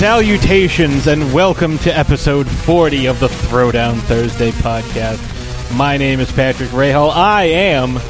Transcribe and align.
Salutations 0.00 1.08
and 1.08 1.30
welcome 1.30 1.76
to 1.80 1.90
episode 1.94 2.48
40 2.48 3.04
of 3.04 3.20
the 3.20 3.28
Throwdown 3.28 3.98
Thursday 4.04 4.50
podcast. 4.50 5.20
My 5.76 5.98
name 5.98 6.20
is 6.20 6.32
Patrick 6.32 6.70
Rahal. 6.70 7.10
I 7.14 7.42
am 7.44 8.00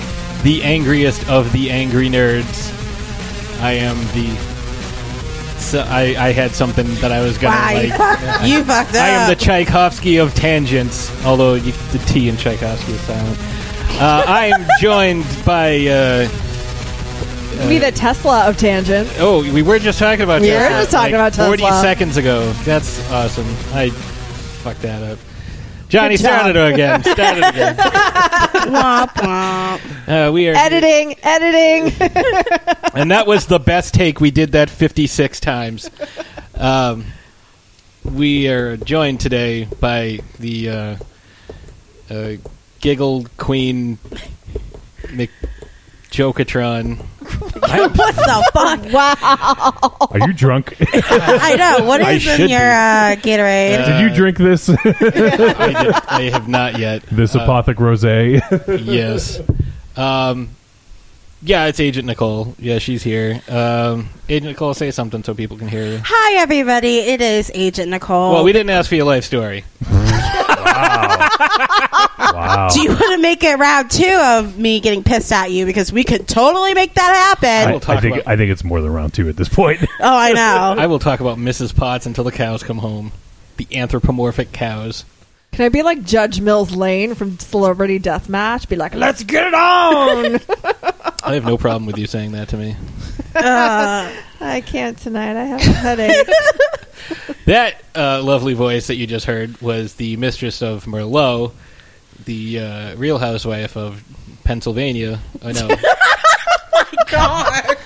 the 0.45 0.63
angriest 0.63 1.29
of 1.29 1.51
the 1.51 1.69
angry 1.73 2.09
nerds. 2.09 2.73
I 3.61 3.73
am 3.73 3.97
the. 4.15 4.37
So 5.59 5.81
I, 5.81 6.15
I 6.29 6.31
had 6.31 6.53
something 6.53 6.87
that 7.01 7.11
I 7.11 7.23
was 7.23 7.37
gonna 7.37 7.57
like. 7.57 7.91
fucked- 7.91 8.45
you 8.49 8.63
fucked 8.63 8.95
I 8.95 9.09
am 9.09 9.27
the 9.29 9.33
up. 9.35 9.41
Tchaikovsky 9.41 10.19
of 10.19 10.33
tangents, 10.33 11.11
although 11.25 11.55
you, 11.55 11.73
the 11.91 11.99
T 12.07 12.29
in 12.29 12.37
Tchaikovsky 12.37 12.93
is 12.93 13.01
silent. 13.01 13.37
Uh, 14.01 14.23
I 14.29 14.53
am 14.55 14.65
joined 14.81 15.27
by. 15.45 15.89
Uh, 15.89 16.29
Be 17.69 17.79
the 17.79 17.93
Tesla 17.93 18.49
of 18.49 18.57
tangents. 18.57 19.13
Oh, 19.19 19.43
we 19.53 19.63
were 19.63 19.79
just 19.79 19.99
talking 19.99 20.23
about 20.23 20.41
We 20.41 20.49
were 20.51 20.57
Tesla, 20.57 20.79
just 20.81 20.91
talking 20.91 21.15
like 21.17 21.35
about 21.35 21.47
40 21.47 21.63
Tesla. 21.63 21.81
seconds 21.81 22.17
ago. 22.17 22.53
That's 22.65 23.11
awesome. 23.11 23.47
I 23.73 23.91
fucked 23.91 24.83
that 24.83 25.03
up. 25.03 25.19
Johnny, 25.89 26.17
Good 26.17 26.23
job. 26.23 26.41
start 26.41 26.57
it 26.57 26.73
again. 26.75 27.03
Start 27.05 27.39
it 27.39 27.45
again. 27.49 27.77
Womp 27.77 29.09
womp. 29.09 30.29
Uh, 30.29 30.33
we 30.33 30.49
are, 30.49 30.55
Editing, 30.55 31.17
editing. 31.23 31.93
and 32.95 33.11
that 33.11 33.27
was 33.27 33.47
the 33.47 33.59
best 33.59 33.93
take. 33.95 34.21
We 34.21 34.31
did 34.31 34.53
that 34.53 34.71
56 34.71 35.41
times. 35.41 35.91
Um, 36.57 37.07
we 38.05 38.49
are 38.49 38.77
joined 38.77 39.19
today 39.21 39.65
by 39.65 40.21
the 40.39 40.69
uh, 40.71 40.97
uh, 42.09 42.33
Giggle 42.81 43.27
Queen 43.37 43.99
McJokatron. 46.11 46.99
what 47.61 48.15
the 48.17 48.51
fuck? 48.53 48.93
wow. 48.93 50.09
Are 50.11 50.27
you 50.27 50.33
drunk? 50.33 50.75
I 50.81 51.57
know. 51.57 51.87
What 51.87 52.03
I 52.03 52.13
is 52.13 52.27
in 52.27 52.37
should 52.37 52.51
your 52.51 52.59
be. 52.59 52.65
uh, 52.65 53.17
Gatorade? 53.17 53.81
Uh, 53.81 53.87
Did 53.87 54.01
you 54.11 54.15
drink 54.17 54.37
this? 54.39 54.69
I, 54.69 54.75
did, 54.83 55.95
I 56.09 56.31
have 56.33 56.49
not 56.49 56.79
yet. 56.79 57.03
this 57.13 57.35
Uh, 57.37 57.41
apothic 57.47 57.77
rosé? 57.77 58.41
yes. 58.85 59.41
Um, 59.97 60.51
yeah, 61.43 61.67
it's 61.67 61.79
Agent 61.81 62.07
Nicole. 62.07 62.55
Yeah, 62.59 62.79
she's 62.79 63.03
here. 63.03 63.41
Um, 63.49 64.09
Agent 64.29 64.51
Nicole, 64.53 64.75
say 64.75 64.91
something 64.91 65.23
so 65.23 65.33
people 65.35 65.57
can 65.59 65.69
hear 65.69 65.87
you. 65.87 66.01
Hi, 66.05 66.41
everybody. 66.43 66.99
It 66.99 67.21
is 67.21 67.51
Agent 67.55 67.89
Nicole. 67.91 68.33
Well, 68.35 68.45
we 68.45 68.53
didn't 68.53 68.71
ask 68.71 68.89
for 68.89 68.97
your 68.97 69.07
life 69.07 69.25
story. 69.25 69.65
wow. 72.35 72.69
Do 72.73 72.83
you 72.83 72.89
want 72.91 73.13
to 73.15 73.19
make 73.19 73.43
it 73.45 73.59
round 73.59 73.91
two 73.91 74.13
of 74.23 74.59
me 74.59 74.81
getting 74.81 75.03
pissed 75.05 75.33
at 75.33 75.51
you? 75.51 75.67
Because 75.67 75.93
we 75.93 76.05
could 76.05 76.27
totally 76.29 76.75
make 76.75 76.95
that 76.95 77.11
I 77.11 77.49
happen. 77.49 77.73
will 77.73 77.77
I, 77.79 77.81
talk 77.81 77.97
I 77.97 78.01
think 78.01 78.17
about- 78.17 78.29
I 78.33 78.37
think 78.37 78.51
it's 78.51 78.65
more 78.65 78.81
than 78.81 78.93
round 78.93 79.15
two 79.15 79.29
at 79.29 79.37
this 79.37 79.49
point. 79.49 79.83
oh, 79.85 79.89
I 80.01 80.33
know. 80.33 80.75
I 80.79 80.87
will 80.87 80.99
talk 80.99 81.21
about 81.21 81.39
Mrs. 81.39 81.75
Potts 81.75 82.07
until 82.07 82.25
the 82.25 82.33
cows 82.33 82.63
come 82.63 82.79
home. 82.79 83.13
The 83.57 83.67
anthropomorphic 83.75 84.53
cows. 84.53 85.05
Can 85.53 85.65
I 85.67 85.69
be 85.69 85.83
like 85.83 86.03
Judge 86.05 86.41
Mills 86.41 86.73
Lane 86.75 87.15
from 87.15 87.39
Celebrity 87.39 87.99
Deathmatch? 87.99 88.69
Be 88.69 88.77
like, 88.77 88.95
let's 88.95 89.23
get 89.25 89.47
it 89.49 89.55
on. 89.55 90.41
I 91.25 91.35
have 91.35 91.45
no 91.45 91.59
problem 91.59 91.87
with 91.87 91.99
you 91.99 92.07
saying 92.07 92.33
that 92.33 92.49
to 92.51 92.57
me. 92.57 92.77
Uh, 93.35 94.11
I 94.41 94.61
can't 94.63 94.97
tonight. 94.97 95.37
I 95.37 95.45
have 95.45 95.61
a 95.61 95.65
headache. 95.73 96.27
That 97.47 97.83
uh, 97.97 98.23
lovely 98.23 98.55
voice 98.55 98.87
that 98.89 98.95
you 98.95 99.07
just 99.09 99.27
heard 99.27 99.61
was 99.61 99.95
the 99.95 100.17
mistress 100.19 100.63
of 100.63 100.85
Merlot, 100.85 101.53
the 102.25 102.61
uh, 102.61 102.97
real 102.97 103.19
housewife 103.19 103.77
of 103.77 104.05
Pennsylvania. 104.45 105.19
I 105.43 105.51
know, 105.53 105.67
My 106.73 106.87
God. 107.11 107.77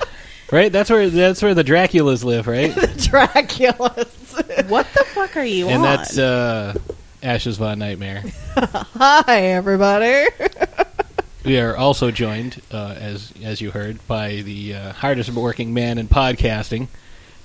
right? 0.52 0.70
That's 0.70 0.90
where 0.90 1.08
that's 1.08 1.40
where 1.42 1.54
the 1.54 1.64
Draculas 1.64 2.24
live, 2.24 2.46
right? 2.46 2.74
the 2.74 2.88
Draculas. 2.88 4.68
What 4.68 4.86
the 4.92 5.04
fuck 5.04 5.34
are 5.38 5.44
you 5.44 5.68
and 5.68 5.76
on? 5.76 5.82
that's 5.82 6.18
uh, 6.18 6.74
Ashes 7.24 7.56
Von 7.56 7.78
Nightmare. 7.78 8.22
Hi, 8.56 9.42
everybody. 9.42 10.26
We 11.44 11.58
are 11.60 11.76
also 11.76 12.10
joined, 12.10 12.62
uh, 12.72 12.94
as 12.98 13.30
as 13.42 13.60
you 13.60 13.70
heard, 13.70 13.98
by 14.06 14.36
the 14.36 14.76
uh, 14.76 14.92
hardest 14.94 15.28
working 15.28 15.74
man 15.74 15.98
in 15.98 16.08
podcasting, 16.08 16.88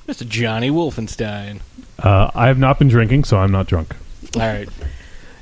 Mr. 0.08 0.26
Johnny 0.26 0.70
Wolfenstein. 0.70 1.60
Uh, 2.02 2.32
I 2.34 2.48
have 2.48 2.58
not 2.58 2.80
been 2.80 2.88
drinking, 2.88 3.26
so 3.26 3.40
I'm 3.40 3.52
not 3.52 3.68
drunk. 3.68 3.94
All 4.36 4.42
right, 4.42 4.70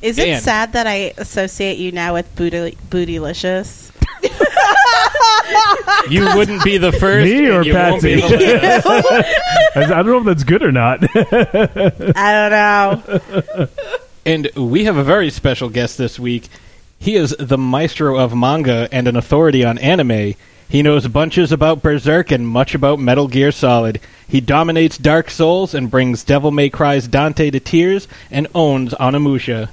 is 0.01 0.17
it 0.17 0.25
Dan. 0.25 0.41
sad 0.41 0.73
that 0.73 0.87
I 0.87 1.13
associate 1.19 1.77
you 1.77 1.91
now 1.91 2.15
with 2.15 2.35
booty, 2.35 2.75
Bootylicious? 2.89 3.91
you 6.09 6.25
wouldn't 6.35 6.63
be 6.63 6.79
the 6.79 6.93
first. 6.93 7.25
Me 7.31 7.45
and 7.45 7.57
or 7.57 7.61
you 7.61 7.75
won't 7.75 8.01
be 8.01 8.19
Patsy? 8.19 8.37
the 8.39 8.57
last. 8.57 9.77
I 9.77 9.83
I 9.83 10.01
don't 10.01 10.07
know 10.07 10.17
if 10.17 10.25
that's 10.25 10.43
good 10.43 10.63
or 10.63 10.71
not. 10.71 11.03
I 11.03 12.31
don't 12.33 12.49
know. 12.49 13.67
And 14.27 14.51
we 14.57 14.83
have 14.83 14.97
a 14.97 15.05
very 15.05 15.29
special 15.29 15.69
guest 15.69 15.97
this 15.97 16.19
week. 16.19 16.49
He 16.99 17.15
is 17.15 17.33
the 17.39 17.57
maestro 17.57 18.19
of 18.19 18.35
manga 18.35 18.89
and 18.91 19.07
an 19.07 19.15
authority 19.15 19.63
on 19.63 19.77
anime. 19.77 20.33
He 20.67 20.81
knows 20.81 21.07
bunches 21.07 21.53
about 21.53 21.81
Berserk 21.81 22.29
and 22.29 22.45
much 22.45 22.75
about 22.75 22.99
Metal 22.99 23.29
Gear 23.29 23.53
Solid. 23.53 24.01
He 24.27 24.41
dominates 24.41 24.97
Dark 24.97 25.29
Souls 25.29 25.73
and 25.73 25.89
brings 25.89 26.25
Devil 26.25 26.51
May 26.51 26.69
Cry's 26.69 27.07
Dante 27.07 27.51
to 27.51 27.61
tears 27.61 28.09
and 28.29 28.49
owns 28.53 28.93
Onimusha. 28.95 29.69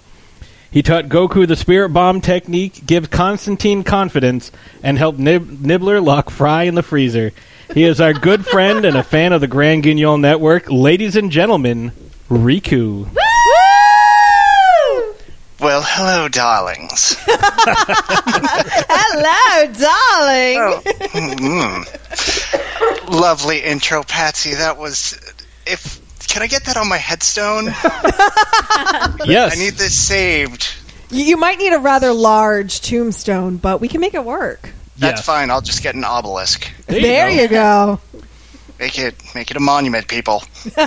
He 0.70 0.84
taught 0.84 1.06
Goku 1.06 1.48
the 1.48 1.56
Spirit 1.56 1.88
Bomb 1.88 2.20
technique, 2.20 2.86
gives 2.86 3.08
Constantine 3.08 3.82
confidence, 3.82 4.52
and 4.84 4.98
helped 4.98 5.18
Nib- 5.18 5.62
Nibbler 5.62 6.00
lock 6.00 6.30
Fry 6.30 6.62
in 6.62 6.76
the 6.76 6.82
freezer. 6.84 7.32
He 7.74 7.82
is 7.82 8.00
our 8.00 8.12
good 8.12 8.46
friend 8.46 8.84
and 8.84 8.96
a 8.96 9.02
fan 9.02 9.32
of 9.32 9.40
the 9.40 9.48
Grand 9.48 9.82
Guignol 9.82 10.20
Network. 10.20 10.70
Ladies 10.70 11.16
and 11.16 11.32
gentlemen, 11.32 11.90
Riku. 12.28 13.08
Well, 15.60 15.82
hello, 15.84 16.28
darlings. 16.28 17.16
Hello, 18.88 19.72
darling. 19.72 20.82
Mm. 21.14 23.08
Lovely 23.10 23.60
intro, 23.62 24.02
Patsy. 24.02 24.54
That 24.54 24.76
was. 24.78 25.18
If 25.66 26.00
can 26.28 26.42
I 26.42 26.48
get 26.48 26.64
that 26.64 26.76
on 26.76 26.88
my 26.88 26.98
headstone? 26.98 27.66
Yes. 29.26 29.56
I 29.56 29.58
need 29.58 29.74
this 29.74 29.94
saved. 29.96 30.74
You, 31.10 31.24
you 31.24 31.36
might 31.36 31.58
need 31.58 31.72
a 31.72 31.78
rather 31.78 32.12
large 32.12 32.80
tombstone, 32.80 33.56
but 33.56 33.80
we 33.80 33.88
can 33.88 34.00
make 34.00 34.14
it 34.14 34.24
work. 34.24 34.70
That's 34.98 35.18
Yes. 35.20 35.26
fine. 35.26 35.50
I'll 35.50 35.60
just 35.62 35.82
get 35.82 35.94
an 35.94 36.04
obelisk. 36.04 36.68
There 36.86 36.96
you 36.98 37.02
there 37.06 37.28
go. 37.28 37.42
you 37.42 37.48
go. 37.48 38.00
Make 38.78 38.98
it 38.98 39.14
make 39.34 39.50
it 39.50 39.56
a 39.56 39.60
monument, 39.60 40.08
people. 40.08 40.42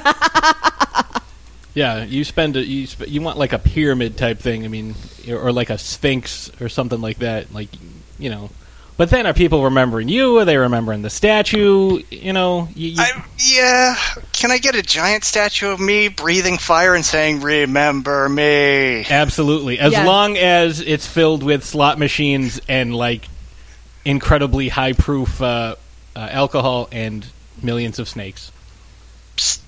Yeah, 1.77 2.03
you 2.05 2.23
spend 2.23 2.57
a, 2.57 2.65
you 2.65 2.87
sp- 2.89 3.05
you 3.07 3.21
want 3.21 3.37
like 3.37 3.53
a 3.53 3.59
pyramid 3.59 4.17
type 4.17 4.39
thing. 4.39 4.65
I 4.65 4.67
mean, 4.67 4.95
or 5.29 5.51
like 5.51 5.69
a 5.69 5.77
sphinx 5.77 6.49
or 6.59 6.69
something 6.69 6.99
like 7.01 7.19
that. 7.19 7.53
Like 7.53 7.69
you 8.17 8.31
know, 8.31 8.49
but 8.97 9.11
then 9.11 9.27
are 9.27 9.33
people 9.35 9.63
remembering 9.63 10.09
you? 10.09 10.39
Are 10.39 10.45
they 10.45 10.57
remembering 10.57 11.03
the 11.03 11.11
statue? 11.11 12.01
You 12.09 12.33
know, 12.33 12.67
you, 12.73 12.87
you, 12.89 12.95
I, 12.97 13.23
yeah. 13.37 13.95
Can 14.33 14.49
I 14.49 14.57
get 14.57 14.73
a 14.73 14.81
giant 14.81 15.23
statue 15.23 15.69
of 15.69 15.79
me 15.79 16.07
breathing 16.07 16.57
fire 16.57 16.95
and 16.95 17.05
saying 17.05 17.41
"Remember 17.41 18.27
me"? 18.27 19.05
absolutely. 19.07 19.77
As 19.77 19.91
Yes. 19.91 20.03
long 20.07 20.35
as 20.35 20.79
it's 20.81 21.05
filled 21.05 21.43
with 21.43 21.63
slot 21.63 21.99
machines 21.99 22.59
and 22.67 22.95
like 22.95 23.27
incredibly 24.03 24.69
high 24.69 24.93
proof 24.93 25.39
uh, 25.43 25.75
uh, 26.15 26.19
alcohol 26.31 26.87
and 26.91 27.23
millions 27.61 27.99
of 27.99 28.07
snakes. 28.09 28.51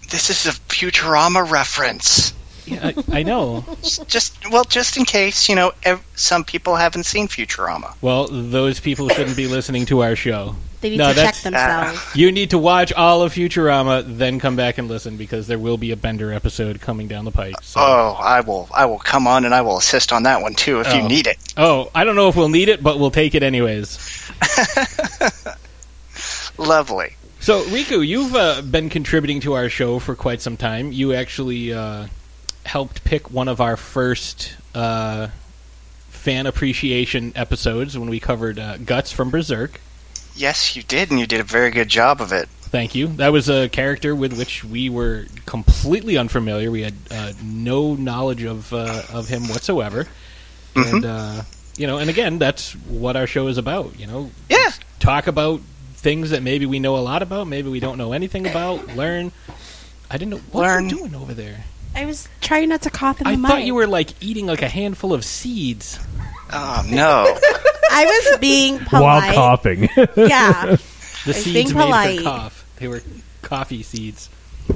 Psst, 0.09 0.11
This 0.11 0.29
is 0.29 0.45
a 0.47 0.51
Futurama 0.59 1.49
reference. 1.49 2.33
Yeah, 2.65 2.91
I, 3.11 3.19
I 3.19 3.23
know. 3.23 3.65
Just 4.07 4.49
well, 4.51 4.63
just 4.63 4.97
in 4.97 5.05
case 5.05 5.49
you 5.49 5.55
know, 5.55 5.71
ev- 5.83 6.03
some 6.15 6.43
people 6.43 6.75
haven't 6.75 7.05
seen 7.05 7.27
Futurama. 7.27 7.95
Well, 8.01 8.27
those 8.27 8.79
people 8.79 9.09
shouldn't 9.09 9.37
be 9.37 9.47
listening 9.47 9.85
to 9.87 10.03
our 10.03 10.15
show. 10.15 10.55
They 10.81 10.91
need 10.91 10.97
No, 10.97 11.09
to 11.09 11.15
check 11.15 11.35
that's- 11.35 11.43
themselves. 11.43 12.15
You 12.15 12.31
need 12.31 12.51
to 12.51 12.57
watch 12.59 12.93
all 12.93 13.23
of 13.23 13.33
Futurama, 13.33 14.03
then 14.17 14.39
come 14.39 14.55
back 14.55 14.77
and 14.77 14.87
listen 14.87 15.17
because 15.17 15.47
there 15.47 15.57
will 15.59 15.77
be 15.77 15.91
a 15.91 15.97
Bender 15.97 16.31
episode 16.31 16.79
coming 16.79 17.07
down 17.07 17.25
the 17.25 17.31
pike. 17.31 17.55
So. 17.63 17.79
Oh, 17.81 18.15
I 18.19 18.41
will. 18.41 18.69
I 18.73 18.85
will 18.85 18.99
come 18.99 19.25
on 19.27 19.45
and 19.45 19.53
I 19.53 19.61
will 19.61 19.77
assist 19.77 20.13
on 20.13 20.23
that 20.23 20.41
one 20.41 20.53
too 20.53 20.79
if 20.79 20.87
Oh. 20.87 20.95
you 20.95 21.03
need 21.07 21.27
it. 21.27 21.37
Oh, 21.57 21.89
I 21.95 22.03
don't 22.03 22.15
know 22.15 22.29
if 22.29 22.35
we'll 22.35 22.49
need 22.49 22.69
it, 22.69 22.81
but 22.83 22.99
we'll 22.99 23.11
take 23.11 23.33
it 23.35 23.43
anyways. 23.43 23.97
Lovely. 26.57 27.15
So, 27.41 27.63
Riku, 27.65 28.05
you've 28.05 28.35
uh, 28.35 28.61
been 28.61 28.89
contributing 28.89 29.39
to 29.41 29.53
our 29.53 29.69
show 29.69 29.99
for 29.99 30.15
quite 30.15 30.41
some 30.41 30.57
time. 30.57 30.91
You 30.91 31.13
actually 31.13 31.73
uh, 31.73 32.07
helped 32.65 33.03
pick 33.05 33.31
one 33.31 33.47
of 33.47 33.61
our 33.61 33.77
first 33.77 34.55
uh, 34.75 35.29
fan 36.09 36.45
appreciation 36.47 37.31
episodes 37.35 37.97
when 37.97 38.09
we 38.09 38.19
covered 38.19 38.59
uh, 38.59 38.77
Guts 38.77 39.11
from 39.11 39.29
Berserk. 39.31 39.79
Yes, 40.35 40.75
you 40.75 40.83
did, 40.83 41.11
and 41.11 41.19
you 41.19 41.25
did 41.25 41.39
a 41.39 41.43
very 41.43 41.71
good 41.71 41.87
job 41.87 42.21
of 42.21 42.31
it. 42.33 42.49
Thank 42.49 42.93
you. 42.93 43.07
That 43.07 43.31
was 43.31 43.49
a 43.49 43.67
character 43.69 44.13
with 44.13 44.37
which 44.37 44.63
we 44.63 44.89
were 44.89 45.25
completely 45.45 46.17
unfamiliar. 46.17 46.69
We 46.69 46.81
had 46.83 46.93
uh, 47.09 47.33
no 47.43 47.95
knowledge 47.95 48.43
of 48.43 48.71
uh, 48.71 49.01
of 49.11 49.27
him 49.27 49.47
whatsoever, 49.47 50.07
and 50.75 51.03
uh, 51.03 51.41
you 51.77 51.87
know, 51.87 51.97
and 51.97 52.09
again, 52.11 52.37
that's 52.37 52.73
what 52.73 53.15
our 53.15 53.25
show 53.25 53.47
is 53.47 53.57
about. 53.57 53.99
You 53.99 54.05
know, 54.05 54.29
Yeah. 54.49 54.69
talk 54.99 55.25
about 55.25 55.61
things 55.99 56.29
that 56.31 56.41
maybe 56.43 56.65
we 56.65 56.79
know 56.79 56.97
a 56.97 56.99
lot 56.99 57.21
about, 57.21 57.47
maybe 57.47 57.69
we 57.69 57.79
don't 57.79 57.97
know 57.97 58.13
anything 58.13 58.47
about, 58.47 58.95
learn. 58.95 59.31
I 60.09 60.17
didn't 60.17 60.31
know 60.31 60.37
what 60.51 60.61
Learn- 60.63 60.83
were 60.85 60.89
you 60.89 60.97
doing 60.97 61.15
over 61.15 61.33
there. 61.33 61.63
I 61.95 62.05
was 62.05 62.27
trying 62.41 62.69
not 62.69 62.83
to 62.83 62.89
cough 62.89 63.19
in 63.19 63.25
the 63.25 63.31
I 63.31 63.35
mic. 63.35 63.49
thought 63.49 63.63
you 63.63 63.73
were 63.75 63.87
like 63.87 64.09
eating 64.23 64.45
like 64.45 64.61
a 64.61 64.67
handful 64.69 65.11
of 65.13 65.25
seeds. 65.25 65.99
Oh 66.51 66.83
no! 66.87 67.25
I 67.91 68.05
was 68.05 68.39
being 68.39 68.77
While 68.79 69.19
polite. 69.21 69.35
coughing. 69.35 69.89
Yeah. 70.15 70.77
The 71.25 71.31
was 71.31 71.43
seeds 71.43 71.53
being 71.53 71.67
made 71.67 71.73
her 71.75 71.83
polite. 71.83 72.23
cough. 72.23 72.65
They 72.77 72.87
were 72.87 73.01
coffee 73.41 73.83
seeds. 73.83 74.29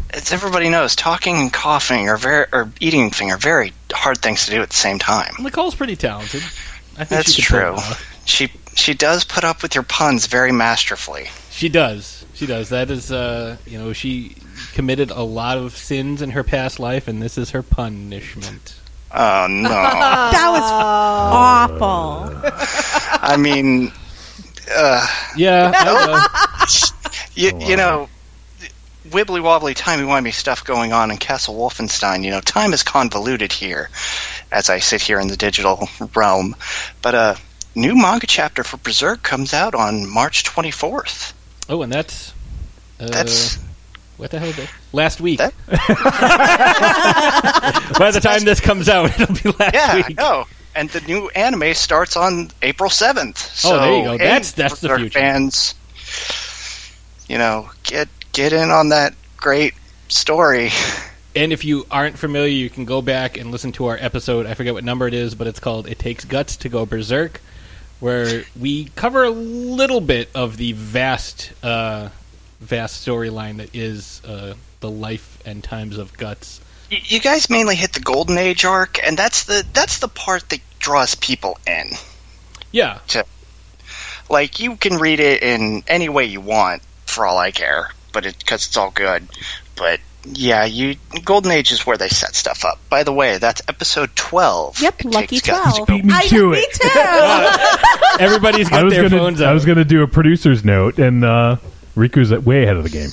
As 0.09 0.33
everybody 0.33 0.69
knows, 0.69 0.93
talking 0.93 1.37
and 1.37 1.53
coughing 1.53 2.09
are 2.09 2.17
very, 2.17 2.47
or 2.51 2.69
eating 2.81 3.11
thing 3.11 3.31
are 3.31 3.37
very 3.37 3.71
hard 3.93 4.17
things 4.17 4.45
to 4.45 4.51
do 4.51 4.61
at 4.61 4.69
the 4.69 4.75
same 4.75 4.99
time. 4.99 5.33
Nicole's 5.39 5.73
pretty 5.73 5.95
talented. 5.95 6.41
I 6.97 7.05
think 7.05 7.09
That's 7.09 7.31
she 7.31 7.43
could 7.43 7.51
pull 7.51 7.59
true. 7.61 7.69
off. 7.75 8.21
She 8.25 8.51
she 8.75 8.93
does 8.93 9.23
put 9.23 9.43
up 9.43 9.61
with 9.63 9.75
your 9.75 9.83
puns 9.83 10.27
very 10.27 10.51
masterfully. 10.51 11.29
She 11.51 11.69
does. 11.69 12.25
She 12.33 12.45
does. 12.45 12.69
That 12.69 12.89
is, 12.89 13.11
uh, 13.11 13.57
you 13.65 13.77
know, 13.77 13.93
she 13.93 14.35
committed 14.73 15.11
a 15.11 15.21
lot 15.23 15.57
of 15.57 15.75
sins 15.77 16.21
in 16.21 16.31
her 16.31 16.43
past 16.43 16.79
life, 16.79 17.07
and 17.07 17.21
this 17.21 17.37
is 17.37 17.51
her 17.51 17.61
punishment. 17.63 18.75
Oh 19.11 19.47
no! 19.49 19.69
That 20.33 20.49
was 20.51 20.71
awful. 21.81 22.41
I 23.21 23.37
mean, 23.37 23.91
uh, 24.75 25.07
Yeah, 25.37 25.71
I 25.75 25.83
know. 26.65 27.11
you, 27.35 27.51
Oh, 27.53 27.55
wow. 27.57 27.67
you 27.67 27.77
know, 27.77 28.09
wibbly 29.09 29.41
wobbly 29.43 29.73
timey 29.75 30.03
wimey 30.03 30.33
stuff 30.33 30.63
going 30.65 30.93
on 30.93 31.11
in 31.11 31.17
Castle 31.17 31.55
Wolfenstein. 31.55 32.23
You 32.23 32.31
know, 32.31 32.41
time 32.41 32.73
is 32.73 32.81
convoluted 32.83 33.51
here, 33.51 33.89
as 34.51 34.69
I 34.71 34.79
sit 34.79 35.01
here 35.01 35.19
in 35.19 35.27
the 35.27 35.37
digital 35.37 35.87
realm. 36.15 36.55
But 37.03 37.13
a 37.15 37.37
new 37.75 37.95
manga 37.95 38.27
chapter 38.27 38.63
for 38.63 38.77
Berserk 38.77 39.23
comes 39.23 39.53
out 39.53 39.75
on 39.75 40.09
March 40.09 40.43
twenty 40.43 40.71
fourth. 40.71 41.33
Oh, 41.69 41.81
and 41.81 41.91
that's 41.91 42.33
uh, 42.99 43.07
That's 43.07 43.57
what 44.17 44.31
the 44.31 44.39
hell? 44.39 44.49
Is 44.49 44.55
that? 44.57 44.69
Last 44.91 45.21
week. 45.21 45.39
That- 45.39 45.53
By 47.99 48.11
the 48.11 48.19
time 48.19 48.43
this 48.43 48.59
comes 48.59 48.89
out, 48.89 49.17
it'll 49.19 49.35
be 49.35 49.57
last 49.57 49.73
yeah, 49.73 49.95
week. 49.95 50.09
Yeah, 50.09 50.15
I 50.17 50.21
know. 50.21 50.45
And 50.75 50.89
the 50.89 51.01
new 51.01 51.29
anime 51.29 51.73
starts 51.73 52.17
on 52.17 52.49
April 52.61 52.89
seventh. 52.89 53.37
So, 53.37 53.75
Oh, 53.75 53.79
there 53.79 53.97
you 53.97 54.03
go. 54.03 54.17
That's- 54.17 54.51
that's 54.53 54.79
the 54.81 54.89
future. 54.95 55.19
Fans, 55.19 55.75
you 57.27 57.37
know, 57.37 57.69
get 57.83 58.07
get 58.31 58.53
in 58.53 58.69
on 58.71 58.89
that 58.89 59.13
great 59.37 59.73
story. 60.09 60.69
And 61.35 61.51
if 61.51 61.65
you 61.65 61.87
aren't 61.89 62.19
familiar, 62.19 62.51
you 62.53 62.69
can 62.69 62.85
go 62.85 63.01
back 63.01 63.37
and 63.37 63.49
listen 63.49 63.71
to 63.71 63.87
our 63.87 63.97
episode. 63.99 64.45
I 64.45 64.53
forget 64.53 64.75
what 64.75 64.83
number 64.83 65.07
it 65.07 65.15
is, 65.15 65.33
but 65.33 65.47
it's 65.47 65.59
called 65.59 65.87
"It 65.87 65.97
Takes 65.97 66.25
Guts 66.25 66.55
to 66.57 66.69
Go 66.69 66.85
Berserk," 66.85 67.41
where 68.03 68.43
we 68.59 68.83
cover 68.95 69.23
a 69.23 69.29
little 69.29 70.01
bit 70.01 70.29
of 70.35 70.57
the 70.57 70.73
vast, 70.73 71.53
uh, 71.63 72.09
vast 72.59 73.07
storyline 73.07 73.57
that 73.57 73.73
is 73.73 74.21
uh, 74.25 74.55
the 74.81 74.91
life 74.91 75.41
and 75.45 75.63
times 75.63 75.97
of 75.97 76.17
Guts. 76.17 76.59
You 76.89 77.21
guys 77.21 77.49
mainly 77.49 77.75
hit 77.75 77.93
the 77.93 78.01
Golden 78.01 78.37
Age 78.37 78.65
arc, 78.65 79.01
and 79.01 79.17
that's 79.17 79.45
the 79.45 79.65
that's 79.71 79.99
the 79.99 80.09
part 80.09 80.49
that 80.49 80.59
draws 80.79 81.15
people 81.15 81.57
in. 81.65 81.91
Yeah, 82.73 82.99
To, 83.07 83.25
Like 84.29 84.59
you 84.59 84.75
can 84.75 84.97
read 84.97 85.21
it 85.21 85.41
in 85.41 85.83
any 85.87 86.09
way 86.09 86.25
you 86.25 86.41
want, 86.41 86.81
for 87.05 87.25
all 87.25 87.37
I 87.37 87.51
care, 87.51 87.91
but 88.11 88.25
it 88.25 88.37
because 88.37 88.67
it's 88.67 88.75
all 88.75 88.91
good. 88.91 89.29
But 89.75 89.99
yeah, 90.25 90.65
you 90.65 90.95
Golden 91.25 91.51
Age 91.51 91.71
is 91.71 91.85
where 91.85 91.97
they 91.97 92.07
set 92.07 92.35
stuff 92.35 92.63
up. 92.65 92.79
By 92.89 93.03
the 93.03 93.13
way, 93.13 93.37
that's 93.37 93.61
episode 93.67 94.15
twelve. 94.15 94.79
Yep, 94.79 95.01
It 95.01 95.05
lucky 95.05 95.39
twelve. 95.39 95.87
Beat 95.87 96.05
me 96.05 96.13
I, 96.13 96.27
to 96.27 96.51
me 96.51 96.57
it. 96.59 98.17
too. 98.17 98.23
everybody's 98.23 98.67
I 98.67 98.71
got 98.71 98.85
was 98.85 98.93
their 98.93 99.09
gonna, 99.09 99.17
phones 99.21 99.41
I 99.41 99.53
was 99.53 99.65
gonna 99.65 99.85
do 99.85 100.03
a 100.03 100.07
producer's 100.07 100.63
note, 100.63 100.97
and 100.99 101.23
uh, 101.25 101.57
Riku's 101.95 102.31
way 102.45 102.63
ahead 102.63 102.77
of 102.77 102.83
the 102.83 102.89
game. 102.89 103.09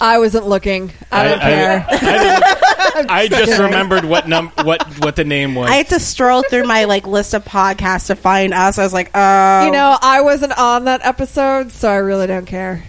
I 0.00 0.18
wasn't 0.18 0.48
looking. 0.48 0.92
I 1.12 1.24
don't 1.28 1.38
I, 1.38 1.42
care. 1.42 1.86
I, 1.90 1.96
didn't- 1.98 2.62
I 3.10 3.28
just 3.28 3.60
remembered 3.60 4.04
what 4.04 4.28
num 4.28 4.52
what 4.62 4.82
what 4.98 5.16
the 5.16 5.24
name 5.24 5.54
was. 5.54 5.70
I 5.70 5.76
had 5.76 5.88
to 5.90 6.00
stroll 6.00 6.42
through 6.42 6.64
my 6.64 6.84
like 6.84 7.06
list 7.06 7.34
of 7.34 7.44
podcasts 7.44 8.08
to 8.08 8.16
find 8.16 8.52
us. 8.52 8.78
I 8.78 8.82
was 8.84 8.92
like, 8.92 9.10
oh, 9.14 9.64
you 9.66 9.70
know, 9.72 9.96
I 10.00 10.20
wasn't 10.22 10.58
on 10.58 10.84
that 10.86 11.04
episode, 11.04 11.72
so 11.72 11.88
I 11.88 11.96
really 11.96 12.26
don't 12.26 12.46
care. 12.46 12.84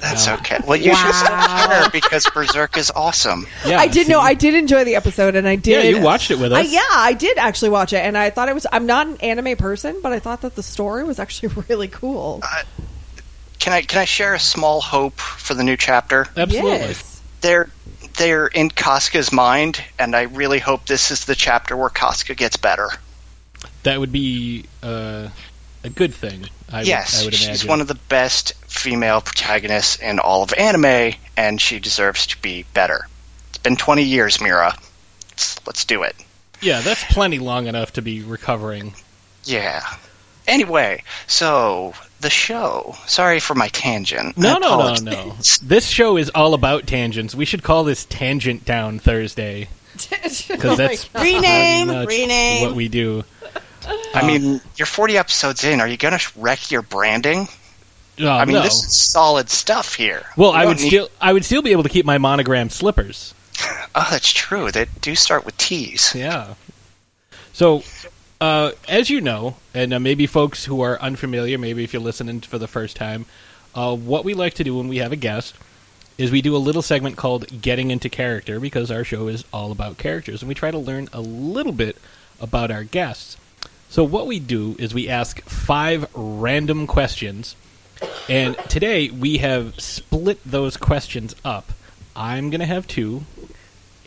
That's 0.00 0.26
okay. 0.28 0.58
Well, 0.66 0.76
you 0.78 0.94
should 0.94 1.14
still 1.14 1.30
Wow. 1.30 1.66
care 1.68 1.90
because 1.90 2.28
Berserk 2.30 2.76
is 2.76 2.90
awesome. 2.94 3.46
yeah, 3.66 3.78
I 3.78 3.86
did 3.86 4.06
see? 4.06 4.12
know. 4.12 4.20
I 4.20 4.34
did 4.34 4.54
enjoy 4.54 4.84
the 4.84 4.96
episode, 4.96 5.36
and 5.36 5.46
I 5.46 5.56
did. 5.56 5.84
Yeah, 5.84 5.98
you 5.98 6.02
watched 6.02 6.30
it 6.30 6.38
with 6.38 6.52
I, 6.52 6.62
us. 6.62 6.72
yeah, 6.72 6.80
I 6.90 7.12
did 7.12 7.36
actually 7.38 7.70
watch 7.70 7.92
it, 7.92 7.98
and 8.04 8.16
I 8.16 8.30
thought 8.30 8.48
it 8.48 8.54
was. 8.54 8.66
I'm 8.72 8.86
not 8.86 9.06
an 9.06 9.16
anime 9.18 9.56
person, 9.56 10.00
but 10.02 10.12
I 10.12 10.18
thought 10.18 10.40
that 10.40 10.54
the 10.56 10.62
story 10.62 11.04
was 11.04 11.18
actually 11.18 11.48
really 11.68 11.88
cool. 11.88 12.42
Can 13.58 13.72
I 13.74 13.82
can 13.82 13.98
I 14.00 14.04
share 14.06 14.34
a 14.34 14.40
small 14.40 14.80
hope 14.80 15.18
for 15.18 15.52
the 15.54 15.62
new 15.64 15.76
chapter? 15.76 16.26
Absolutely. 16.36 16.70
Yes. 16.70 17.20
They're 17.42 17.68
they're 18.16 18.46
in 18.46 18.70
Casca's 18.70 19.32
mind, 19.32 19.82
and 19.98 20.16
I 20.16 20.22
really 20.22 20.58
hope 20.58 20.86
this 20.86 21.10
is 21.10 21.26
the 21.26 21.34
chapter 21.34 21.76
where 21.76 21.90
Casca 21.90 22.34
gets 22.34 22.56
better. 22.56 22.88
That 23.82 24.00
would 24.00 24.12
be 24.12 24.64
uh, 24.82 25.28
a 25.84 25.90
good 25.90 26.14
thing. 26.14 26.46
I 26.72 26.82
yes, 26.82 27.18
would, 27.18 27.22
I 27.22 27.26
would 27.26 27.34
she's 27.34 27.64
one 27.64 27.80
of 27.80 27.88
the 27.88 27.94
best 27.94 28.54
female 28.66 29.20
protagonists 29.20 29.96
in 29.96 30.18
all 30.18 30.42
of 30.42 30.52
anime, 30.54 31.14
and 31.36 31.60
she 31.60 31.80
deserves 31.80 32.28
to 32.28 32.40
be 32.40 32.64
better. 32.74 33.06
It's 33.48 33.58
been 33.58 33.76
20 33.76 34.02
years, 34.02 34.40
Mira. 34.40 34.74
Let's, 35.30 35.66
let's 35.66 35.84
do 35.84 36.02
it. 36.02 36.14
yeah, 36.60 36.80
that's 36.80 37.04
plenty 37.04 37.38
long 37.38 37.66
enough 37.66 37.94
to 37.94 38.02
be 38.02 38.22
recovering. 38.22 38.94
Yeah. 39.44 39.82
Anyway, 40.46 41.02
so 41.26 41.94
the 42.20 42.30
show. 42.30 42.96
Sorry 43.06 43.40
for 43.40 43.54
my 43.54 43.68
tangent. 43.68 44.36
No, 44.36 44.58
no, 44.58 44.94
no, 44.94 45.10
no. 45.10 45.36
This 45.62 45.86
show 45.86 46.16
is 46.16 46.30
all 46.30 46.54
about 46.54 46.86
tangents. 46.86 47.34
We 47.34 47.44
should 47.44 47.62
call 47.62 47.84
this 47.84 48.04
Tangent 48.04 48.64
Down 48.64 48.98
Thursday 48.98 49.68
because 50.10 50.50
oh 50.64 50.76
that's 50.76 51.04
pretty 51.06 51.36
rename, 51.36 52.06
rename. 52.06 52.62
what 52.62 52.74
we 52.74 52.88
do. 52.88 53.24
I 54.14 54.26
mean, 54.26 54.60
you're 54.76 54.86
40 54.86 55.16
episodes 55.18 55.64
in. 55.64 55.80
Are 55.80 55.88
you 55.88 55.96
going 55.96 56.18
to 56.18 56.30
wreck 56.36 56.70
your 56.70 56.82
branding? 56.82 57.48
Oh, 58.20 58.28
I 58.28 58.44
mean, 58.44 58.56
no. 58.56 58.62
this 58.62 58.84
is 58.84 58.94
solid 58.94 59.48
stuff 59.48 59.94
here. 59.94 60.24
well, 60.36 60.50
You 60.52 60.58
I 60.58 60.66
would 60.66 60.78
need- 60.78 60.88
still, 60.88 61.08
I 61.20 61.32
would 61.32 61.44
still 61.44 61.62
be 61.62 61.72
able 61.72 61.84
to 61.84 61.88
keep 61.88 62.04
my 62.04 62.18
monogram 62.18 62.70
slippers. 62.70 63.34
Oh, 63.92 64.06
that's 64.08 64.32
true. 64.32 64.70
They 64.70 64.86
do 65.00 65.16
start 65.16 65.44
with 65.44 65.56
T's. 65.58 66.14
Yeah. 66.14 66.54
So, 67.52 67.82
uh, 68.40 68.70
as 68.88 69.10
you 69.10 69.20
know, 69.20 69.56
and 69.74 69.92
uh, 69.92 69.98
maybe 69.98 70.26
folks 70.28 70.64
who 70.64 70.80
are 70.80 70.96
unfamiliar, 71.02 71.58
maybe 71.58 71.82
if 71.82 71.92
you're 71.92 72.00
listening 72.00 72.40
for 72.42 72.56
the 72.58 72.68
first 72.68 72.94
time, 72.96 73.26
uh, 73.74 73.96
what 73.96 74.24
we 74.24 74.32
like 74.34 74.54
to 74.54 74.64
do 74.64 74.76
when 74.76 74.86
we 74.86 74.98
have 74.98 75.10
a 75.10 75.16
guest 75.16 75.56
is 76.18 76.30
we 76.30 76.40
do 76.40 76.54
a 76.54 76.58
little 76.58 76.82
segment 76.82 77.16
called 77.16 77.60
Getting 77.60 77.90
into 77.90 78.08
Character 78.08 78.60
because 78.60 78.92
our 78.92 79.02
show 79.02 79.26
is 79.26 79.44
all 79.52 79.72
about 79.72 79.98
characters, 79.98 80.40
and 80.40 80.48
we 80.48 80.54
try 80.54 80.70
to 80.70 80.78
learn 80.78 81.08
a 81.12 81.20
little 81.20 81.72
bit 81.72 81.96
about 82.40 82.70
our 82.70 82.84
guests. 82.84 83.36
So, 83.90 84.04
what 84.04 84.28
we 84.28 84.38
do 84.38 84.76
is 84.78 84.94
we 84.94 85.08
ask 85.08 85.40
five 85.42 86.08
random 86.14 86.86
questions, 86.86 87.56
and 88.28 88.56
today 88.68 89.10
we 89.10 89.38
have 89.38 89.80
split 89.80 90.38
those 90.44 90.76
questions 90.76 91.34
up. 91.44 91.72
I'm 92.14 92.50
going 92.50 92.60
to 92.60 92.66
have 92.66 92.86
two. 92.86 93.24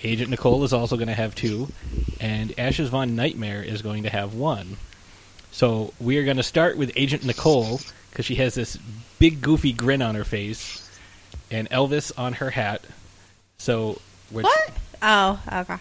Agent 0.01 0.29
Nicole 0.29 0.63
is 0.63 0.71
also 0.71 0.95
going 0.95 1.09
to 1.09 1.13
have 1.13 1.35
two, 1.35 1.67
and 2.21 2.57
Ashes 2.57 2.87
Von 2.87 3.17
Nightmare 3.17 3.61
is 3.61 3.81
going 3.81 4.03
to 4.03 4.09
have 4.09 4.33
one. 4.33 4.77
So 5.51 5.93
we 5.99 6.17
are 6.17 6.23
going 6.23 6.37
to 6.37 6.43
start 6.43 6.77
with 6.77 6.93
Agent 6.95 7.25
Nicole 7.25 7.81
because 8.09 8.25
she 8.25 8.35
has 8.35 8.55
this 8.55 8.77
big 9.19 9.41
goofy 9.41 9.73
grin 9.73 10.01
on 10.01 10.15
her 10.15 10.23
face, 10.23 10.89
and 11.51 11.69
Elvis 11.69 12.13
on 12.17 12.31
her 12.33 12.51
hat. 12.51 12.85
So 13.57 13.99
we're, 14.31 14.43
What? 14.43 14.71
Oh, 15.01 15.41
okay. 15.51 15.77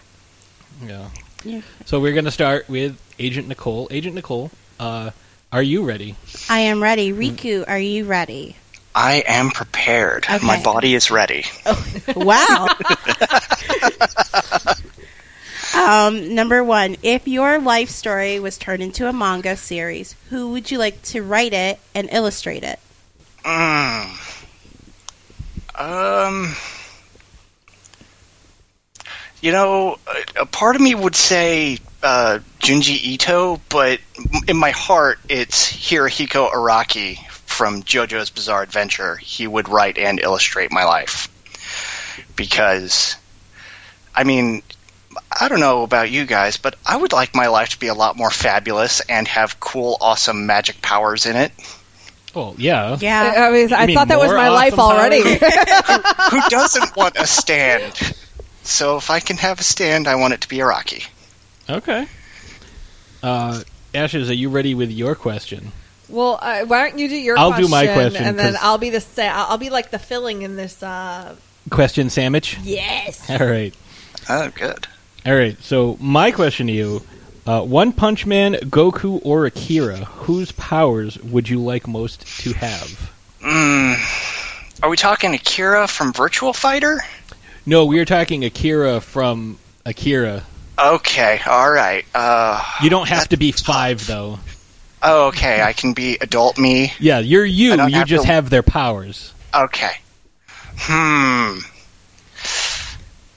Yeah. 0.85 1.07
Yeah. 1.43 1.61
So 1.85 1.99
we're 1.99 2.13
going 2.13 2.25
to 2.25 2.31
start 2.31 2.69
with 2.69 2.97
Agent 3.19 3.47
Nicole. 3.47 3.87
Agent 3.91 4.15
Nicole, 4.15 4.51
uh, 4.79 5.11
are 5.51 5.63
you 5.63 5.83
ready? 5.83 6.15
I 6.49 6.59
am 6.59 6.81
ready. 6.81 7.11
Riku, 7.11 7.65
are 7.67 7.79
you 7.79 8.05
ready? 8.05 8.55
I 8.95 9.23
am 9.27 9.49
prepared. 9.49 10.25
Okay. 10.29 10.45
My 10.45 10.61
body 10.61 10.95
is 10.95 11.09
ready. 11.11 11.45
Wow. 12.15 12.67
um, 15.75 16.35
number 16.35 16.63
one, 16.63 16.97
if 17.01 17.27
your 17.27 17.59
life 17.59 17.89
story 17.89 18.39
was 18.39 18.57
turned 18.57 18.83
into 18.83 19.07
a 19.07 19.13
manga 19.13 19.57
series, 19.57 20.15
who 20.29 20.51
would 20.51 20.69
you 20.69 20.77
like 20.77 21.01
to 21.03 21.21
write 21.23 21.53
it 21.53 21.79
and 21.95 22.09
illustrate 22.11 22.63
it? 22.63 22.79
Mm. 23.43 24.09
Um. 25.75 26.55
You 29.43 29.51
know, 29.51 29.97
a- 30.07 30.43
a 30.43 30.45
part 30.45 30.77
of 30.77 30.81
me 30.81 30.95
would 30.95 31.17
say 31.17 31.77
uh, 32.01 32.39
Junji 32.61 32.95
Ito, 33.03 33.59
but 33.67 33.99
in 34.47 34.55
my 34.55 34.71
heart, 34.71 35.19
it's 35.27 35.69
Hirohiko 35.69 36.49
Araki 36.49 37.17
from 37.45 37.83
JoJo's 37.83 38.29
Bizarre 38.29 38.63
Adventure. 38.63 39.17
He 39.17 39.45
would 39.45 39.67
write 39.67 39.97
and 39.97 40.21
illustrate 40.21 40.71
my 40.71 40.85
life. 40.85 41.27
Because, 42.37 43.17
I 44.15 44.23
mean, 44.23 44.63
I 45.39 45.49
don't 45.49 45.59
know 45.59 45.83
about 45.83 46.09
you 46.09 46.25
guys, 46.25 46.55
but 46.55 46.75
I 46.85 46.95
would 46.95 47.11
like 47.11 47.35
my 47.35 47.47
life 47.47 47.69
to 47.71 47.79
be 47.79 47.87
a 47.87 47.93
lot 47.93 48.15
more 48.15 48.31
fabulous 48.31 49.01
and 49.01 49.27
have 49.27 49.59
cool, 49.59 49.97
awesome 49.99 50.45
magic 50.45 50.81
powers 50.81 51.25
in 51.25 51.35
it. 51.35 51.51
Oh 52.33 52.55
yeah. 52.57 52.97
Yeah. 52.99 53.35
I, 53.37 53.51
mean, 53.51 53.73
I 53.73 53.93
thought 53.93 54.07
that 54.07 54.19
was 54.19 54.29
more 54.29 54.37
my 54.37 54.49
life 54.49 54.79
awesome 54.79 54.97
already. 54.97 55.21
Who 56.31 56.41
doesn't 56.49 56.95
want 56.95 57.17
a 57.17 57.27
stand? 57.27 58.15
So 58.63 58.97
if 58.97 59.09
I 59.09 59.19
can 59.19 59.37
have 59.37 59.59
a 59.59 59.63
stand, 59.63 60.07
I 60.07 60.15
want 60.15 60.33
it 60.33 60.41
to 60.41 60.47
be 60.49 60.57
Araki. 60.57 61.05
Okay. 61.69 62.07
Uh, 63.21 63.61
Ashes, 63.93 64.29
are 64.29 64.33
you 64.35 64.49
ready 64.49 64.73
with 64.75 64.91
your 64.91 65.15
question? 65.15 65.71
well, 66.09 66.37
uh, 66.41 66.63
why 66.65 66.87
don't 66.89 66.99
you 66.99 67.07
do 67.09 67.15
your? 67.15 67.37
I'll 67.37 67.49
question, 67.49 67.65
do 67.65 67.71
my 67.71 67.85
question, 67.87 68.23
and 68.25 68.37
then 68.37 68.53
'cause- 68.53 68.61
I'll 68.63 68.77
be 68.77 68.89
the 68.89 69.01
sa- 69.01 69.21
I'll 69.23 69.51
I'll 69.51 69.57
be 69.57 69.69
like 69.69 69.91
the 69.91 69.99
filling 69.99 70.41
in 70.41 70.55
this. 70.55 70.81
Uh, 70.83 71.35
Question 71.69 72.09
sandwich. 72.09 72.57
yes. 72.61 73.29
All 73.29 73.37
right. 73.47 73.73
Oh, 74.29 74.49
good. 74.53 74.87
All 75.25 75.33
right. 75.35 75.57
So 75.63 75.97
my 76.01 76.31
question 76.31 76.67
to 76.67 76.73
you: 76.73 77.01
uh, 77.47 77.61
One 77.61 77.93
Punch 77.93 78.25
Man, 78.25 78.53
Goku, 78.55 79.21
or 79.23 79.45
Akira? 79.45 79.97
Whose 80.05 80.51
powers 80.51 81.17
would 81.19 81.47
you 81.49 81.59
like 81.59 81.87
most 81.87 82.25
to 82.41 82.53
have? 82.53 83.11
Mm, 83.41 84.79
are 84.83 84.89
we 84.89 84.97
talking 84.97 85.33
Akira 85.33 85.87
from 85.87 86.11
Virtua 86.13 86.53
Fighter? 86.55 86.99
No, 87.65 87.85
we 87.85 87.99
are 87.99 88.05
talking 88.05 88.43
Akira 88.43 88.99
from 89.01 89.57
Akira. 89.85 90.43
Okay, 90.77 91.39
all 91.47 91.71
right. 91.71 92.05
Uh, 92.13 92.61
You 92.81 92.89
don't 92.89 93.07
have 93.09 93.29
to 93.29 93.37
be 93.37 93.51
five, 93.51 94.05
though. 94.07 94.39
oh, 95.01 95.27
okay, 95.27 95.61
I 95.61 95.73
can 95.73 95.93
be 95.93 96.17
adult 96.19 96.57
me. 96.57 96.93
Yeah, 96.99 97.19
you're 97.19 97.45
you. 97.45 97.73
You 97.73 97.95
have 97.95 98.07
just 98.07 98.25
to- 98.25 98.31
have 98.31 98.49
their 98.49 98.63
powers. 98.63 99.31
Okay. 99.53 99.91
Hmm. 100.75 101.59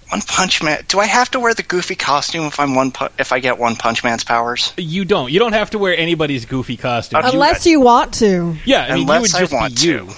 One 0.09 0.23
Punch 0.23 0.62
Man. 0.62 0.83
Do 0.88 1.00
I 1.00 1.06
have 1.06 1.30
to 1.33 1.40
wear 1.40 1.52
the 1.52 1.62
goofy 1.64 1.97
costume 1.97 2.45
if 2.47 2.59
I'm 2.61 2.75
one? 2.75 2.92
Pu- 2.92 3.09
if 3.18 3.33
I 3.33 3.40
get 3.40 3.59
One 3.59 3.75
Punch 3.76 4.02
Man's 4.04 4.25
powers? 4.25 4.73
You 4.76 5.04
don't. 5.04 5.30
You 5.33 5.38
don't 5.40 5.52
have 5.52 5.71
to 5.71 5.78
wear 5.78 5.97
anybody's 5.97 6.47
goofy 6.47 6.76
costume. 6.76 7.18
Okay. 7.18 7.28
You- 7.28 7.33
Unless 7.35 7.66
you 7.66 7.80
want 7.80 8.14
to. 8.14 8.56
yeah, 8.64 8.83
I 8.85 8.88
mean, 8.95 8.99
you 9.00 9.06
would 9.06 9.16
Unless 9.16 9.35
I 9.35 9.40
just 9.40 9.52
want 9.52 9.76
be 9.76 9.87
you. 9.88 9.99
to. 10.06 10.14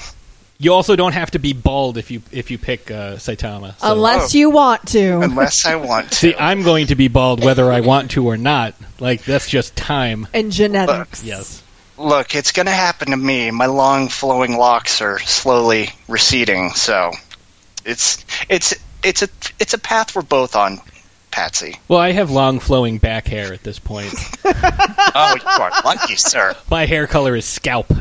You 0.61 0.75
also 0.75 0.97
don't 0.97 1.13
have 1.13 1.31
to 1.33 1.39
be 1.39 1.53
bald 1.53 1.99
if 1.99 2.11
you 2.11 2.21
if 2.33 2.51
you 2.51 2.59
pick 2.59 2.91
uh, 2.91 3.15
Saitama. 3.17 3.79
So- 3.79 3.93
Unless 3.93 4.35
Oh. 4.35 4.39
you 4.39 4.51
want 4.51 4.87
to. 4.89 5.21
Unless 5.21 5.65
I 5.67 5.77
want 5.91 6.09
to. 6.11 6.15
See, 6.17 6.35
I'm 6.35 6.63
going 6.65 6.89
to 6.89 6.97
be 6.97 7.07
bald 7.09 7.45
whether 7.45 7.71
I 7.73 7.81
want 7.81 8.11
to 8.13 8.27
or 8.27 8.37
not. 8.37 8.75
Like 8.99 9.25
that's 9.25 9.49
just 9.49 9.77
time. 9.77 10.27
and 10.35 10.51
genetics. 10.51 11.23
Yes. 11.23 11.63
Look, 11.97 12.35
it's 12.35 12.53
gonna 12.53 12.71
happen 12.73 13.11
to 13.13 13.17
me. 13.17 13.51
My 13.53 13.67
long 13.67 14.09
flowing 14.09 14.57
locks 14.57 15.01
are 15.01 15.19
slowly 15.21 15.91
receding, 16.09 16.71
so 16.71 17.13
it's 17.85 18.25
it's 18.49 18.75
it's 19.05 19.23
a 19.23 19.29
it's 19.61 19.75
a 19.75 19.79
path 19.79 20.15
we're 20.17 20.23
both 20.23 20.55
on, 20.57 20.81
Patsy. 21.33 21.77
Well, 21.89 21.99
I 22.01 22.13
have 22.13 22.31
long 22.31 22.59
flowing 22.61 22.99
back 22.99 23.27
hair 23.29 23.53
at 23.53 23.63
this 23.63 23.79
point. 23.79 24.13
Oh, 25.21 25.35
you 25.35 25.47
are 25.49 25.73
lucky, 25.85 26.15
sir. 26.17 26.55
My 26.71 26.87
hair 26.87 27.07
color 27.09 27.35
is 27.35 27.45
scalp. 27.45 27.93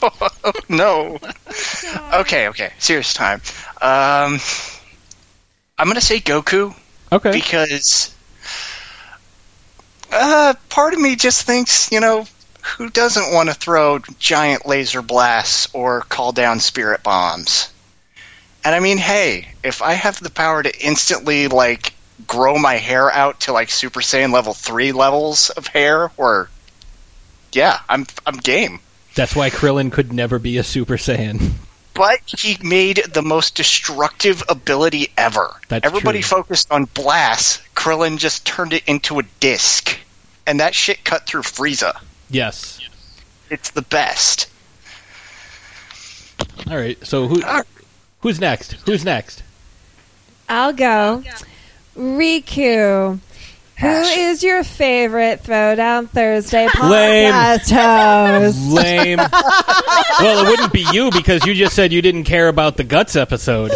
No. 0.68 1.18
Okay, 2.14 2.48
okay. 2.48 2.72
Serious 2.78 3.12
time. 3.12 3.40
Um, 3.82 4.38
I'm 5.78 5.86
gonna 5.88 6.00
say 6.00 6.20
Goku 6.20 6.74
Okay. 7.12 7.32
because 7.32 8.14
uh, 10.12 10.54
part 10.68 10.94
of 10.94 11.00
me 11.00 11.16
just 11.16 11.42
thinks, 11.42 11.90
you 11.92 12.00
know, 12.00 12.26
who 12.76 12.90
doesn't 12.90 13.32
want 13.32 13.48
to 13.48 13.54
throw 13.54 13.98
giant 14.18 14.66
laser 14.66 15.02
blasts 15.02 15.68
or 15.72 16.02
call 16.02 16.32
down 16.32 16.60
spirit 16.60 17.02
bombs? 17.02 17.72
And 18.64 18.74
I 18.74 18.80
mean, 18.80 18.98
hey, 18.98 19.48
if 19.64 19.82
I 19.82 19.94
have 19.94 20.20
the 20.20 20.30
power 20.30 20.62
to 20.62 20.84
instantly 20.84 21.48
like 21.48 21.94
grow 22.26 22.58
my 22.58 22.74
hair 22.74 23.10
out 23.10 23.40
to 23.40 23.52
like 23.52 23.70
Super 23.70 24.00
Saiyan 24.00 24.32
level 24.32 24.52
three 24.54 24.92
levels 24.92 25.50
of 25.50 25.66
hair, 25.66 26.10
or 26.16 26.50
yeah, 27.52 27.80
I'm 27.88 28.06
I'm 28.26 28.36
game. 28.36 28.80
That's 29.20 29.36
why 29.36 29.50
Krillin 29.50 29.92
could 29.92 30.14
never 30.14 30.38
be 30.38 30.56
a 30.56 30.64
Super 30.64 30.96
Saiyan. 30.96 31.50
But 31.92 32.20
he 32.26 32.56
made 32.66 33.02
the 33.12 33.20
most 33.20 33.54
destructive 33.54 34.42
ability 34.48 35.12
ever. 35.14 35.60
That's 35.68 35.84
Everybody 35.84 36.22
true. 36.22 36.38
focused 36.38 36.72
on 36.72 36.86
Blast. 36.86 37.60
Krillin 37.74 38.16
just 38.16 38.46
turned 38.46 38.72
it 38.72 38.82
into 38.86 39.18
a 39.18 39.22
disc. 39.38 39.94
And 40.46 40.60
that 40.60 40.74
shit 40.74 41.04
cut 41.04 41.26
through 41.26 41.42
Frieza. 41.42 42.00
Yes. 42.30 42.80
It's 43.50 43.68
the 43.68 43.82
best. 43.82 44.48
All 46.70 46.78
right. 46.78 46.96
So 47.06 47.28
who 47.28 47.42
who's 48.20 48.40
next? 48.40 48.72
Who's 48.86 49.04
next? 49.04 49.42
I'll 50.48 50.72
go. 50.72 51.22
Riku. 51.94 53.18
Who 53.80 53.86
Ash. 53.86 54.16
is 54.16 54.42
your 54.42 54.62
favorite 54.62 55.42
Throwdown 55.42 56.08
Thursday 56.10 56.64
Lame. 56.82 57.32
podcast 57.32 58.40
host? 58.42 58.72
Lame. 58.72 59.18
well, 59.18 60.44
it 60.46 60.50
wouldn't 60.50 60.72
be 60.72 60.86
you 60.92 61.10
because 61.10 61.44
you 61.46 61.54
just 61.54 61.74
said 61.74 61.92
you 61.92 62.02
didn't 62.02 62.24
care 62.24 62.48
about 62.48 62.76
the 62.76 62.84
guts 62.84 63.16
episode. 63.16 63.72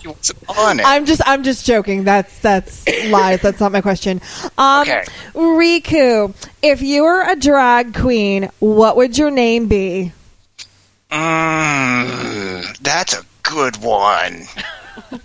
She 0.00 0.08
wasn't 0.08 0.38
on 0.48 0.80
it. 0.80 0.86
I'm 0.86 1.04
just 1.06 1.20
I'm 1.26 1.42
just 1.44 1.66
joking. 1.66 2.04
That's 2.04 2.38
that's 2.40 2.86
lies. 3.10 3.40
That's 3.42 3.60
not 3.60 3.72
my 3.72 3.80
question. 3.82 4.20
Um 4.56 4.82
Okay. 4.82 5.04
Riku, 5.34 6.34
if 6.62 6.80
you 6.82 7.04
were 7.04 7.22
a 7.22 7.36
drag 7.36 7.94
queen, 7.94 8.48
what 8.58 8.96
would 8.96 9.16
your 9.18 9.30
name 9.30 9.68
be? 9.68 10.12
Mm, 11.10 12.78
that's 12.78 13.18
a 13.18 13.24
good 13.42 13.76
one. 13.82 14.42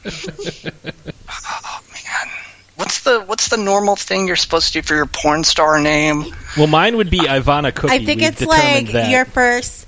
man. 2.77 2.83
What's 2.83 3.01
the 3.01 3.21
what's 3.21 3.47
the 3.49 3.57
normal 3.57 3.95
thing 3.95 4.27
you're 4.27 4.35
supposed 4.35 4.73
to 4.73 4.81
do 4.81 4.81
for 4.81 4.95
your 4.95 5.05
porn 5.05 5.43
star 5.43 5.79
name? 5.79 6.25
Well, 6.57 6.67
mine 6.67 6.97
would 6.97 7.09
be 7.09 7.19
Ivana 7.19 7.73
Cookie. 7.73 7.93
I 7.93 8.05
think 8.05 8.21
We've 8.21 8.29
it's 8.29 8.41
like 8.41 8.91
that. 8.91 9.11
your 9.11 9.25
first 9.25 9.87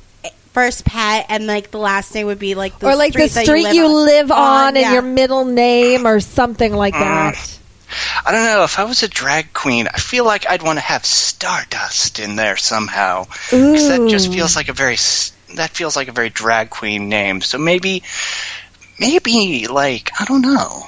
first 0.56 0.86
pet, 0.86 1.26
and 1.30 1.46
like 1.48 1.72
the 1.72 1.78
last 1.78 2.16
name 2.16 2.28
would 2.28 2.40
be 2.40 2.56
like 2.56 2.80
the 2.80 2.88
or 2.88 2.96
like 2.96 3.14
the 3.14 3.28
street 3.28 3.34
that 3.34 3.46
street 3.46 3.76
you 3.76 3.88
live, 3.88 4.32
uh, 4.32 4.36
on, 4.36 4.68
and 4.70 4.78
yeah. 4.78 4.94
your 4.94 5.02
middle 5.02 5.46
name 5.46 6.08
or 6.08 6.20
something 6.20 6.74
like 6.74 6.94
mm. 6.94 7.00
that. 7.00 7.60
I 8.26 8.32
don't 8.32 8.44
know. 8.46 8.64
If 8.64 8.80
I 8.80 8.86
was 8.86 9.04
a 9.04 9.08
drag 9.08 9.54
queen, 9.54 9.88
I 9.88 10.00
feel 10.00 10.26
like 10.26 10.50
I'd 10.50 10.64
want 10.64 10.78
to 10.78 10.82
have 10.82 11.06
Stardust 11.06 12.20
in 12.20 12.36
there 12.36 12.58
somehow. 12.58 13.26
Because 13.52 13.90
that 13.90 14.10
just 14.10 14.32
feels 14.32 14.56
like 14.56 14.70
a 14.70 14.74
very 14.74 14.98
that 15.56 15.70
feels 15.72 15.96
like 15.96 16.08
a 16.08 16.12
very 16.12 16.30
drag 16.30 16.70
queen 16.70 17.10
name. 17.10 17.42
So 17.42 17.58
maybe 17.58 18.04
maybe 19.00 19.68
like 19.68 20.10
I 20.20 20.26
don't 20.26 20.42
know. 20.42 20.88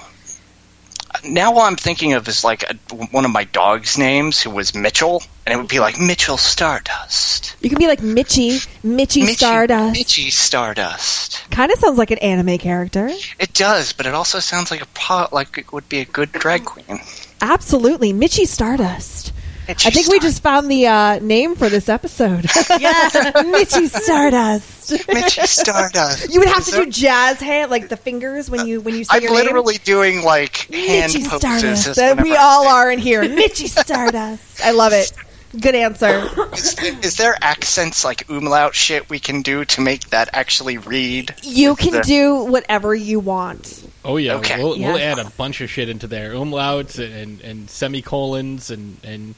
Now 1.24 1.54
all 1.54 1.62
I'm 1.62 1.76
thinking 1.76 2.14
of 2.14 2.28
is 2.28 2.44
like 2.44 2.64
a, 2.64 2.76
one 3.12 3.26
of 3.26 3.32
my 3.32 3.44
dog's 3.46 3.98
names 3.98 4.42
who 4.42 4.50
was 4.50 4.74
Mitchell, 4.76 5.24
and 5.46 5.54
it 5.54 5.58
would 5.58 5.68
be 5.70 5.80
like 5.80 6.00
Mitchell 6.00 6.38
Stardust. 6.38 7.56
You 7.62 7.70
can 7.70 7.80
be 7.80 7.88
like 7.88 8.02
Mitchy, 8.02 8.60
Mitchy, 8.84 9.22
Mitchie- 9.24 9.36
Stardust. 9.36 10.00
Mitchie 10.00 10.32
Stardust. 10.32 11.44
Kind 11.52 11.72
of 11.72 11.80
sounds 11.80 11.98
like 11.98 12.12
an 12.12 12.18
anime 12.20 12.58
character. 12.58 13.10
It 13.40 13.54
does, 13.54 13.94
but 13.94 14.06
it 14.06 14.14
also 14.14 14.40
sounds 14.40 14.72
like 14.72 14.82
a 14.82 14.88
pot, 14.88 15.34
like 15.34 15.58
it 15.58 15.72
would 15.74 15.88
be 15.90 16.00
a 16.00 16.06
good 16.06 16.32
drag 16.32 16.66
queen. 16.66 17.00
Absolutely, 17.42 18.14
Mitchy 18.14 18.46
Stardust. 18.46 19.32
Mitchie 19.68 19.88
I 19.88 19.90
think 19.92 20.08
we 20.08 20.20
just 20.20 20.42
found 20.42 20.70
the 20.72 20.88
uh, 20.88 21.20
name 21.20 21.56
for 21.56 21.70
this 21.70 21.90
episode. 21.90 22.46
Yeah. 22.80 23.10
Mitchy 23.46 23.88
Stardust. 23.88 25.08
Mitchy 25.08 25.42
Stardust. 25.48 26.32
You 26.34 26.40
would 26.40 26.50
have 26.50 26.60
Is 26.60 26.66
to 26.68 26.72
there- 26.72 26.86
do 26.86 26.92
jazz 26.92 27.40
hand, 27.40 27.72
like 27.72 27.90
the 27.90 27.98
fingers 27.98 28.50
when 28.50 28.68
you 28.68 28.82
when 28.82 28.96
you 28.96 29.04
say 29.04 29.18
I'm 29.18 29.24
your 29.24 29.34
literally 29.34 29.78
doing 29.80 30.22
like 30.24 30.58
hand 30.72 31.14
Mitchy 31.14 31.28
poses. 31.28 31.40
Stardust. 31.40 31.88
as 31.88 31.98
Uh, 32.00 32.16
we 32.22 32.36
all 32.36 32.68
are 32.68 32.92
in 32.92 33.00
here. 33.00 33.28
Mitchy 33.28 33.68
Stardust. 33.68 34.62
I 34.64 34.72
love 34.72 34.94
it. 34.94 35.12
Good 35.60 35.76
answer. 35.76 36.30
Is, 36.54 36.76
is 37.04 37.18
there 37.18 37.36
accents 37.42 38.04
like 38.06 38.30
umlaut 38.30 38.76
shit 38.76 39.10
we 39.10 39.20
can 39.20 39.42
do 39.42 39.66
to 39.66 39.82
make 39.82 40.10
that 40.10 40.30
actually 40.34 40.78
read? 40.78 41.34
You 41.42 41.72
Is 41.72 41.78
can 41.80 41.92
there- 41.94 42.02
do 42.04 42.44
whatever 42.46 42.94
you 42.94 43.20
want. 43.20 43.87
Oh 44.06 44.18
yeah, 44.18 44.36
Okay. 44.36 44.58
we'll, 44.64 44.78
we'll 44.80 44.98
add 44.98 45.20
a 45.20 45.30
bunch 45.32 45.62
of 45.62 45.70
shit 45.70 45.90
into 45.90 46.08
there. 46.08 46.34
Umlauts 46.34 46.98
and, 47.00 47.42
and 47.42 47.70
semicolons 47.70 48.70
and 48.72 48.98
and 49.04 49.36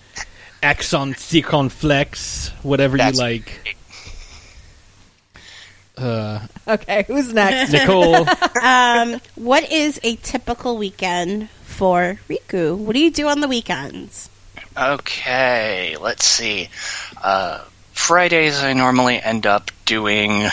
axon 0.62 1.14
circumflex, 1.16 2.50
whatever 2.64 2.98
That's- 2.98 3.16
you 3.18 3.22
like. 3.24 3.76
Uh, 5.98 6.40
Okay, 6.68 7.04
who's 7.08 7.34
next? 7.34 7.72
Nicole, 7.74 8.26
um, 8.62 9.20
what 9.36 9.70
is 9.72 10.00
a 10.04 10.16
typical 10.18 10.78
weekend 10.78 11.50
for 11.64 12.20
Riku? 12.30 12.78
What 12.78 12.94
do 12.94 13.00
you 13.00 13.12
do 13.12 13.28
on 13.28 13.42
the 13.42 13.48
weekends? 13.50 14.30
Okay, 14.78 15.98
let's 16.00 16.26
see. 16.26 16.70
Uh, 17.22 17.64
Fridays, 17.92 18.64
I 18.64 18.72
normally 18.74 19.20
end 19.22 19.46
up 19.46 19.72
doing 19.86 20.48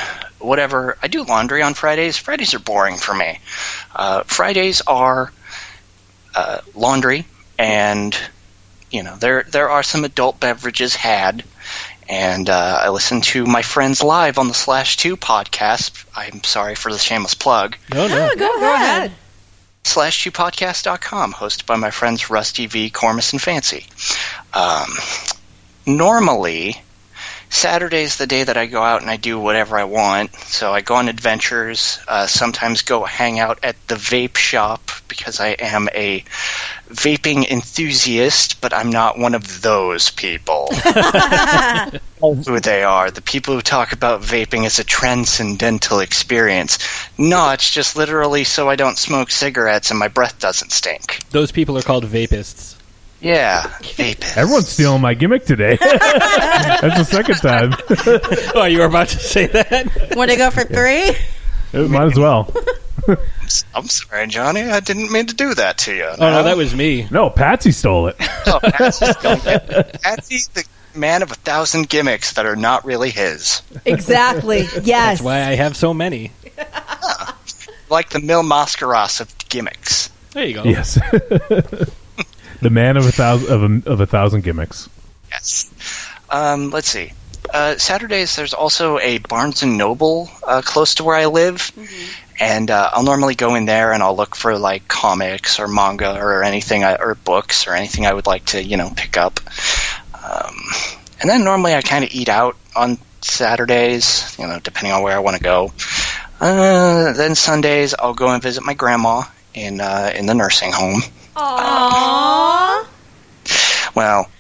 whatever. 0.47 0.97
I 1.03 1.09
do 1.09 1.25
laundry 1.25 1.63
on 1.63 1.75
Fridays. 1.75 2.17
Fridays 2.17 2.55
are 2.55 2.59
boring 2.59 2.97
for 2.97 3.15
me. 3.15 3.39
Uh, 3.95 4.23
Fridays 4.23 4.81
are 4.87 5.33
uh, 6.35 6.61
laundry, 6.75 7.27
and 7.59 8.17
you 8.91 9.03
know 9.03 9.17
there 9.17 9.45
there 9.45 9.71
are 9.71 9.83
some 9.83 10.05
adult 10.05 10.41
beverages 10.41 10.95
had. 10.95 11.45
And 12.09 12.49
uh, 12.49 12.79
I 12.83 12.91
listen 12.91 13.21
to 13.23 13.45
my 13.47 13.63
friends 13.63 14.01
live 14.01 14.39
on 14.39 14.47
the 14.47 14.55
Slash 14.55 14.97
Two 14.97 15.17
podcast. 15.17 16.05
I'm 16.15 16.45
sorry 16.45 16.77
for 16.77 16.93
the 16.93 16.99
shameless 16.99 17.35
plug. 17.35 17.77
no, 17.93 18.07
no, 18.07 18.35
go, 18.37 18.61
go 18.61 18.75
ahead. 18.75 19.13
slash2podcast.com, 19.83 21.33
hosted 21.33 21.65
by 21.67 21.77
my 21.77 21.91
friends 21.91 22.29
Rusty 22.29 22.67
V, 22.67 22.91
Cormus, 22.91 23.33
and 23.33 23.41
Fancy. 23.41 23.87
Um, 24.53 24.89
normally, 25.87 26.83
Saturday's 27.57 28.13
is 28.13 28.17
the 28.19 28.27
day 28.27 28.45
that 28.45 28.59
I 28.59 28.67
go 28.67 28.83
out 28.83 29.01
and 29.01 29.11
I 29.11 29.17
do 29.17 29.41
whatever 29.41 29.79
I 29.79 29.85
want. 29.85 30.35
So 30.35 30.75
I 30.75 30.83
go 30.83 30.97
on 30.97 31.09
adventures, 31.09 31.99
uh, 32.07 32.27
sometimes 32.27 32.83
go 32.83 33.05
hang 33.05 33.39
out 33.39 33.61
at 33.63 33.77
the 33.89 33.95
vape 33.95 34.37
shop 34.37 34.91
because 35.09 35.41
I 35.41 35.49
am 35.59 35.89
a 35.95 36.23
vaping 36.91 37.51
enthusiast, 37.51 38.61
but 38.61 38.75
I'm 38.75 38.91
not 38.91 39.19
one 39.19 39.35
of 39.35 39.63
those 39.63 40.11
people. 40.11 40.69
who 42.21 42.61
they 42.61 42.85
are. 42.85 43.11
The 43.11 43.23
people 43.23 43.55
who 43.55 43.63
talk 43.63 43.93
about 43.93 44.21
vaping 44.21 44.67
as 44.67 44.79
a 44.79 44.85
transcendental 44.85 46.01
experience. 46.01 46.79
No, 47.17 47.51
it's 47.53 47.71
just 47.71 47.97
literally 47.97 48.45
so 48.45 48.69
I 48.69 48.77
don't 48.77 48.99
smoke 48.99 49.31
cigarettes 49.31 49.91
and 49.91 49.99
my 49.99 50.09
breath 50.09 50.39
doesn't 50.39 50.73
stink. 50.73 51.21
Those 51.31 51.53
people 51.53 51.79
are 51.79 51.83
called 51.83 52.05
vapists. 52.05 52.76
Yeah, 53.27 53.63
vaping. 53.81 54.37
Everyone's 54.37 54.69
stealing 54.69 55.03
my 55.03 55.15
gimmick 55.15 55.45
today. 55.45 55.77
That's 55.81 56.97
the 56.97 57.05
second 57.05 57.35
time. 57.39 57.73
oh, 58.55 58.67
you 58.67 58.79
were 58.79 58.85
about 58.85 59.09
to 59.09 59.19
say 59.19 59.49
that? 59.49 60.15
Want 60.15 60.31
to 60.31 60.37
go 60.37 60.49
for 60.51 60.63
three? 60.63 61.13
It 61.73 61.91
Might 61.91 62.13
as 62.13 62.17
well. 62.17 62.55
I'm 63.75 63.89
sorry, 63.89 64.29
Johnny. 64.29 64.63
I 64.63 64.79
didn't 64.79 65.11
mean 65.11 65.27
to 65.27 65.35
do 65.35 65.55
that 65.55 65.79
to 65.79 65.95
you. 65.95 66.05
Oh 66.05 66.17
no, 66.19 66.45
that 66.45 66.57
was 66.57 66.73
me. 66.73 67.09
No, 67.11 67.29
Patsy 67.29 67.73
stole 67.73 68.07
it. 68.09 68.17
Oh, 68.47 68.61
Patsy's, 68.63 69.17
Patsy's 69.17 70.49
the 70.49 70.65
man 70.95 71.23
of 71.23 71.33
a 71.33 71.35
thousand 71.35 71.89
gimmicks 71.89 72.35
that 72.35 72.47
are 72.47 72.57
not 72.57 72.85
really 72.85 73.11
his. 73.11 73.61
Exactly. 73.85 74.69
Yes. 74.83 74.85
That's 74.85 75.23
why 75.23 75.43
I 75.43 75.57
have 75.57 75.77
so 75.77 75.93
many. 75.93 76.31
Like 77.91 78.11
the 78.11 78.21
Mil 78.21 78.45
Mascaras 78.45 79.21
of 79.21 79.37
gimmicks. 79.49 80.11
There 80.31 80.45
you 80.45 80.55
go. 80.55 80.63
Yes. 80.63 80.97
The 82.61 82.71
man 82.71 82.97
of 82.97 83.07
a 83.07 83.13
thousand 83.13 83.51
of 83.53 83.63
a, 83.63 83.91
of 83.91 84.01
a 84.01 84.07
thousand 84.07 84.43
gimmicks. 84.43 84.89
Yes. 85.31 85.73
Um, 86.31 86.71
let's 86.71 86.89
see. 86.89 87.13
Uh, 87.53 87.77
Saturdays, 87.77 88.35
there's 88.37 88.55
also 88.55 88.99
a 88.99 89.19
Barnes 89.19 89.63
and 89.63 89.79
Noble 89.79 90.29
uh, 90.47 90.63
close 90.65 90.97
to 90.97 91.05
where 91.05 91.17
I 91.17 91.27
live, 91.27 91.71
and 92.41 92.71
uh, 92.71 92.91
I'll 92.93 93.05
normally 93.05 93.35
go 93.35 93.55
in 93.55 93.67
there 93.67 93.93
and 93.93 94.03
I'll 94.03 94.17
look 94.17 94.35
for 94.35 94.59
like 94.59 94.89
comics 94.89 95.61
or 95.61 95.69
manga 95.69 96.19
or 96.19 96.43
anything, 96.43 96.83
I, 96.83 96.97
or 96.97 97.15
books 97.15 97.67
or 97.67 97.75
anything 97.75 98.05
I 98.05 98.13
would 98.13 98.27
like 98.27 98.47
to, 98.47 98.63
you 98.63 98.77
know, 98.77 98.91
pick 98.95 99.17
up. 99.17 99.39
Um, 100.15 100.57
and 101.21 101.31
then 101.31 101.45
normally 101.45 101.75
I 101.75 101.83
kind 101.83 102.05
of 102.05 102.11
eat 102.13 102.29
out 102.29 102.57
on 102.75 102.99
Saturdays, 103.21 104.37
you 104.39 104.47
know, 104.47 104.59
depending 104.63 104.93
on 104.93 105.03
where 105.03 105.15
I 105.15 105.21
want 105.21 105.37
to 105.37 105.43
go. 105.43 105.73
Uh, 106.41 107.13
then 107.13 107.35
Sundays, 107.35 107.95
I'll 107.99 108.15
go 108.15 108.29
and 108.29 108.43
visit 108.43 108.65
my 108.65 108.75
grandma 108.75 109.23
in 109.55 109.81
uh, 109.81 110.13
in 110.15 110.27
the 110.27 110.35
nursing 110.35 110.73
home. 110.73 111.01
Aww. 111.37 112.87
Well, 113.95 114.31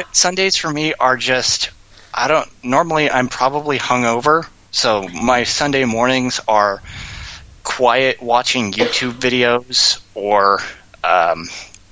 Sundays 0.12 0.56
for 0.56 0.72
me 0.72 0.94
are 1.00 1.18
just, 1.18 1.72
I 2.14 2.28
don't, 2.28 2.48
normally 2.64 3.10
I'm 3.10 3.28
probably 3.28 3.80
hungover, 3.80 4.48
so 4.70 5.08
my 5.08 5.44
Sunday 5.46 5.86
mornings 5.86 6.40
are 6.48 6.82
quiet 7.64 8.22
watching 8.22 8.72
YouTube 8.72 9.14
videos 9.14 10.00
or 10.14 10.60
um, 11.04 11.50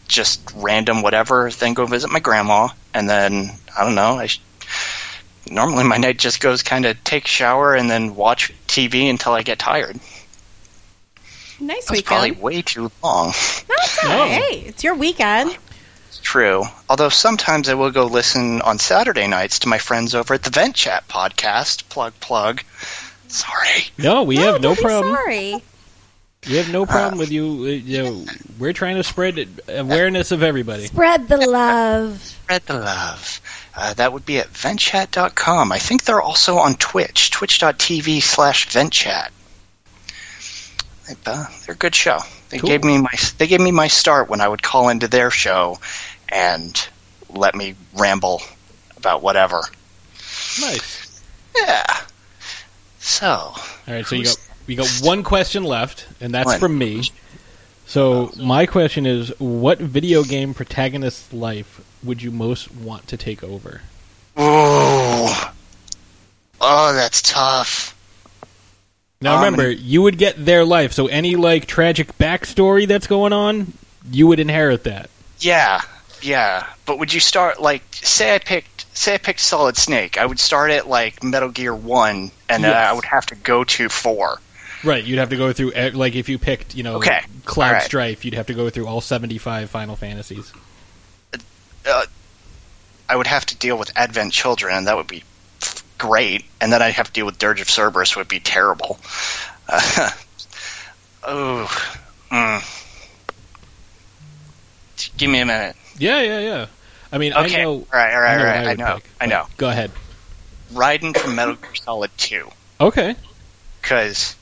just 0.08 0.52
random 0.56 1.02
whatever, 1.02 1.50
then 1.50 1.74
go 1.74 1.88
visit 1.88 2.12
my 2.12 2.20
grandma, 2.20 2.68
and 2.94 3.10
then, 3.10 3.50
I 3.76 3.84
don't 3.84 3.96
know, 3.96 4.20
I. 4.20 4.30
Sh- 5.46 5.52
Normally, 5.52 5.84
my 5.84 5.98
night 5.98 6.18
just 6.18 6.40
goes 6.40 6.64
kind 6.64 6.86
of 6.86 7.02
take 7.04 7.28
shower 7.28 7.76
and 7.76 7.90
then 7.90 8.16
watch 8.16 8.54
TV 8.68 9.10
until 9.10 9.34
I 9.34 9.44
get 9.44 9.60
tired. 9.60 10.00
Nice 11.60 11.86
That 11.86 11.92
was 11.92 12.02
probably 12.02 12.32
way 12.32 12.62
too 12.62 12.92
long. 13.04 13.28
That's 13.28 14.04
all 14.04 14.10
No. 14.10 14.20
right. 14.20 14.32
Hey, 14.32 14.60
it's 14.68 14.84
your 14.84 14.96
weekend. 14.96 15.56
It's 16.10 16.20
true. 16.20 16.64
Although 16.90 17.10
sometimes 17.10 17.70
I 17.70 17.74
will 17.76 17.92
go 17.92 18.06
listen 18.06 18.62
on 18.62 18.80
Saturday 18.80 19.28
nights 19.28 19.60
to 19.60 19.68
my 19.70 19.78
friends 19.78 20.16
over 20.16 20.34
at 20.34 20.44
the 20.44 20.50
Vent 20.50 20.76
Chat 20.76 21.08
podcast. 21.08 21.88
Plug, 21.90 22.14
plug. 22.20 22.62
Sorry. 23.28 23.86
No, 23.98 24.24
we 24.24 24.38
have 24.38 24.62
no 24.62 24.76
problem. 24.76 25.16
Sorry. 25.16 25.64
We 26.48 26.56
have 26.58 26.70
no 26.72 26.86
problem 26.86 27.18
with 27.18 27.32
you. 27.32 27.46
uh, 27.64 27.68
You 27.68 28.04
know, 28.04 28.26
we're 28.60 28.74
trying 28.74 28.96
to 28.98 29.04
spread 29.04 29.62
awareness 29.68 30.32
of 30.32 30.44
everybody. 30.44 30.88
Spread 30.88 31.28
the 31.28 31.38
love. 31.38 32.22
Spread 32.22 32.66
the 32.66 32.80
love. 32.80 33.42
Uh, 33.76 33.94
that 33.96 34.12
would 34.14 34.26
be 34.26 34.40
at 34.40 34.52
ventchat.com. 34.52 35.72
I 35.72 35.80
think 35.80 36.04
they're 36.04 36.22
also 36.22 36.58
on 36.58 36.76
Twitch, 36.76 37.32
twitch.tv 37.32 38.22
slash 38.22 38.68
ventchat. 38.70 39.30
They- 41.08 41.16
uh, 41.26 41.46
They're 41.66 41.76
a 41.76 41.78
good 41.78 41.96
show. 41.96 42.20
They 42.50 42.60
Cool. 42.60 42.70
gave 42.70 42.84
me 42.84 42.98
my 43.00 43.10
they 43.40 43.48
gave 43.48 43.60
me 43.62 43.72
my 43.72 43.88
start 43.88 44.30
when 44.30 44.40
I 44.40 44.48
would 44.48 44.62
call 44.62 44.90
into 44.90 45.08
their 45.08 45.32
show 45.32 45.80
and 46.30 46.88
let 47.30 47.56
me 47.56 47.76
ramble 47.96 48.42
about 48.98 49.22
whatever. 49.24 49.62
Nice. 50.62 51.22
Yeah. 51.56 51.84
So, 53.00 53.28
All 53.28 53.58
right, 53.88 54.06
so 54.06 54.16
you 54.16 54.24
got 54.26 54.38
we 54.68 54.76
got 54.76 54.88
one 55.02 55.24
question 55.24 55.64
left, 55.64 56.08
and 56.22 56.34
that's 56.34 56.48
One. 56.48 56.60
from 56.60 56.78
me. 56.78 57.04
So 57.86 58.32
my 58.38 58.66
question 58.66 59.06
is, 59.06 59.30
what 59.40 59.80
video 59.80 60.24
game 60.24 60.54
protagonist's 60.54 61.34
life 61.34 61.82
would 62.04 62.22
you 62.22 62.32
most 62.32 62.74
want 62.74 63.08
to 63.10 63.18
take 63.18 63.44
over? 63.44 63.82
Ooh. 64.40 65.28
Oh, 66.62 66.94
that's 66.94 67.22
tough. 67.22 67.96
Now 69.22 69.36
Um, 69.36 69.44
remember, 69.44 69.70
you 69.70 70.02
would 70.02 70.18
get 70.18 70.44
their 70.46 70.66
life, 70.66 70.94
so 70.94 71.08
any 71.08 71.36
like 71.36 71.66
tragic 71.66 72.18
backstory 72.18 72.88
that's 72.88 73.08
going 73.08 73.34
on, 73.34 73.74
you 74.10 74.28
would 74.28 74.40
inherit 74.40 74.84
that. 74.86 75.10
Yeah, 75.40 75.82
yeah. 76.22 76.66
But 76.86 77.00
would 77.00 77.14
you 77.14 77.20
start 77.20 77.62
like 77.62 77.84
say 77.92 78.34
I 78.36 78.40
picked 78.40 78.86
say 78.96 79.16
I 79.16 79.18
picked 79.18 79.40
Solid 79.40 79.78
Snake? 79.78 80.18
I 80.18 80.26
would 80.26 80.40
start 80.40 80.72
at 80.72 80.88
like 80.88 81.24
Metal 81.24 81.50
Gear 81.50 81.76
One, 81.76 82.32
and 82.50 82.64
then 82.64 82.74
I 82.76 82.94
would 82.94 83.06
have 83.06 83.26
to 83.28 83.36
go 83.36 83.64
to 83.66 83.90
four. 83.90 84.40
Right, 84.84 85.04
you'd 85.04 85.20
have 85.20 85.30
to 85.30 85.38
go 85.38 85.54
through 85.54 85.72
like 85.94 86.16
if 86.16 86.28
you 86.30 86.38
picked, 86.38 86.76
you 86.76 86.84
know, 86.84 86.96
Okay, 86.98 87.22
Cloud 87.46 87.68
all 87.68 87.74
right. 87.74 87.84
Strife, 87.84 88.26
you'd 88.26 88.34
have 88.34 88.48
to 88.48 88.54
go 88.54 88.70
through 88.70 88.88
all 88.88 89.02
seventy-five 89.02 89.70
Final 89.70 89.96
Fantasies. 89.96 90.52
I 93.10 93.16
would 93.16 93.28
have 93.28 93.46
to 93.48 93.56
deal 93.58 93.78
with 93.78 93.92
Advent 93.96 94.34
Children, 94.34 94.76
and 94.76 94.88
that 94.88 94.96
would 94.96 95.08
be 95.08 95.24
great. 95.98 96.46
And 96.62 96.72
then 96.72 96.82
I'd 96.82 96.94
have 96.94 97.08
to 97.08 97.12
deal 97.14 97.26
with 97.26 97.38
Dirge 97.38 97.62
of 97.62 97.70
Cerberus, 97.70 98.16
would 98.16 98.28
be 98.28 98.40
terrible. 98.40 98.98
Uh, 99.68 100.10
oh, 101.24 101.94
mm. 102.32 102.62
give 105.18 105.30
me 105.30 105.40
a 105.40 105.46
minute. 105.46 105.76
Yeah, 105.98 106.22
yeah, 106.22 106.40
yeah. 106.40 106.66
I 107.12 107.18
mean, 107.20 107.34
Okay, 107.34 107.62
I 107.62 107.64
know. 107.64 107.72
all 107.72 107.88
right, 107.94 108.14
all 108.16 108.22
right, 108.22 108.34
I 108.34 108.38
know 108.38 108.44
right. 108.46 108.68
I 108.68 108.74
know, 108.74 109.00
I 109.22 109.26
know. 109.28 109.46
Go 109.58 109.70
ahead. 109.70 109.92
Raiden 110.74 111.16
from 111.16 111.36
Metal 111.36 111.56
Gear 111.56 111.76
Solid 111.76 112.12
Two. 112.18 112.50
Okay. 112.82 113.16
because 113.82 114.36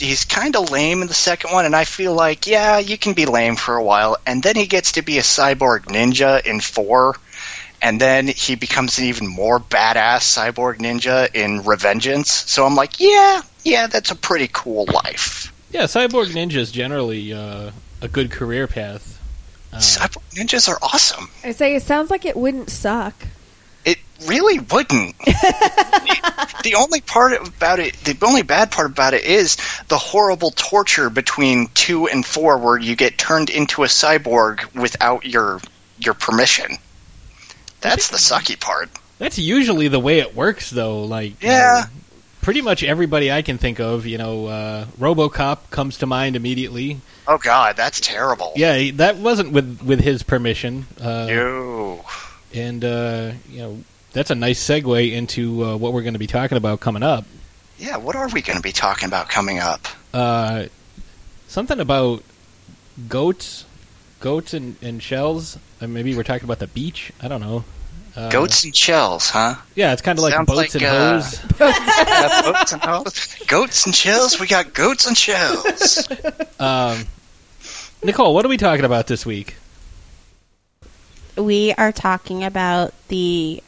he's 0.00 0.24
kind 0.24 0.56
of 0.56 0.70
lame 0.70 1.02
in 1.02 1.08
the 1.08 1.14
second 1.14 1.52
one, 1.52 1.66
and 1.66 1.76
I 1.76 1.84
feel 1.84 2.14
like, 2.14 2.46
yeah, 2.46 2.78
you 2.78 2.98
can 2.98 3.12
be 3.12 3.26
lame 3.26 3.56
for 3.56 3.76
a 3.76 3.84
while, 3.84 4.16
and 4.26 4.42
then 4.42 4.56
he 4.56 4.66
gets 4.66 4.92
to 4.92 5.02
be 5.02 5.18
a 5.18 5.22
cyborg 5.22 5.84
ninja 5.84 6.44
in 6.44 6.60
four, 6.60 7.16
and 7.82 8.00
then 8.00 8.26
he 8.26 8.56
becomes 8.56 8.98
an 8.98 9.04
even 9.04 9.26
more 9.26 9.58
badass 9.60 10.22
cyborg 10.22 10.78
ninja 10.78 11.32
in 11.34 11.60
Revengeance. 11.60 12.26
So 12.26 12.66
I'm 12.66 12.74
like, 12.74 13.00
yeah, 13.00 13.42
yeah, 13.64 13.86
that's 13.86 14.10
a 14.10 14.16
pretty 14.16 14.48
cool 14.52 14.86
life. 14.86 15.52
Yeah, 15.70 15.84
Cyborg 15.84 16.26
Ninja 16.32 16.56
is 16.56 16.72
generally 16.72 17.32
uh, 17.32 17.70
a 18.00 18.08
good 18.08 18.30
career 18.30 18.66
path. 18.66 19.18
Uh, 19.72 19.78
Cyborg 19.78 20.22
ninjas 20.34 20.68
are 20.68 20.78
awesome. 20.82 21.28
I 21.44 21.52
say 21.52 21.76
it 21.76 21.82
sounds 21.82 22.10
like 22.10 22.24
it 22.24 22.36
wouldn't 22.36 22.70
suck. 22.70 23.14
Really 24.26 24.58
wouldn't. 24.58 25.16
the 26.62 26.74
only 26.76 27.00
part 27.00 27.32
about 27.46 27.78
it, 27.78 27.94
the 28.04 28.16
only 28.26 28.42
bad 28.42 28.70
part 28.70 28.90
about 28.90 29.14
it 29.14 29.24
is 29.24 29.56
the 29.88 29.98
horrible 29.98 30.50
torture 30.52 31.10
between 31.10 31.68
two 31.74 32.06
and 32.08 32.24
four, 32.24 32.58
where 32.58 32.78
you 32.78 32.96
get 32.96 33.16
turned 33.18 33.50
into 33.50 33.82
a 33.82 33.86
cyborg 33.86 34.74
without 34.74 35.24
your 35.24 35.60
your 35.98 36.14
permission. 36.14 36.76
That's 37.80 38.08
the 38.08 38.16
sucky 38.18 38.58
part. 38.58 38.90
That's 39.18 39.38
usually 39.38 39.88
the 39.88 40.00
way 40.00 40.18
it 40.20 40.34
works, 40.34 40.70
though. 40.70 41.04
Like, 41.04 41.42
you 41.42 41.48
Yeah. 41.50 41.84
know, 41.84 41.90
pretty 42.42 42.62
much 42.62 42.82
everybody 42.82 43.30
I 43.30 43.42
can 43.42 43.58
think 43.58 43.80
of, 43.80 44.06
you 44.06 44.16
know, 44.18 44.46
uh, 44.46 44.84
RoboCop 44.98 45.70
comes 45.70 45.98
to 45.98 46.06
mind 46.06 46.36
immediately. 46.36 47.00
Oh 47.26 47.38
God, 47.38 47.76
that's 47.76 48.00
terrible. 48.00 48.52
Yeah, 48.56 48.90
that 48.94 49.16
wasn't 49.16 49.52
with 49.52 49.80
with 49.82 50.00
his 50.00 50.22
permission. 50.22 50.86
Uh, 51.00 51.26
No. 51.26 52.04
And 52.52 52.84
uh, 52.84 53.32
you 53.48 53.58
know, 53.60 53.78
that's 54.12 54.30
a 54.30 54.34
nice 54.34 54.62
segue 54.62 55.12
into 55.12 55.64
uh, 55.64 55.76
what 55.76 55.92
we're 55.92 56.02
going 56.02 56.14
to 56.14 56.18
be 56.18 56.26
talking 56.26 56.58
about 56.58 56.80
coming 56.80 57.02
up. 57.02 57.24
Yeah. 57.78 57.96
What 57.96 58.16
are 58.16 58.28
we 58.28 58.42
going 58.42 58.56
to 58.56 58.62
be 58.62 58.72
talking 58.72 59.06
about 59.06 59.28
coming 59.28 59.58
up? 59.58 59.86
Uh, 60.12 60.66
something 61.48 61.80
about 61.80 62.22
goats, 63.08 63.64
goats 64.20 64.54
and, 64.54 64.76
and 64.82 65.02
shells. 65.02 65.58
Uh, 65.80 65.86
maybe 65.86 66.14
we're 66.14 66.22
talking 66.24 66.44
about 66.44 66.58
the 66.58 66.66
beach. 66.66 67.12
I 67.20 67.28
don't 67.28 67.40
know. 67.40 67.64
Uh, 68.16 68.28
Goats 68.28 68.64
and 68.64 68.74
shells, 68.74 69.30
huh? 69.30 69.54
Yeah, 69.76 69.92
it's 69.92 70.02
kind 70.02 70.18
of 70.18 70.24
like 70.24 70.34
Sounds 70.34 70.46
boats 70.48 70.74
like, 70.74 70.74
and 70.82 70.84
uh, 70.84 71.20
hose. 71.20 71.40
Yeah, 71.60 72.42
goats, 72.42 72.72
and 72.72 72.82
shells. 72.82 73.36
goats 73.46 73.86
and 73.86 73.94
shells. 73.94 74.40
We 74.40 74.46
got 74.48 74.74
goats 74.74 75.06
and 75.06 75.16
shells. 75.16 76.08
Um, 76.58 77.06
Nicole, 78.04 78.34
what 78.34 78.44
are 78.44 78.48
we 78.48 78.58
talking 78.58 78.84
about 78.84 79.06
this 79.06 79.24
week? 79.24 79.54
we 81.36 81.72
are 81.78 81.92
talking 81.92 82.44
about 82.44 82.92
the 83.08 83.62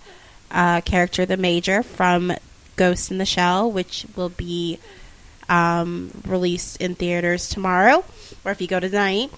uh, 0.53 0.81
character, 0.83 1.27
the 1.27 1.37
Major, 1.37 1.83
from 1.83 2.33
Ghost 2.77 3.11
in 3.11 3.19
the 3.19 3.27
Shell, 3.27 3.71
which 3.71 4.07
will 4.17 4.29
be 4.29 4.79
um, 5.49 6.11
released 6.27 6.81
in 6.81 6.95
theaters 6.95 7.49
tomorrow, 7.49 8.05
or 8.45 8.53
if 8.53 8.61
you 8.61 8.69
go 8.69 8.81
tonight, 8.81 9.31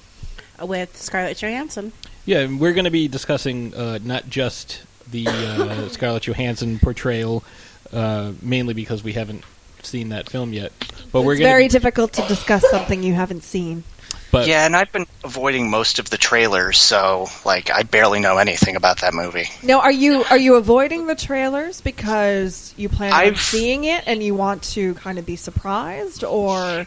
with 0.61 0.97
Scarlett 0.97 1.39
Johansson. 1.39 1.93
Yeah, 2.27 2.41
and 2.41 2.61
we're 2.61 2.73
going 2.73 2.85
to 2.85 2.91
be 2.91 3.09
discussing 3.09 3.75
uh, 3.75 3.99
not 4.03 4.29
just 4.29 4.83
the 5.11 5.27
uh, 5.29 5.89
Scarlett 5.89 6.27
Johansson 6.27 6.79
portrayal, 6.79 7.45
uh, 7.93 8.33
mainly 8.41 8.75
because 8.75 9.03
we 9.03 9.13
haven't 9.13 9.45
seen 9.83 10.11
that 10.11 10.29
film 10.29 10.53
yet. 10.53 10.73
But 11.13 11.23
we're 11.23 11.33
it's 11.33 11.41
going 11.41 11.51
very 11.51 11.69
difficult 11.69 12.13
to 12.15 12.27
discuss 12.27 12.69
something 12.71 13.03
you 13.03 13.15
haven't 13.15 13.45
seen. 13.45 13.85
But 14.35 14.49
yeah, 14.49 14.67
and 14.67 14.75
I've 14.75 14.91
been 14.93 15.07
avoiding 15.23 15.71
most 15.71 15.99
of 15.99 16.11
the 16.11 16.17
trailers, 16.19 16.79
so 16.79 17.29
like 17.45 17.71
I 17.71 17.85
barely 17.85 18.21
know 18.21 18.39
anything 18.39 18.77
about 18.77 19.01
that 19.01 19.15
movie. 19.15 19.49
Now, 19.63 19.81
are 19.81 19.93
you 19.93 20.25
are 20.25 20.37
you 20.39 20.57
avoiding 20.57 21.07
the 21.07 21.15
trailers 21.15 21.81
because 21.81 22.75
you 22.77 22.89
plan 22.89 23.13
on 23.13 23.19
I've- 23.21 23.37
seeing 23.37 23.85
it 23.85 24.05
and 24.07 24.23
you 24.23 24.35
want 24.35 24.63
to 24.75 24.95
kind 24.95 25.19
of 25.19 25.25
be 25.27 25.37
surprised, 25.37 26.25
or 26.25 26.87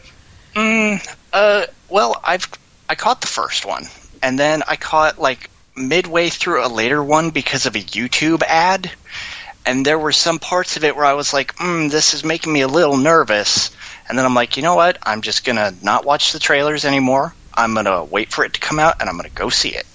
Mm, 0.56 1.16
uh, 1.34 1.66
well, 1.88 2.20
I've 2.24 2.48
I 2.90 2.96
caught 2.96 3.22
the 3.22 3.28
first 3.28 3.66
one, 3.66 3.86
and 4.24 4.40
then 4.40 4.64
I 4.68 4.76
caught 4.76 5.20
like 5.20 5.50
midway 5.76 6.30
through 6.30 6.66
a 6.66 6.68
later 6.68 7.04
one 7.04 7.30
because 7.30 7.66
of 7.66 7.76
a 7.76 7.80
YouTube 7.80 8.42
ad, 8.44 8.90
and 9.66 9.86
there 9.86 10.00
were 10.00 10.12
some 10.12 10.40
parts 10.40 10.76
of 10.76 10.84
it 10.84 10.96
where 10.96 11.06
I 11.06 11.14
was 11.14 11.32
like, 11.32 11.56
mm, 11.58 11.92
"This 11.92 12.14
is 12.14 12.24
making 12.24 12.52
me 12.52 12.62
a 12.62 12.68
little 12.68 12.98
nervous," 12.98 13.70
and 14.10 14.18
then 14.18 14.26
I'm 14.26 14.34
like, 14.34 14.58
"You 14.58 14.64
know 14.64 14.76
what? 14.76 14.98
I'm 15.04 15.22
just 15.22 15.46
gonna 15.46 15.74
not 15.82 16.06
watch 16.06 16.32
the 16.32 16.40
trailers 16.40 16.86
anymore. 16.86 17.36
I'm 17.58 17.74
gonna 17.74 18.06
wait 18.06 18.32
for 18.32 18.46
it 18.46 18.54
to 18.54 18.60
come 18.60 18.80
out, 18.80 19.02
and 19.02 19.10
I'm 19.10 19.18
gonna 19.18 19.30
go 19.30 19.50
see 19.50 19.70
it." 19.70 19.86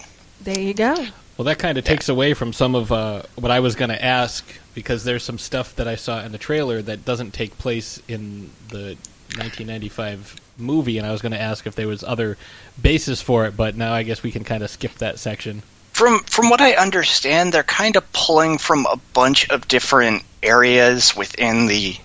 there 0.44 0.58
you 0.58 0.74
go. 0.74 0.94
Well, 1.36 1.46
that 1.46 1.58
kind 1.58 1.78
of 1.78 1.84
takes 1.84 2.08
away 2.08 2.34
from 2.34 2.52
some 2.52 2.74
of 2.74 2.92
uh, 2.92 3.22
what 3.36 3.50
I 3.50 3.60
was 3.60 3.74
going 3.74 3.88
to 3.88 4.04
ask 4.04 4.44
because 4.74 5.04
there's 5.04 5.22
some 5.22 5.38
stuff 5.38 5.74
that 5.76 5.88
I 5.88 5.96
saw 5.96 6.22
in 6.22 6.32
the 6.32 6.38
trailer 6.38 6.82
that 6.82 7.04
doesn't 7.04 7.32
take 7.32 7.58
place 7.58 8.00
in 8.06 8.50
the 8.68 8.96
1995 9.36 10.36
movie, 10.58 10.98
and 10.98 11.06
I 11.06 11.12
was 11.12 11.22
going 11.22 11.32
to 11.32 11.40
ask 11.40 11.66
if 11.66 11.74
there 11.74 11.88
was 11.88 12.04
other 12.04 12.36
basis 12.80 13.22
for 13.22 13.46
it, 13.46 13.56
but 13.56 13.76
now 13.76 13.92
I 13.92 14.02
guess 14.02 14.22
we 14.22 14.30
can 14.30 14.44
kind 14.44 14.62
of 14.62 14.70
skip 14.70 14.94
that 14.96 15.18
section. 15.18 15.62
From 15.92 16.20
from 16.20 16.48
what 16.48 16.60
I 16.60 16.72
understand, 16.72 17.52
they're 17.52 17.62
kind 17.62 17.96
of 17.96 18.12
pulling 18.12 18.58
from 18.58 18.86
a 18.86 18.98
bunch 19.12 19.48
of 19.50 19.68
different 19.68 20.22
areas 20.42 21.14
within 21.14 21.66
the 21.66 21.96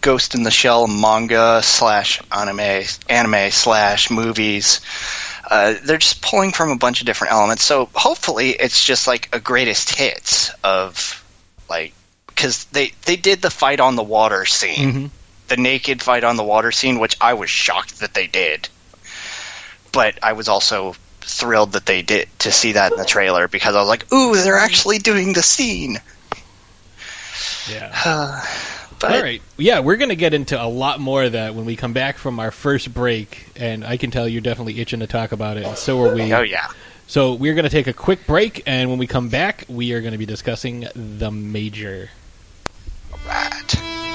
Ghost 0.00 0.34
in 0.34 0.42
the 0.42 0.50
Shell 0.50 0.86
manga 0.86 1.60
slash 1.62 2.20
anime 2.30 2.84
anime 3.08 3.50
slash 3.50 4.10
movies. 4.10 4.80
Uh, 5.50 5.74
they're 5.82 5.98
just 5.98 6.20
pulling 6.20 6.52
from 6.52 6.70
a 6.70 6.76
bunch 6.76 7.00
of 7.00 7.06
different 7.06 7.32
elements. 7.32 7.64
So 7.64 7.88
hopefully, 7.94 8.50
it's 8.50 8.84
just 8.84 9.06
like 9.06 9.28
a 9.32 9.40
greatest 9.40 9.94
hits 9.94 10.50
of 10.62 11.24
like 11.68 11.92
because 12.26 12.64
they 12.66 12.92
they 13.06 13.16
did 13.16 13.42
the 13.42 13.50
fight 13.50 13.80
on 13.80 13.96
the 13.96 14.02
water 14.02 14.44
scene, 14.44 14.92
Mhm. 14.92 15.10
the 15.48 15.56
naked 15.56 16.02
fight 16.02 16.24
on 16.24 16.36
the 16.36 16.44
water 16.44 16.70
scene, 16.70 16.98
which 16.98 17.16
I 17.20 17.34
was 17.34 17.50
shocked 17.50 18.00
that 18.00 18.14
they 18.14 18.26
did. 18.26 18.68
But 19.92 20.18
I 20.22 20.34
was 20.34 20.48
also 20.48 20.94
thrilled 21.22 21.72
that 21.72 21.86
they 21.86 22.02
did 22.02 22.28
to 22.40 22.52
see 22.52 22.72
that 22.72 22.92
in 22.92 22.98
the 22.98 23.04
trailer 23.04 23.48
because 23.48 23.74
I 23.74 23.80
was 23.80 23.88
like, 23.88 24.12
"Ooh, 24.12 24.36
they're 24.36 24.58
actually 24.58 24.98
doing 24.98 25.32
the 25.32 25.42
scene." 25.42 26.00
Yeah. 27.68 28.44
but 29.00 29.12
All 29.12 29.22
right. 29.22 29.40
Yeah, 29.56 29.80
we're 29.80 29.96
going 29.96 30.08
to 30.08 30.16
get 30.16 30.34
into 30.34 30.60
a 30.60 30.66
lot 30.66 31.00
more 31.00 31.24
of 31.24 31.32
that 31.32 31.54
when 31.54 31.64
we 31.64 31.76
come 31.76 31.92
back 31.92 32.16
from 32.18 32.40
our 32.40 32.50
first 32.50 32.92
break, 32.92 33.46
and 33.56 33.84
I 33.84 33.96
can 33.96 34.10
tell 34.10 34.28
you're 34.28 34.40
definitely 34.40 34.80
itching 34.80 35.00
to 35.00 35.06
talk 35.06 35.32
about 35.32 35.56
it, 35.56 35.64
and 35.66 35.76
so 35.76 36.02
are 36.02 36.14
we. 36.14 36.32
oh 36.32 36.42
yeah, 36.42 36.68
So 37.06 37.34
we're 37.34 37.54
going 37.54 37.64
to 37.64 37.70
take 37.70 37.86
a 37.86 37.92
quick 37.92 38.26
break, 38.26 38.62
and 38.66 38.90
when 38.90 38.98
we 38.98 39.06
come 39.06 39.28
back, 39.28 39.64
we 39.68 39.92
are 39.92 40.00
going 40.00 40.12
to 40.12 40.18
be 40.18 40.26
discussing 40.26 40.86
the 40.94 41.30
major. 41.30 42.10
right. 43.26 43.97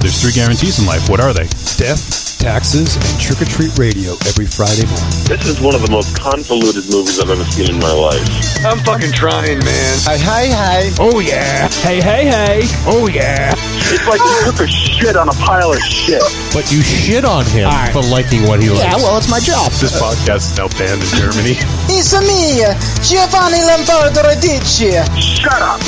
There's 0.00 0.22
three 0.22 0.32
guarantees 0.32 0.78
in 0.78 0.86
life. 0.86 1.08
What 1.08 1.20
are 1.20 1.32
they? 1.32 1.48
Death, 1.74 2.38
taxes, 2.38 2.94
and 2.94 3.20
trick 3.20 3.42
or 3.42 3.46
treat 3.50 3.76
radio 3.78 4.14
every 4.30 4.46
Friday 4.46 4.86
morning. 4.86 5.10
This 5.26 5.42
is 5.46 5.60
one 5.60 5.74
of 5.74 5.82
the 5.82 5.90
most 5.90 6.14
convoluted 6.16 6.86
movies 6.90 7.18
I've 7.18 7.30
ever 7.30 7.44
seen 7.44 7.70
in 7.74 7.78
my 7.82 7.90
life. 7.92 8.22
I'm 8.64 8.78
fucking 8.86 9.10
trying, 9.12 9.58
man. 9.58 9.94
Hi, 10.06 10.16
hi, 10.18 10.46
hi. 10.54 10.80
Oh, 11.02 11.18
yeah. 11.18 11.66
Hey, 11.82 12.00
hey, 12.00 12.30
hey. 12.30 12.62
Oh, 12.86 13.08
yeah. 13.10 13.52
It's 13.90 14.06
like 14.06 14.20
you 14.22 14.38
took 14.46 14.60
a 14.62 14.68
shit 14.70 15.16
on 15.16 15.28
a 15.28 15.36
pile 15.42 15.72
of 15.72 15.80
shit. 15.82 16.22
But 16.54 16.70
you 16.70 16.82
shit 16.82 17.24
on 17.24 17.44
him 17.46 17.66
for 17.90 18.02
liking 18.02 18.46
what 18.46 18.62
he 18.62 18.70
likes. 18.70 18.84
Yeah, 18.84 18.96
well, 19.02 19.16
it's 19.18 19.30
my 19.30 19.40
job. 19.40 19.72
This 19.82 19.98
podcast 19.98 20.52
is 20.52 20.58
now 20.58 20.68
banned 20.78 21.02
in 21.02 21.10
Germany. 21.18 21.58
It's 21.90 22.12
a 22.12 22.20
me, 22.20 22.62
Giovanni 23.02 23.64
Lombardo 23.64 24.20
Radici. 24.22 24.92
Shut 25.18 25.56
up! 25.56 25.80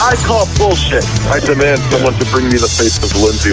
I 0.00 0.14
call 0.24 0.46
bullshit. 0.56 1.02
I 1.28 1.40
demand 1.44 1.82
someone 1.90 2.14
to 2.14 2.24
bring 2.30 2.46
me 2.46 2.56
the 2.62 2.70
face 2.70 2.96
of 3.02 3.10
Lindsay 3.20 3.52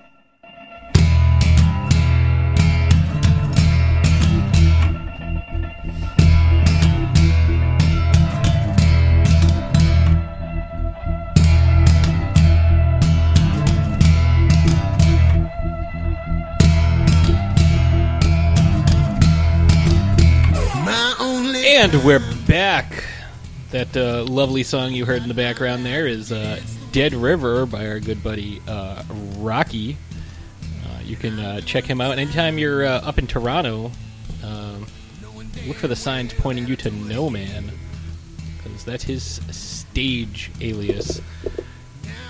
douchebag. 21.21 21.63
And 21.65 22.03
we're 22.03 22.19
back. 22.47 23.05
That 23.71 23.95
uh, 23.95 24.23
lovely 24.25 24.63
song 24.63 24.91
you 24.91 25.05
heard 25.05 25.21
in 25.21 25.27
the 25.27 25.33
background 25.33 25.85
there 25.85 26.05
is 26.05 26.31
uh, 26.31 26.59
Dead 26.91 27.13
River 27.13 27.65
by 27.65 27.87
our 27.87 27.99
good 27.99 28.21
buddy 28.23 28.61
uh, 28.67 29.03
Rocky. 29.37 29.97
Uh, 30.61 30.99
you 31.03 31.15
can 31.15 31.39
uh, 31.39 31.61
check 31.61 31.85
him 31.85 32.01
out 32.01 32.17
anytime 32.17 32.57
you're 32.57 32.85
uh, 32.85 33.01
up 33.01 33.17
in 33.17 33.27
Toronto. 33.27 33.91
Um, 34.43 34.85
look 35.67 35.77
for 35.77 35.87
the 35.87 35.95
signs 35.95 36.33
pointing 36.33 36.67
you 36.67 36.75
to 36.77 36.91
No 36.91 37.29
Man, 37.29 37.71
because 38.57 38.83
that's 38.83 39.03
his 39.03 39.39
stage 39.51 40.51
alias. 40.59 41.21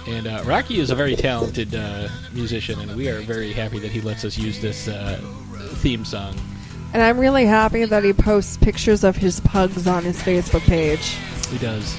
And 0.07 0.27
uh, 0.27 0.43
Rocky 0.45 0.79
is 0.79 0.91
a 0.91 0.95
very 0.95 1.15
talented 1.15 1.73
uh, 1.73 2.09
musician, 2.33 2.79
and 2.79 2.95
we 2.95 3.07
are 3.09 3.21
very 3.21 3.53
happy 3.53 3.79
that 3.79 3.91
he 3.91 4.01
lets 4.01 4.25
us 4.25 4.37
use 4.37 4.59
this 4.59 4.87
uh, 4.87 5.19
theme 5.77 6.05
song. 6.05 6.35
And 6.93 7.01
I'm 7.01 7.19
really 7.19 7.45
happy 7.45 7.85
that 7.85 8.03
he 8.03 8.13
posts 8.13 8.57
pictures 8.57 9.03
of 9.03 9.15
his 9.15 9.39
pugs 9.39 9.87
on 9.87 10.03
his 10.03 10.21
Facebook 10.21 10.61
page. 10.61 11.15
He 11.49 11.57
does. 11.57 11.97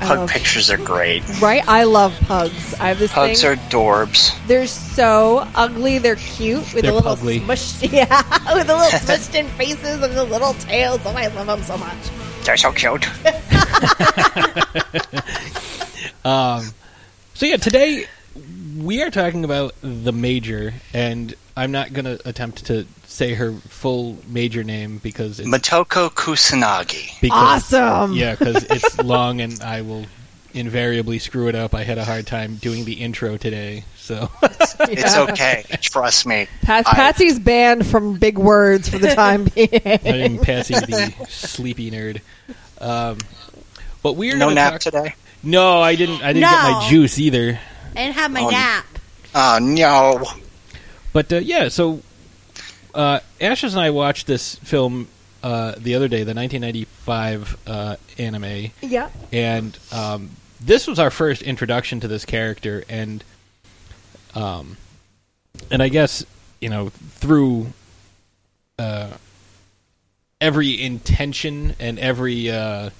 I 0.00 0.06
Pug 0.06 0.18
love- 0.18 0.30
pictures 0.30 0.70
are 0.70 0.76
great. 0.76 1.22
Right? 1.40 1.66
I 1.68 1.84
love 1.84 2.16
pugs. 2.22 2.74
I 2.74 2.88
have 2.88 2.98
this 2.98 3.12
Pugs 3.12 3.42
thing. 3.42 3.50
are 3.52 3.56
dorbs. 3.70 4.34
They're 4.46 4.66
so 4.66 5.46
ugly. 5.54 5.98
They're 5.98 6.16
cute 6.16 6.58
with 6.74 6.82
They're 6.82 6.90
the 6.90 6.94
little 6.94 7.16
pugly. 7.16 7.40
smushed, 7.40 7.92
yeah, 7.92 8.54
with 8.54 8.66
the 8.66 8.76
little 8.76 8.98
smushed 8.98 9.34
in 9.34 9.46
faces 9.50 10.02
and 10.02 10.12
the 10.14 10.24
little 10.24 10.54
tails. 10.54 11.00
Oh, 11.04 11.14
I 11.16 11.28
love 11.28 11.46
them 11.46 11.62
so 11.62 11.76
much. 11.76 11.96
They're 12.44 12.56
so 12.56 12.72
cute. 12.72 13.06
Um, 16.24 16.64
so 17.34 17.44
yeah, 17.44 17.58
today 17.58 18.06
we 18.78 19.02
are 19.02 19.10
talking 19.10 19.44
about 19.44 19.74
the 19.82 20.10
major, 20.10 20.72
and 20.94 21.34
I'm 21.54 21.70
not 21.70 21.92
going 21.92 22.06
to 22.06 22.18
attempt 22.26 22.64
to 22.66 22.86
say 23.14 23.34
her 23.34 23.52
full 23.52 24.18
major 24.26 24.64
name 24.64 24.98
because 24.98 25.38
it's 25.38 25.48
Motoko 25.48 26.10
Kusanagi. 26.10 27.20
because, 27.20 27.72
Awesome. 27.72 28.12
Yeah, 28.14 28.34
because 28.34 28.64
it's 28.70 28.98
long, 28.98 29.40
and 29.40 29.62
I 29.62 29.82
will 29.82 30.04
invariably 30.52 31.20
screw 31.20 31.46
it 31.48 31.54
up. 31.54 31.74
I 31.74 31.84
had 31.84 31.96
a 31.98 32.04
hard 32.04 32.26
time 32.26 32.56
doing 32.56 32.84
the 32.84 32.94
intro 32.94 33.36
today, 33.36 33.84
so 33.96 34.30
It's 34.80 35.16
okay. 35.16 35.64
Trust 35.80 36.26
me. 36.26 36.48
Pat- 36.62 36.88
I- 36.88 36.94
Patsy's 36.94 37.38
banned 37.38 37.86
from 37.86 38.18
big 38.18 38.36
words 38.36 38.88
for 38.88 38.98
the 38.98 39.14
time 39.14 39.44
being. 39.54 39.68
I'm 40.04 40.38
Patsy 40.38 40.74
the 40.74 41.14
sleepy 41.28 41.90
nerd. 41.92 42.20
Um, 42.80 43.18
but 44.02 44.14
we're 44.16 44.34
no 44.36 44.46
gonna 44.46 44.54
nap 44.56 44.72
talk- 44.72 44.80
today. 44.80 45.14
No, 45.44 45.80
I 45.80 45.94
didn't. 45.94 46.20
I 46.22 46.32
didn't 46.32 46.48
get 46.50 46.62
my 46.62 46.86
juice 46.90 47.18
either. 47.18 47.58
I 47.92 47.94
didn't 47.94 48.14
have 48.16 48.30
my 48.32 48.40
Oh, 48.42 48.50
nap. 48.50 48.86
Oh 49.36 49.58
no. 49.60 50.24
But 51.12 51.32
uh, 51.32 51.36
yeah, 51.36 51.68
so 51.68 52.02
uh, 52.94 53.20
Ashes 53.40 53.74
and 53.74 53.82
I 53.82 53.90
watched 53.90 54.26
this 54.26 54.54
film 54.56 55.08
uh, 55.42 55.74
the 55.76 55.94
other 55.94 56.08
day, 56.08 56.22
the 56.22 56.34
1995 56.34 57.58
uh, 57.66 57.96
anime, 58.18 58.70
yeah. 58.80 59.10
and 59.32 59.78
um, 59.92 60.30
this 60.60 60.86
was 60.86 60.98
our 60.98 61.10
first 61.10 61.42
introduction 61.42 62.00
to 62.00 62.08
this 62.08 62.24
character, 62.24 62.84
and 62.88 63.22
um, 64.34 64.76
and 65.70 65.82
I 65.82 65.88
guess 65.88 66.24
you 66.60 66.70
know 66.70 66.88
through 66.88 67.66
uh, 68.78 69.10
every 70.40 70.82
intention 70.82 71.74
and 71.78 71.98
every 71.98 72.50
uh, 72.50 72.90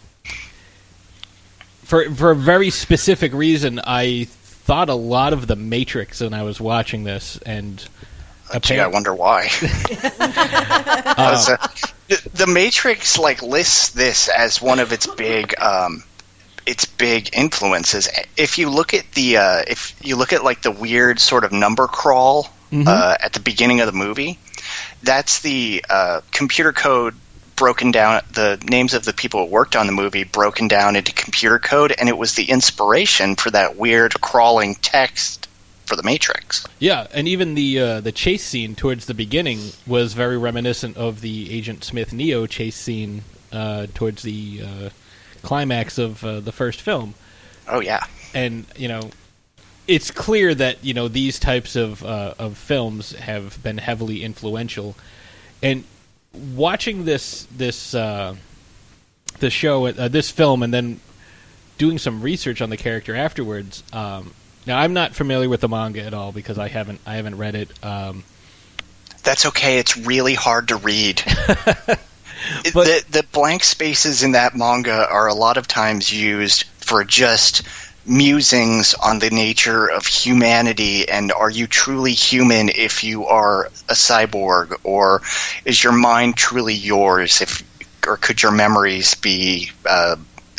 for 1.83 2.11
for 2.11 2.31
a 2.31 2.37
very 2.37 2.71
specific 2.71 3.33
reason, 3.33 3.81
I 3.85 4.25
thought 4.25 4.89
a 4.89 4.95
lot 4.95 5.33
of 5.33 5.47
the 5.47 5.57
Matrix 5.57 6.21
when 6.21 6.35
I 6.35 6.43
was 6.43 6.61
watching 6.61 7.05
this, 7.05 7.39
and 7.47 7.87
Gee, 8.61 8.79
I 8.79 8.87
wonder 8.89 9.15
why. 9.15 9.49
Uh, 11.17 11.37
so, 11.37 11.57
the, 12.09 12.29
the 12.35 12.47
Matrix 12.47 13.19
like 13.19 13.43
lists 13.43 13.91
this 13.91 14.29
as 14.29 14.61
one 14.61 14.81
of 14.81 14.93
its 14.93 15.07
big 15.07 15.55
um, 15.61 16.03
its 16.67 16.85
big 16.85 17.31
influences. 17.37 18.09
If 18.37 18.59
you 18.59 18.71
look 18.71 18.95
at 18.95 19.11
the 19.13 19.37
uh, 19.39 19.63
if 19.67 19.95
you 20.03 20.17
look 20.17 20.33
at 20.33 20.45
like 20.45 20.63
the 20.63 20.71
weird 20.71 21.21
sort 21.21 21.45
of 21.45 21.53
number 21.53 21.87
crawl 21.87 22.49
uh, 22.73 23.17
at 23.23 23.33
the 23.33 23.41
beginning 23.41 23.81
of 23.81 23.87
the 23.87 23.93
movie, 23.93 24.39
that's 25.03 25.41
the 25.41 25.85
uh, 25.89 26.21
computer 26.33 26.73
code 26.73 27.15
broken 27.57 27.93
down. 27.93 28.23
The 28.33 28.63
names 28.69 28.95
of 28.95 29.05
the 29.05 29.13
people 29.13 29.47
who 29.47 29.53
worked 29.53 29.77
on 29.77 29.87
the 29.87 29.93
movie 29.93 30.25
broken 30.25 30.69
down 30.69 30.97
into 30.97 31.13
computer 31.13 31.59
code, 31.59 31.95
and 31.97 32.09
it 32.09 32.19
was 32.19 32.35
the 32.35 32.51
inspiration 32.51 33.37
for 33.37 33.51
that 33.51 33.77
weird 33.77 34.21
crawling 34.21 34.75
text 34.75 35.44
for 35.87 35.97
the 35.97 36.03
Matrix. 36.03 36.67
Yeah, 36.79 37.07
and 37.13 37.29
even 37.29 37.55
the 37.55 37.79
uh, 37.79 38.01
the 38.01 38.13
chase 38.13 38.45
scene 38.45 38.75
towards 38.75 39.07
the 39.07 39.15
beginning 39.15 39.61
was 39.87 40.15
very 40.15 40.39
reminiscent 40.39 40.97
of 40.97 41.21
the 41.21 41.53
Agent 41.53 41.85
Smith 41.85 42.13
Neo 42.13 42.47
chase 42.47 42.77
scene 42.77 43.23
uh, 43.53 43.87
towards 43.95 44.23
the 44.23 44.63
uh, 44.63 44.91
climax 45.43 45.99
of 45.99 46.25
uh, 46.25 46.41
the 46.41 46.53
first 46.53 46.81
film. 46.81 47.15
Oh 47.69 47.81
yeah. 47.81 48.05
And 48.35 48.67
you 48.77 48.89
know, 48.89 49.11
it's 49.87 50.11
clear 50.11 50.55
that 50.55 50.85
you 50.85 50.95
know 50.95 51.09
these 51.09 51.39
types 51.39 51.77
of 51.77 52.05
uh, 52.05 52.35
of 52.39 52.57
films 52.57 53.13
have 53.13 53.63
been 53.63 53.79
heavily 53.79 54.23
influential. 54.23 54.97
And 55.63 55.85
watching 56.55 57.05
this 57.05 57.47
this 57.57 57.95
uh, 57.95 58.35
the 59.39 59.51
show, 59.51 59.87
uh, 59.87 60.09
this 60.09 60.31
film, 60.31 60.63
and 60.63 60.73
then 60.73 61.01
doing 61.79 61.99
some 61.99 62.23
research 62.23 62.61
on 62.61 62.71
the 62.71 62.77
character 62.77 63.15
afterwards. 63.15 63.83
Um, 63.93 64.33
now, 64.67 64.79
I'm 64.79 64.93
not 64.95 65.15
familiar 65.15 65.49
with 65.49 65.61
the 65.61 65.69
manga 65.69 66.03
at 66.03 66.15
all 66.15 66.33
because 66.33 66.59
I 66.59 66.69
haven't 66.69 67.01
I 67.07 67.15
haven't 67.17 67.37
read 67.37 67.55
it. 67.55 67.85
Um, 67.85 68.25
That's 69.23 69.47
okay. 69.47 69.79
It's 69.79 69.97
really 69.97 70.35
hard 70.35 70.69
to 70.69 70.77
read. 70.77 71.23
It- 72.65 72.75
the 72.75 73.03
the 73.11 73.23
blank 73.33 73.65
spaces 73.65 74.23
in 74.23 74.33
that 74.33 74.55
manga 74.55 75.09
are 75.09 75.29
a 75.29 75.35
lot 75.35 75.57
of 75.57 75.67
times 75.67 76.13
used 76.13 76.65
for 76.77 77.03
just 77.05 77.63
musings 78.05 78.93
on 78.93 79.19
the 79.19 79.31
nature 79.31 79.87
of 79.87 80.05
humanity 80.05 81.09
and 81.09 81.33
are 81.33 81.49
you 81.49 81.67
truly 81.67 82.13
human 82.13 82.69
if 82.69 83.03
you 83.03 83.25
are 83.27 83.67
a 83.89 83.95
cyborg 83.95 84.77
or 84.85 85.23
is 85.65 85.83
your 85.83 85.95
mind 85.95 86.37
truly 86.37 86.75
yours 86.75 87.41
if 87.41 87.63
or 88.07 88.19
could 88.19 88.43
your 88.43 88.53
memories 88.53 89.15
be 89.15 89.71
uh, 89.87 90.17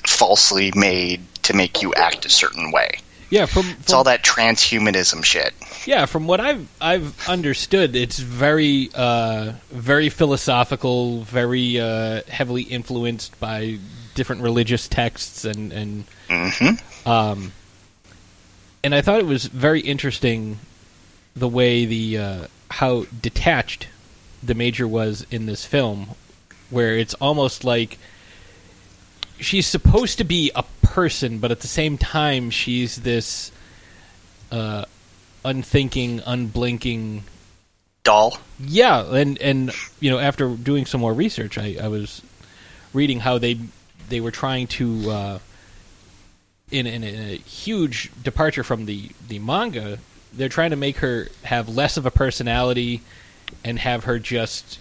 falsely 0.07 0.71
made 0.75 1.21
to 1.43 1.53
make 1.53 1.83
you 1.83 1.93
act 1.93 2.25
a 2.25 2.29
certain 2.31 2.71
way 2.71 2.97
yeah, 3.29 3.45
from, 3.45 3.65
it's 3.79 3.91
all 3.91 4.03
that 4.03 4.23
transhumanism 4.23 5.23
shit 5.23 5.53
Yeah, 5.85 6.05
from 6.05 6.27
what 6.27 6.39
I've 6.39 6.67
I've 6.79 7.27
understood, 7.27 7.95
it's 7.95 8.19
very 8.19 8.89
uh, 8.93 9.53
very 9.71 10.09
philosophical, 10.09 11.21
very 11.21 11.79
uh, 11.79 12.21
heavily 12.27 12.63
influenced 12.63 13.39
by 13.39 13.79
different 14.13 14.41
religious 14.41 14.87
texts, 14.87 15.45
and 15.45 15.71
and 15.71 16.05
mm-hmm. 16.27 17.09
um, 17.09 17.51
and 18.83 18.93
I 18.93 19.01
thought 19.01 19.19
it 19.19 19.25
was 19.25 19.45
very 19.45 19.81
interesting 19.81 20.59
the 21.35 21.47
way 21.47 21.85
the 21.85 22.17
uh, 22.17 22.47
how 22.71 23.05
detached 23.21 23.87
the 24.41 24.53
major 24.53 24.87
was 24.87 25.25
in 25.31 25.45
this 25.45 25.65
film, 25.65 26.11
where 26.69 26.95
it's 26.97 27.13
almost 27.15 27.63
like 27.63 27.97
she's 29.39 29.67
supposed 29.67 30.17
to 30.17 30.23
be 30.23 30.51
a 30.55 30.63
person, 30.95 31.39
but 31.39 31.51
at 31.51 31.59
the 31.59 31.67
same 31.67 31.97
time 31.97 32.49
she's 32.49 32.95
this 32.95 33.51
uh, 34.49 34.85
unthinking, 35.43 36.21
unblinking 36.25 37.25
doll. 38.05 38.37
Yeah, 38.61 39.13
and 39.13 39.37
and 39.39 39.73
you 39.99 40.09
know 40.09 40.19
after 40.19 40.47
doing 40.55 40.85
some 40.85 41.01
more 41.01 41.13
research, 41.13 41.57
I, 41.57 41.75
I 41.81 41.89
was 41.89 42.21
reading 42.93 43.19
how 43.19 43.37
they 43.37 43.59
they 44.07 44.21
were 44.21 44.31
trying 44.31 44.67
to 44.67 45.11
uh, 45.11 45.39
in, 46.71 46.87
in 46.87 47.03
a 47.03 47.35
huge 47.39 48.09
departure 48.23 48.63
from 48.63 48.85
the 48.85 49.11
the 49.27 49.39
manga. 49.39 49.99
They're 50.31 50.47
trying 50.47 50.69
to 50.69 50.77
make 50.77 50.97
her 50.97 51.27
have 51.43 51.67
less 51.67 51.97
of 51.97 52.05
a 52.05 52.11
personality 52.11 53.01
and 53.65 53.79
have 53.79 54.05
her 54.05 54.17
just 54.17 54.79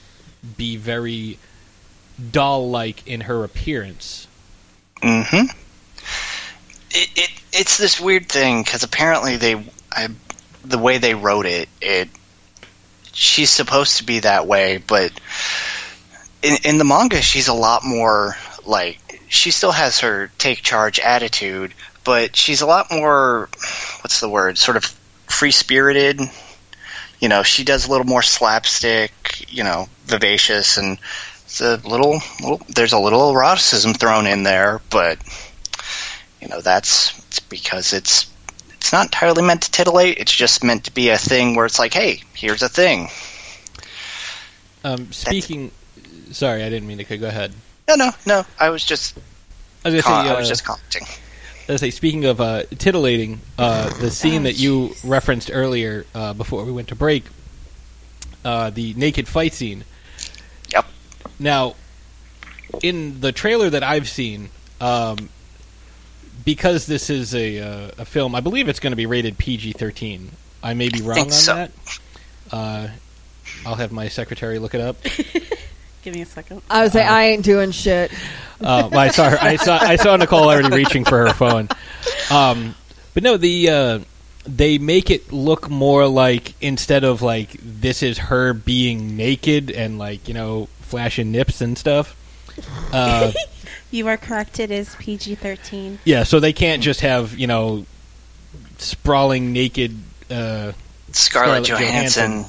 be 0.56 0.76
very 0.76 1.38
doll-like 2.30 3.06
in 3.06 3.22
her 3.22 3.42
appearance. 3.42 4.28
Mm-hmm. 5.02 5.63
It, 6.94 7.10
it 7.16 7.30
it's 7.52 7.78
this 7.78 8.00
weird 8.00 8.28
thing 8.28 8.62
because 8.62 8.82
apparently 8.82 9.36
they, 9.36 9.54
I, 9.92 10.08
the 10.64 10.78
way 10.78 10.98
they 10.98 11.14
wrote 11.14 11.46
it, 11.46 11.68
it 11.80 12.08
she's 13.12 13.50
supposed 13.50 13.98
to 13.98 14.04
be 14.04 14.20
that 14.20 14.46
way, 14.46 14.78
but 14.78 15.12
in 16.42 16.56
in 16.64 16.78
the 16.78 16.84
manga 16.84 17.20
she's 17.20 17.48
a 17.48 17.54
lot 17.54 17.84
more 17.84 18.36
like 18.64 19.20
she 19.28 19.50
still 19.50 19.72
has 19.72 20.00
her 20.00 20.30
take 20.38 20.62
charge 20.62 20.98
attitude, 20.98 21.74
but 22.04 22.36
she's 22.36 22.60
a 22.60 22.66
lot 22.66 22.90
more 22.90 23.48
what's 24.00 24.20
the 24.20 24.28
word 24.28 24.58
sort 24.58 24.76
of 24.76 24.84
free 25.26 25.50
spirited. 25.50 26.20
You 27.20 27.28
know, 27.28 27.42
she 27.42 27.64
does 27.64 27.86
a 27.86 27.90
little 27.90 28.06
more 28.06 28.22
slapstick. 28.22 29.46
You 29.48 29.64
know, 29.64 29.88
vivacious 30.04 30.76
and 30.76 30.98
it's 31.44 31.60
a 31.60 31.76
little, 31.76 32.20
little 32.40 32.60
there's 32.68 32.92
a 32.92 32.98
little 32.98 33.30
eroticism 33.30 33.94
thrown 33.94 34.26
in 34.26 34.42
there, 34.42 34.80
but 34.90 35.18
you 36.44 36.50
know 36.50 36.60
that's 36.60 37.18
it's 37.26 37.40
because 37.40 37.94
it's 37.94 38.30
it's 38.74 38.92
not 38.92 39.06
entirely 39.06 39.42
meant 39.42 39.62
to 39.62 39.70
titillate. 39.70 40.18
It's 40.18 40.32
just 40.32 40.62
meant 40.62 40.84
to 40.84 40.92
be 40.92 41.08
a 41.08 41.16
thing 41.16 41.56
where 41.56 41.64
it's 41.64 41.78
like, 41.78 41.94
hey, 41.94 42.20
here's 42.34 42.62
a 42.62 42.68
thing. 42.68 43.08
Um, 44.84 45.10
speaking, 45.10 45.70
sorry, 46.32 46.62
I 46.62 46.68
didn't 46.68 46.86
mean 46.86 46.98
to. 46.98 47.16
Go 47.16 47.26
ahead. 47.26 47.54
No, 47.88 47.94
no, 47.94 48.10
no. 48.26 48.44
I 48.60 48.68
was 48.68 48.84
just, 48.84 49.16
I 49.84 49.88
was, 49.88 50.02
gonna 50.04 50.24
say, 50.24 50.30
I 50.30 50.38
was 50.38 50.46
uh, 50.46 50.50
just 50.50 50.64
commenting. 50.66 51.04
I 51.66 51.72
was 51.72 51.80
say, 51.80 51.90
speaking 51.90 52.26
of 52.26 52.42
uh, 52.42 52.64
titillating, 52.64 53.40
uh, 53.56 53.88
the 54.00 54.10
scene 54.10 54.42
that 54.42 54.58
you 54.58 54.94
referenced 55.02 55.50
earlier 55.50 56.04
uh, 56.14 56.34
before 56.34 56.62
we 56.66 56.72
went 56.72 56.88
to 56.88 56.94
break, 56.94 57.24
uh, 58.44 58.68
the 58.68 58.92
naked 58.94 59.28
fight 59.28 59.54
scene. 59.54 59.84
Yep. 60.74 60.84
Now, 61.38 61.74
in 62.82 63.22
the 63.22 63.32
trailer 63.32 63.70
that 63.70 63.82
I've 63.82 64.10
seen, 64.10 64.50
um, 64.82 65.30
because 66.44 66.86
this 66.86 67.10
is 67.10 67.34
a, 67.34 67.58
uh, 67.60 67.90
a 67.98 68.04
film, 68.04 68.34
I 68.34 68.40
believe 68.40 68.68
it's 68.68 68.80
going 68.80 68.92
to 68.92 68.96
be 68.96 69.06
rated 69.06 69.38
PG-13. 69.38 70.28
I 70.62 70.74
may 70.74 70.88
be 70.88 71.02
wrong 71.02 71.14
think 71.14 71.26
on 71.26 71.32
so. 71.32 71.54
that. 71.54 71.70
Uh, 72.50 72.88
I'll 73.66 73.74
have 73.74 73.92
my 73.92 74.08
secretary 74.08 74.58
look 74.58 74.74
it 74.74 74.80
up. 74.80 74.96
Give 76.02 76.14
me 76.14 76.20
a 76.20 76.26
second. 76.26 76.60
I 76.68 76.82
was 76.82 76.94
like, 76.94 77.06
I 77.06 77.28
ain't 77.28 77.44
doing 77.44 77.70
shit. 77.70 78.12
Uh, 78.60 78.88
well, 78.90 79.00
I 79.00 79.08
saw 79.08 79.30
her. 79.30 79.38
I 79.40 79.56
saw. 79.56 79.78
I 79.78 79.96
saw 79.96 80.16
Nicole 80.16 80.50
already 80.50 80.68
reaching 80.68 81.04
for 81.06 81.26
her 81.26 81.32
phone. 81.32 81.68
Um, 82.30 82.74
but 83.14 83.22
no, 83.22 83.38
the 83.38 83.70
uh, 83.70 83.98
they 84.46 84.76
make 84.76 85.10
it 85.10 85.32
look 85.32 85.70
more 85.70 86.06
like 86.06 86.54
instead 86.60 87.04
of 87.04 87.22
like 87.22 87.56
this 87.62 88.02
is 88.02 88.18
her 88.18 88.52
being 88.52 89.16
naked 89.16 89.70
and 89.70 89.98
like 89.98 90.28
you 90.28 90.34
know 90.34 90.68
flashing 90.80 91.32
nips 91.32 91.62
and 91.62 91.78
stuff. 91.78 92.14
Uh, 92.92 93.32
You 93.94 94.08
are 94.08 94.16
correct. 94.16 94.58
It 94.58 94.72
is 94.72 94.96
PG 94.96 95.36
thirteen. 95.36 96.00
yeah, 96.04 96.24
so 96.24 96.40
they 96.40 96.52
can't 96.52 96.82
just 96.82 97.00
have 97.02 97.38
you 97.38 97.46
know 97.46 97.86
sprawling 98.78 99.52
naked. 99.52 99.96
Uh, 100.28 100.72
Scarlett, 101.12 101.64
Johansson. 101.64 102.44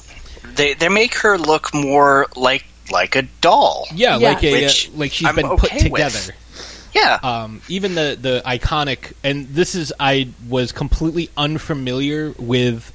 They 0.56 0.74
they 0.74 0.88
make 0.88 1.14
her 1.18 1.38
look 1.38 1.72
more 1.72 2.26
like 2.34 2.64
like 2.90 3.14
a 3.14 3.22
doll. 3.40 3.86
Yeah, 3.94 4.16
like 4.16 4.42
a 4.42 4.52
Which 4.52 4.88
uh, 4.88 4.92
like 4.96 5.12
she's 5.12 5.28
I'm 5.28 5.36
been 5.36 5.56
put 5.56 5.70
together. 5.70 6.18
with. 6.26 6.90
Yeah. 6.92 7.20
Um, 7.22 7.60
even 7.68 7.94
the 7.94 8.18
the 8.20 8.42
iconic, 8.44 9.12
and 9.22 9.46
this 9.46 9.76
is 9.76 9.92
I 10.00 10.30
was 10.48 10.72
completely 10.72 11.30
unfamiliar 11.36 12.32
with, 12.38 12.92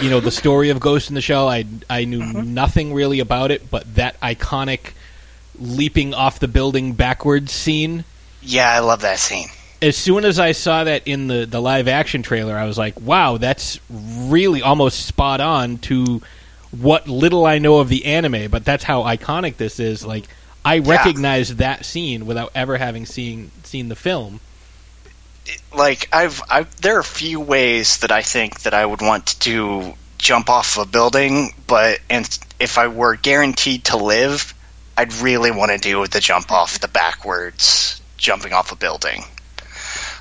you 0.00 0.10
know, 0.10 0.20
the 0.20 0.30
story 0.30 0.70
of 0.70 0.78
Ghost 0.78 1.08
in 1.08 1.16
the 1.16 1.20
Shell. 1.20 1.48
I 1.48 1.64
I 1.88 2.04
knew 2.04 2.22
nothing 2.22 2.94
really 2.94 3.18
about 3.18 3.50
it, 3.50 3.68
but 3.68 3.96
that 3.96 4.20
iconic 4.20 4.92
leaping 5.60 6.14
off 6.14 6.38
the 6.38 6.48
building 6.48 6.92
backwards 6.92 7.52
scene. 7.52 8.04
Yeah, 8.42 8.70
I 8.70 8.80
love 8.80 9.02
that 9.02 9.18
scene. 9.18 9.48
As 9.82 9.96
soon 9.96 10.24
as 10.24 10.38
I 10.38 10.52
saw 10.52 10.84
that 10.84 11.06
in 11.06 11.28
the 11.28 11.46
the 11.46 11.60
live 11.60 11.88
action 11.88 12.22
trailer, 12.22 12.56
I 12.56 12.64
was 12.66 12.76
like, 12.76 13.00
"Wow, 13.00 13.36
that's 13.38 13.80
really 13.88 14.62
almost 14.62 15.06
spot 15.06 15.40
on 15.40 15.78
to 15.78 16.22
what 16.70 17.08
little 17.08 17.46
I 17.46 17.58
know 17.58 17.78
of 17.78 17.88
the 17.88 18.04
anime." 18.04 18.50
But 18.50 18.64
that's 18.64 18.84
how 18.84 19.02
iconic 19.02 19.56
this 19.56 19.80
is. 19.80 20.04
Like, 20.04 20.24
I 20.64 20.78
recognize 20.78 21.56
that 21.56 21.84
scene 21.84 22.26
without 22.26 22.52
ever 22.54 22.76
having 22.76 23.06
seen 23.06 23.50
seen 23.64 23.88
the 23.88 23.96
film. 23.96 24.40
like 25.74 26.08
I've, 26.12 26.42
I've 26.50 26.80
there 26.80 26.96
are 26.96 27.00
a 27.00 27.04
few 27.04 27.40
ways 27.40 27.98
that 27.98 28.12
I 28.12 28.22
think 28.22 28.62
that 28.62 28.74
I 28.74 28.84
would 28.84 29.00
want 29.00 29.40
to 29.40 29.94
jump 30.18 30.50
off 30.50 30.78
a 30.78 30.84
building, 30.84 31.54
but 31.66 32.00
and 32.10 32.38
if 32.58 32.76
I 32.76 32.88
were 32.88 33.16
guaranteed 33.16 33.86
to 33.86 33.96
live, 33.96 34.54
I'd 35.00 35.14
really 35.14 35.50
want 35.50 35.70
to 35.72 35.78
do 35.78 36.06
the 36.06 36.20
jump 36.20 36.52
off 36.52 36.78
the 36.80 36.88
backwards 36.88 38.02
jumping 38.18 38.52
off 38.52 38.70
a 38.70 38.76
building. 38.76 39.24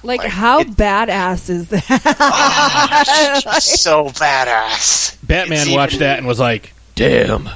Like, 0.04 0.22
Like, 0.22 0.30
how 0.32 0.60
it- 0.62 0.70
badass 0.70 1.50
is 1.50 1.68
that? 1.68 1.84
so 3.62 4.06
badass. 4.06 5.18
Batman 5.28 5.68
It's 5.68 5.70
watched 5.76 5.96
even- 5.96 6.08
that 6.08 6.18
and 6.20 6.28
was 6.28 6.40
like, 6.40 6.74
"Damn." 6.96 7.50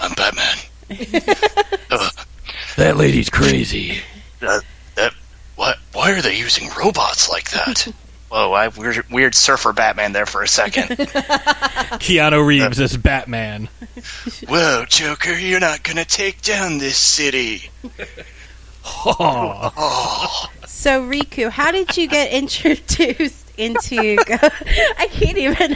I'm 0.00 0.12
Batman. 0.14 0.56
Ugh, 1.90 2.12
That 2.78 2.96
lady's 2.96 3.28
crazy. 3.28 3.98
uh, 4.40 4.60
that 4.94 5.12
what? 5.56 5.76
Why 5.92 6.12
are 6.12 6.22
they 6.22 6.38
using 6.38 6.70
robots 6.78 7.28
like 7.28 7.50
that? 7.50 7.86
Whoa, 8.30 8.52
I 8.52 8.68
weird 8.68 9.10
weird 9.10 9.34
surfer 9.34 9.72
Batman 9.72 10.12
there 10.12 10.26
for 10.26 10.42
a 10.42 10.48
second. 10.48 10.88
Keanu 11.98 12.46
Reeves 12.46 12.78
as 12.78 12.96
Batman. 12.96 13.68
Whoa, 14.48 14.84
Joker, 14.88 15.32
you're 15.32 15.58
not 15.60 15.82
gonna 15.82 16.04
take 16.04 16.40
down 16.40 16.78
this 16.78 16.96
city. 16.96 17.70
Oh. 17.84 19.72
Oh, 19.76 20.46
So 20.64 21.02
Riku, 21.06 21.50
how 21.50 21.70
did 21.70 21.96
you 21.96 22.06
get 22.08 22.32
introduced 22.32 23.50
into? 23.58 24.16
I 24.28 25.06
can't 25.10 25.36
even. 25.36 25.72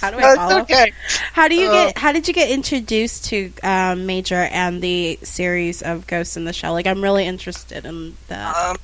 How 0.00 0.10
do 0.10 0.16
I 0.18 0.20
that's 0.20 0.36
follow? 0.36 0.60
okay. 0.60 0.92
How 1.32 1.48
do 1.48 1.56
you 1.56 1.68
Uh, 1.68 1.86
get? 1.86 1.98
How 1.98 2.12
did 2.12 2.28
you 2.28 2.34
get 2.34 2.50
introduced 2.50 3.24
to 3.26 3.52
um, 3.64 4.06
Major 4.06 4.36
and 4.52 4.80
the 4.80 5.18
series 5.24 5.82
of 5.82 6.06
Ghost 6.06 6.36
in 6.36 6.44
the 6.44 6.52
Shell? 6.52 6.74
Like, 6.74 6.86
I'm 6.86 7.02
really 7.02 7.26
interested 7.26 7.84
in 7.84 8.16
that. 8.28 8.54
Um, 8.56 8.76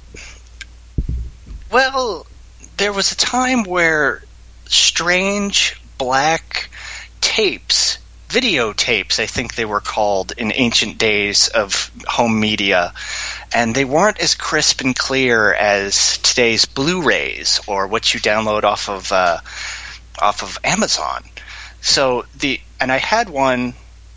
well, 1.71 2.27
there 2.81 2.93
was 2.95 3.13
a 3.13 3.17
time 3.17 3.65
where 3.65 4.23
strange 4.65 5.79
black 5.99 6.71
tapes, 7.21 7.99
videotapes, 8.31 9.21
I 9.21 9.27
think 9.27 9.55
they 9.55 9.67
were 9.67 9.83
called 9.83 10.33
in 10.39 10.51
ancient 10.51 10.97
days 10.97 11.49
of 11.49 11.91
home 12.09 12.41
media, 12.41 12.95
and 13.53 13.75
they 13.75 13.85
weren't 13.85 14.19
as 14.19 14.35
crisp 14.35 14.81
and 14.81 14.97
clear 14.97 15.53
as 15.53 16.17
today's 16.19 16.65
Blu-rays 16.65 17.61
or 17.67 17.87
what 17.87 18.15
you 18.15 18.21
download 18.21 18.65
off 18.65 18.89
of 18.89 19.13
uh, 19.13 19.41
off 20.19 20.43
of 20.43 20.57
Amazon. 20.65 21.23
So 21.83 22.25
the 22.39 22.63
and 22.81 22.91
I 22.91 22.97
had 22.97 23.29
one 23.29 23.75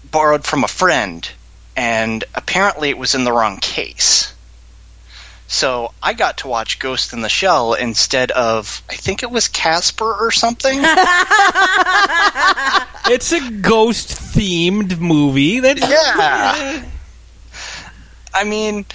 borrowed 0.09 0.45
from 0.45 0.63
a 0.63 0.69
friend, 0.69 1.29
and 1.75 2.23
apparently 2.33 2.89
it 2.89 2.97
was 2.97 3.13
in 3.13 3.25
the 3.25 3.33
wrong 3.33 3.57
case. 3.57 4.32
So 5.53 5.93
I 6.01 6.13
got 6.13 6.39
to 6.39 6.47
watch 6.47 6.79
Ghost 6.79 7.13
in 7.13 7.21
the 7.21 7.29
Shell 7.29 7.75
instead 7.75 8.31
of 8.31 8.81
I 8.89 8.95
think 8.95 9.21
it 9.21 9.29
was 9.29 9.47
Casper 9.47 10.11
or 10.11 10.31
something. 10.31 10.83
It's 13.05 13.33
a 13.33 13.51
ghost 13.51 14.09
themed 14.09 14.97
movie. 14.97 15.59
That 15.59 15.77
yeah. 15.77 16.83
I 18.33 18.43
mean, 18.45 18.85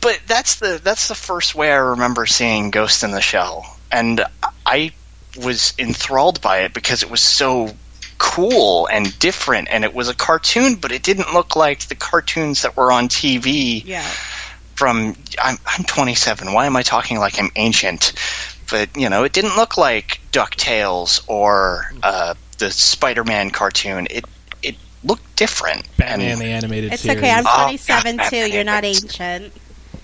but 0.00 0.20
that's 0.26 0.56
the 0.56 0.80
that's 0.82 1.08
the 1.08 1.14
first 1.14 1.54
way 1.54 1.70
I 1.72 1.76
remember 1.76 2.26
seeing 2.26 2.72
Ghost 2.72 3.04
in 3.04 3.12
the 3.12 3.20
Shell, 3.20 3.64
and 3.90 4.24
I 4.66 4.90
was 5.42 5.74
enthralled 5.78 6.40
by 6.40 6.62
it 6.62 6.74
because 6.74 7.04
it 7.04 7.10
was 7.10 7.20
so 7.20 7.70
cool 8.18 8.88
and 8.88 9.16
different, 9.20 9.68
and 9.70 9.84
it 9.84 9.94
was 9.94 10.08
a 10.08 10.14
cartoon, 10.14 10.74
but 10.74 10.90
it 10.90 11.04
didn't 11.04 11.32
look 11.32 11.54
like 11.54 11.86
the 11.86 11.94
cartoons 11.94 12.62
that 12.62 12.76
were 12.76 12.90
on 12.90 13.08
TV 13.08 13.84
yeah. 13.86 14.10
From 14.74 15.14
I'm, 15.42 15.56
I'm 15.66 15.84
27. 15.84 16.52
Why 16.52 16.66
am 16.66 16.76
I 16.76 16.82
talking 16.82 17.18
like 17.18 17.38
I'm 17.40 17.50
ancient? 17.56 18.12
But 18.70 18.96
you 18.96 19.08
know, 19.10 19.24
it 19.24 19.32
didn't 19.32 19.56
look 19.56 19.76
like 19.76 20.20
Ducktales 20.32 21.22
or 21.28 21.92
uh, 22.02 22.34
the 22.58 22.70
Spider-Man 22.70 23.50
cartoon. 23.50 24.06
It 24.10 24.24
it 24.62 24.76
looked 25.04 25.36
different. 25.36 25.86
Batman 25.96 26.32
And- 26.32 26.40
the 26.40 26.46
animated 26.46 26.92
It's 26.92 27.02
series. 27.02 27.18
okay. 27.18 27.30
I'm 27.30 27.44
Oh, 27.46 27.62
27 27.64 28.16
God, 28.16 28.30
too. 28.30 28.36
You're 28.50 28.64
not 28.64 28.84
ancient. 28.84 29.52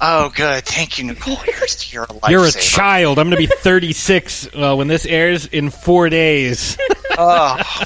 oh, 0.00 0.28
good. 0.34 0.64
Thank 0.64 0.98
you, 0.98 1.04
Nicole. 1.04 1.38
You're, 1.46 1.54
you're 1.90 2.02
a 2.04 2.06
lifesaver. 2.08 2.30
You're 2.30 2.46
a 2.46 2.52
child. 2.52 3.18
I'm 3.18 3.30
going 3.30 3.42
to 3.42 3.48
be 3.48 3.52
36 3.54 4.48
uh, 4.54 4.74
when 4.76 4.86
this 4.88 5.06
airs 5.06 5.46
in 5.46 5.70
four 5.70 6.08
days. 6.10 6.76
oh. 7.16 7.58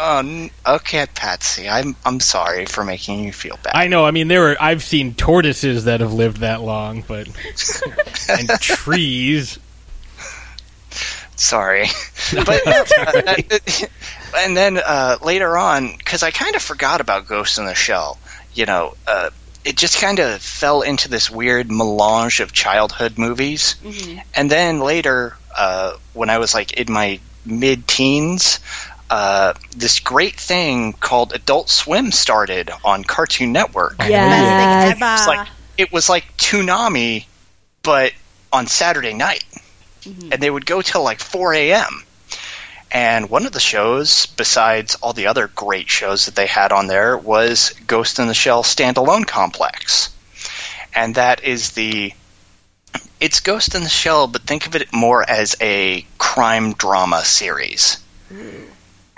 Oh, 0.00 0.48
okay, 0.64 1.06
Patsy. 1.12 1.68
I'm 1.68 1.96
I'm 2.04 2.20
sorry 2.20 2.66
for 2.66 2.84
making 2.84 3.24
you 3.24 3.32
feel 3.32 3.58
bad. 3.64 3.74
I 3.74 3.88
know. 3.88 4.04
I 4.04 4.12
mean, 4.12 4.28
there 4.28 4.52
are. 4.52 4.56
I've 4.60 4.84
seen 4.84 5.14
tortoises 5.14 5.84
that 5.84 6.00
have 6.00 6.12
lived 6.12 6.38
that 6.38 6.62
long, 6.62 7.02
but 7.02 7.26
and 8.28 8.48
trees. 8.60 9.58
sorry, 11.34 11.88
but 12.32 12.66
uh, 12.66 13.32
and 14.36 14.56
then 14.56 14.78
uh, 14.78 15.18
later 15.20 15.58
on, 15.58 15.96
because 15.96 16.22
I 16.22 16.30
kind 16.30 16.54
of 16.54 16.62
forgot 16.62 17.00
about 17.00 17.26
Ghost 17.26 17.58
in 17.58 17.66
the 17.66 17.74
Shell. 17.74 18.18
You 18.54 18.66
know, 18.66 18.94
uh, 19.08 19.30
it 19.64 19.76
just 19.76 20.00
kind 20.00 20.20
of 20.20 20.40
fell 20.40 20.82
into 20.82 21.08
this 21.08 21.28
weird 21.28 21.72
melange 21.72 22.38
of 22.38 22.52
childhood 22.52 23.18
movies, 23.18 23.74
and 24.32 24.48
then 24.48 24.78
later, 24.78 25.36
uh, 25.56 25.96
when 26.12 26.30
I 26.30 26.38
was 26.38 26.54
like 26.54 26.74
in 26.74 26.92
my 26.92 27.18
mid-teens. 27.44 28.60
Uh, 29.10 29.54
this 29.76 30.00
great 30.00 30.38
thing 30.38 30.92
called 30.92 31.32
Adult 31.32 31.70
Swim 31.70 32.12
started 32.12 32.70
on 32.84 33.04
Cartoon 33.04 33.52
Network. 33.52 33.96
yes. 34.00 34.98
Best 34.98 35.00
It 35.00 35.02
was 35.02 35.26
like 35.26 35.48
it 35.78 35.92
was 35.92 36.08
like 36.08 36.36
Toonami, 36.36 37.24
but 37.82 38.12
on 38.52 38.66
Saturday 38.66 39.14
night, 39.14 39.44
and 40.04 40.42
they 40.42 40.50
would 40.50 40.66
go 40.66 40.82
till 40.82 41.02
like 41.02 41.20
4 41.20 41.54
a.m. 41.54 42.02
And 42.90 43.28
one 43.28 43.44
of 43.44 43.52
the 43.52 43.60
shows, 43.60 44.26
besides 44.26 44.94
all 44.96 45.12
the 45.12 45.26
other 45.26 45.48
great 45.48 45.90
shows 45.90 46.24
that 46.24 46.34
they 46.34 46.46
had 46.46 46.72
on 46.72 46.86
there, 46.86 47.16
was 47.18 47.74
Ghost 47.86 48.18
in 48.18 48.28
the 48.28 48.34
Shell 48.34 48.62
standalone 48.62 49.26
complex, 49.26 50.10
and 50.94 51.14
that 51.16 51.44
is 51.44 51.72
the. 51.72 52.12
It's 53.20 53.40
Ghost 53.40 53.74
in 53.74 53.82
the 53.82 53.88
Shell, 53.88 54.28
but 54.28 54.42
think 54.42 54.66
of 54.66 54.74
it 54.74 54.92
more 54.92 55.28
as 55.28 55.56
a 55.60 56.06
crime 56.18 56.72
drama 56.74 57.24
series, 57.24 57.98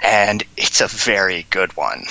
and 0.02 0.42
it's 0.56 0.80
a 0.80 0.86
very 0.86 1.46
good 1.50 1.76
one. 1.76 2.04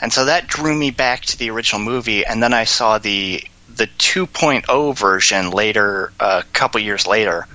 And 0.00 0.12
so 0.12 0.26
that 0.26 0.46
drew 0.46 0.76
me 0.76 0.90
back 0.90 1.22
to 1.26 1.38
the 1.38 1.50
original 1.50 1.82
movie, 1.82 2.24
and 2.24 2.42
then 2.42 2.54
I 2.54 2.64
saw 2.64 2.98
the 2.98 3.42
the 3.68 3.86
2.0 3.86 4.96
version 4.96 5.50
later, 5.50 6.12
a 6.18 6.42
couple 6.52 6.80
years 6.80 7.06
later, 7.06 7.46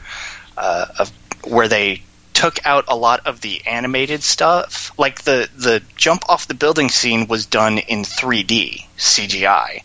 uh, 0.57 0.85
of 0.99 1.11
where 1.43 1.67
they 1.67 2.01
took 2.33 2.65
out 2.65 2.85
a 2.87 2.95
lot 2.95 3.25
of 3.25 3.41
the 3.41 3.61
animated 3.65 4.23
stuff. 4.23 4.91
Like 4.97 5.23
the 5.23 5.49
the 5.55 5.81
jump 5.95 6.29
off 6.29 6.47
the 6.47 6.53
building 6.53 6.89
scene 6.89 7.27
was 7.27 7.45
done 7.45 7.77
in 7.77 8.03
3D 8.03 8.85
CGI 8.97 9.83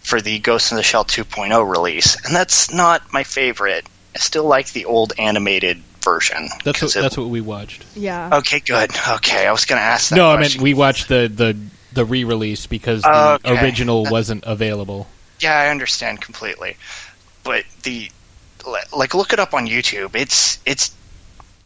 for 0.00 0.20
the 0.20 0.38
Ghost 0.38 0.70
in 0.70 0.76
the 0.76 0.82
Shell 0.82 1.06
2.0 1.06 1.70
release, 1.70 2.22
and 2.24 2.34
that's 2.34 2.72
not 2.72 3.12
my 3.12 3.24
favorite. 3.24 3.86
I 4.14 4.18
still 4.18 4.44
like 4.44 4.72
the 4.72 4.84
old 4.84 5.14
animated 5.18 5.82
version. 6.04 6.48
That's 6.64 6.64
what, 6.64 6.76
'cause 6.80 6.96
it- 6.96 7.02
that's 7.02 7.16
what 7.16 7.28
we 7.28 7.40
watched. 7.40 7.84
Yeah. 7.96 8.28
Okay, 8.38 8.60
good. 8.60 8.90
Okay, 9.08 9.46
I 9.46 9.50
was 9.52 9.64
going 9.64 9.80
to 9.80 9.84
ask 9.84 10.10
that. 10.10 10.16
No, 10.16 10.28
I 10.30 10.34
meant 10.34 10.44
question. 10.46 10.62
we 10.62 10.74
watched 10.74 11.08
the 11.08 11.28
the 11.34 11.56
the 11.92 12.04
re-release 12.04 12.66
because 12.66 13.02
the 13.02 13.08
Oh, 13.10 13.38
Okay. 13.44 13.60
original 13.60 14.04
wasn't 14.04 14.42
available. 14.46 15.06
Yeah, 15.40 15.56
I 15.58 15.68
understand 15.70 16.20
completely, 16.20 16.76
but 17.44 17.64
the 17.84 18.10
like 18.92 19.14
look 19.14 19.32
it 19.32 19.38
up 19.40 19.54
on 19.54 19.66
YouTube. 19.66 20.14
It's 20.14 20.58
it's 20.66 20.90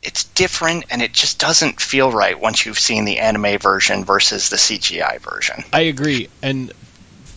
it's 0.03 0.25
different, 0.25 0.85
and 0.91 1.03
it 1.03 1.13
just 1.13 1.39
doesn't 1.39 1.81
feel 1.81 2.13
right 2.13 2.39
once 2.39 2.65
you've 2.65 2.79
seen 2.79 3.05
the 3.05 3.19
anime 3.19 3.59
version 3.59 4.05
versus 4.05 4.49
the 4.49 4.57
CGI 4.57 5.19
version. 5.19 5.65
I 5.73 5.81
agree, 5.83 6.29
and 6.43 6.73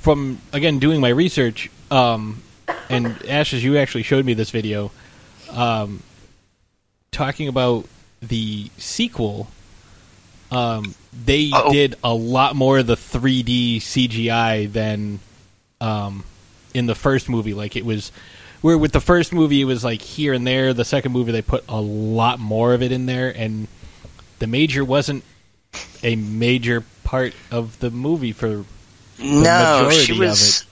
from 0.01 0.39
again 0.53 0.79
doing 0.79 0.99
my 1.01 1.09
research, 1.09 1.69
um, 1.89 2.41
and 2.89 3.17
Ashes, 3.27 3.63
you 3.63 3.77
actually 3.77 4.03
showed 4.03 4.25
me 4.25 4.33
this 4.33 4.49
video, 4.51 4.91
um, 5.51 6.03
talking 7.11 7.47
about 7.49 7.85
the 8.21 8.69
sequel. 8.77 9.47
Um, 10.49 10.95
they 11.25 11.51
Uh-oh. 11.53 11.71
did 11.71 11.95
a 12.03 12.13
lot 12.13 12.55
more 12.55 12.79
of 12.79 12.87
the 12.87 12.95
3D 12.95 13.77
CGI 13.77 14.71
than 14.71 15.19
um, 15.79 16.23
in 16.73 16.85
the 16.85 16.95
first 16.95 17.29
movie. 17.29 17.53
Like 17.53 17.75
it 17.75 17.85
was, 17.85 18.11
where 18.61 18.77
with 18.77 18.91
the 18.93 18.99
first 19.01 19.33
movie 19.33 19.61
it 19.61 19.65
was 19.65 19.83
like 19.83 20.01
here 20.01 20.33
and 20.33 20.45
there. 20.47 20.73
The 20.73 20.85
second 20.85 21.11
movie 21.11 21.31
they 21.31 21.41
put 21.41 21.63
a 21.67 21.79
lot 21.81 22.39
more 22.39 22.73
of 22.73 22.81
it 22.81 22.91
in 22.91 23.05
there, 23.05 23.29
and 23.35 23.67
the 24.39 24.47
major 24.47 24.83
wasn't 24.85 25.23
a 26.03 26.15
major 26.15 26.83
part 27.03 27.33
of 27.49 27.79
the 27.79 27.89
movie 27.91 28.31
for 28.31 28.47
the 28.47 28.65
no, 29.19 29.83
majority 29.83 29.97
she 29.99 30.19
was. 30.19 30.61
of 30.61 30.67
it. 30.67 30.70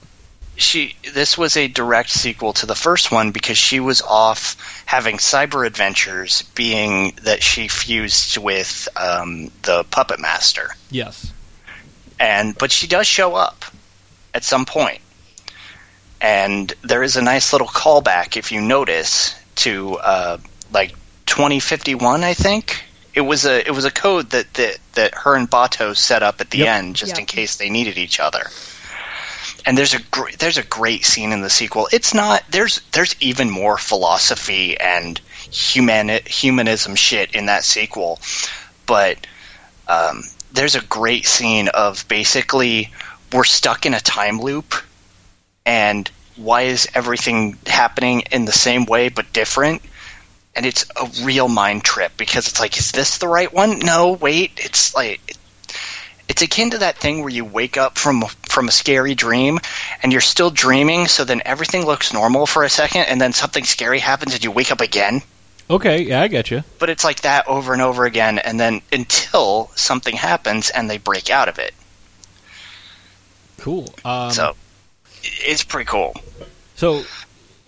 She 0.60 0.94
this 1.14 1.38
was 1.38 1.56
a 1.56 1.68
direct 1.68 2.10
sequel 2.10 2.52
to 2.54 2.66
the 2.66 2.74
first 2.74 3.10
one 3.10 3.30
because 3.32 3.56
she 3.56 3.80
was 3.80 4.02
off 4.02 4.56
having 4.86 5.16
cyber 5.16 5.66
adventures, 5.66 6.42
being 6.54 7.14
that 7.22 7.42
she 7.42 7.66
fused 7.68 8.36
with 8.36 8.86
um, 8.96 9.50
the 9.62 9.84
puppet 9.84 10.20
master, 10.20 10.70
Yes. 10.90 11.32
and 12.18 12.56
but 12.58 12.70
she 12.70 12.86
does 12.86 13.06
show 13.06 13.34
up 13.34 13.64
at 14.34 14.44
some 14.44 14.66
point, 14.66 15.00
and 16.20 16.72
there 16.82 17.02
is 17.02 17.16
a 17.16 17.22
nice 17.22 17.52
little 17.52 17.66
callback 17.68 18.36
if 18.36 18.52
you 18.52 18.60
notice 18.60 19.34
to 19.56 19.96
uh, 19.96 20.38
like 20.72 20.94
twenty 21.26 21.60
fifty 21.60 21.94
one, 21.94 22.22
I 22.22 22.34
think. 22.34 22.84
It 23.14 23.22
was 23.22 23.44
a 23.44 23.66
it 23.66 23.72
was 23.72 23.84
a 23.84 23.90
code 23.90 24.30
that, 24.30 24.52
that, 24.54 24.78
that 24.92 25.14
her 25.14 25.34
and 25.34 25.50
Batou 25.50 25.96
set 25.96 26.22
up 26.22 26.40
at 26.40 26.50
the 26.50 26.58
Yep. 26.58 26.68
end 26.68 26.96
just 26.96 27.10
Yep. 27.12 27.18
in 27.20 27.26
case 27.26 27.56
they 27.56 27.68
needed 27.70 27.98
each 27.98 28.20
other 28.20 28.46
and 29.66 29.76
there's 29.76 29.94
a 29.94 30.02
great 30.10 30.38
there's 30.38 30.58
a 30.58 30.62
great 30.62 31.04
scene 31.04 31.32
in 31.32 31.40
the 31.40 31.50
sequel. 31.50 31.88
It's 31.92 32.14
not 32.14 32.42
there's 32.50 32.80
there's 32.92 33.16
even 33.20 33.50
more 33.50 33.78
philosophy 33.78 34.78
and 34.78 35.18
human 35.50 36.08
humanism 36.26 36.94
shit 36.94 37.34
in 37.34 37.46
that 37.46 37.64
sequel, 37.64 38.20
but 38.86 39.26
um, 39.88 40.22
there's 40.52 40.74
a 40.74 40.82
great 40.82 41.26
scene 41.26 41.68
of 41.68 42.06
basically 42.08 42.92
we're 43.32 43.44
stuck 43.44 43.86
in 43.86 43.94
a 43.94 44.00
time 44.00 44.40
loop, 44.40 44.74
and 45.64 46.10
why 46.36 46.62
is 46.62 46.88
everything 46.94 47.58
happening 47.66 48.22
in 48.32 48.44
the 48.44 48.52
same 48.52 48.86
way 48.86 49.08
but 49.08 49.32
different? 49.32 49.82
And 50.54 50.66
it's 50.66 50.84
a 50.96 51.24
real 51.24 51.48
mind 51.48 51.84
trip 51.84 52.12
because 52.16 52.48
it's 52.48 52.58
like, 52.58 52.76
is 52.76 52.90
this 52.90 53.18
the 53.18 53.28
right 53.28 53.52
one? 53.52 53.78
No, 53.78 54.12
wait, 54.12 54.52
it's 54.56 54.94
like 54.94 55.36
it's 56.28 56.42
akin 56.42 56.70
to 56.70 56.78
that 56.78 56.96
thing 56.96 57.20
where 57.20 57.28
you 57.28 57.44
wake 57.44 57.76
up 57.76 57.98
from 57.98 58.24
from 58.50 58.68
a 58.68 58.72
scary 58.72 59.14
dream 59.14 59.58
and 60.02 60.12
you're 60.12 60.20
still 60.20 60.50
dreaming 60.50 61.06
so 61.06 61.24
then 61.24 61.40
everything 61.44 61.84
looks 61.86 62.12
normal 62.12 62.46
for 62.46 62.64
a 62.64 62.68
second 62.68 63.02
and 63.02 63.20
then 63.20 63.32
something 63.32 63.64
scary 63.64 63.98
happens 63.98 64.34
and 64.34 64.42
you 64.44 64.50
wake 64.50 64.70
up 64.72 64.80
again 64.80 65.22
Okay, 65.68 66.02
yeah, 66.02 66.22
I 66.22 66.26
get 66.28 66.50
you. 66.50 66.64
but 66.80 66.90
it's 66.90 67.04
like 67.04 67.20
that 67.20 67.46
over 67.46 67.72
and 67.72 67.80
over 67.80 68.04
again 68.04 68.38
and 68.38 68.58
then 68.58 68.82
until 68.92 69.70
something 69.76 70.16
happens 70.16 70.70
and 70.70 70.90
they 70.90 70.98
break 70.98 71.30
out 71.30 71.48
of 71.48 71.58
it 71.58 71.72
Cool. 73.58 73.92
Um, 74.04 74.30
so 74.32 74.56
it's 75.22 75.62
pretty 75.64 75.86
cool 75.86 76.14
So, 76.76 77.02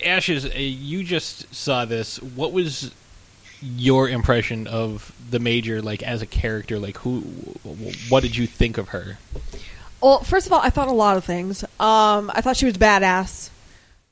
Ashes, 0.04 0.46
uh, 0.46 0.50
you 0.56 1.04
just 1.04 1.54
saw 1.54 1.84
this. 1.84 2.20
What 2.20 2.52
was 2.52 2.92
your 3.62 4.08
impression 4.08 4.66
of 4.66 5.12
the 5.30 5.38
Major, 5.38 5.80
like 5.82 6.02
as 6.02 6.22
a 6.22 6.26
character? 6.26 6.78
Like, 6.80 6.96
who? 6.98 7.20
What 8.08 8.22
did 8.24 8.34
you 8.36 8.46
think 8.48 8.78
of 8.78 8.88
her? 8.88 9.18
Well, 10.02 10.20
first 10.24 10.46
of 10.46 10.52
all, 10.52 10.60
I 10.60 10.70
thought 10.70 10.88
a 10.88 10.92
lot 10.92 11.16
of 11.16 11.24
things. 11.24 11.62
Um, 11.78 12.30
I 12.34 12.40
thought 12.40 12.56
she 12.56 12.66
was 12.66 12.76
badass. 12.76 13.50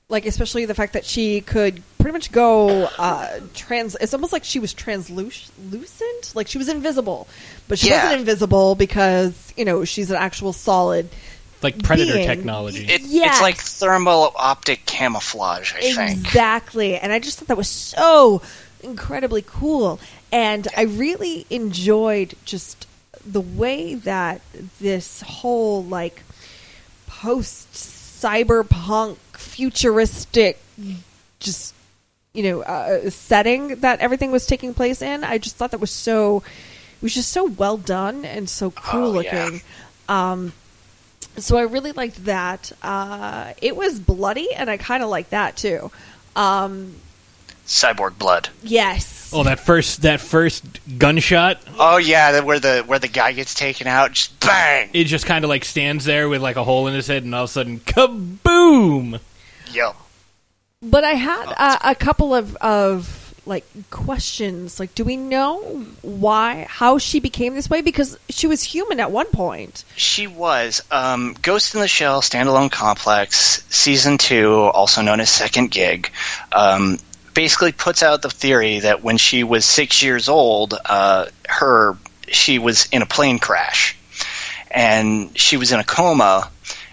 Like, 0.08 0.26
especially 0.26 0.64
the 0.64 0.74
fact 0.74 0.94
that 0.94 1.04
she 1.04 1.40
could 1.40 1.82
pretty 1.98 2.12
much 2.12 2.32
go 2.32 2.84
uh, 2.98 3.40
trans. 3.54 3.94
It's 4.00 4.12
almost 4.14 4.32
like 4.32 4.42
she 4.44 4.58
was 4.58 4.72
translucent. 4.74 6.32
Like 6.34 6.48
she 6.48 6.58
was 6.58 6.68
invisible, 6.68 7.28
but 7.68 7.78
she 7.78 7.88
Yeah. 7.88 8.02
wasn't 8.04 8.20
invisible 8.20 8.74
because 8.74 9.52
you 9.56 9.64
know 9.64 9.84
she's 9.84 10.10
an 10.10 10.16
actual 10.16 10.52
solid. 10.52 11.08
Like 11.62 11.82
Predator 11.82 12.14
Being. 12.14 12.26
technology. 12.26 12.86
it, 12.88 13.02
Yes. 13.02 13.34
it's 13.34 13.42
like 13.42 13.56
thermal 13.58 14.32
optic 14.34 14.86
camouflage 14.86 15.74
i 15.74 15.80
think 15.92 16.10
Exactly. 16.12 16.96
And 16.96 17.12
I 17.12 17.18
just 17.18 17.38
thought 17.38 17.48
that 17.48 17.56
was 17.58 17.68
so 17.68 18.40
incredibly 18.82 19.42
cool. 19.46 20.00
And 20.32 20.66
I 20.76 20.82
really 20.84 21.44
enjoyed 21.50 22.34
just 22.46 22.86
the 23.26 23.40
way 23.40 23.94
that 23.94 24.40
this 24.80 25.20
whole 25.22 25.84
like 25.84 26.22
post 27.06 27.68
cyberpunk 27.72 29.16
futuristic 29.32 30.58
just 31.38 31.74
you 32.32 32.42
know 32.42 32.62
uh, 32.62 33.10
setting 33.10 33.76
that 33.80 34.00
everything 34.00 34.30
was 34.30 34.46
taking 34.46 34.72
place 34.74 35.02
in 35.02 35.24
i 35.24 35.36
just 35.38 35.56
thought 35.56 35.70
that 35.72 35.80
was 35.80 35.90
so 35.90 36.38
it 36.38 37.02
was 37.02 37.14
just 37.14 37.30
so 37.32 37.44
well 37.46 37.76
done 37.76 38.24
and 38.24 38.48
so 38.48 38.70
cool 38.70 39.16
Oh, 39.16 39.20
yeah. 39.20 39.44
looking 39.44 39.60
um 40.08 40.52
so 41.36 41.56
I 41.56 41.62
really 41.62 41.92
liked 41.92 42.24
that. 42.24 42.72
Uh, 42.82 43.52
it 43.62 43.76
was 43.76 44.00
bloody, 44.00 44.52
and 44.52 44.68
I 44.68 44.76
kind 44.76 45.02
of 45.02 45.08
like 45.08 45.30
that 45.30 45.56
too. 45.56 45.90
Um, 46.34 46.96
cyborg 47.66 48.18
blood 48.18 48.48
yes. 48.64 49.19
Oh, 49.32 49.44
that 49.44 49.60
first 49.60 50.02
that 50.02 50.20
first 50.20 50.64
gunshot. 50.98 51.58
oh 51.78 51.96
yeah 51.96 52.32
the, 52.32 52.42
where 52.42 52.60
the 52.60 52.82
where 52.86 52.98
the 52.98 53.08
guy 53.08 53.32
gets 53.32 53.54
taken 53.54 53.86
out 53.86 54.12
just 54.12 54.38
bang 54.40 54.90
It 54.92 55.04
just 55.04 55.26
kind 55.26 55.44
of 55.44 55.48
like 55.48 55.64
stands 55.64 56.04
there 56.04 56.28
with 56.28 56.42
like 56.42 56.56
a 56.56 56.64
hole 56.64 56.86
in 56.86 56.94
his 56.94 57.06
head, 57.06 57.24
and 57.24 57.34
all 57.34 57.44
of 57.44 57.50
a 57.50 57.52
sudden, 57.52 57.80
kaboom! 57.80 59.20
yo 59.72 59.94
But 60.82 61.04
I 61.04 61.12
had 61.14 61.54
uh, 61.56 61.78
a 61.82 61.94
couple 61.94 62.34
of 62.34 62.56
of 62.56 63.16
like 63.46 63.64
questions. 63.90 64.78
Like, 64.78 64.94
do 64.94 65.04
we 65.04 65.16
know 65.16 65.60
why, 66.02 66.66
how 66.68 66.98
she 66.98 67.20
became 67.20 67.54
this 67.54 67.68
way? 67.68 67.80
Because 67.82 68.16
she 68.28 68.46
was 68.46 68.62
human 68.62 69.00
at 69.00 69.10
one 69.10 69.26
point. 69.26 69.84
She 69.96 70.26
was. 70.26 70.82
Um, 70.90 71.34
Ghost 71.42 71.74
in 71.74 71.80
the 71.80 71.88
Shell 71.88 72.22
standalone 72.22 72.70
complex 72.70 73.64
season 73.68 74.18
two, 74.18 74.52
also 74.52 75.02
known 75.02 75.20
as 75.20 75.30
Second 75.30 75.70
Gig, 75.70 76.10
um, 76.52 76.98
basically 77.34 77.72
puts 77.72 78.02
out 78.02 78.22
the 78.22 78.30
theory 78.30 78.80
that 78.80 79.02
when 79.02 79.16
she 79.16 79.44
was 79.44 79.64
six 79.64 80.02
years 80.02 80.28
old, 80.28 80.74
uh, 80.84 81.26
her 81.48 81.96
she 82.28 82.58
was 82.58 82.88
in 82.92 83.02
a 83.02 83.06
plane 83.06 83.38
crash, 83.38 83.96
and 84.70 85.36
she 85.38 85.56
was 85.56 85.72
in 85.72 85.80
a 85.80 85.84
coma. 85.84 86.50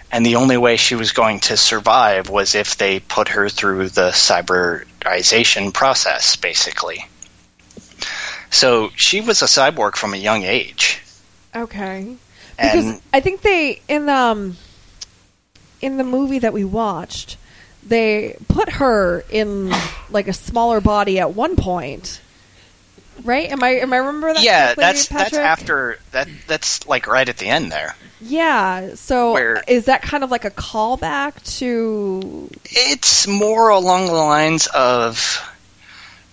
And 0.10 0.26
the 0.26 0.38
only 0.38 0.56
way 0.56 0.78
she 0.78 0.96
was 0.96 1.12
going 1.12 1.42
to 1.42 1.58
survive 1.58 2.30
was 2.30 2.56
if 2.56 2.78
they 2.78 3.02
put 3.02 3.28
her 3.28 3.50
through 3.50 3.90
the 3.90 4.12
cyberization 4.12 5.74
process, 5.74 6.38
basically. 6.38 7.06
So 8.50 8.90
she 8.96 9.20
was 9.20 9.42
a 9.42 9.46
cyborg 9.46 9.98
from 9.98 10.14
a 10.14 10.18
young 10.18 10.44
age. 10.44 11.02
Okay. 11.54 12.16
Because 12.56 12.86
And 12.86 13.02
I 13.14 13.20
think 13.20 13.42
they 13.42 13.82
in 13.88 14.08
um 14.08 14.58
in 15.82 15.98
the 15.98 16.04
movie 16.04 16.40
that 16.40 16.54
we 16.54 16.64
watched, 16.64 17.38
they 17.88 18.38
put 18.48 18.70
her 18.74 19.24
in 19.30 19.74
like 20.10 20.28
a 20.28 20.34
smaller 20.34 20.82
body 20.82 21.20
at 21.20 21.34
one 21.34 21.56
point. 21.56 22.22
Right? 23.24 23.50
Am 23.50 23.64
I 23.64 23.70
am 23.80 23.94
I 23.94 23.98
remember 23.98 24.34
that? 24.34 24.44
yeah, 24.44 24.76
correctly, 24.76 24.84
that's 24.84 25.08
that's 25.08 25.34
after 25.34 25.98
that. 26.12 26.28
That's 26.46 26.88
like 26.88 27.08
right 27.08 27.28
at 27.28 27.38
the 27.38 27.48
end 27.48 27.72
there. 27.72 27.96
Yeah. 28.22 28.96
So 28.96 29.34
Where- 29.34 29.64
is 29.68 29.86
that 29.86 30.02
kind 30.04 30.24
of 30.24 30.30
like 30.32 30.46
a 30.46 30.52
callback 30.52 31.44
to 31.58 32.50
It's 32.66 33.28
more 33.28 33.70
along 33.70 34.08
the 34.08 34.14
lines 34.14 34.68
of 34.68 35.42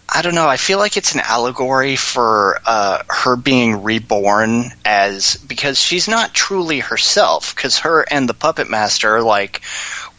I 0.07 0.23
don't 0.23 0.35
know. 0.35 0.47
I 0.47 0.59
feel 0.59 0.79
like 0.79 0.97
it's 0.97 1.15
an 1.15 1.21
allegory 1.21 1.97
for 1.97 2.61
uh, 2.67 3.03
her 3.09 3.37
being 3.37 3.83
reborn 3.83 4.67
as 4.85 5.37
because 5.37 5.81
she's 5.81 6.07
not 6.07 6.35
truly 6.35 6.79
herself. 6.81 7.55
Because 7.55 7.79
her 7.81 8.05
and 8.09 8.29
the 8.29 8.35
puppet 8.35 8.69
master, 8.69 9.23
like, 9.23 9.63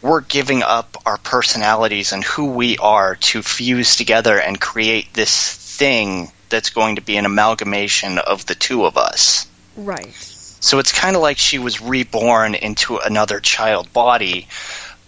we're 0.06 0.20
giving 0.20 0.62
up 0.62 0.96
our 1.04 1.18
personalities 1.18 2.12
and 2.12 2.22
who 2.22 2.52
we 2.52 2.78
are 2.78 3.16
to 3.16 3.42
fuse 3.42 3.96
together 3.96 4.38
and 4.38 4.60
create 4.60 5.12
this 5.12 5.54
thing 5.54 6.30
that's 6.48 6.70
going 6.70 6.96
to 6.96 7.02
be 7.02 7.16
an 7.16 7.26
amalgamation 7.26 8.18
of 8.18 8.46
the 8.46 8.54
two 8.54 8.84
of 8.84 8.96
us. 8.96 9.48
right? 9.76 10.14
So 10.14 10.78
it's 10.78 10.92
kind 10.92 11.16
of 11.16 11.22
like 11.22 11.38
she 11.38 11.58
was 11.58 11.82
reborn 11.82 12.54
into 12.54 12.98
another 12.98 13.40
child 13.40 13.92
body, 13.92 14.48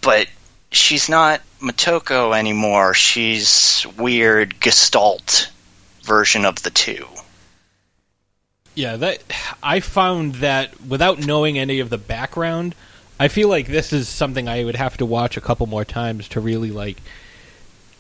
but 0.01 0.26
she's 0.70 1.09
not 1.09 1.40
Motoko 1.61 2.36
anymore. 2.36 2.94
She's 2.94 3.86
weird 3.96 4.61
Gestalt 4.61 5.51
version 6.03 6.44
of 6.44 6.62
the 6.62 6.70
two. 6.70 7.07
Yeah, 8.74 8.96
that 8.96 9.22
I 9.62 9.80
found 9.80 10.36
that 10.36 10.80
without 10.80 11.18
knowing 11.18 11.59
any 11.59 11.80
of 11.80 11.90
the 11.90 11.99
background, 11.99 12.74
I 13.20 13.28
feel 13.28 13.48
like 13.48 13.66
this 13.66 13.92
is 13.92 14.08
something 14.08 14.48
I 14.48 14.64
would 14.64 14.76
have 14.76 14.96
to 14.98 15.06
watch 15.06 15.36
a 15.36 15.40
couple 15.40 15.66
more 15.66 15.84
times 15.84 16.28
to 16.28 16.40
really 16.40 16.70
like 16.70 16.98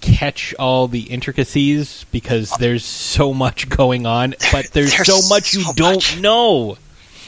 catch 0.00 0.54
all 0.58 0.86
the 0.88 1.02
intricacies 1.02 2.04
because 2.12 2.50
there's 2.58 2.84
so 2.84 3.34
much 3.34 3.68
going 3.68 4.06
on, 4.06 4.34
but 4.52 4.66
there's, 4.72 4.94
There's 4.94 5.06
so 5.08 5.28
much 5.34 5.54
you 5.54 5.62
so 5.62 5.72
don't 5.72 5.94
much. 5.96 6.20
know. 6.20 6.78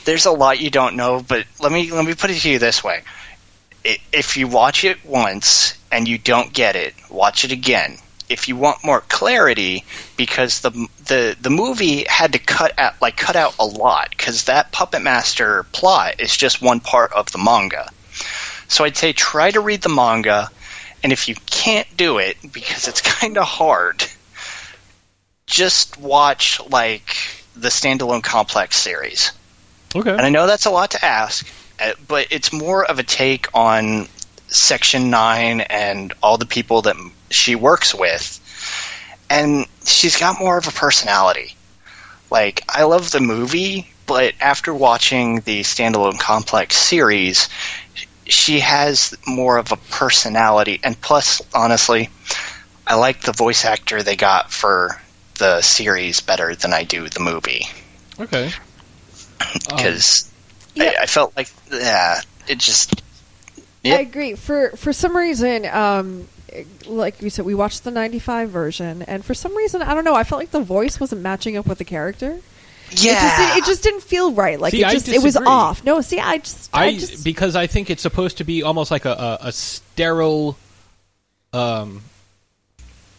There's 0.04 0.26
a 0.26 0.30
lot 0.30 0.60
you 0.60 0.70
don't 0.70 0.96
know, 0.96 1.22
but 1.26 1.44
let 1.60 1.72
me 1.72 1.90
let 1.90 2.04
me 2.04 2.14
put 2.14 2.30
it 2.30 2.38
to 2.40 2.50
you 2.50 2.58
this 2.58 2.82
way: 2.82 3.02
if 3.84 4.36
you 4.36 4.46
watch 4.48 4.84
it 4.84 5.04
once 5.04 5.74
and 5.92 6.06
you 6.08 6.16
don't 6.16 6.52
get 6.52 6.76
it, 6.76 6.94
watch 7.10 7.44
it 7.44 7.52
again. 7.52 7.98
If 8.30 8.48
you 8.48 8.56
want 8.56 8.84
more 8.84 9.00
clarity, 9.00 9.84
because 10.16 10.60
the 10.60 10.70
the 11.06 11.36
the 11.40 11.50
movie 11.50 12.04
had 12.08 12.32
to 12.32 12.38
cut 12.38 12.78
out 12.78 13.00
like 13.02 13.16
cut 13.16 13.36
out 13.36 13.56
a 13.58 13.64
lot 13.64 14.10
because 14.10 14.44
that 14.44 14.72
puppet 14.72 15.02
master 15.02 15.64
plot 15.72 16.20
is 16.20 16.36
just 16.36 16.62
one 16.62 16.80
part 16.80 17.12
of 17.12 17.32
the 17.32 17.38
manga. 17.38 17.90
So 18.68 18.84
I'd 18.84 18.96
say 18.96 19.12
try 19.12 19.50
to 19.50 19.60
read 19.60 19.82
the 19.82 19.88
manga, 19.88 20.48
and 21.02 21.12
if 21.12 21.28
you 21.28 21.34
can't 21.46 21.88
do 21.96 22.18
it 22.18 22.36
because 22.52 22.86
it's 22.86 23.00
kind 23.20 23.36
of 23.36 23.44
hard, 23.44 24.04
just 25.46 25.98
watch 25.98 26.60
like 26.70 27.16
the 27.56 27.68
standalone 27.68 28.22
complex 28.22 28.76
series. 28.76 29.32
Okay. 29.94 30.10
And 30.10 30.20
I 30.20 30.28
know 30.30 30.46
that's 30.46 30.66
a 30.66 30.70
lot 30.70 30.92
to 30.92 31.04
ask, 31.04 31.46
uh, 31.80 31.92
but 32.06 32.28
it's 32.30 32.52
more 32.52 32.84
of 32.84 32.98
a 32.98 33.02
take 33.02 33.48
on 33.54 34.06
Section 34.46 35.10
9 35.10 35.60
and 35.62 36.12
all 36.22 36.38
the 36.38 36.46
people 36.46 36.82
that 36.82 36.96
she 37.30 37.54
works 37.54 37.94
with. 37.94 38.36
And 39.28 39.66
she's 39.84 40.16
got 40.16 40.40
more 40.40 40.58
of 40.58 40.66
a 40.66 40.72
personality. 40.72 41.54
Like, 42.30 42.62
I 42.68 42.84
love 42.84 43.10
the 43.10 43.20
movie, 43.20 43.90
but 44.06 44.34
after 44.40 44.74
watching 44.74 45.40
the 45.40 45.60
standalone 45.60 46.18
complex 46.18 46.76
series, 46.76 47.48
she 48.26 48.60
has 48.60 49.16
more 49.26 49.58
of 49.58 49.72
a 49.72 49.76
personality. 49.76 50.80
And 50.82 51.00
plus, 51.00 51.42
honestly, 51.54 52.10
I 52.86 52.96
like 52.96 53.22
the 53.22 53.32
voice 53.32 53.64
actor 53.64 54.02
they 54.02 54.16
got 54.16 54.50
for 54.52 55.00
the 55.38 55.60
series 55.62 56.20
better 56.20 56.54
than 56.54 56.72
I 56.72 56.84
do 56.84 57.08
the 57.08 57.20
movie 57.20 57.66
Okay. 58.20 58.50
Um, 59.40 59.76
because 59.76 60.30
Yeah. 60.74 60.92
I, 60.98 61.02
I 61.04 61.06
felt 61.06 61.34
like 61.36 61.48
yeah, 61.72 62.20
it 62.46 62.58
just 62.58 63.02
Yep. 63.82 63.98
I 63.98 64.02
agree. 64.02 64.34
For 64.34 64.70
for 64.76 64.92
some 64.92 65.16
reason, 65.16 65.64
um, 65.64 66.28
like 66.86 67.20
you 67.22 67.30
said, 67.30 67.44
we 67.44 67.54
watched 67.54 67.84
the 67.84 67.90
'95 67.90 68.50
version, 68.50 69.02
and 69.02 69.24
for 69.24 69.34
some 69.34 69.56
reason, 69.56 69.82
I 69.82 69.94
don't 69.94 70.04
know. 70.04 70.14
I 70.14 70.24
felt 70.24 70.40
like 70.40 70.50
the 70.50 70.60
voice 70.60 71.00
wasn't 71.00 71.22
matching 71.22 71.56
up 71.56 71.66
with 71.66 71.78
the 71.78 71.84
character. 71.84 72.40
It 72.90 72.96
just, 72.96 73.04
yeah. 73.04 73.54
did, 73.54 73.62
it 73.62 73.66
just 73.66 73.82
didn't 73.82 74.02
feel 74.02 74.32
right. 74.32 74.58
Like 74.58 74.72
See, 74.72 74.84
it 74.84 74.90
just 74.90 75.08
it 75.08 75.22
was 75.22 75.36
off. 75.36 75.84
No, 75.84 76.00
see, 76.00 76.18
I 76.18 76.38
just 76.38 76.70
I, 76.72 76.86
I, 76.86 76.92
just 76.94 77.24
because 77.24 77.54
I 77.54 77.66
think 77.66 77.88
it's 77.88 78.02
supposed 78.02 78.38
to 78.38 78.44
be 78.44 78.62
almost 78.62 78.90
like 78.90 79.04
a, 79.04 79.12
a, 79.12 79.38
a 79.48 79.52
sterile, 79.52 80.56
um, 81.52 82.02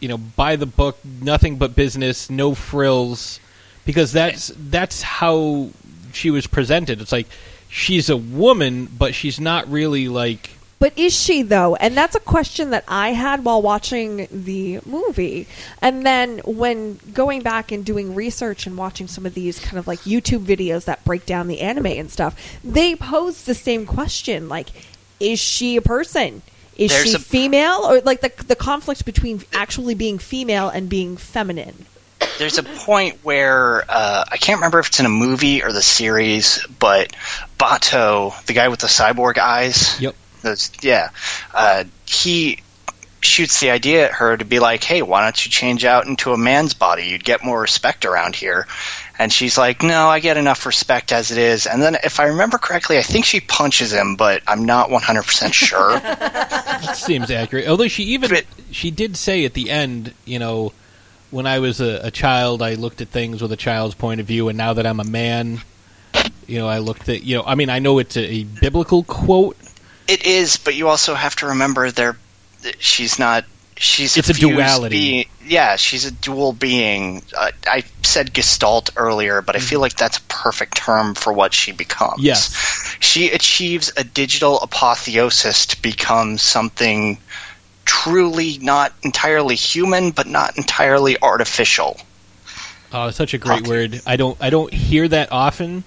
you 0.01 0.09
know, 0.09 0.17
by 0.17 0.57
the 0.57 0.65
book, 0.65 0.97
nothing 1.21 1.57
but 1.57 1.75
business, 1.75 2.29
no 2.29 2.53
frills, 2.53 3.39
because 3.85 4.11
that's 4.11 4.51
that's 4.57 5.01
how 5.01 5.69
she 6.11 6.31
was 6.31 6.47
presented. 6.47 6.99
It's 6.99 7.13
like 7.13 7.27
she's 7.69 8.09
a 8.09 8.17
woman, 8.17 8.87
but 8.87 9.15
she's 9.15 9.39
not 9.39 9.71
really 9.71 10.09
like 10.09 10.49
But 10.81 10.97
is 10.97 11.13
she 11.15 11.43
though? 11.43 11.75
And 11.75 11.95
that's 11.95 12.15
a 12.15 12.19
question 12.19 12.71
that 12.71 12.83
I 12.87 13.09
had 13.09 13.45
while 13.45 13.61
watching 13.61 14.27
the 14.31 14.79
movie. 14.83 15.45
And 15.79 16.03
then 16.03 16.39
when 16.39 16.99
going 17.13 17.43
back 17.43 17.71
and 17.71 17.85
doing 17.85 18.15
research 18.15 18.65
and 18.65 18.75
watching 18.75 19.07
some 19.07 19.27
of 19.27 19.35
these 19.35 19.59
kind 19.59 19.77
of 19.77 19.85
like 19.85 19.99
YouTube 19.99 20.43
videos 20.43 20.85
that 20.85 21.05
break 21.05 21.27
down 21.27 21.47
the 21.47 21.61
anime 21.61 21.85
and 21.85 22.09
stuff, 22.09 22.35
they 22.63 22.95
pose 22.95 23.43
the 23.43 23.53
same 23.53 23.85
question 23.85 24.49
like 24.49 24.69
is 25.19 25.39
she 25.39 25.75
a 25.75 25.83
person? 25.83 26.41
Is 26.75 26.89
There's 26.89 27.11
she 27.11 27.13
a- 27.13 27.19
female 27.19 27.81
or 27.83 28.01
like 28.01 28.21
the 28.21 28.31
the 28.43 28.55
conflict 28.55 29.05
between 29.05 29.43
actually 29.53 29.93
being 29.93 30.17
female 30.17 30.67
and 30.67 30.89
being 30.89 31.15
feminine? 31.15 31.85
There's 32.39 32.57
a 32.57 32.63
point 32.63 33.19
where 33.21 33.83
uh, 33.87 34.25
I 34.31 34.37
can't 34.37 34.57
remember 34.57 34.79
if 34.79 34.87
it's 34.87 34.99
in 34.99 35.05
a 35.05 35.09
movie 35.09 35.61
or 35.61 35.71
the 35.71 35.83
series, 35.83 36.65
but 36.79 37.15
Batou, 37.59 38.33
the 38.47 38.53
guy 38.53 38.69
with 38.69 38.79
the 38.79 38.87
cyborg 38.87 39.37
eyes, 39.37 40.01
Yep. 40.01 40.15
Those, 40.41 40.71
yeah, 40.81 41.09
uh, 41.53 41.83
he 42.05 42.59
shoots 43.21 43.59
the 43.59 43.69
idea 43.69 44.05
at 44.05 44.11
her 44.13 44.35
to 44.35 44.45
be 44.45 44.59
like, 44.59 44.83
"Hey, 44.83 45.01
why 45.01 45.23
don't 45.23 45.45
you 45.45 45.51
change 45.51 45.85
out 45.85 46.07
into 46.07 46.33
a 46.33 46.37
man's 46.37 46.73
body? 46.73 47.05
You'd 47.05 47.23
get 47.23 47.43
more 47.43 47.61
respect 47.61 48.05
around 48.05 48.35
here." 48.35 48.67
And 49.19 49.31
she's 49.31 49.57
like, 49.57 49.83
"No, 49.83 50.09
I 50.09 50.19
get 50.19 50.37
enough 50.37 50.65
respect 50.65 51.11
as 51.11 51.31
it 51.31 51.37
is." 51.37 51.67
And 51.67 51.81
then, 51.81 51.97
if 52.03 52.19
I 52.19 52.25
remember 52.25 52.57
correctly, 52.57 52.97
I 52.97 53.03
think 53.03 53.25
she 53.25 53.39
punches 53.39 53.93
him, 53.93 54.15
but 54.15 54.41
I'm 54.47 54.65
not 54.65 54.89
100% 54.89 55.53
sure. 55.53 56.01
seems 56.95 57.29
accurate. 57.29 57.67
Although 57.67 57.87
she 57.87 58.03
even 58.05 58.29
But- 58.31 58.45
she 58.71 58.89
did 58.91 59.15
say 59.17 59.45
at 59.45 59.53
the 59.53 59.69
end, 59.69 60.13
you 60.25 60.39
know, 60.39 60.73
when 61.29 61.45
I 61.45 61.59
was 61.59 61.79
a, 61.79 62.01
a 62.03 62.11
child, 62.11 62.61
I 62.61 62.73
looked 62.73 63.01
at 63.01 63.09
things 63.09 63.41
with 63.41 63.51
a 63.51 63.57
child's 63.57 63.95
point 63.95 64.19
of 64.19 64.25
view, 64.27 64.49
and 64.49 64.57
now 64.57 64.73
that 64.73 64.85
I'm 64.87 64.99
a 64.99 65.03
man, 65.05 65.61
you 66.47 66.57
know, 66.59 66.67
I 66.67 66.79
looked 66.79 67.07
at 67.07 67.23
you 67.23 67.37
know, 67.37 67.43
I 67.45 67.55
mean, 67.55 67.69
I 67.69 67.79
know 67.79 67.99
it's 67.99 68.17
a, 68.17 68.23
a 68.23 68.43
biblical 68.43 69.03
quote. 69.03 69.55
It 70.11 70.25
is, 70.25 70.57
but 70.57 70.75
you 70.75 70.89
also 70.89 71.15
have 71.15 71.35
to 71.37 71.47
remember 71.47 71.89
there. 71.91 72.17
She's 72.79 73.17
not. 73.17 73.45
She's 73.77 74.15
It's 74.17 74.29
a 74.29 74.33
fused 74.35 74.53
duality. 74.55 74.89
being- 74.99 75.25
yeah, 75.47 75.75
she's 75.75 76.05
a 76.05 76.11
dual 76.11 76.53
being. 76.53 77.23
Uh, 77.35 77.49
I 77.65 77.83
said 78.03 78.31
gestalt 78.31 78.91
earlier, 78.95 79.41
but 79.41 79.55
I 79.55 79.59
feel 79.59 79.79
like 79.79 79.95
that's 79.95 80.17
a 80.17 80.21
perfect 80.23 80.77
term 80.77 81.15
for 81.15 81.33
what 81.33 81.51
she 81.53 81.71
becomes. 81.71 82.17
Mm-hmm. 82.17 82.25
Yes. 82.25 82.95
she 82.99 83.31
achieves 83.31 83.91
a 83.97 84.03
digital 84.03 84.59
apotheosis 84.59 85.65
to 85.67 85.81
become 85.81 86.37
something 86.37 87.17
truly 87.85 88.59
not 88.59 88.93
entirely 89.01 89.55
human, 89.55 90.11
but 90.11 90.27
not 90.27 90.57
entirely 90.57 91.19
artificial. 91.21 91.97
Oh, 92.93 93.09
such 93.09 93.33
a 93.33 93.37
great 93.39 93.61
Okay. 93.61 93.69
word. 93.69 94.01
I 94.05 94.15
don't 94.17 94.37
I 94.39 94.49
don't 94.51 94.71
hear 94.71 95.07
that 95.07 95.31
often. 95.31 95.83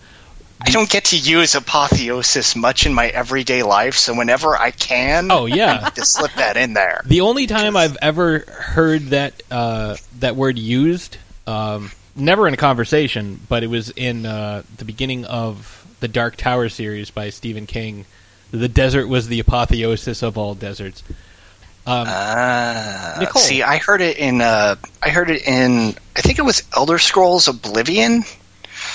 I 0.67 0.71
don't 0.71 0.89
get 0.89 1.05
to 1.07 1.19
use 1.19 1.55
apotheosis 1.55 2.57
much 2.57 2.87
in 2.87 2.95
my 2.95 3.09
everyday 3.09 3.63
life, 3.63 3.95
so 3.97 4.15
whenever 4.17 4.57
I 4.57 4.71
can, 4.71 5.31
Oh 5.31 5.47
yeah. 5.47 5.81
I 5.85 5.91
just 5.91 6.13
slip 6.15 6.33
that 6.35 6.57
in 6.57 6.73
there. 6.73 7.03
The 7.05 7.21
only 7.21 7.47
time 7.47 7.77
I've 7.77 7.97
ever 8.01 8.41
heard 8.41 9.03
that 9.09 9.43
uh, 9.51 9.97
that 10.21 10.37
word 10.37 10.59
used, 10.59 11.19
um, 11.47 11.91
never 12.17 12.49
in 12.49 12.55
a 12.55 12.57
conversation, 12.57 13.41
but 13.49 13.63
it 13.63 13.69
was 13.69 13.91
in 13.91 14.25
uh, 14.27 14.63
the 14.79 14.85
beginning 14.85 15.25
of 15.27 15.87
the 16.01 16.09
Dark 16.09 16.37
Tower 16.37 16.69
series 16.69 17.11
by 17.11 17.31
Stephen 17.31 17.67
King. 17.67 18.07
The 18.51 18.69
desert 18.69 19.07
was 19.09 19.29
the 19.29 19.41
apotheosis 19.41 20.23
of 20.23 20.39
all 20.39 20.55
deserts. 20.55 21.03
Um, 21.87 22.07
Ah, 22.09 23.17
Nicole. 23.21 23.43
see, 23.43 23.63
I 23.63 23.77
heard 23.79 24.01
it 24.01 24.17
in. 24.17 24.41
Uh, 24.41 24.77
I 25.03 25.11
heard 25.11 25.29
it 25.29 25.47
in. 25.47 25.95
I 26.17 26.21
think 26.23 26.39
it 26.39 26.43
was 26.43 26.63
Elder 26.75 26.99
Scrolls 26.99 27.49
Oblivion. 27.49 28.23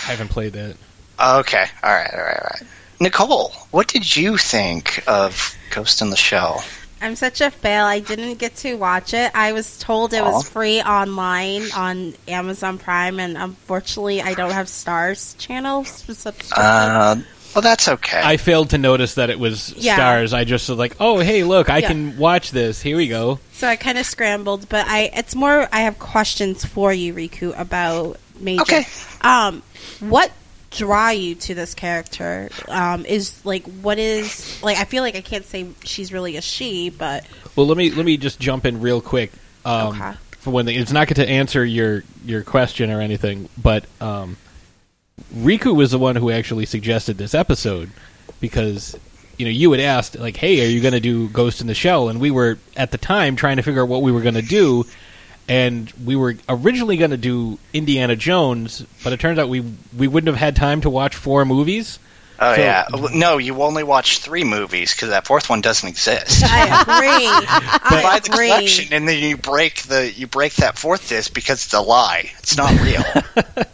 I 0.08 0.12
haven't 0.12 0.30
played 0.30 0.54
that. 0.54 0.76
Okay, 1.22 1.66
all 1.84 1.92
right, 1.94 2.10
all 2.14 2.20
right, 2.22 2.38
all 2.40 2.50
right. 2.60 2.64
Nicole, 3.00 3.50
what 3.72 3.88
did 3.88 4.16
you 4.16 4.38
think 4.38 5.04
of 5.08 5.56
Ghost 5.72 6.02
in 6.02 6.10
the 6.10 6.16
Shell? 6.16 6.64
I'm 7.02 7.16
such 7.16 7.40
a 7.40 7.50
fail. 7.50 7.86
I 7.86 8.00
didn't 8.02 8.40
get 8.40 8.56
to 8.58 8.76
watch 8.76 9.14
it. 9.14 9.32
I 9.34 9.54
was 9.54 9.78
told 9.80 10.14
it 10.14 10.22
was 10.22 10.50
free 10.50 10.82
online 10.82 11.72
on 11.72 12.14
Amazon 12.28 12.78
Prime, 12.78 13.20
and 13.22 13.38
unfortunately, 13.38 14.22
I 14.22 14.34
don't 14.34 14.52
have 14.52 14.68
Starz 14.68 15.38
channel 15.38 15.86
subscription. 15.86 16.52
Uh, 16.58 17.22
well, 17.56 17.62
that's 17.62 17.88
okay. 17.88 18.20
I 18.22 18.36
failed 18.36 18.72
to 18.72 18.78
notice 18.78 19.16
that 19.16 19.30
it 19.30 19.40
was 19.40 19.74
Yeah. 19.78 19.98
Starz. 19.98 20.34
I 20.34 20.44
just 20.44 20.68
was 20.68 20.78
like, 20.78 20.98
"Oh, 21.00 21.20
hey, 21.20 21.44
look, 21.46 21.70
I 21.70 21.78
Yeah. 21.80 21.88
can 21.88 22.18
watch 22.18 22.52
this. 22.52 22.82
Here 22.82 22.98
we 22.98 23.08
go." 23.08 23.40
so 23.54 23.68
I 23.68 23.76
kind 23.78 23.98
of 23.98 24.06
scrambled, 24.06 24.68
but 24.70 24.86
I 24.88 25.10
it's 25.14 25.36
more. 25.36 25.70
I 25.72 25.82
have 25.82 26.00
questions 26.00 26.66
for 26.66 26.92
you, 26.94 27.14
Riku, 27.14 27.58
about 27.60 28.20
Major. 28.42 28.62
Okay. 28.64 28.86
Um, 29.22 29.64
what 30.02 30.32
draw 30.72 31.10
you 31.10 31.36
to 31.36 31.56
this 31.56 31.74
character? 31.74 32.50
Um, 32.68 33.06
is 33.06 33.44
like 33.46 33.64
what 33.66 33.98
is 34.00 34.62
like? 34.64 34.78
I 34.78 34.86
feel 34.86 35.04
like 35.04 35.16
I 35.16 35.22
can't 35.22 35.46
say 35.46 35.68
she's 35.84 36.12
really 36.14 36.38
a 36.38 36.42
she, 36.42 36.90
but 36.90 37.26
Well, 37.56 37.68
let 37.68 37.78
me 37.78 37.92
let 37.92 38.06
me 38.06 38.18
just 38.18 38.40
jump 38.40 38.66
in 38.66 38.82
real 38.82 39.02
quick. 39.02 39.32
Um, 39.66 40.00
Okay. 40.00 40.14
For 40.40 40.52
one 40.52 40.66
thing, 40.66 40.80
it's 40.80 40.94
not 40.94 41.08
going 41.08 41.16
to 41.16 41.30
answer 41.30 41.66
your 41.66 42.04
your 42.24 42.44
question 42.44 42.92
or 42.92 43.02
anything, 43.02 43.50
but 43.62 43.86
um, 44.00 44.38
Riku 45.36 45.76
was 45.76 45.92
the 45.92 46.00
one 46.00 46.16
who 46.16 46.32
actually 46.32 46.66
suggested 46.66 47.18
this 47.18 47.34
episode 47.36 47.92
because 48.40 48.98
you 49.38 49.44
know 49.46 49.52
you 49.52 49.70
had 49.72 49.82
asked 49.82 50.18
like, 50.18 50.38
"Hey, 50.38 50.66
are 50.66 50.70
you 50.70 50.80
going 50.82 50.94
to 50.94 51.02
do 51.02 51.28
Ghost 51.28 51.60
in 51.60 51.68
the 51.68 51.74
Shell?" 51.74 52.08
And 52.08 52.22
we 52.22 52.32
were 52.32 52.58
at 52.78 52.92
the 52.92 52.98
time 52.98 53.36
trying 53.36 53.58
to 53.58 53.64
figure 53.64 53.82
out 53.84 53.90
what 53.90 54.02
we 54.02 54.14
were 54.14 54.22
going 54.22 54.36
to 54.36 54.42
do, 54.42 54.86
and 55.50 55.92
we 56.06 56.16
were 56.16 56.36
originally 56.48 56.98
going 56.98 57.12
to 57.12 57.18
do 57.18 57.60
Indiana 57.74 58.16
Jones, 58.16 58.86
but 59.04 59.12
it 59.14 59.20
turns 59.20 59.40
out 59.40 59.50
we 59.50 59.62
we 59.98 60.08
wouldn't 60.08 60.28
have 60.28 60.38
had 60.38 60.56
time 60.56 60.82
to 60.82 60.90
watch 60.90 61.16
four 61.16 61.44
movies. 61.46 62.00
oh 62.40 62.56
so- 62.56 62.62
yeah, 62.62 62.86
no, 63.14 63.38
you 63.38 63.62
only 63.64 63.84
watched 63.84 64.22
three 64.22 64.44
movies 64.44 64.94
because 64.94 65.10
that 65.10 65.26
fourth 65.26 65.50
one 65.50 65.62
doesn't 65.62 65.90
exist. 65.90 66.44
I 66.46 66.82
agree. 66.82 67.66
You 67.90 68.04
buy 68.04 68.10
I 68.10 68.20
the 68.20 68.32
agree. 68.32 68.48
collection 68.48 68.94
and 68.94 69.08
then 69.08 69.22
you 69.22 69.36
break 69.38 69.82
the 69.84 70.12
you 70.12 70.28
break 70.28 70.54
that 70.56 70.78
fourth 70.78 71.10
disc 71.10 71.34
because 71.34 71.66
it's 71.66 71.74
a 71.74 71.82
lie. 71.82 72.32
It's 72.40 72.56
not 72.56 72.72
real. 72.82 73.04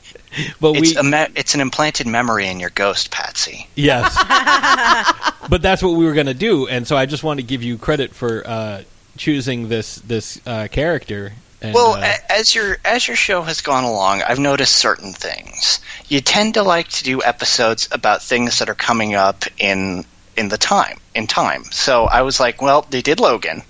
But 0.59 0.75
it's 0.75 0.91
we 0.91 0.95
a 0.97 1.03
me- 1.03 1.27
it's 1.35 1.55
an 1.55 1.61
implanted 1.61 2.07
memory 2.07 2.47
in 2.47 2.59
your 2.59 2.69
ghost, 2.71 3.09
Patsy. 3.09 3.67
Yes. 3.75 4.13
but 5.49 5.61
that's 5.61 5.81
what 5.81 5.91
we 5.91 6.03
were 6.03 6.11
going 6.13 6.25
to 6.25 6.33
do, 6.33 6.67
and 6.67 6.85
so 6.85 6.97
I 6.97 7.05
just 7.05 7.23
want 7.23 7.39
to 7.39 7.45
give 7.45 7.63
you 7.63 7.77
credit 7.77 8.13
for 8.13 8.45
uh, 8.45 8.83
choosing 9.15 9.69
this 9.69 9.95
this 9.95 10.41
uh, 10.45 10.67
character. 10.69 11.31
And, 11.65 11.73
Well, 11.73 11.95
uh, 11.95 12.13
as 12.29 12.53
your 12.53 12.77
as 12.85 13.07
your 13.07 13.17
show 13.17 13.41
has 13.41 13.61
gone 13.61 13.83
along, 13.83 14.21
I've 14.21 14.39
noticed 14.39 14.75
certain 14.75 15.13
things. 15.13 15.79
You 16.07 16.21
tend 16.21 16.53
to 16.53 16.63
like 16.63 16.89
to 16.89 17.03
do 17.03 17.23
episodes 17.23 17.89
about 17.91 18.21
things 18.21 18.59
that 18.59 18.69
are 18.69 18.75
coming 18.75 19.15
up 19.15 19.45
in 19.57 20.05
in 20.37 20.49
the 20.49 20.57
time 20.57 20.99
in 21.15 21.27
time. 21.27 21.63
So 21.71 22.05
I 22.05 22.21
was 22.21 22.39
like, 22.39 22.61
well, 22.61 22.85
they 22.89 23.01
did 23.01 23.19
Logan. 23.19 23.63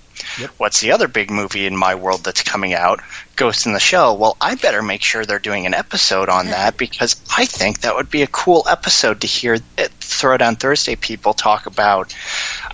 What's 0.56 0.80
the 0.80 0.92
other 0.92 1.08
big 1.08 1.30
movie 1.30 1.66
in 1.66 1.76
my 1.76 1.94
world 1.94 2.24
that's 2.24 2.42
coming 2.42 2.74
out? 2.74 3.00
Ghost 3.36 3.66
in 3.66 3.72
the 3.72 3.80
Shell. 3.80 4.16
Well, 4.16 4.36
I 4.40 4.54
better 4.54 4.82
make 4.82 5.02
sure 5.02 5.24
they're 5.24 5.38
doing 5.38 5.66
an 5.66 5.74
episode 5.74 6.28
on 6.28 6.46
that 6.46 6.76
because 6.78 7.20
I 7.36 7.44
think 7.44 7.80
that 7.80 7.94
would 7.94 8.10
be 8.10 8.22
a 8.22 8.26
cool 8.26 8.64
episode 8.68 9.20
to 9.20 9.26
hear 9.26 9.54
it, 9.54 9.92
Throwdown 10.00 10.58
Thursday 10.58 10.96
people 10.96 11.34
talk 11.34 11.66
about 11.66 12.14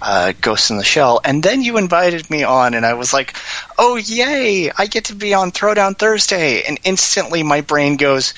uh, 0.00 0.32
Ghost 0.40 0.70
in 0.70 0.78
the 0.78 0.84
Shell. 0.84 1.20
And 1.24 1.42
then 1.42 1.62
you 1.62 1.76
invited 1.76 2.30
me 2.30 2.44
on, 2.44 2.74
and 2.74 2.86
I 2.86 2.94
was 2.94 3.12
like, 3.12 3.36
oh, 3.78 3.96
yay, 3.96 4.70
I 4.76 4.86
get 4.86 5.06
to 5.06 5.14
be 5.14 5.34
on 5.34 5.50
Throwdown 5.50 5.98
Thursday. 5.98 6.62
And 6.62 6.78
instantly 6.84 7.42
my 7.42 7.60
brain 7.60 7.96
goes, 7.96 8.34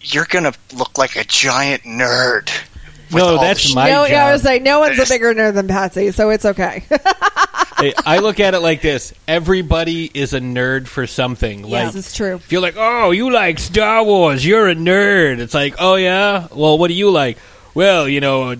you're 0.00 0.26
going 0.26 0.44
to 0.44 0.54
look 0.74 0.98
like 0.98 1.16
a 1.16 1.24
giant 1.24 1.82
nerd. 1.82 2.50
with 3.10 3.16
No, 3.16 3.40
that's 3.40 3.68
the 3.68 3.74
my 3.74 3.90
no, 3.90 4.04
yeah, 4.04 4.26
I 4.26 4.32
was 4.32 4.44
like, 4.44 4.62
no 4.62 4.80
one's 4.80 4.98
a 4.98 5.06
bigger 5.06 5.34
nerd 5.34 5.54
than 5.54 5.68
Patsy, 5.68 6.12
so 6.12 6.30
it's 6.30 6.44
okay. 6.44 6.84
Hey, 7.78 7.92
I 8.06 8.18
look 8.18 8.40
at 8.40 8.54
it 8.54 8.60
like 8.60 8.80
this: 8.80 9.12
everybody 9.28 10.10
is 10.12 10.32
a 10.32 10.40
nerd 10.40 10.86
for 10.86 11.06
something. 11.06 11.60
yes, 11.66 11.70
Like, 11.88 11.94
it's 11.96 12.16
true. 12.16 12.36
if 12.36 12.50
you're 12.50 12.62
like, 12.62 12.76
oh, 12.78 13.10
you 13.10 13.30
like 13.30 13.58
Star 13.58 14.02
Wars, 14.02 14.44
you're 14.46 14.68
a 14.68 14.74
nerd. 14.74 15.38
It's 15.40 15.54
like, 15.54 15.74
oh 15.78 15.96
yeah, 15.96 16.48
well, 16.54 16.78
what 16.78 16.88
do 16.88 16.94
you 16.94 17.10
like? 17.10 17.36
Well, 17.74 18.08
you 18.08 18.20
know, 18.20 18.56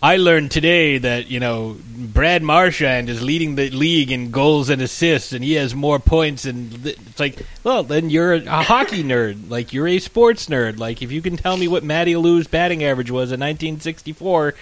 I 0.00 0.16
learned 0.18 0.52
today 0.52 0.98
that 0.98 1.26
you 1.28 1.40
know 1.40 1.76
Brad 1.84 2.42
Marchand 2.44 3.10
is 3.10 3.20
leading 3.20 3.56
the 3.56 3.70
league 3.70 4.12
in 4.12 4.30
goals 4.30 4.70
and 4.70 4.80
assists, 4.80 5.32
and 5.32 5.42
he 5.42 5.54
has 5.54 5.74
more 5.74 5.98
points. 5.98 6.44
And 6.44 6.82
th- 6.84 6.96
it's 7.08 7.18
like, 7.20 7.44
well, 7.64 7.82
then 7.82 8.08
you're 8.08 8.34
a, 8.34 8.40
a 8.44 8.62
hockey 8.62 9.02
nerd. 9.02 9.50
Like 9.50 9.72
you're 9.72 9.88
a 9.88 9.98
sports 9.98 10.46
nerd. 10.46 10.78
Like 10.78 11.02
if 11.02 11.10
you 11.10 11.20
can 11.22 11.36
tell 11.36 11.56
me 11.56 11.66
what 11.66 11.82
Matty 11.82 12.14
Alou's 12.14 12.46
batting 12.46 12.84
average 12.84 13.10
was 13.10 13.32
in 13.32 13.40
1964. 13.40 14.54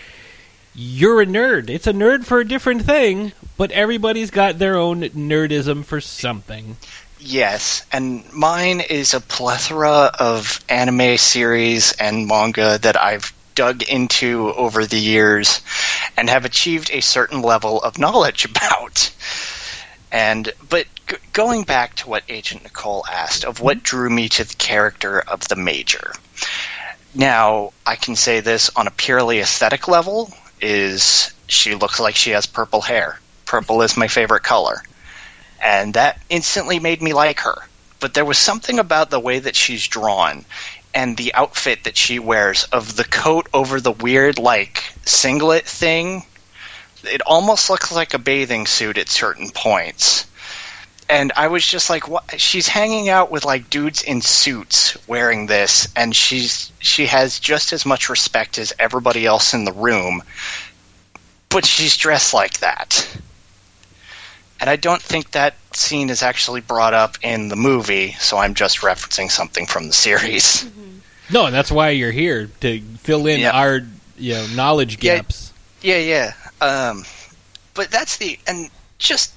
You're 0.81 1.22
a 1.22 1.26
nerd. 1.26 1.70
It's 1.70 1.89
a 1.89 1.93
nerd 1.93 2.24
for 2.24 2.39
a 2.39 2.47
different 2.47 2.83
thing, 2.83 3.33
but 3.57 3.72
everybody's 3.72 4.31
got 4.31 4.61
their 4.61 4.76
own 4.76 5.01
nerdism 5.01 5.85
for 5.85 6.01
something. 6.01 6.76
Yes, 7.18 7.85
and 7.91 8.33
mine 8.33 8.79
is 8.79 9.12
a 9.12 9.20
plethora 9.20 10.12
of 10.20 10.64
anime 10.68 11.18
series 11.18 11.91
and 11.91 12.29
manga 12.29 12.79
that 12.79 12.97
I've 12.97 13.33
dug 13.57 13.83
into 13.83 14.53
over 14.55 14.87
the 14.87 15.01
years 15.01 15.62
and 16.16 16.31
have 16.31 16.45
achieved 16.45 16.91
a 16.93 17.01
certain 17.01 17.43
level 17.43 17.83
of 17.83 17.99
knowledge 17.99 18.45
about. 18.45 19.12
And 20.12 20.49
but 20.68 20.87
g- 21.09 21.16
going 21.33 21.64
back 21.64 21.97
to 21.97 22.09
what 22.09 22.22
Agent 22.29 22.62
Nicole 22.62 23.05
asked 23.11 23.45
of 23.45 23.61
what 23.61 23.83
drew 23.83 24.11
me 24.11 24.29
to 24.29 24.45
the 24.45 24.55
character 24.55 25.20
of 25.20 25.49
the 25.49 25.57
Major. 25.57 26.12
Now, 27.16 27.72
I 27.85 27.97
can 27.97 28.14
say 28.14 28.39
this 28.39 28.70
on 28.76 28.87
a 28.87 28.93
purely 28.93 29.41
aesthetic 29.41 29.89
level 29.89 30.33
is 30.61 31.32
she 31.46 31.74
looks 31.74 32.00
like 32.00 32.16
she 32.16 32.30
has 32.30 32.46
purple 32.46 32.80
hair. 32.80 33.18
Purple 33.44 33.82
is 33.82 33.96
my 33.96 34.09
favorite 34.09 34.42
color 34.42 34.82
and 35.62 35.94
that 35.94 36.20
instantly 36.28 36.78
made 36.78 37.02
me 37.02 37.12
like 37.12 37.40
her. 37.40 37.56
But 38.00 38.14
there 38.14 38.24
was 38.24 38.38
something 38.38 38.78
about 38.78 39.11
the 39.11 39.20
way 39.20 39.40
that 39.40 39.56
she's 39.56 39.86
drawn 39.86 40.44
and 40.94 41.16
the 41.16 41.34
outfit 41.34 41.84
that 41.84 41.96
she 41.96 42.18
wears 42.18 42.64
of 42.64 42.96
the 42.96 43.04
coat 43.04 43.48
over 43.52 43.80
the 43.80 43.92
weird 43.92 44.38
like 44.38 44.84
singlet 45.04 45.66
thing. 45.66 46.24
It 47.04 47.22
almost 47.22 47.70
looks 47.70 47.92
like 47.92 48.14
a 48.14 48.18
bathing 48.18 48.66
suit 48.66 48.98
at 48.98 49.09
certain 49.09 49.50
points. 49.50 50.26
And 51.11 51.32
I 51.36 51.48
was 51.48 51.66
just 51.66 51.88
like, 51.88 52.06
what? 52.06 52.38
She's 52.38 52.68
hanging 52.68 53.09
out 53.09 53.30
with 53.30 53.44
like 53.44 53.70
dudes 53.70 54.02
in 54.02 54.20
suits 54.20 54.96
wearing 55.09 55.46
this, 55.46 55.88
and 55.96 56.14
she's 56.14 56.70
she 56.80 57.06
has 57.06 57.38
just 57.40 57.72
as 57.72 57.86
much 57.86 58.11
respect 58.11 58.59
as 58.59 58.74
everybody 58.78 59.24
else 59.24 59.54
in 59.54 59.64
the 59.64 59.72
room, 59.72 60.22
but 61.48 61.64
she's 61.64 61.96
dressed 61.96 62.34
like 62.34 62.59
that. 62.61 63.09
And 64.61 64.68
I 64.68 64.76
don't 64.76 65.00
think 65.00 65.30
that 65.30 65.54
scene 65.72 66.11
is 66.11 66.22
actually 66.22 66.61
brought 66.61 66.92
up 66.92 67.16
in 67.22 67.48
the 67.48 67.56
movie, 67.56 68.12
so 68.18 68.36
I'm 68.38 68.54
just 68.54 68.78
referencing 68.80 69.30
something 69.30 69.66
from 69.66 69.86
the 69.86 69.94
series. 69.94 70.68
No, 71.30 71.44
and 71.44 71.54
that's 71.54 71.70
why 71.70 71.90
you're 71.90 72.11
here 72.11 72.48
to 72.62 72.80
fill 73.00 73.26
in 73.26 73.40
Yeah. 73.40 73.50
our 73.50 73.80
you 74.16 74.32
know 74.32 74.46
knowledge 74.54 74.94
Yeah. 75.04 75.16
gaps. 75.16 75.52
Yeah, 75.82 75.98
yeah. 75.98 76.32
Um, 76.62 77.04
but 77.74 77.90
that's 77.90 78.16
the 78.16 78.38
and 78.46 78.70
just 78.98 79.34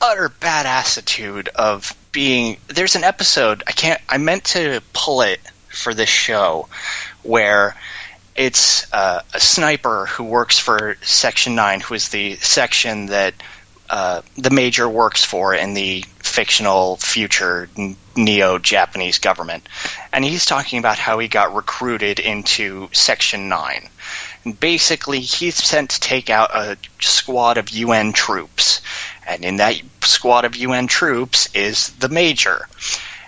utter 0.00 0.28
badassitude 0.28 1.48
of 1.48 1.94
being. 2.12 2.56
There's 2.68 2.96
an 2.96 3.04
episode 3.04 3.62
I 3.66 3.72
can't. 3.72 4.00
I 4.08 4.18
meant 4.18 4.44
to 4.46 4.82
pull 4.92 5.22
it 5.22 5.40
for 5.68 5.94
this 5.94 6.08
show 6.08 6.68
where 7.22 7.76
it's 8.34 8.92
uh, 8.92 9.22
a 9.34 9.40
sniper 9.40 10.06
who 10.06 10.24
works 10.24 10.58
for 10.58 10.96
Section 11.02 11.54
Nine, 11.54 11.80
who 11.80 11.94
is 11.94 12.08
the 12.08 12.36
section 12.36 13.06
that 13.06 13.34
uh, 13.90 14.22
the 14.36 14.50
major 14.50 14.88
works 14.88 15.24
for 15.24 15.52
in 15.52 15.74
the 15.74 16.04
fictional 16.20 16.96
future 16.96 17.68
neo 18.16 18.58
Japanese 18.58 19.18
government. 19.18 19.68
And 20.12 20.24
he's 20.24 20.46
talking 20.46 20.78
about 20.78 20.96
how 20.96 21.18
he 21.18 21.26
got 21.26 21.54
recruited 21.54 22.20
into 22.20 22.88
Section 22.92 23.48
9. 23.48 23.88
And 24.44 24.58
basically, 24.58 25.20
he's 25.20 25.56
sent 25.56 25.90
to 25.90 26.00
take 26.00 26.30
out 26.30 26.54
a 26.54 26.78
squad 27.00 27.58
of 27.58 27.70
UN 27.70 28.12
troops. 28.12 28.80
And 29.26 29.44
in 29.44 29.56
that 29.56 29.80
squad 30.04 30.44
of 30.44 30.56
UN 30.56 30.86
troops 30.86 31.48
is 31.54 31.90
the 31.90 32.08
major. 32.08 32.68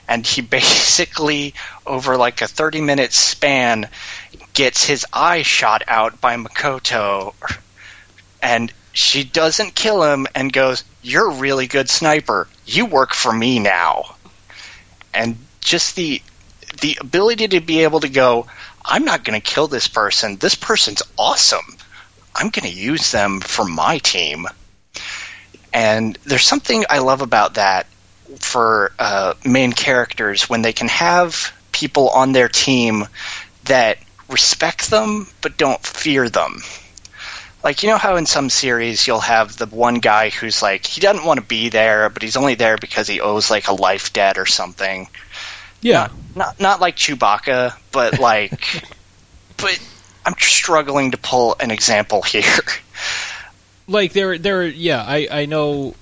And 0.09 0.27
he 0.27 0.41
basically, 0.59 1.55
over 1.87 2.17
like 2.17 2.43
a 2.43 2.49
30 2.49 2.81
minute 2.81 3.13
span, 3.13 3.89
gets 4.55 4.85
his 4.85 5.07
eye 5.13 5.43
shot 5.43 5.83
out 5.87 6.21
by 6.21 6.37
Makoto. 6.37 7.35
And 8.43 8.73
she 8.93 9.25
doesn't 9.25 9.75
kill 9.75 10.03
him 10.03 10.27
and 10.35 10.53
goes, 10.53 10.85
You're 11.03 11.31
a 11.31 11.35
really 11.35 11.67
good 11.67 11.89
sniper. 11.89 12.49
You 12.67 12.87
work 12.87 13.15
for 13.15 13.33
me 13.33 13.59
now. 13.59 14.17
And 15.15 15.37
just 15.61 15.97
the 15.97 16.23
the 16.81 16.99
ability 17.01 17.49
to 17.49 17.61
be 17.61 17.85
able 17.85 18.01
to 18.01 18.09
go, 18.09 18.47
I'm 18.85 19.05
not 19.05 19.25
going 19.25 19.41
to 19.41 19.47
kill 19.47 19.69
this 19.69 19.89
person. 19.89 20.37
This 20.37 20.55
person's 20.55 21.03
awesome. 21.19 21.77
I'm 22.35 22.49
going 22.49 22.69
to 22.71 22.77
use 22.77 23.11
them 23.11 23.41
for 23.41 23.65
my 23.65 23.99
team. 23.99 24.47
And 25.73 26.19
there's 26.25 26.47
something 26.47 26.85
I 26.89 26.99
love 26.99 27.23
about 27.23 27.55
that 27.55 27.87
for 28.39 28.93
uh, 28.99 29.35
main 29.45 29.73
characters 29.73 30.49
when 30.49 30.63
they 30.63 30.73
can 30.73 30.89
have 30.89 31.53
people 31.73 32.09
on 32.11 32.33
their 32.33 32.49
team 32.49 33.07
that 33.65 33.99
respect 34.29 34.91
them 34.91 35.27
but 35.41 35.57
don't 35.57 35.81
fear 35.85 36.29
them. 36.29 36.63
Like 37.63 37.83
you 37.83 37.91
know 37.91 37.99
how 37.99 38.17
in 38.17 38.27
some 38.27 38.51
series 38.51 39.07
you'll 39.07 39.21
have 39.21 39.57
the 39.57 39.67
one 39.67 39.97
guy 39.97 40.31
who's 40.31 40.63
like 40.63 40.85
he 40.85 41.01
doesn't 41.01 41.25
want 41.25 41.39
to 41.39 41.47
be 41.47 41.69
there 41.69 42.09
but 42.11 42.23
he's 42.23 42.37
only 42.37 42.57
there 42.57 42.77
because 42.77 43.07
he 43.07 43.21
owes 43.21 43.51
like 43.51 43.69
a 43.69 43.75
life 43.75 44.13
debt 44.13 44.39
or 44.39 44.47
something. 44.47 45.09
Yeah, 45.81 46.09
not 46.35 46.59
not 46.59 46.81
like 46.81 46.97
Chewbacca 46.97 47.77
but 47.93 48.19
like 48.19 48.85
but 49.59 49.79
I'm 50.27 50.35
struggling 50.39 51.13
to 51.13 51.19
pull 51.19 51.57
an 51.61 51.71
example 51.71 52.23
here 52.23 52.61
like 53.93 54.13
there, 54.13 54.39
there. 54.39 54.67
Yeah, 54.67 55.03
I 55.07 55.29
I 55.31 55.47
know 55.47 55.95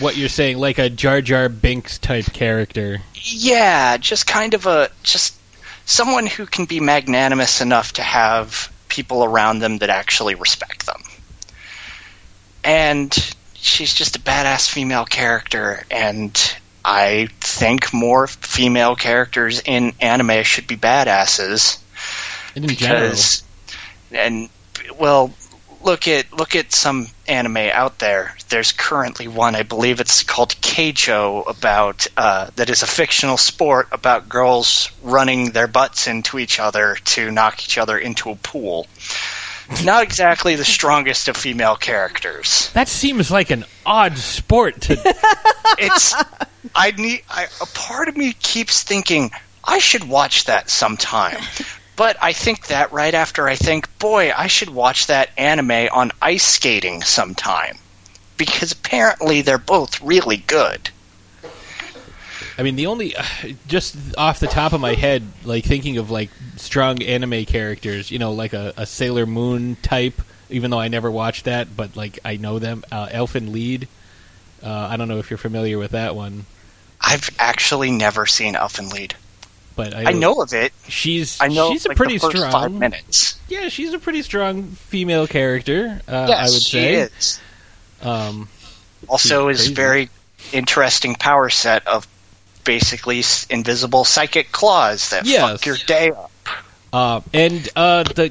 what 0.00 0.16
you're 0.16 0.28
saying. 0.28 0.58
Like 0.58 0.78
a 0.78 0.90
Jar 0.90 1.20
Jar 1.20 1.48
Binks 1.48 1.98
type 1.98 2.32
character. 2.32 2.98
yeah 3.14 3.96
just 3.98 4.26
kind 4.26 4.54
of 4.54 4.66
a 4.66 4.90
just 5.02 5.34
someone 5.84 6.26
who 6.26 6.46
can 6.46 6.64
be 6.66 6.80
magnanimous 6.80 7.60
enough 7.60 7.92
to 7.94 8.02
have 8.02 8.72
people 8.88 9.24
around 9.24 9.58
them 9.60 9.78
that 9.78 9.90
actually 9.90 10.34
respect 10.34 10.86
them 10.86 11.02
and 12.64 13.34
she's 13.54 13.92
just 13.94 14.16
a 14.16 14.18
badass 14.18 14.68
female 14.68 15.04
character 15.04 15.84
and 15.90 16.56
I 16.84 17.28
think 17.40 17.92
more 17.92 18.26
female 18.26 18.96
characters 18.96 19.60
in 19.64 19.92
anime 20.00 20.42
should 20.44 20.66
be 20.66 20.76
badasses 20.76 21.78
And 22.54 22.64
in 22.64 22.76
general, 22.76 23.10
because 23.10 23.42
and 24.10 24.48
well 24.98 25.30
look 25.82 26.08
at 26.08 26.32
look 26.32 26.56
at 26.56 26.72
some 26.72 27.06
anime 27.26 27.56
out 27.56 27.98
there 27.98 28.36
there's 28.48 28.72
currently 28.72 29.28
one 29.28 29.54
i 29.54 29.62
believe 29.62 30.00
it's 30.00 30.22
called 30.22 30.50
keijo 30.56 31.48
about 31.48 32.06
uh, 32.16 32.50
that 32.56 32.70
is 32.70 32.82
a 32.82 32.86
fictional 32.86 33.36
sport 33.36 33.88
about 33.92 34.28
girls 34.28 34.90
running 35.02 35.50
their 35.50 35.68
butts 35.68 36.06
into 36.06 36.38
each 36.38 36.58
other 36.58 36.96
to 37.04 37.30
knock 37.30 37.62
each 37.64 37.78
other 37.78 37.96
into 37.98 38.30
a 38.30 38.36
pool 38.36 38.86
not 39.84 40.02
exactly 40.02 40.56
the 40.56 40.64
strongest 40.64 41.28
of 41.28 41.36
female 41.36 41.76
characters 41.76 42.70
that 42.72 42.88
seems 42.88 43.30
like 43.30 43.50
an 43.50 43.64
odd 43.84 44.16
sport 44.18 44.80
to. 44.80 44.94
it's 45.78 46.14
I 46.74 46.90
need 46.92 47.22
I, 47.28 47.46
a 47.60 47.66
part 47.66 48.08
of 48.08 48.16
me 48.16 48.32
keeps 48.32 48.82
thinking 48.82 49.30
I 49.64 49.78
should 49.80 50.08
watch 50.08 50.44
that 50.44 50.70
sometime. 50.70 51.36
But 51.98 52.16
I 52.22 52.32
think 52.32 52.68
that 52.68 52.92
right 52.92 53.12
after 53.12 53.48
I 53.48 53.56
think, 53.56 53.98
boy, 53.98 54.30
I 54.30 54.46
should 54.46 54.70
watch 54.70 55.08
that 55.08 55.30
anime 55.36 55.88
on 55.92 56.12
ice 56.22 56.44
skating 56.44 57.02
sometime. 57.02 57.76
Because 58.36 58.70
apparently 58.70 59.42
they're 59.42 59.58
both 59.58 60.00
really 60.00 60.36
good. 60.36 60.90
I 62.56 62.62
mean, 62.62 62.76
the 62.76 62.86
only 62.86 63.16
just 63.66 63.96
off 64.16 64.38
the 64.38 64.46
top 64.46 64.72
of 64.72 64.80
my 64.80 64.94
head, 64.94 65.24
like 65.44 65.64
thinking 65.64 65.98
of 65.98 66.08
like 66.08 66.30
strong 66.56 67.02
anime 67.02 67.44
characters, 67.44 68.12
you 68.12 68.20
know, 68.20 68.30
like 68.30 68.52
a, 68.52 68.72
a 68.76 68.86
Sailor 68.86 69.26
Moon 69.26 69.76
type. 69.82 70.22
Even 70.50 70.70
though 70.70 70.80
I 70.80 70.86
never 70.86 71.10
watched 71.10 71.46
that, 71.46 71.76
but 71.76 71.96
like 71.96 72.20
I 72.24 72.36
know 72.36 72.60
them, 72.60 72.84
uh, 72.92 73.08
Elfen 73.08 73.52
Lied. 73.52 73.88
Uh, 74.62 74.88
I 74.88 74.96
don't 74.96 75.08
know 75.08 75.18
if 75.18 75.30
you're 75.30 75.36
familiar 75.36 75.78
with 75.78 75.90
that 75.90 76.14
one, 76.14 76.46
I've 77.00 77.28
actually 77.40 77.90
never 77.90 78.24
seen 78.24 78.54
Elfen 78.54 78.92
Lied. 78.92 79.14
But 79.78 79.94
I, 79.94 80.10
I 80.10 80.12
know 80.12 80.42
of 80.42 80.52
it. 80.52 80.72
she's 80.88 81.40
I 81.40 81.48
know 81.48 81.70
she's 81.72 81.86
a 81.86 81.88
like, 81.88 81.96
pretty 81.96 82.18
strong. 82.18 82.50
five 82.52 82.72
minutes. 82.72 83.38
Yeah, 83.48 83.68
she's 83.70 83.94
a 83.94 83.98
pretty 83.98 84.20
strong 84.22 84.64
female 84.64 85.26
character. 85.26 86.02
Uh, 86.06 86.26
yes, 86.28 86.38
I 86.38 86.52
would 86.52 86.62
she 86.62 86.70
say. 86.70 86.94
is. 86.94 87.40
Um, 88.02 88.48
Also, 89.08 89.48
is 89.48 89.68
very 89.68 90.10
interesting 90.52 91.14
power 91.14 91.48
set 91.48 91.86
of 91.86 92.06
basically 92.64 93.22
invisible 93.48 94.04
psychic 94.04 94.52
claws 94.52 95.10
that 95.10 95.24
Yes. 95.24 95.40
fuck 95.40 95.64
your 95.66 95.76
day 95.86 96.10
up. 96.10 96.30
Uh, 96.92 97.20
and 97.32 97.68
uh, 97.76 98.02
the 98.02 98.28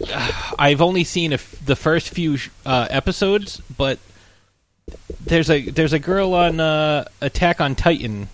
I've 0.59 0.81
only 0.81 1.03
seen 1.05 1.31
a 1.31 1.35
f 1.35 1.55
the 1.65 1.75
first 1.75 2.09
few 2.09 2.37
sh- 2.37 2.49
uh, 2.65 2.87
episodes, 2.89 3.61
but 3.77 3.99
there's 5.25 5.49
a 5.49 5.69
there's 5.69 5.93
a 5.93 5.99
girl 5.99 6.33
on 6.33 6.59
uh, 6.59 7.05
Attack 7.21 7.61
on 7.61 7.75
Titan 7.75 8.27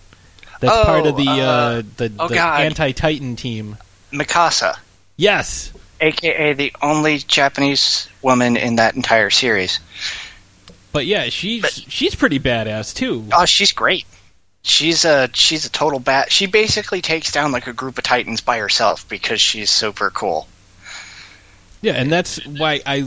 that's 0.60 0.72
Oh, 0.76 0.84
part 0.84 1.06
of 1.06 1.16
the 1.16 1.28
uh, 1.28 1.34
uh, 1.34 1.82
the, 1.96 2.12
oh, 2.18 2.28
the 2.28 2.40
anti 2.40 2.92
Titan 2.92 3.36
team. 3.36 3.76
Mikasa, 4.12 4.76
Yes, 5.16 5.72
aka 6.00 6.52
the 6.54 6.72
only 6.82 7.18
Japanese 7.18 8.08
woman 8.22 8.56
in 8.56 8.76
that 8.76 8.94
entire 8.96 9.30
series. 9.30 9.80
but 10.92 11.06
yeah, 11.06 11.28
she's 11.28 11.64
she's 11.88 12.14
pretty 12.14 12.38
badass 12.38 12.94
too. 12.94 13.26
Oh, 13.32 13.44
she's 13.44 13.72
great. 13.72 14.06
She's 14.62 15.04
a 15.04 15.28
she's 15.34 15.66
a 15.66 15.70
total 15.70 15.98
bat. 16.00 16.32
She 16.32 16.46
basically 16.46 17.00
takes 17.02 17.30
down 17.32 17.52
like 17.52 17.66
a 17.66 17.72
group 17.72 17.98
of 17.98 18.04
titans 18.04 18.40
by 18.40 18.58
herself 18.58 19.06
because 19.08 19.40
she's 19.40 19.70
super 19.70 20.10
cool. 20.10 20.48
Yeah, 21.82 21.92
and 21.92 22.10
that's 22.10 22.38
why 22.46 22.80
I 22.86 23.00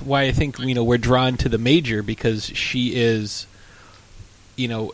why 0.00 0.24
I 0.24 0.32
think 0.32 0.58
you 0.58 0.74
know 0.74 0.84
we're 0.84 0.98
drawn 0.98 1.38
to 1.38 1.48
the 1.48 1.56
major 1.56 2.02
because 2.02 2.44
she 2.44 2.94
is, 2.94 3.46
you 4.56 4.68
know, 4.68 4.92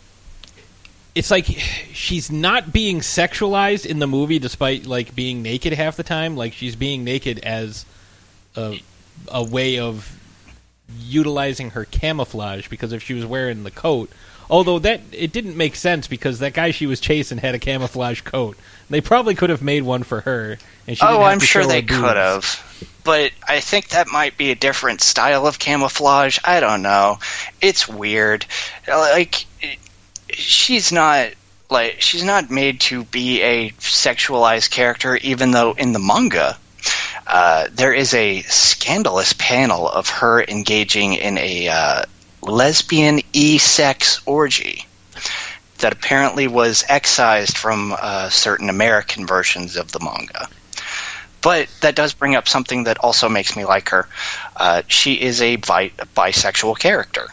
it's 1.18 1.32
like 1.32 1.46
she's 1.46 2.30
not 2.30 2.72
being 2.72 3.00
sexualized 3.00 3.84
in 3.84 3.98
the 3.98 4.06
movie 4.06 4.38
despite 4.38 4.86
like 4.86 5.16
being 5.16 5.42
naked 5.42 5.72
half 5.72 5.96
the 5.96 6.04
time. 6.04 6.36
Like 6.36 6.52
she's 6.52 6.76
being 6.76 7.02
naked 7.02 7.40
as 7.40 7.84
a 8.54 8.80
a 9.26 9.42
way 9.42 9.80
of 9.80 10.16
utilizing 10.96 11.70
her 11.70 11.84
camouflage 11.84 12.68
because 12.68 12.92
if 12.92 13.02
she 13.02 13.14
was 13.14 13.26
wearing 13.26 13.64
the 13.64 13.72
coat, 13.72 14.12
although 14.48 14.78
that 14.78 15.00
it 15.10 15.32
didn't 15.32 15.56
make 15.56 15.74
sense 15.74 16.06
because 16.06 16.38
that 16.38 16.54
guy 16.54 16.70
she 16.70 16.86
was 16.86 17.00
chasing 17.00 17.38
had 17.38 17.56
a 17.56 17.58
camouflage 17.58 18.20
coat. 18.20 18.56
They 18.88 19.00
probably 19.00 19.34
could 19.34 19.50
have 19.50 19.60
made 19.60 19.82
one 19.82 20.04
for 20.04 20.20
her. 20.20 20.56
And 20.86 20.96
she 20.96 21.04
oh, 21.04 21.22
I'm 21.22 21.40
sure 21.40 21.66
they 21.66 21.82
could 21.82 22.16
have. 22.16 22.64
But 23.02 23.32
I 23.46 23.58
think 23.58 23.88
that 23.88 24.06
might 24.06 24.36
be 24.36 24.52
a 24.52 24.54
different 24.54 25.00
style 25.00 25.48
of 25.48 25.58
camouflage. 25.58 26.38
I 26.44 26.60
don't 26.60 26.82
know. 26.82 27.18
It's 27.60 27.88
weird. 27.88 28.46
Like 28.86 29.46
she's 30.38 30.92
not 30.92 31.30
like 31.70 32.00
she's 32.00 32.24
not 32.24 32.50
made 32.50 32.80
to 32.80 33.04
be 33.04 33.42
a 33.42 33.70
sexualized 33.72 34.70
character 34.70 35.16
even 35.16 35.50
though 35.50 35.72
in 35.72 35.92
the 35.92 35.98
manga 35.98 36.56
uh, 37.26 37.68
there 37.72 37.92
is 37.92 38.14
a 38.14 38.40
scandalous 38.42 39.34
panel 39.34 39.88
of 39.88 40.08
her 40.08 40.42
engaging 40.42 41.14
in 41.14 41.36
a 41.36 41.68
uh, 41.68 42.02
lesbian 42.40 43.20
e-sex 43.32 44.20
orgy 44.24 44.86
that 45.78 45.92
apparently 45.92 46.48
was 46.48 46.84
excised 46.88 47.58
from 47.58 47.94
uh, 48.00 48.30
certain 48.30 48.70
American 48.70 49.26
versions 49.26 49.76
of 49.76 49.92
the 49.92 50.00
manga. 50.00 50.48
But 51.42 51.68
that 51.82 51.94
does 51.94 52.14
bring 52.14 52.34
up 52.34 52.48
something 52.48 52.84
that 52.84 52.98
also 52.98 53.28
makes 53.28 53.56
me 53.56 53.64
like 53.64 53.90
her. 53.90 54.08
Uh, 54.56 54.82
she 54.88 55.14
is 55.14 55.40
a 55.42 55.56
bi- 55.56 55.92
bisexual 56.16 56.78
character, 56.78 57.28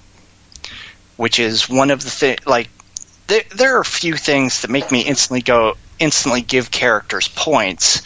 which 1.16 1.39
is 1.39 1.70
one 1.70 1.89
of 1.89 2.03
the 2.03 2.10
thi- 2.12 2.38
like 2.45 2.70
there, 3.28 3.43
there 3.55 3.78
are 3.78 3.82
a 3.82 3.86
few 3.86 4.15
things 4.15 4.61
that 4.61 4.69
make 4.69 4.91
me 4.91 5.01
instantly 5.01 5.41
go 5.41 5.76
instantly 5.99 6.41
give 6.41 6.71
characters 6.71 7.28
points, 7.28 8.01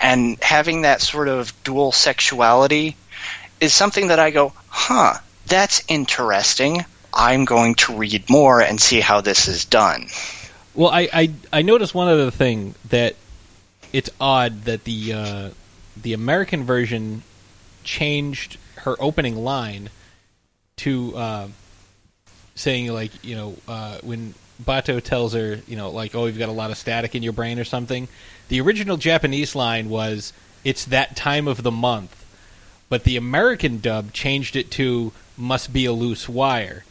and 0.00 0.38
having 0.42 0.82
that 0.82 1.00
sort 1.00 1.28
of 1.28 1.52
dual 1.62 1.92
sexuality 1.92 2.96
is 3.60 3.72
something 3.72 4.08
that 4.08 4.18
I 4.18 4.30
go, 4.30 4.52
huh, 4.68 5.14
that's 5.46 5.84
interesting. 5.88 6.84
I'm 7.12 7.44
going 7.44 7.76
to 7.76 7.96
read 7.96 8.28
more 8.28 8.60
and 8.60 8.80
see 8.80 9.00
how 9.00 9.20
this 9.20 9.46
is 9.46 9.64
done. 9.64 10.08
Well, 10.74 10.90
I, 10.90 11.08
I 11.12 11.30
I 11.52 11.62
noticed 11.62 11.94
one 11.94 12.08
other 12.08 12.30
thing 12.30 12.74
that 12.88 13.14
it's 13.92 14.10
odd 14.20 14.62
that 14.64 14.84
the 14.84 15.12
uh, 15.12 15.50
the 15.96 16.12
American 16.14 16.64
version 16.64 17.22
changed 17.84 18.58
her 18.78 18.96
opening 18.98 19.36
line 19.36 19.90
to 20.78 21.16
uh, 21.16 21.48
saying 22.56 22.92
like 22.92 23.12
you 23.24 23.36
know 23.36 23.54
uh, 23.68 23.98
when 24.02 24.34
Batou 24.62 25.02
tells 25.02 25.34
her 25.34 25.60
you 25.66 25.76
know 25.76 25.90
like 25.90 26.14
oh 26.14 26.26
you've 26.26 26.38
got 26.38 26.48
a 26.48 26.52
lot 26.52 26.70
of 26.70 26.76
static 26.78 27.14
in 27.14 27.22
your 27.22 27.32
brain 27.32 27.58
or 27.58 27.64
something. 27.64 28.08
The 28.48 28.60
original 28.60 28.96
Japanese 28.96 29.54
line 29.54 29.88
was 29.88 30.32
it's 30.64 30.84
that 30.86 31.16
time 31.16 31.48
of 31.48 31.62
the 31.62 31.70
month, 31.70 32.24
but 32.88 33.04
the 33.04 33.16
American 33.16 33.80
dub 33.80 34.12
changed 34.12 34.56
it 34.56 34.70
to 34.72 35.12
must 35.36 35.72
be 35.72 35.84
a 35.86 35.92
loose 35.92 36.28
wire. 36.28 36.84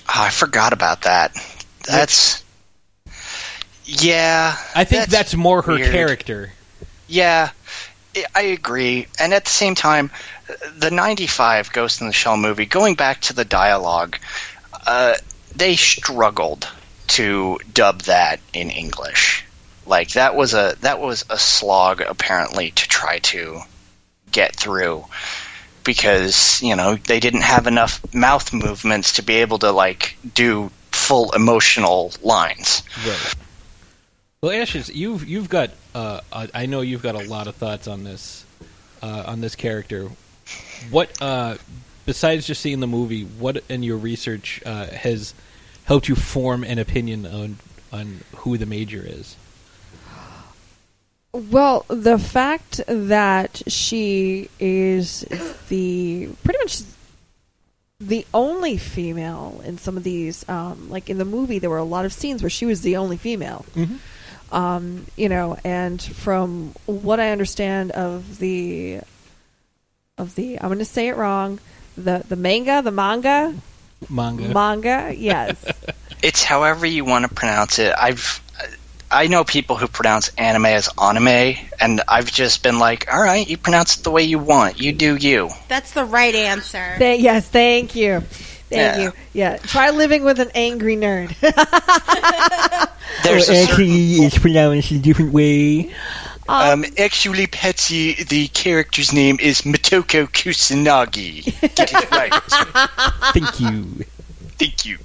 Oh, 0.00 0.22
I 0.24 0.30
forgot 0.30 0.72
about 0.72 1.02
that. 1.02 1.32
That's 1.86 2.44
yeah. 3.84 4.56
I 4.74 4.84
think 4.84 5.06
that's, 5.06 5.34
more 5.34 5.62
her 5.62 5.74
weird. 5.74 5.90
character. 5.90 6.52
Yeah, 7.08 7.50
I- 8.16 8.24
I 8.34 8.40
agree. 8.42 9.06
And 9.18 9.34
at 9.34 9.44
the 9.44 9.50
same 9.50 9.74
time, 9.74 10.10
the 10.76 10.90
'95 10.90 11.72
Ghost 11.72 12.00
in 12.00 12.06
the 12.06 12.12
Shell 12.12 12.36
movie, 12.36 12.66
going 12.66 12.94
back 12.94 13.20
to 13.22 13.32
the 13.32 13.44
dialogue, 13.44 14.16
uh, 14.86 15.14
they 15.54 15.76
struggled 15.76 16.68
to 17.08 17.58
dub 17.72 18.02
that 18.02 18.40
in 18.52 18.70
English. 18.70 19.44
Like 19.86 20.12
that 20.12 20.36
was 20.36 20.54
a 20.54 20.76
that 20.82 21.00
was 21.00 21.24
a 21.28 21.38
slog 21.38 22.00
apparently 22.00 22.70
to 22.70 22.88
try 22.88 23.18
to 23.18 23.60
get 24.30 24.54
through 24.54 25.04
because 25.82 26.62
you 26.62 26.76
know 26.76 26.94
they 26.94 27.18
didn't 27.18 27.42
have 27.42 27.66
enough 27.66 28.00
mouth 28.14 28.52
movements 28.52 29.14
to 29.14 29.22
be 29.22 29.36
able 29.36 29.58
to 29.58 29.72
like 29.72 30.16
do 30.34 30.70
full 30.92 31.32
emotional 31.32 32.12
lines. 32.22 32.82
Right. 33.04 33.34
Well, 34.42 34.52
Ashes, 34.52 34.88
you've 34.88 35.28
you've 35.28 35.48
got 35.48 35.70
uh, 35.94 36.20
I 36.32 36.66
know 36.66 36.80
you've 36.80 37.02
got 37.02 37.14
a 37.14 37.28
lot 37.28 37.46
of 37.46 37.56
thoughts 37.56 37.88
on 37.88 38.04
this 38.04 38.44
uh, 39.02 39.24
on 39.26 39.40
this 39.40 39.54
character. 39.56 40.08
What 40.90 41.10
uh, 41.20 41.56
besides 42.10 42.44
just 42.44 42.60
seeing 42.60 42.80
the 42.80 42.88
movie, 42.88 43.22
what 43.22 43.62
in 43.68 43.84
your 43.84 43.96
research 43.96 44.60
uh, 44.66 44.86
has 44.86 45.32
helped 45.84 46.08
you 46.08 46.16
form 46.16 46.64
an 46.64 46.76
opinion 46.76 47.24
on 47.24 47.56
on 47.92 48.18
who 48.38 48.58
the 48.58 48.66
major 48.66 49.00
is? 49.06 49.36
Well, 51.32 51.84
the 51.86 52.18
fact 52.18 52.80
that 52.88 53.62
she 53.68 54.50
is 54.58 55.20
the 55.68 56.30
pretty 56.42 56.58
much 56.64 56.82
the 58.00 58.26
only 58.34 58.76
female 58.76 59.62
in 59.64 59.78
some 59.78 59.96
of 59.96 60.02
these, 60.02 60.48
um, 60.48 60.90
like 60.90 61.10
in 61.10 61.18
the 61.18 61.24
movie, 61.24 61.60
there 61.60 61.70
were 61.70 61.78
a 61.78 61.84
lot 61.84 62.04
of 62.04 62.12
scenes 62.12 62.42
where 62.42 62.50
she 62.50 62.66
was 62.66 62.80
the 62.80 62.96
only 62.96 63.18
female. 63.18 63.64
Um, 64.50 65.06
you 65.14 65.28
know, 65.28 65.56
and 65.62 66.02
from 66.02 66.74
what 66.86 67.20
I 67.20 67.30
understand 67.30 67.92
of 67.92 68.38
the 68.38 68.98
of 70.18 70.34
the, 70.34 70.60
I'm 70.60 70.66
going 70.66 70.80
to 70.80 70.84
say 70.84 71.06
it 71.06 71.16
wrong, 71.16 71.60
the 72.00 72.24
the 72.28 72.36
manga, 72.36 72.82
the 72.82 72.90
manga, 72.90 73.54
Manga. 74.08 74.48
manga, 74.48 75.14
yes. 75.16 75.56
It's 76.22 76.42
however 76.44 76.84
you 76.84 77.06
want 77.06 77.26
to 77.26 77.34
pronounce 77.34 77.78
it. 77.78 77.94
I've 77.96 78.42
I 79.10 79.26
know 79.26 79.42
people 79.42 79.76
who 79.76 79.88
pronounce 79.88 80.28
anime 80.36 80.66
as 80.66 80.88
anime, 81.00 81.56
and 81.80 82.00
I've 82.06 82.30
just 82.30 82.62
been 82.62 82.78
like, 82.78 83.12
all 83.12 83.20
right, 83.22 83.48
you 83.48 83.56
pronounce 83.56 83.96
it 83.96 84.04
the 84.04 84.10
way 84.10 84.22
you 84.22 84.38
want. 84.38 84.78
You 84.80 84.92
do 84.92 85.16
you. 85.16 85.48
That's 85.68 85.92
the 85.92 86.04
right 86.04 86.34
answer. 86.34 86.94
Th- 86.98 87.20
yes, 87.20 87.48
thank 87.48 87.96
you. 87.96 88.20
Thank 88.20 88.70
Yeah. 88.70 88.98
you. 89.02 89.12
Yeah, 89.32 89.56
try 89.56 89.90
living 89.90 90.22
with 90.22 90.38
an 90.38 90.50
angry 90.54 90.94
nerd. 90.94 91.34
There's 93.24 93.48
a 93.48 93.66
certain, 93.66 93.86
it's 93.88 94.38
pronounced 94.38 94.90
a 94.92 94.98
different 94.98 95.32
way. 95.32 95.92
Um, 96.50 96.84
actually, 96.98 97.46
Patsy, 97.46 98.14
the 98.24 98.48
character's 98.48 99.12
name 99.12 99.38
is 99.40 99.62
Motoko 99.62 100.26
Kusanagi. 100.26 101.44
Get 101.74 101.92
it 101.92 102.10
right. 102.10 102.32
Thank 103.32 103.60
you. 103.60 104.04
Thank 104.58 104.84
you. 104.84 104.98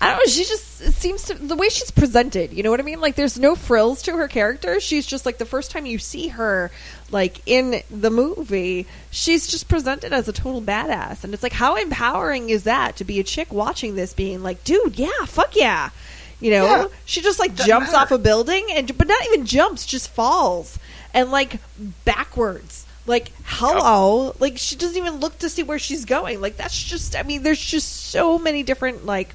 I 0.00 0.10
don't 0.10 0.18
know. 0.18 0.30
She 0.30 0.44
just 0.44 0.78
seems 0.94 1.24
to 1.24 1.34
the 1.34 1.54
way 1.54 1.68
she's 1.68 1.90
presented. 1.90 2.52
You 2.52 2.62
know 2.62 2.70
what 2.70 2.80
I 2.80 2.82
mean? 2.82 3.00
Like, 3.00 3.14
there's 3.14 3.38
no 3.38 3.54
frills 3.54 4.02
to 4.02 4.16
her 4.16 4.28
character. 4.28 4.80
She's 4.80 5.06
just 5.06 5.24
like 5.24 5.38
the 5.38 5.46
first 5.46 5.70
time 5.70 5.86
you 5.86 5.98
see 5.98 6.28
her, 6.28 6.70
like 7.10 7.40
in 7.46 7.82
the 7.90 8.10
movie, 8.10 8.86
she's 9.10 9.46
just 9.46 9.68
presented 9.68 10.12
as 10.12 10.28
a 10.28 10.32
total 10.32 10.60
badass. 10.60 11.24
And 11.24 11.32
it's 11.32 11.42
like, 11.42 11.52
how 11.52 11.76
empowering 11.76 12.50
is 12.50 12.64
that 12.64 12.96
to 12.96 13.04
be 13.04 13.20
a 13.20 13.24
chick 13.24 13.52
watching 13.52 13.94
this, 13.94 14.14
being 14.14 14.42
like, 14.42 14.64
dude, 14.64 14.98
yeah, 14.98 15.24
fuck 15.26 15.54
yeah. 15.54 15.90
You 16.40 16.50
know, 16.52 16.64
Yeah. 16.66 16.86
she 17.04 17.20
just 17.20 17.38
like 17.38 17.56
Doesn't 17.56 17.66
jumps 17.66 17.92
matter. 17.92 18.02
off 18.02 18.10
a 18.12 18.18
building 18.18 18.66
and, 18.70 18.96
but 18.96 19.08
not 19.08 19.24
even 19.26 19.44
jumps, 19.46 19.84
just 19.86 20.08
falls 20.10 20.78
and 21.12 21.30
like 21.32 21.58
backwards. 22.04 22.84
Like, 23.06 23.32
hello. 23.44 24.34
Like, 24.38 24.58
she 24.58 24.76
doesn't 24.76 24.96
even 24.98 25.14
look 25.16 25.38
to 25.38 25.48
see 25.48 25.62
where 25.62 25.78
she's 25.78 26.04
going. 26.04 26.42
Like, 26.42 26.58
that's 26.58 26.80
just, 26.84 27.16
I 27.16 27.22
mean, 27.22 27.42
there's 27.42 27.58
just 27.58 28.10
so 28.10 28.38
many 28.38 28.62
different, 28.62 29.06
like, 29.06 29.30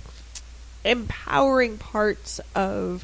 empowering 0.86 1.78
parts 1.80 2.40
of 2.56 3.04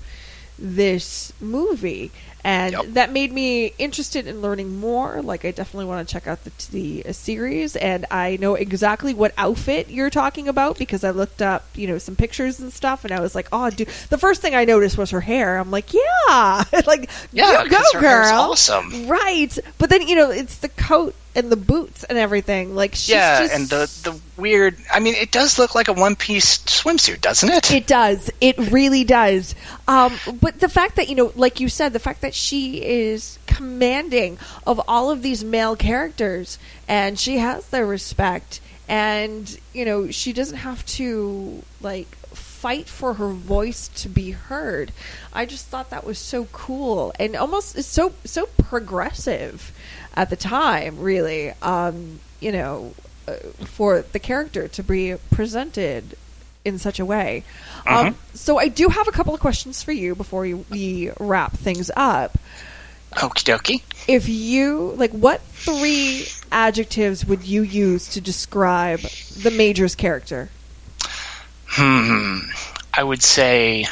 this 0.60 1.34
movie. 1.42 2.12
And 2.44 2.72
Yep. 2.74 2.86
that 2.94 3.12
made 3.12 3.34
me 3.34 3.74
interested 3.78 4.26
in 4.28 4.42
learning 4.42 4.80
more. 4.80 5.22
Like, 5.22 5.44
I 5.44 5.52
definitely 5.52 5.86
want 5.86 6.08
to 6.08 6.12
check 6.12 6.26
out 6.26 6.44
the, 6.46 6.52
the 6.72 7.06
uh, 7.10 7.12
series. 7.12 7.76
And 7.76 8.06
I 8.12 8.38
know 8.40 8.56
exactly 8.56 9.14
what 9.14 9.34
outfit 9.38 9.90
you're 9.90 10.10
talking 10.10 10.48
about 10.48 10.78
because 10.78 11.04
I 11.04 11.12
looked 11.12 11.42
up, 11.42 11.66
you 11.76 11.88
know, 11.88 11.98
some 11.98 12.16
pictures 12.16 12.60
and 12.60 12.72
stuff. 12.72 13.04
And 13.04 13.12
I 13.14 13.20
was 13.20 13.36
like, 13.36 13.48
oh, 13.52 13.70
dude. 13.70 13.90
The 14.10 14.18
first 14.18 14.42
thing 14.42 14.56
I 14.56 14.64
noticed 14.66 14.98
was 14.98 15.10
her 15.12 15.22
hair. 15.22 15.58
I'm 15.58 15.70
like, 15.72 15.94
yeah. 15.94 16.64
like, 16.88 17.10
Yeah, 17.34 17.66
go, 17.68 17.76
'cause 17.78 17.92
her 17.94 18.00
hair's 18.00 18.28
girl. 18.30 18.40
awesome. 18.52 19.08
Right. 19.08 19.58
But 19.78 19.90
then, 19.90 20.08
you 20.08 20.16
know, 20.16 20.30
it's 20.32 20.58
the 20.60 20.70
coat 20.70 21.16
and 21.36 21.52
the 21.52 21.56
boots 21.56 22.04
and 22.04 22.18
everything. 22.18 22.76
Like, 22.76 22.96
she's 22.96 23.10
yeah, 23.10 23.42
just- 23.42 23.54
and 23.54 23.68
the 23.70 24.10
the 24.10 24.20
weird. 24.42 24.78
I 24.92 25.00
mean, 25.00 25.16
it 25.16 25.32
does 25.32 25.60
look 25.60 25.76
like 25.76 25.88
a 25.88 25.94
one 25.94 26.16
piece 26.16 26.58
swimsuit, 26.60 27.22
doesn't 27.22 27.50
it? 27.50 27.72
It 27.72 27.88
does. 27.88 28.30
It 28.42 28.58
really 28.72 29.04
does. 29.04 29.56
Um, 29.88 30.14
but 30.42 30.60
the 30.60 30.70
fact 30.70 30.96
that, 30.96 31.10
you 31.10 31.16
know, 31.16 31.32
like 31.36 31.60
you 31.60 31.70
said, 31.70 31.94
the 31.94 32.00
fact 32.00 32.22
that 32.22 32.34
she 32.34 32.84
is 32.84 33.38
commanding 33.48 34.38
of 34.66 34.80
all 34.88 35.12
of 35.12 35.22
these 35.22 35.44
male 35.44 35.76
characters 35.76 36.58
and 36.88 37.20
she 37.20 37.38
has 37.38 37.68
their 37.68 37.86
respect 37.86 38.62
and, 38.88 39.60
you 39.74 39.86
know, 39.86 40.10
she 40.10 40.34
doesn't 40.34 40.58
have 40.58 40.86
to, 40.88 41.64
like, 41.82 42.08
fight 42.60 42.90
for 42.90 43.14
her 43.14 43.30
voice 43.30 43.88
to 43.88 44.10
be 44.10 44.32
heard. 44.32 44.92
I 45.32 45.46
just 45.46 45.68
thought 45.68 45.92
that 45.92 46.06
was 46.06 46.20
so 46.20 46.46
cool 46.52 47.14
and 47.18 47.36
almost 47.36 47.82
so 47.84 48.14
so 48.26 48.48
progressive 48.58 49.72
at 50.14 50.30
the 50.30 50.36
time, 50.36 51.00
really. 51.00 51.52
Um, 51.62 52.20
you 52.42 52.52
know, 52.52 52.94
uh, 53.28 53.36
for 53.66 54.02
the 54.02 54.20
character 54.20 54.68
to 54.68 54.84
be 54.84 55.16
presented 55.32 56.18
in 56.66 56.78
such 56.78 57.00
a 57.00 57.06
way. 57.06 57.44
Um, 57.88 58.16
so 58.34 58.58
I 58.58 58.68
do 58.68 58.90
have 58.90 59.08
a 59.08 59.12
couple 59.12 59.34
of 59.34 59.40
questions 59.40 59.82
for 59.82 59.92
you 59.92 60.14
before 60.14 60.42
we, 60.42 60.54
we 60.54 61.12
wrap 61.20 61.54
things 61.54 61.90
up. 61.96 62.38
Okie 63.14 63.44
dokie. 63.44 63.82
If 64.08 64.30
you 64.30 64.94
like, 64.98 65.12
what 65.12 65.42
three 65.42 66.28
adjectives 66.52 67.26
would 67.26 67.44
you 67.44 67.62
use 67.62 68.10
to 68.10 68.22
describe 68.22 69.00
the 69.00 69.52
Major's 69.52 69.96
character? 69.96 70.50
Hmm. 71.72 72.40
I 72.94 73.04
would 73.04 73.22
say. 73.24 73.86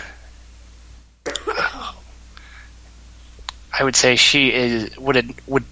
I 3.79 3.83
would 3.83 3.95
say 3.95 4.15
she 4.15 4.51
is. 4.51 4.97
Would 4.97 5.17
it 5.17 5.25
would 5.47 5.63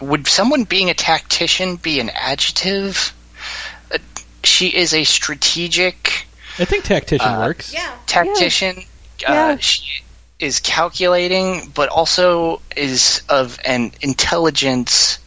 would 0.00 0.26
someone 0.26 0.64
being 0.64 0.90
a 0.90 0.94
tactician 0.94 1.76
be 1.76 2.00
an 2.00 2.10
adjective? 2.10 3.12
Uh, 3.92 3.98
she 4.44 4.68
is 4.68 4.94
a 4.94 5.04
strategic 5.04 6.26
I 6.58 6.64
think 6.64 6.84
tactician 6.84 7.26
Uh, 7.26 7.38
works. 7.40 7.72
Yeah. 7.72 7.92
tactician. 8.06 8.84
Yeah. 9.20 9.32
Uh, 9.32 9.56
she 9.58 10.02
is 10.38 10.60
calculating, 10.60 11.70
but 11.74 11.88
also 11.88 12.62
is 12.76 13.22
of 13.28 13.58
an 13.64 13.92
intelligence 14.00 15.18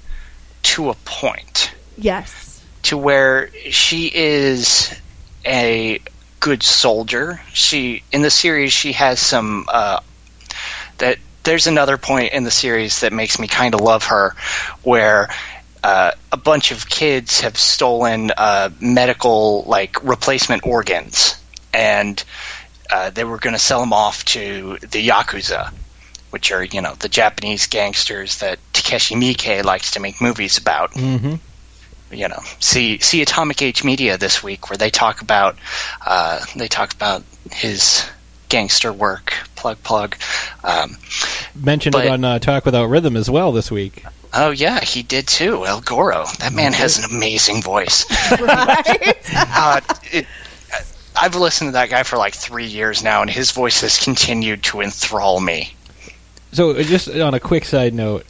to 0.63 0.89
a 0.89 0.93
point. 1.05 1.71
Yes. 1.97 2.61
to 2.83 2.97
where 2.97 3.49
she 3.69 4.07
is 4.13 4.93
a 5.45 5.99
good 6.43 6.61
soldier. 6.61 7.39
She 7.53 8.03
in 8.11 8.21
the 8.21 8.29
series 8.29 8.73
she 8.73 8.91
has 8.91 9.17
some 9.21 9.65
uh, 9.69 10.01
that 10.97 11.17
there's 11.43 11.67
another 11.67 11.97
point 11.97 12.33
in 12.33 12.43
the 12.43 12.51
series 12.51 12.99
that 12.99 13.13
makes 13.13 13.39
me 13.39 13.47
kind 13.47 13.73
of 13.73 13.79
love 13.79 14.07
her, 14.07 14.35
where 14.81 15.29
uh, 15.83 16.11
a 16.33 16.37
bunch 16.37 16.71
of 16.71 16.89
kids 16.89 17.41
have 17.41 17.57
stolen 17.57 18.31
uh, 18.37 18.69
medical 18.81 19.63
like 19.67 20.03
replacement 20.03 20.65
organs, 20.67 21.41
and 21.73 22.21
uh, 22.91 23.09
they 23.09 23.23
were 23.23 23.37
going 23.37 23.55
to 23.55 23.59
sell 23.59 23.79
them 23.79 23.93
off 23.93 24.25
to 24.25 24.77
the 24.81 25.07
yakuza. 25.07 25.71
Which 26.31 26.51
are, 26.51 26.63
you 26.63 26.81
know, 26.81 26.95
the 26.95 27.09
Japanese 27.09 27.67
gangsters 27.67 28.39
that 28.39 28.57
Takashi 28.73 29.15
Miike 29.15 29.63
likes 29.63 29.91
to 29.91 29.99
make 29.99 30.19
movies 30.19 30.57
about 30.57 30.91
Mm-hmm. 30.91 31.35
You 32.13 32.27
know 32.27 32.39
see 32.59 32.99
see 32.99 33.21
Atomic 33.21 33.61
Age 33.61 33.83
Media 33.83 34.17
this 34.17 34.41
week 34.43 34.69
where 34.69 34.77
they 34.77 34.89
talk 34.89 35.21
about 35.21 35.57
uh, 36.05 36.39
they 36.55 36.67
talk 36.67 36.93
about 36.93 37.23
his 37.51 38.07
gangster 38.49 38.93
work 38.93 39.33
plug 39.55 39.81
plug. 39.83 40.15
Um, 40.63 40.97
Mentioned 41.55 41.93
But- 41.93 42.05
it 42.05 42.09
on 42.11 42.23
uh, 42.23 42.39
Talk 42.39 42.65
Without 42.65 42.85
Rhythm 42.85 43.15
as 43.17 43.29
well 43.29 43.51
this 43.51 43.71
week. 43.71 44.05
oh 44.33 44.51
yeah 44.51 44.79
he 44.79 45.03
did 45.03 45.27
too 45.27 45.65
El 45.65 45.81
Goro. 45.81 46.25
That 46.39 46.53
man 46.53 46.73
has 46.73 46.99
an 46.99 47.05
amazing 47.15 47.61
voice. 47.61 48.05
Uh, 49.35 49.81
it, 50.11 50.27
I've 51.15 51.35
listened 51.35 51.69
to 51.69 51.71
that 51.73 51.89
guy 51.89 52.03
for 52.03 52.17
like 52.17 52.33
three 52.33 52.65
years 52.65 53.03
now 53.03 53.21
and 53.21 53.29
his 53.29 53.51
voice 53.51 53.81
has 53.81 53.97
continued 53.97 54.63
to 54.63 54.81
enthrall 54.81 55.39
me. 55.39 55.73
So, 56.51 56.71
uh, 56.71 56.83
just 56.83 57.09
on 57.09 57.33
a 57.33 57.39
quick 57.39 57.65
side 57.65 57.93
note, 57.93 58.25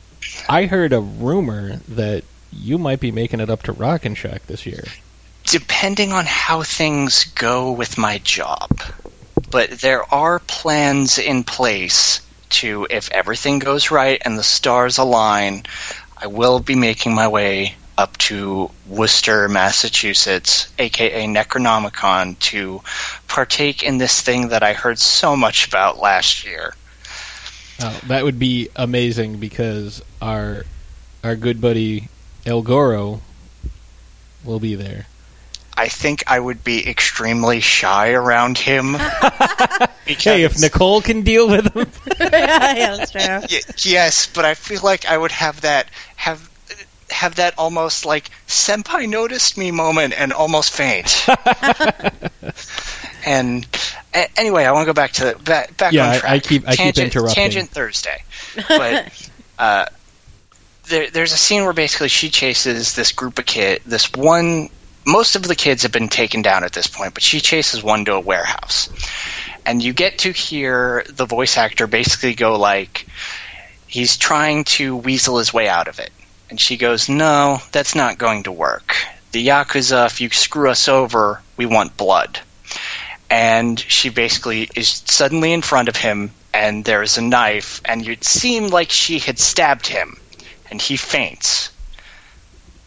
I 0.48 0.66
heard 0.66 0.94
a 0.94 1.00
rumor 1.00 1.78
that 1.90 2.24
you 2.60 2.78
might 2.78 3.00
be 3.00 3.12
making 3.12 3.40
it 3.40 3.50
up 3.50 3.64
to 3.64 3.72
Rock 3.72 4.06
and 4.06 4.18
Shock 4.18 4.46
this 4.48 4.66
year. 4.66 4.84
depending 5.46 6.14
on 6.14 6.26
how 6.26 6.64
things 6.64 7.26
go 7.36 7.72
with 7.72 7.98
my 7.98 8.18
job. 8.20 8.70
But 9.52 9.72
there 9.72 10.04
are 10.14 10.40
plans 10.40 11.20
in 11.20 11.44
place 11.44 12.22
to, 12.52 12.88
if 12.90 13.12
everything 13.12 13.60
goes 13.60 13.92
right 13.92 14.22
and 14.24 14.38
the 14.38 14.44
stars 14.44 14.98
align, 14.98 15.64
I 16.18 16.28
will 16.28 16.60
be 16.60 16.76
making 16.76 17.14
my 17.14 17.28
way 17.28 17.76
up 17.98 18.18
to 18.18 18.72
Worcester, 18.88 19.48
Massachusetts, 19.50 20.72
aka 20.80 21.26
Necronomicon, 21.28 22.40
to 22.40 22.82
partake 23.28 23.84
in 23.84 23.98
this 23.98 24.22
thing 24.22 24.48
that 24.50 24.64
I 24.64 24.74
heard 24.74 24.98
so 24.98 25.36
much 25.36 25.68
about 25.68 26.00
last 26.00 26.46
year. 26.46 26.74
Oh, 27.82 28.00
that 28.08 28.24
would 28.24 28.40
be 28.40 28.70
amazing 28.76 29.38
because 29.38 30.02
our 30.22 30.64
our 31.24 31.36
good 31.36 31.62
buddy 31.62 32.08
El 32.46 32.62
Goro 32.62 33.22
will 34.44 34.60
be 34.60 34.76
there. 34.76 35.08
I 35.76 35.88
think 35.88 36.24
I 36.28 36.40
would 36.40 36.64
be 36.64 36.88
extremely 36.88 37.60
shy 37.60 38.12
around 38.12 38.58
him. 38.60 38.92
because 38.94 39.88
Hey, 40.06 40.44
if 40.44 40.60
Nicole 40.60 41.02
can 41.02 41.24
deal 41.24 41.50
with 41.50 41.74
him, 41.76 41.88
yeah, 42.20 42.96
that's 42.96 43.12
true. 43.12 43.22
Y- 43.50 43.74
yes, 43.80 44.28
but 44.28 44.46
I 44.46 44.54
feel 44.54 44.82
like 44.84 45.06
I 45.08 45.18
would 45.18 45.32
have 45.32 45.62
that 45.62 45.88
have 46.16 46.48
have 47.10 47.36
that 47.36 47.56
almost 47.58 48.06
like 48.06 48.30
senpai 48.48 49.08
noticed 49.10 49.58
me 49.58 49.72
moment 49.72 50.14
and 50.16 50.32
almost 50.32 50.72
faint. 50.74 51.26
and 53.26 53.66
a- 54.14 54.40
anyway, 54.40 54.66
I 54.66 54.72
want 54.72 54.86
to 54.86 54.90
go 54.90 54.94
back 54.94 55.14
to 55.14 55.38
back 55.44 55.76
back 55.78 55.94
Yeah, 55.94 56.04
on 56.04 56.10
I- 56.10 56.20
track. 56.20 56.32
I 56.32 56.40
keep- 56.40 56.68
I 56.68 56.76
keep 56.76 56.98
interrupting. 56.98 57.36
Tangent 57.36 57.70
Thursday, 57.70 58.24
but 58.68 59.30
uh, 59.58 59.86
there, 60.88 61.10
there's 61.10 61.34
a 61.34 61.38
scene 61.38 61.64
where 61.64 61.74
basically 61.74 62.10
she 62.10 62.30
chases 62.30 62.94
this 62.94 63.12
group 63.12 63.40
of 63.40 63.46
kid, 63.46 63.82
this 63.86 64.12
one. 64.14 64.70
Most 65.06 65.36
of 65.36 65.44
the 65.44 65.56
kids 65.56 65.84
have 65.84 65.92
been 65.92 66.08
taken 66.08 66.42
down 66.42 66.64
at 66.64 66.72
this 66.72 66.88
point, 66.88 67.14
but 67.14 67.24
she 67.24 67.42
chases 67.42 67.84
one 67.84 68.06
to 68.06 68.14
a 68.14 68.20
warehouse, 68.20 68.90
and 69.66 69.84
you 69.84 69.94
get 69.94 70.20
to 70.20 70.32
hear 70.32 71.04
the 71.10 71.26
voice 71.26 71.58
actor 71.58 71.88
basically 71.88 72.36
go 72.36 72.58
like, 72.58 73.06
he's 73.88 74.18
trying 74.18 74.64
to 74.64 74.96
weasel 74.96 75.38
his 75.38 75.54
way 75.54 75.68
out 75.68 75.88
of 75.88 76.00
it. 76.00 76.12
And 76.50 76.60
she 76.60 76.78
goes, 76.78 77.10
No, 77.10 77.60
that's 77.72 77.96
not 77.96 78.18
going 78.18 78.44
to 78.44 78.52
work. 78.52 78.96
The 79.32 79.48
Yakuza, 79.48 80.06
if 80.06 80.22
you 80.22 80.30
screw 80.30 80.70
us 80.70 80.88
over, 80.88 81.42
we 81.58 81.66
want 81.66 81.98
blood. 81.98 82.40
And 83.30 83.80
she 83.80 84.10
basically 84.10 84.70
is 84.76 84.88
suddenly 85.06 85.54
in 85.54 85.62
front 85.64 85.90
of 85.90 85.96
him, 85.96 86.32
and 86.54 86.86
there's 86.86 87.18
a 87.18 87.22
knife, 87.22 87.82
and 87.84 88.08
it 88.08 88.24
seemed 88.24 88.72
like 88.72 88.92
she 88.92 89.18
had 89.18 89.40
stabbed 89.40 89.88
him, 89.88 90.18
and 90.74 90.82
he 90.82 90.98
faints. 90.98 91.70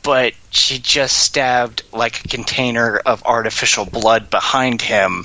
But 0.02 0.34
she 0.50 0.80
just 0.80 1.16
stabbed 1.16 1.84
like 1.92 2.24
a 2.24 2.28
container 2.28 2.96
of 2.96 3.22
artificial 3.22 3.84
blood 3.86 4.28
behind 4.28 4.82
him 4.82 5.24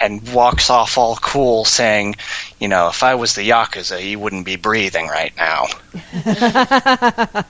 and 0.00 0.32
walks 0.32 0.70
off 0.70 0.96
all 0.96 1.16
cool 1.16 1.66
saying, 1.66 2.16
you 2.58 2.68
know, 2.68 2.88
if 2.88 3.02
I 3.02 3.16
was 3.16 3.34
the 3.34 3.46
Yakuza, 3.46 4.02
you 4.02 4.18
wouldn't 4.18 4.46
be 4.46 4.56
breathing 4.56 5.06
right 5.06 5.34
now. 5.36 5.66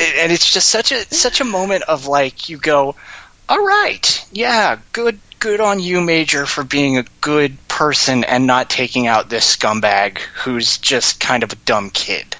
And 0.00 0.30
it's 0.30 0.52
just 0.52 0.68
such 0.68 0.92
a 0.92 1.12
such 1.12 1.40
a 1.40 1.44
moment 1.44 1.82
of 1.88 2.06
like 2.06 2.48
you 2.48 2.56
go, 2.56 2.94
all 3.48 3.66
right, 3.66 4.26
yeah, 4.30 4.78
good 4.92 5.18
good 5.40 5.60
on 5.60 5.80
you, 5.80 6.00
Major, 6.00 6.46
for 6.46 6.62
being 6.62 6.98
a 6.98 7.04
good 7.20 7.56
person 7.66 8.22
and 8.22 8.46
not 8.46 8.70
taking 8.70 9.08
out 9.08 9.28
this 9.28 9.56
scumbag 9.56 10.18
who's 10.18 10.78
just 10.78 11.18
kind 11.18 11.42
of 11.42 11.52
a 11.52 11.56
dumb 11.66 11.90
kid. 11.90 12.36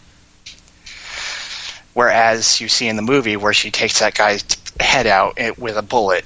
Whereas 1.98 2.60
you 2.60 2.68
see 2.68 2.86
in 2.86 2.94
the 2.94 3.02
movie 3.02 3.36
where 3.36 3.52
she 3.52 3.72
takes 3.72 3.98
that 3.98 4.14
guy's 4.14 4.44
head 4.78 5.08
out 5.08 5.36
with 5.58 5.76
a 5.76 5.82
bullet, 5.82 6.24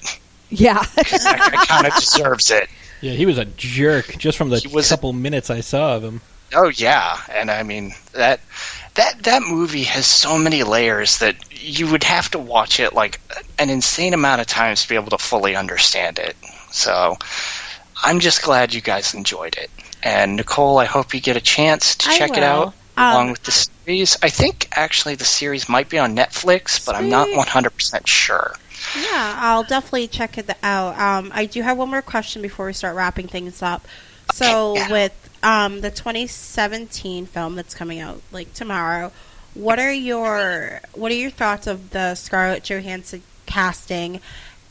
Yeah. 0.51 0.75
that 0.97 1.51
guy 1.55 1.65
kind 1.65 1.87
of 1.87 1.95
deserves 1.95 2.51
it. 2.51 2.69
yeah, 3.01 3.13
he 3.13 3.25
was 3.25 3.39
a 3.39 3.47
jerk 3.47 4.19
just 4.19 4.37
from 4.37 4.51
the 4.51 4.59
He 4.59 4.69
was 4.69 4.85
a- 4.91 4.91
couple 4.95 5.15
minutes 5.15 5.49
I 5.49 5.61
saw 5.63 5.97
of 5.97 6.05
him. 6.05 6.21
Oh 6.55 6.69
yeah, 6.69 7.17
and 7.31 7.51
I 7.51 7.63
mean 7.63 7.93
that 8.13 8.41
that 8.97 9.23
that 9.23 9.41
movie 9.45 9.85
has 9.85 10.05
so 10.07 10.37
many 10.37 10.63
layers 10.63 11.21
that 11.21 11.37
you 11.51 11.91
would 11.91 12.05
have 12.05 12.31
to 12.33 12.39
watch 12.39 12.79
it 12.79 12.93
like 12.93 13.19
an 13.59 13.71
insane 13.71 14.13
amount 14.13 14.43
of 14.43 14.47
times 14.47 14.83
to 14.83 14.91
be 14.91 14.97
able 14.97 15.09
to 15.17 15.17
fully 15.19 15.57
understand 15.57 16.19
it. 16.19 16.37
So 16.71 17.17
I'm 18.05 18.21
just 18.21 18.43
glad 18.43 18.75
you 18.75 18.83
guys 18.83 19.15
enjoyed 19.15 19.57
it. 19.57 19.71
And 20.03 20.37
Nicole, 20.37 20.77
I 20.77 20.85
hope 20.85 21.15
you 21.15 21.21
get 21.23 21.39
a 21.39 21.41
chance 21.41 21.95
to 21.97 22.11
I 22.11 22.19
check 22.19 22.37
it 22.37 22.43
out 22.43 22.75
Um, 22.97 23.13
along 23.13 23.31
with 23.31 23.43
the 23.43 23.53
series. 23.53 24.19
I 24.23 24.29
think 24.29 24.69
actually 24.73 25.15
the 25.15 25.25
series 25.25 25.69
might 25.69 25.89
be 25.89 25.99
on 25.99 26.15
Netflix, 26.15 26.85
but 26.85 26.95
I'm 26.95 27.09
not 27.09 27.29
100% 27.29 28.07
sure. 28.07 28.55
Yeah, 28.97 29.37
I'll 29.39 29.63
definitely 29.63 30.09
check 30.09 30.39
it 30.39 30.51
out. 30.63 30.99
Um, 30.99 31.31
I 31.35 31.47
do 31.47 31.63
have 31.63 31.79
one 31.79 31.91
more 31.91 32.03
question 32.03 32.43
before 32.43 32.67
we 32.67 32.73
start 32.73 32.97
wrapping 32.97 33.29
things 33.29 33.63
up. 33.63 33.87
So, 34.35 34.75
yeah. 34.75 34.91
with 34.91 35.31
um, 35.43 35.81
the 35.81 35.91
2017 35.91 37.27
film 37.27 37.57
that's 37.57 37.75
coming 37.75 38.01
out 38.01 38.21
like 38.31 38.53
tomorrow, 38.55 39.13
what 39.55 39.79
are 39.79 39.93
your 39.93 40.81
what 40.95 41.13
are 41.13 41.17
your 41.17 41.31
thoughts 41.31 41.67
of 41.67 41.91
the 41.91 42.15
Scarlett 42.15 42.65
Johansson 42.65 43.23
casting, 43.47 44.21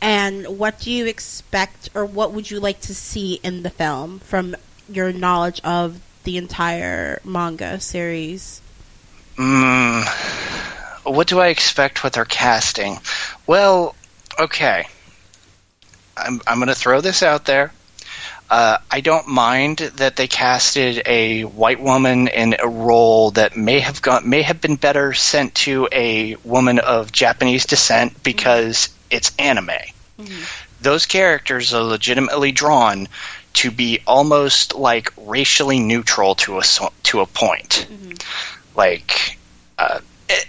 and 0.01 0.57
what 0.57 0.79
do 0.79 0.91
you 0.91 1.05
expect, 1.05 1.89
or 1.93 2.05
what 2.05 2.31
would 2.31 2.49
you 2.49 2.59
like 2.59 2.81
to 2.81 2.95
see 2.95 3.35
in 3.43 3.63
the 3.63 3.69
film 3.69 4.19
from 4.19 4.55
your 4.89 5.11
knowledge 5.11 5.61
of 5.63 6.01
the 6.23 6.37
entire 6.37 7.19
manga 7.23 7.79
series? 7.79 8.61
Mm, 9.37 10.05
what 11.03 11.27
do 11.27 11.39
I 11.39 11.47
expect 11.47 12.03
with 12.03 12.15
her 12.15 12.25
casting? 12.25 12.99
Well, 13.47 13.95
okay. 14.39 14.87
I'm, 16.17 16.41
I'm 16.45 16.57
going 16.57 16.67
to 16.67 16.75
throw 16.75 17.01
this 17.01 17.23
out 17.23 17.45
there. 17.45 17.71
Uh, 18.49 18.77
I 18.91 18.99
don't 18.99 19.29
mind 19.29 19.77
that 19.77 20.17
they 20.17 20.27
casted 20.27 21.03
a 21.05 21.43
white 21.43 21.79
woman 21.79 22.27
in 22.27 22.57
a 22.59 22.67
role 22.67 23.31
that 23.31 23.55
may 23.55 23.79
have 23.79 24.01
gone, 24.01 24.29
may 24.29 24.41
have 24.41 24.59
been 24.59 24.75
better 24.75 25.13
sent 25.13 25.55
to 25.55 25.87
a 25.93 26.35
woman 26.43 26.79
of 26.79 27.13
Japanese 27.13 27.65
descent 27.65 28.21
because 28.23 28.89
it's 29.09 29.31
anime. 29.39 29.71
Those 30.81 31.05
characters 31.05 31.73
are 31.73 31.83
legitimately 31.83 32.51
drawn 32.51 33.07
to 33.53 33.71
be 33.71 33.99
almost 34.07 34.75
like 34.75 35.11
racially 35.17 35.79
neutral 35.79 36.35
to 36.35 36.59
a 36.59 36.63
to 37.03 37.19
a 37.21 37.25
point. 37.25 37.87
Like 38.75 39.37
uh, 39.77 39.99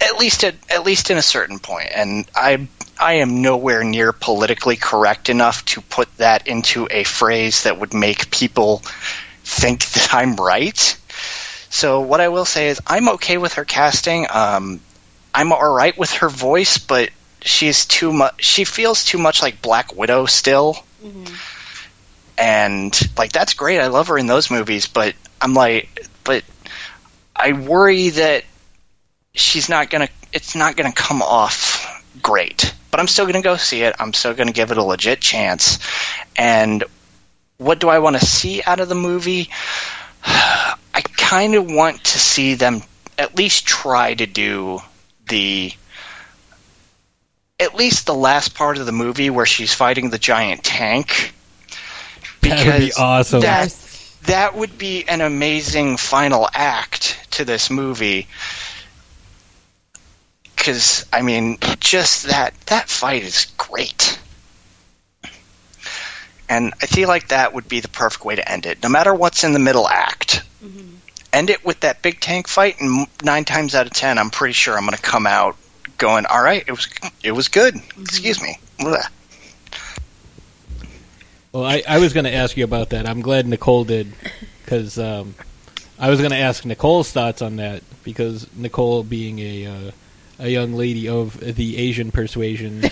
at 0.00 0.18
least 0.18 0.44
at, 0.44 0.54
at 0.70 0.84
least 0.84 1.10
in 1.10 1.16
a 1.18 1.22
certain 1.22 1.58
point. 1.58 1.88
and 1.94 2.24
i 2.34 2.68
i 3.00 3.14
am 3.14 3.42
nowhere 3.42 3.82
near 3.82 4.12
politically 4.12 4.76
correct 4.76 5.28
enough 5.28 5.64
to 5.64 5.80
put 5.80 6.14
that 6.18 6.46
into 6.46 6.86
a 6.90 7.02
phrase 7.04 7.64
that 7.64 7.78
would 7.80 7.94
make 7.94 8.30
people 8.30 8.78
think 9.42 9.84
that 9.92 10.14
i'm 10.14 10.36
right. 10.36 10.78
So 11.70 12.00
what 12.02 12.20
i 12.20 12.28
will 12.28 12.44
say 12.44 12.68
is 12.68 12.80
i'm 12.86 13.08
okay 13.10 13.38
with 13.38 13.54
her 13.54 13.64
casting. 13.64 14.26
Um, 14.30 14.80
i'm 15.34 15.52
all 15.52 15.74
right 15.74 15.96
with 15.98 16.12
her 16.12 16.28
voice 16.28 16.78
but 16.78 17.10
she's 17.40 17.86
too 17.86 18.12
much 18.12 18.44
she 18.44 18.64
feels 18.64 19.04
too 19.04 19.18
much 19.18 19.42
like 19.42 19.60
black 19.62 19.96
widow 19.96 20.26
still 20.26 20.76
and 22.38 22.98
like 23.16 23.32
that's 23.32 23.54
great. 23.54 23.80
I 23.80 23.88
love 23.88 24.08
her 24.08 24.18
in 24.18 24.26
those 24.26 24.50
movies, 24.50 24.86
but 24.86 25.14
I'm 25.40 25.54
like, 25.54 26.06
but 26.24 26.44
I 27.34 27.52
worry 27.52 28.10
that 28.10 28.44
she's 29.34 29.68
not 29.68 29.90
gonna. 29.90 30.08
It's 30.32 30.54
not 30.54 30.76
gonna 30.76 30.92
come 30.92 31.22
off 31.22 32.04
great. 32.22 32.74
But 32.90 33.00
I'm 33.00 33.08
still 33.08 33.26
gonna 33.26 33.42
go 33.42 33.56
see 33.56 33.82
it. 33.82 33.94
I'm 33.98 34.12
still 34.12 34.34
gonna 34.34 34.52
give 34.52 34.70
it 34.70 34.76
a 34.76 34.82
legit 34.82 35.20
chance. 35.20 35.78
And 36.36 36.84
what 37.58 37.78
do 37.78 37.88
I 37.88 38.00
want 38.00 38.18
to 38.18 38.24
see 38.24 38.62
out 38.64 38.80
of 38.80 38.88
the 38.88 38.94
movie? 38.94 39.50
I 40.24 41.02
kind 41.16 41.54
of 41.54 41.70
want 41.70 42.04
to 42.04 42.18
see 42.18 42.54
them 42.54 42.82
at 43.18 43.36
least 43.36 43.66
try 43.66 44.14
to 44.14 44.26
do 44.26 44.80
the 45.28 45.72
at 47.58 47.74
least 47.74 48.06
the 48.06 48.14
last 48.14 48.54
part 48.54 48.78
of 48.78 48.86
the 48.86 48.92
movie 48.92 49.30
where 49.30 49.46
she's 49.46 49.72
fighting 49.72 50.10
the 50.10 50.18
giant 50.18 50.64
tank 50.64 51.32
That 52.42 52.66
would 52.66 52.78
be 52.78 52.86
because 52.86 52.98
awesome. 52.98 53.40
That, 53.40 53.76
that 54.24 54.54
would 54.54 54.78
be 54.78 55.04
an 55.08 55.20
amazing 55.20 55.96
final 55.96 56.48
act 56.52 57.26
to 57.32 57.44
this 57.44 57.70
movie. 57.70 58.28
Because 60.56 61.06
I 61.12 61.22
mean, 61.22 61.58
just 61.80 62.26
that 62.26 62.54
that 62.66 62.88
fight 62.88 63.24
is 63.24 63.46
great, 63.56 64.18
and 66.48 66.72
I 66.80 66.86
feel 66.86 67.08
like 67.08 67.28
that 67.28 67.52
would 67.52 67.68
be 67.68 67.80
the 67.80 67.88
perfect 67.88 68.24
way 68.24 68.36
to 68.36 68.48
end 68.48 68.66
it. 68.66 68.80
No 68.80 68.88
matter 68.88 69.12
what's 69.12 69.42
in 69.42 69.54
the 69.54 69.58
middle 69.58 69.88
act, 69.88 70.44
mm-hmm. 70.62 70.94
end 71.32 71.50
it 71.50 71.64
with 71.64 71.80
that 71.80 72.00
big 72.02 72.20
tank 72.20 72.46
fight, 72.46 72.80
and 72.80 73.08
nine 73.24 73.44
times 73.44 73.74
out 73.74 73.86
of 73.86 73.92
ten, 73.92 74.18
I'm 74.18 74.30
pretty 74.30 74.52
sure 74.52 74.76
I'm 74.76 74.84
going 74.84 74.96
to 74.96 75.02
come 75.02 75.26
out 75.26 75.56
going, 75.98 76.26
"All 76.26 76.42
right, 76.42 76.62
it 76.64 76.70
was 76.70 76.88
it 77.24 77.32
was 77.32 77.48
good." 77.48 77.74
Mm-hmm. 77.74 78.02
Excuse 78.02 78.40
me. 78.40 78.58
Blah. 78.78 79.02
Well, 81.52 81.64
I, 81.64 81.82
I 81.86 81.98
was 81.98 82.12
going 82.14 82.24
to 82.24 82.34
ask 82.34 82.56
you 82.56 82.64
about 82.64 82.90
that. 82.90 83.06
I'm 83.08 83.20
glad 83.20 83.46
Nicole 83.46 83.84
did 83.84 84.12
because 84.64 84.98
um, 84.98 85.34
I 85.98 86.08
was 86.08 86.18
going 86.18 86.30
to 86.30 86.38
ask 86.38 86.64
Nicole's 86.64 87.12
thoughts 87.12 87.42
on 87.42 87.56
that 87.56 87.82
because 88.04 88.46
Nicole, 88.56 89.02
being 89.04 89.38
a 89.38 89.66
uh, 89.66 89.90
a 90.38 90.48
young 90.48 90.72
lady 90.72 91.08
of 91.08 91.38
the 91.38 91.76
Asian 91.76 92.10
persuasion, 92.10 92.78
Okay, 92.84 92.90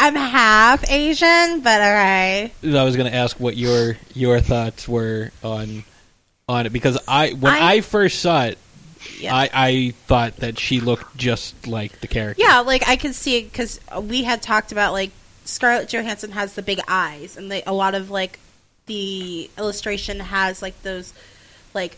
I'm 0.00 0.14
half 0.16 0.90
Asian, 0.90 1.60
but 1.60 1.80
all 1.80 1.92
right. 1.94 2.50
I 2.64 2.82
was 2.84 2.96
going 2.96 3.10
to 3.10 3.14
ask 3.16 3.38
what 3.38 3.56
your 3.56 3.96
your 4.14 4.40
thoughts 4.40 4.88
were 4.88 5.30
on 5.44 5.84
on 6.48 6.64
it 6.66 6.70
because 6.70 6.98
I 7.06 7.30
when 7.32 7.52
I, 7.52 7.74
I- 7.74 7.80
first 7.82 8.20
saw 8.20 8.46
it, 8.46 8.58
Yeah. 9.20 9.34
I, 9.36 9.50
I 9.52 9.90
thought 10.06 10.36
that 10.38 10.58
she 10.58 10.80
looked 10.80 11.16
just 11.18 11.66
like 11.66 12.00
the 12.00 12.08
character. 12.08 12.42
Yeah, 12.42 12.60
like 12.60 12.88
I 12.88 12.96
can 12.96 13.12
see 13.12 13.36
it 13.36 13.52
because 13.52 13.78
we 14.02 14.22
had 14.24 14.40
talked 14.42 14.72
about 14.72 14.94
like 14.94 15.10
Scarlett 15.48 15.88
Johansson 15.88 16.32
has 16.32 16.54
the 16.54 16.62
big 16.62 16.80
eyes, 16.86 17.36
and 17.36 17.50
they, 17.50 17.62
a 17.62 17.72
lot 17.72 17.94
of 17.94 18.10
like 18.10 18.38
the 18.86 19.50
illustration 19.56 20.20
has 20.20 20.60
like 20.60 20.80
those 20.82 21.14
like 21.74 21.96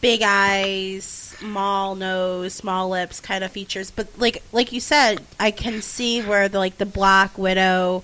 big 0.00 0.22
eyes, 0.24 1.04
small 1.04 1.94
nose, 1.94 2.54
small 2.54 2.88
lips 2.88 3.20
kind 3.20 3.44
of 3.44 3.52
features. 3.52 3.90
But 3.90 4.18
like 4.18 4.42
like 4.50 4.72
you 4.72 4.80
said, 4.80 5.22
I 5.38 5.50
can 5.50 5.82
see 5.82 6.22
where 6.22 6.48
the 6.48 6.58
like 6.58 6.78
the 6.78 6.86
Black 6.86 7.36
Widow 7.36 8.02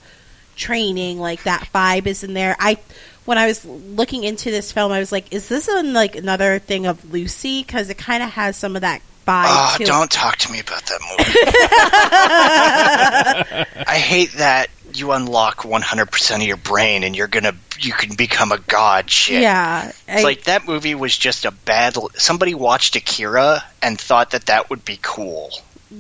training 0.57 1.19
like 1.19 1.45
that 1.45 1.69
vibe 1.75 2.07
is 2.07 2.23
in 2.23 2.35
there. 2.35 2.55
I 2.61 2.79
when 3.25 3.39
I 3.39 3.47
was 3.47 3.65
looking 3.65 4.25
into 4.25 4.51
this 4.51 4.73
film, 4.73 4.93
I 4.93 4.99
was 4.99 5.11
like, 5.11 5.33
is 5.33 5.49
this 5.49 5.69
in 5.69 5.95
like 5.95 6.17
another 6.17 6.59
thing 6.59 6.87
of 6.87 7.13
Lucy? 7.13 7.63
Because 7.63 7.89
it 7.89 7.97
kind 7.97 8.23
of 8.23 8.31
has 8.31 8.57
some 8.57 8.77
of 8.77 8.83
that 8.83 9.01
vibe. 9.27 9.45
Oh, 9.47 9.77
don't 9.81 10.11
talk 10.11 10.37
to 10.39 10.53
me 10.53 10.61
about 10.61 10.85
that 10.87 11.01
movie. 11.01 11.25
I 13.87 13.99
hate 13.99 14.33
that 14.33 14.69
you 14.99 15.13
unlock 15.13 15.59
100% 15.63 16.37
of 16.37 16.43
your 16.43 16.57
brain 16.57 17.05
and 17.05 17.15
you're 17.17 17.27
gonna 17.29 17.55
you 17.81 17.93
can 17.93 18.15
become 18.15 18.53
a 18.53 18.59
god 18.59 19.11
shit. 19.11 19.43
Yeah, 19.43 19.91
It's 20.09 20.23
like 20.25 20.45
that 20.45 20.67
movie 20.67 20.95
was 20.95 21.17
just 21.17 21.45
a 21.45 21.51
bad. 21.51 21.97
Somebody 22.15 22.55
watched 22.55 22.95
Akira 22.97 23.65
and 23.83 24.01
thought 24.01 24.31
that 24.31 24.47
that 24.47 24.71
would 24.71 24.85
be 24.85 24.99
cool. 25.03 25.51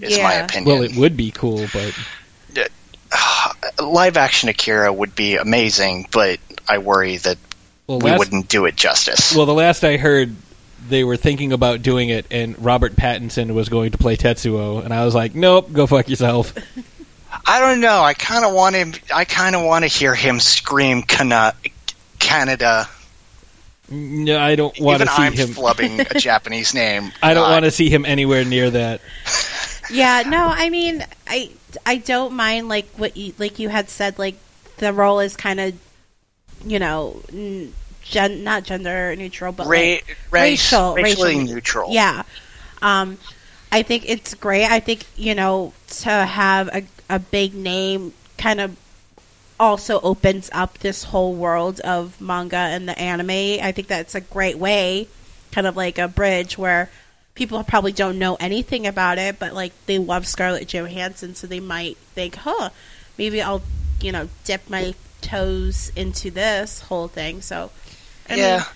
Is 0.01 0.19
my 0.19 0.35
opinion. 0.35 0.65
Well, 0.73 0.83
it 0.85 0.97
would 0.97 1.17
be 1.17 1.31
cool, 1.33 1.67
but 1.73 1.99
uh, 3.13 3.53
Live 3.83 4.17
action 4.17 4.49
Akira 4.49 4.93
would 4.93 5.15
be 5.15 5.37
amazing, 5.37 6.09
but 6.13 6.39
I 6.69 6.79
worry 6.79 7.17
that 7.19 7.37
Well, 7.87 7.99
we 7.99 8.11
last- 8.11 8.19
wouldn't 8.21 8.49
do 8.49 8.65
it 8.67 8.77
justice. 8.77 9.35
Well, 9.35 9.47
the 9.47 9.55
last 9.55 9.85
I 9.85 9.97
heard, 9.99 10.35
they 10.89 11.05
were 11.05 11.17
thinking 11.17 11.53
about 11.53 11.83
doing 11.83 12.09
it, 12.09 12.27
and 12.31 12.59
Robert 12.65 12.97
Pattinson 12.97 13.53
was 13.55 13.69
going 13.69 13.91
to 13.93 13.99
play 13.99 14.17
Tetsuo, 14.17 14.83
and 14.85 14.95
I 14.95 15.05
was 15.05 15.15
like, 15.15 15.35
nope, 15.35 15.73
go 15.73 15.87
fuck 15.87 16.09
yourself. 16.09 16.55
I 17.47 17.61
don't 17.61 17.81
know. 17.81 18.03
I 18.03 18.15
kind 18.15 18.45
of 18.45 18.53
want 18.53 18.75
him. 18.77 18.93
I 19.15 19.25
kind 19.25 19.57
of 19.57 19.63
want 19.65 19.85
to 19.85 19.89
hear 19.89 20.15
him 20.15 20.39
scream 20.41 21.03
Cana- 21.03 21.55
Canada. 22.19 22.89
No, 23.91 24.39
I 24.39 24.55
don't 24.55 24.79
want 24.81 24.97
Even 25.03 25.07
to 25.09 25.13
see 25.15 25.23
I'm 25.23 25.33
him. 25.33 25.49
flubbing 25.51 26.11
a 26.11 26.19
Japanese 26.19 26.73
name. 26.75 27.13
I 27.23 27.35
don't 27.35 27.45
God. 27.45 27.51
want 27.53 27.65
to 27.67 27.71
see 27.71 27.91
him 27.91 28.05
anywhere 28.07 28.45
near 28.45 28.71
that. 28.71 29.01
Yeah, 29.91 30.23
no, 30.27 30.39
I 30.47 30.71
mean, 30.71 31.05
I 31.27 31.51
I 31.85 31.97
don't 31.99 32.33
mind 32.35 32.69
like 32.71 32.89
what 32.97 33.15
you 33.17 33.35
like 33.37 33.59
you 33.59 33.69
had 33.69 33.91
said 33.91 34.19
like 34.19 34.37
the 34.79 34.91
role 34.93 35.21
is 35.21 35.37
kind 35.37 35.61
of 35.61 35.75
you 36.65 36.79
know 36.79 37.21
gen, 38.03 38.43
not 38.43 38.63
gender 38.63 39.15
neutral 39.17 39.53
but 39.53 39.67
Ra- 39.67 39.77
like, 39.79 40.17
race- 40.31 40.63
racial 40.73 40.95
racially 40.95 41.35
racial- 41.37 41.55
neutral. 41.55 41.93
Yeah. 41.93 42.23
Um 42.81 43.19
I 43.71 43.83
think 43.83 44.09
it's 44.09 44.33
great. 44.35 44.65
I 44.71 44.81
think, 44.81 45.05
you 45.17 45.35
know, 45.35 45.75
to 46.03 46.11
have 46.11 46.69
a 46.69 46.85
a 47.09 47.19
big 47.19 47.55
name 47.55 48.13
kind 48.39 48.61
of 48.61 48.77
also 49.61 50.01
opens 50.01 50.51
up 50.53 50.79
this 50.79 51.05
whole 51.05 51.35
world 51.35 51.79
of 51.81 52.21
manga 52.21 52.57
and 52.57 52.89
the 52.89 52.99
anime. 52.99 53.31
I 53.31 53.73
think 53.73 53.87
that's 53.89 54.15
a 54.15 54.21
great 54.21 54.59
way, 54.59 55.09
kind 55.53 55.67
of 55.67 55.77
like 55.77 55.99
a 55.99 56.09
bridge 56.09 56.59
where 56.59 56.91
people 57.35 57.63
probably 57.65 57.93
don't 57.93 58.19
know 58.19 58.37
anything 58.41 58.87
about 58.87 59.19
it, 59.19 59.39
but 59.39 59.55
like 59.55 59.73
they 59.87 59.99
love 59.99 60.27
Scarlett 60.27 60.69
Johansson, 60.69 61.35
so 61.35 61.47
they 61.47 61.61
might 61.61 61.97
think, 62.15 62.35
huh, 62.37 62.71
maybe 63.17 63.41
I'll, 63.41 63.63
you 64.01 64.11
know, 64.13 64.29
dip 64.45 64.69
my 64.69 64.95
toes 65.21 65.93
into 65.95 66.31
this 66.31 66.81
whole 66.83 67.09
thing. 67.09 67.41
So, 67.41 67.71
I 68.29 68.37
Yeah. 68.37 68.57
mean, 68.57 68.67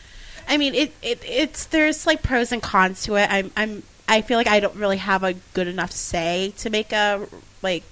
I 0.48 0.56
mean, 0.58 0.74
it, 0.74 0.92
it 1.02 1.20
it's 1.26 1.64
there's 1.66 2.06
like 2.06 2.22
pros 2.22 2.52
and 2.52 2.62
cons 2.62 3.02
to 3.04 3.16
it. 3.16 3.28
I'm 3.30 3.50
I'm 3.56 3.82
I 4.08 4.20
feel 4.22 4.38
like 4.38 4.46
I 4.46 4.60
don't 4.60 4.76
really 4.76 4.98
have 4.98 5.24
a 5.24 5.32
good 5.54 5.66
enough 5.66 5.90
say 5.90 6.54
to 6.58 6.70
make 6.70 6.92
a 6.92 7.26
like 7.62 7.82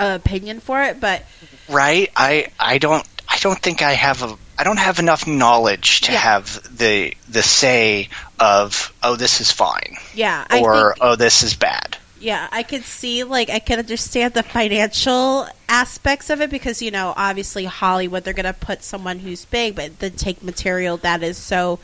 opinion 0.00 0.60
for 0.60 0.82
it, 0.82 1.00
but 1.00 1.22
right? 1.68 2.10
I 2.16 2.48
I 2.58 2.78
don't 2.78 3.06
I 3.28 3.38
don't 3.38 3.58
think 3.58 3.82
I 3.82 3.92
have 3.92 4.22
a 4.22 4.36
I 4.58 4.64
don't 4.64 4.78
have 4.78 4.98
enough 4.98 5.26
knowledge 5.26 6.02
to 6.02 6.12
Yeah. 6.12 6.18
have 6.18 6.76
the 6.76 7.14
the 7.28 7.42
say 7.42 8.08
of 8.38 8.92
oh 9.02 9.16
this 9.16 9.40
is 9.40 9.50
fine 9.52 9.96
yeah, 10.14 10.46
I 10.50 10.60
or 10.60 10.92
think, 10.94 10.96
oh 11.00 11.16
this 11.16 11.42
is 11.42 11.54
bad. 11.54 11.96
yeah, 12.20 12.48
I 12.52 12.62
could 12.62 12.84
see 12.84 13.24
like 13.24 13.48
I 13.50 13.58
can 13.60 13.78
understand 13.78 14.34
the 14.34 14.42
financial 14.42 15.46
aspects 15.68 16.28
of 16.30 16.40
it 16.40 16.50
because 16.50 16.82
you 16.82 16.90
know 16.90 17.14
obviously 17.16 17.64
Hollywood 17.64 18.24
they're 18.24 18.34
gonna 18.34 18.52
put 18.52 18.82
someone 18.82 19.18
who's 19.20 19.44
big, 19.44 19.76
but 19.76 19.98
then 20.00 20.12
take 20.12 20.42
material 20.42 20.96
that 20.98 21.22
is 21.22 21.38
so 21.38 21.78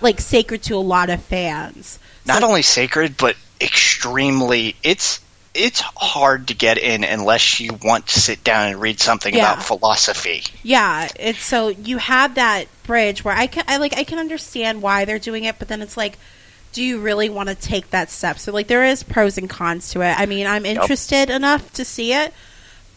like 0.00 0.20
sacred 0.20 0.62
to 0.64 0.76
a 0.76 0.78
lot 0.78 1.10
of 1.10 1.22
fans. 1.22 1.98
Not 2.26 2.40
So- 2.40 2.48
only 2.48 2.62
sacred 2.62 3.16
but 3.16 3.36
extremely 3.60 4.74
it's 4.82 5.20
it's 5.54 5.80
hard 5.80 6.48
to 6.48 6.54
get 6.54 6.78
in 6.78 7.04
unless 7.04 7.60
you 7.60 7.78
want 7.82 8.08
to 8.08 8.20
sit 8.20 8.42
down 8.42 8.68
and 8.68 8.80
read 8.80 8.98
something 9.00 9.34
Yeah. 9.34 9.52
about 9.52 9.64
philosophy. 9.64 10.42
Yeah, 10.62 11.08
it's 11.18 11.42
so 11.42 11.68
you 11.68 11.98
have 11.98 12.34
that 12.34 12.66
bridge 12.82 13.24
where 13.24 13.34
I 13.36 13.46
can 13.46 13.64
I 13.68 13.76
like 13.78 13.96
I 13.96 14.04
can 14.04 14.18
understand 14.18 14.82
why 14.82 15.04
they're 15.04 15.18
doing 15.18 15.44
it, 15.44 15.58
but 15.58 15.68
then 15.68 15.80
it's 15.80 15.96
like 15.96 16.18
do 16.72 16.82
you 16.82 16.98
really 16.98 17.30
want 17.30 17.48
to 17.48 17.54
take 17.54 17.90
that 17.90 18.10
step? 18.10 18.36
So 18.38 18.52
like 18.52 18.66
there 18.66 18.84
is 18.84 19.04
pros 19.04 19.38
and 19.38 19.48
cons 19.48 19.90
to 19.90 20.00
it. 20.02 20.18
I 20.18 20.26
mean, 20.26 20.46
I'm 20.48 20.66
interested 20.66 21.30
enough 21.30 21.72
to 21.74 21.84
see 21.84 22.12
it, 22.12 22.34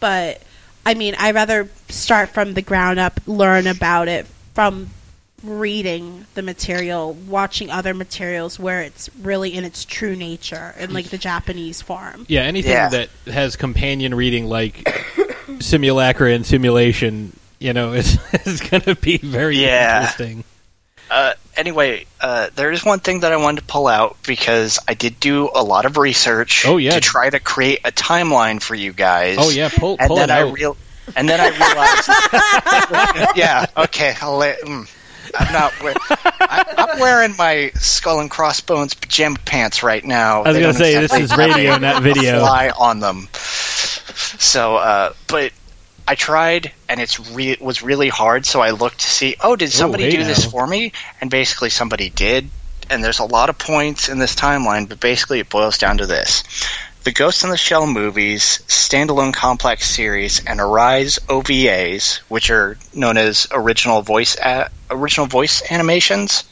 but 0.00 0.42
I 0.84 0.94
mean, 0.94 1.14
I'd 1.16 1.34
rather 1.36 1.68
start 1.88 2.30
from 2.30 2.54
the 2.54 2.62
ground 2.62 2.98
up, 2.98 3.20
learn 3.26 3.68
about 3.68 4.08
it 4.08 4.26
from 4.54 4.90
reading 5.42 6.26
the 6.34 6.42
material, 6.42 7.12
watching 7.12 7.70
other 7.70 7.94
materials 7.94 8.58
where 8.58 8.80
it's 8.82 9.08
really 9.20 9.54
in 9.54 9.64
its 9.64 9.84
true 9.84 10.16
nature 10.16 10.74
in 10.78 10.92
like 10.92 11.06
the 11.06 11.18
Japanese 11.18 11.80
form. 11.80 12.26
Yeah, 12.28 12.42
anything 12.42 12.72
Yeah. 12.72 12.88
that 12.88 13.08
has 13.26 13.56
companion 13.56 14.14
reading 14.14 14.46
like 14.46 15.04
simulacra 15.60 16.32
and 16.32 16.44
simulation, 16.44 17.36
you 17.58 17.72
know, 17.72 17.92
is, 17.92 18.18
is 18.46 18.60
going 18.60 18.82
to 18.82 18.94
be 18.96 19.18
very 19.18 19.56
Yeah. 19.58 20.00
interesting. 20.00 20.44
Uh, 21.10 21.32
anyway, 21.56 22.04
uh, 22.20 22.50
there 22.54 22.70
is 22.70 22.84
one 22.84 23.00
thing 23.00 23.20
that 23.20 23.32
I 23.32 23.36
wanted 23.36 23.60
to 23.62 23.66
pull 23.66 23.86
out 23.86 24.18
because 24.26 24.78
I 24.86 24.92
did 24.94 25.18
do 25.20 25.48
a 25.54 25.62
lot 25.64 25.86
of 25.86 25.96
research 25.96 26.64
Oh, 26.66 26.76
yeah. 26.76 26.90
to 26.90 27.00
try 27.00 27.30
to 27.30 27.40
create 27.40 27.80
a 27.84 27.90
timeline 27.92 28.60
for 28.60 28.74
you 28.74 28.92
guys. 28.92 29.36
Oh 29.40 29.48
yeah, 29.48 29.70
pull 29.74 29.96
and 29.98 30.06
pull 30.08 30.16
then 30.16 30.28
it 30.28 30.32
I 30.34 30.42
out. 30.42 30.52
real, 30.52 30.76
and 31.16 31.26
then 31.26 31.40
I 31.40 31.48
realized, 33.22 33.36
yeah, 33.38 33.64
okay, 33.84 34.14
I'll 34.20 34.36
let. 34.36 34.60
Mm, 34.60 34.90
I'm 35.38 35.52
not. 35.52 35.82
Wear- 35.82 35.94
I, 36.40 36.64
I'm 36.76 36.98
wearing 37.00 37.34
my 37.36 37.70
skull 37.74 38.20
and 38.20 38.30
crossbones 38.30 38.94
pajama 38.94 39.38
pants 39.44 39.82
right 39.82 40.04
now. 40.04 40.42
I 40.42 40.48
was 40.48 40.56
gonna 40.58 40.74
say, 40.74 40.94
this 41.00 41.12
is 41.24 41.36
radio, 41.36 41.78
not 41.78 42.02
video. 42.02 42.40
Fly 42.40 42.70
on 42.76 43.00
them. 43.00 43.28
So, 43.34 44.76
uh, 44.76 45.12
but 45.26 45.52
I 46.06 46.14
tried, 46.14 46.72
and 46.88 47.00
it's 47.00 47.18
re- 47.30 47.50
it 47.50 47.60
was 47.60 47.82
really 47.82 48.08
hard. 48.08 48.46
So 48.46 48.60
I 48.60 48.70
looked 48.70 49.00
to 49.00 49.10
see, 49.10 49.36
oh, 49.40 49.56
did 49.56 49.70
somebody 49.70 50.04
hey 50.04 50.10
do 50.10 50.24
this 50.24 50.44
for 50.44 50.66
me? 50.66 50.92
And 51.20 51.30
basically, 51.30 51.70
somebody 51.70 52.10
did. 52.10 52.48
And 52.90 53.04
there's 53.04 53.18
a 53.18 53.24
lot 53.24 53.50
of 53.50 53.58
points 53.58 54.08
in 54.08 54.18
this 54.18 54.34
timeline, 54.34 54.88
but 54.88 54.98
basically, 55.00 55.40
it 55.40 55.50
boils 55.50 55.76
down 55.76 55.98
to 55.98 56.06
this: 56.06 56.42
the 57.04 57.12
Ghost 57.12 57.44
in 57.44 57.50
the 57.50 57.56
Shell 57.58 57.86
movies, 57.86 58.60
standalone 58.66 59.34
complex 59.34 59.88
series, 59.90 60.42
and 60.46 60.58
Arise 60.58 61.18
OVAs, 61.28 62.16
which 62.28 62.50
are 62.50 62.78
known 62.94 63.18
as 63.18 63.46
original 63.50 64.00
voice 64.00 64.36
a- 64.36 64.70
original 64.90 65.26
voice 65.26 65.62
animations. 65.70 66.44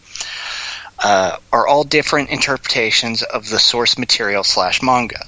Uh, 0.99 1.37
are 1.53 1.67
all 1.67 1.85
different 1.85 2.31
interpretations 2.31 3.23
of 3.23 3.51
the 3.51 3.59
source 3.59 3.99
material 3.99 4.43
slash 4.43 4.81
manga. 4.81 5.27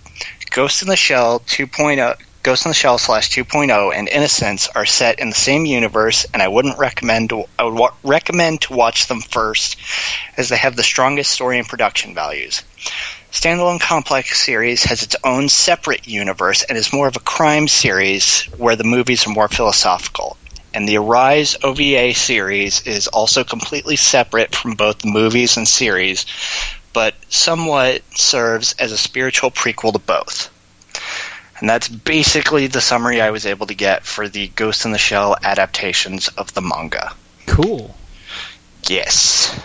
Ghost 0.51 0.81
in 0.81 0.89
the 0.89 0.97
Shell 0.97 1.41
2.0, 1.41 2.17
Ghost 2.43 2.65
in 2.65 2.71
the 2.71 2.75
Shell 2.75 2.97
slash 2.97 3.29
2.0 3.29 3.95
and 3.95 4.09
Innocence 4.09 4.69
are 4.69 4.87
set 4.87 5.19
in 5.19 5.29
the 5.29 5.35
same 5.35 5.67
universe, 5.67 6.25
and 6.33 6.41
I 6.41 6.49
wouldn't 6.49 6.79
recommend 6.79 7.29
to, 7.31 7.45
I 7.59 7.65
would 7.65 7.75
wa- 7.75 7.93
recommend 8.03 8.63
to 8.63 8.73
watch 8.73 9.09
them 9.09 9.21
first, 9.21 9.77
as 10.39 10.49
they 10.49 10.57
have 10.57 10.75
the 10.75 10.83
strongest 10.83 11.33
story 11.33 11.59
and 11.59 11.69
production 11.69 12.15
values. 12.15 12.63
Standalone 13.31 13.81
Complex 13.81 14.41
series 14.41 14.85
has 14.85 15.03
its 15.03 15.17
own 15.23 15.51
separate 15.51 16.09
universe 16.09 16.63
and 16.63 16.79
is 16.79 16.93
more 16.95 17.09
of 17.09 17.17
a 17.17 17.21
crime 17.21 17.69
series 17.69 18.45
where 18.57 18.77
the 18.77 18.85
movies 18.85 19.27
are 19.27 19.31
more 19.31 19.49
philosophical. 19.49 20.39
And 20.79 20.89
the 20.89 20.99
Arise 20.99 21.57
OVA 21.65 22.15
series 22.15 22.87
is 22.87 23.09
also 23.09 23.43
completely 23.43 23.97
separate 23.97 24.55
from 24.55 24.77
both 24.77 25.01
the 25.01 25.11
movies 25.11 25.57
and 25.57 25.67
series, 25.67 26.25
but 26.93 27.17
somewhat 27.29 28.03
serves 28.17 28.75
as 28.75 28.93
a 28.93 28.97
spiritual 28.97 29.51
prequel 29.51 29.93
to 29.93 29.99
both. 29.99 30.49
And 31.59 31.69
that's 31.69 31.89
basically 31.89 32.69
the 32.69 32.81
summary 32.81 33.21
I 33.21 33.31
was 33.31 33.45
able 33.45 33.67
to 33.67 33.75
get 33.75 34.07
for 34.07 34.29
the 34.29 34.47
Ghost 34.55 34.85
in 34.85 34.93
the 34.93 34.99
Shell 34.99 35.39
adaptations 35.43 36.29
of 36.29 36.55
the 36.55 36.63
manga. 36.63 37.13
Cool. 37.47 37.93
Yes. 38.87 39.61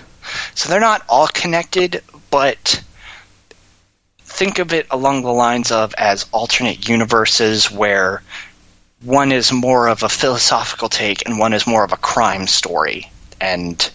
So 0.56 0.68
they're 0.68 0.80
not 0.80 1.04
all 1.08 1.28
connected, 1.28 2.02
but 2.32 2.84
think 4.22 4.58
of 4.58 4.74
it 4.74 4.88
along 4.90 5.22
the 5.22 5.32
lines 5.32 5.72
of 5.72 5.94
as 5.94 6.26
alternate 6.32 6.90
universes 6.90 7.70
where 7.70 8.24
one 9.04 9.32
is 9.32 9.52
more 9.52 9.88
of 9.88 10.04
a 10.04 10.10
philosophical 10.10 10.90
take 10.90 11.26
and 11.26 11.40
one 11.40 11.54
is 11.54 11.68
more 11.68 11.84
of 11.84 11.92
a 11.92 11.98
crime 11.98 12.48
story. 12.48 13.12
And 13.40 13.90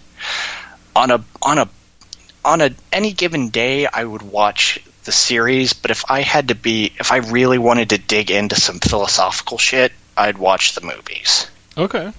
on 0.94 1.10
a 1.10 1.24
on 1.42 1.58
a 1.58 1.68
on 2.44 2.60
a 2.60 2.70
any 2.92 3.12
given 3.12 3.48
day 3.48 3.86
I 3.86 4.04
would 4.04 4.22
watch 4.22 4.80
the 5.04 5.12
series, 5.12 5.72
but 5.72 5.90
if 5.90 6.04
I 6.10 6.20
had 6.20 6.48
to 6.48 6.54
be 6.54 6.92
if 6.98 7.12
I 7.12 7.18
really 7.18 7.58
wanted 7.58 7.90
to 7.90 7.98
dig 7.98 8.30
into 8.30 8.56
some 8.56 8.78
philosophical 8.78 9.58
shit, 9.58 9.92
I'd 10.16 10.38
watch 10.38 10.74
the 10.74 10.82
movies. 10.82 11.46
Okay. 11.76 12.12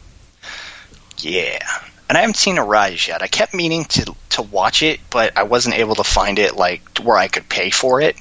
Yeah. 1.19 1.59
And 2.07 2.17
I 2.17 2.21
haven't 2.21 2.37
seen 2.37 2.57
Arise 2.57 3.07
yet. 3.07 3.21
I 3.21 3.27
kept 3.27 3.53
meaning 3.53 3.85
to 3.85 4.15
to 4.31 4.41
watch 4.41 4.81
it, 4.81 4.99
but 5.09 5.37
I 5.37 5.43
wasn't 5.43 5.75
able 5.75 5.95
to 5.95 6.03
find 6.03 6.39
it 6.39 6.55
like 6.55 6.97
where 6.99 7.17
I 7.17 7.27
could 7.27 7.47
pay 7.47 7.69
for 7.69 8.01
it. 8.01 8.15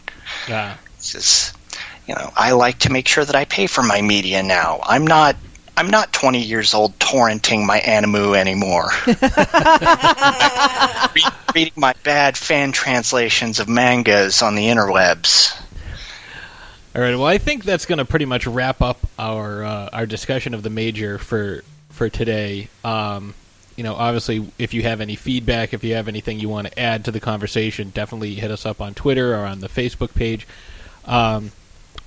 Yeah. 0.48 0.76
It's 0.96 1.12
just, 1.12 1.56
you 2.08 2.14
know, 2.14 2.32
I 2.34 2.52
like 2.52 2.78
to 2.80 2.90
make 2.90 3.06
sure 3.06 3.24
that 3.24 3.36
I 3.36 3.44
pay 3.44 3.66
for 3.66 3.82
my 3.82 4.00
media 4.00 4.42
now. 4.42 4.80
I'm 4.82 5.06
not 5.06 5.36
I'm 5.76 5.90
not 5.90 6.12
20 6.12 6.40
years 6.40 6.74
old 6.74 6.98
torrenting 6.98 7.64
my 7.64 7.78
Animu 7.78 8.36
anymore. 8.36 8.90
Re- 11.14 11.22
reading 11.54 11.74
my 11.76 11.94
bad 12.02 12.36
fan 12.36 12.72
translations 12.72 13.60
of 13.60 13.68
mangas 13.68 14.42
on 14.42 14.56
the 14.56 14.66
interwebs. 14.66 15.56
All 16.96 17.02
right. 17.02 17.14
Well, 17.14 17.26
I 17.26 17.38
think 17.38 17.62
that's 17.62 17.86
going 17.86 17.98
to 17.98 18.04
pretty 18.04 18.24
much 18.24 18.46
wrap 18.48 18.82
up 18.82 18.98
our 19.18 19.62
uh, 19.62 19.90
our 19.92 20.06
discussion 20.06 20.54
of 20.54 20.64
the 20.64 20.70
major 20.70 21.18
for 21.18 21.62
for 21.90 22.08
today. 22.08 22.68
Um, 22.82 23.34
you 23.76 23.84
know, 23.84 23.94
obviously, 23.94 24.50
if 24.58 24.74
you 24.74 24.82
have 24.82 25.00
any 25.00 25.14
feedback, 25.14 25.74
if 25.74 25.84
you 25.84 25.94
have 25.94 26.08
anything 26.08 26.40
you 26.40 26.48
want 26.48 26.66
to 26.66 26.76
add 26.76 27.04
to 27.04 27.12
the 27.12 27.20
conversation, 27.20 27.90
definitely 27.90 28.34
hit 28.34 28.50
us 28.50 28.66
up 28.66 28.80
on 28.80 28.94
Twitter 28.94 29.34
or 29.34 29.44
on 29.44 29.60
the 29.60 29.68
Facebook 29.68 30.12
page. 30.14 30.48
Um, 31.04 31.52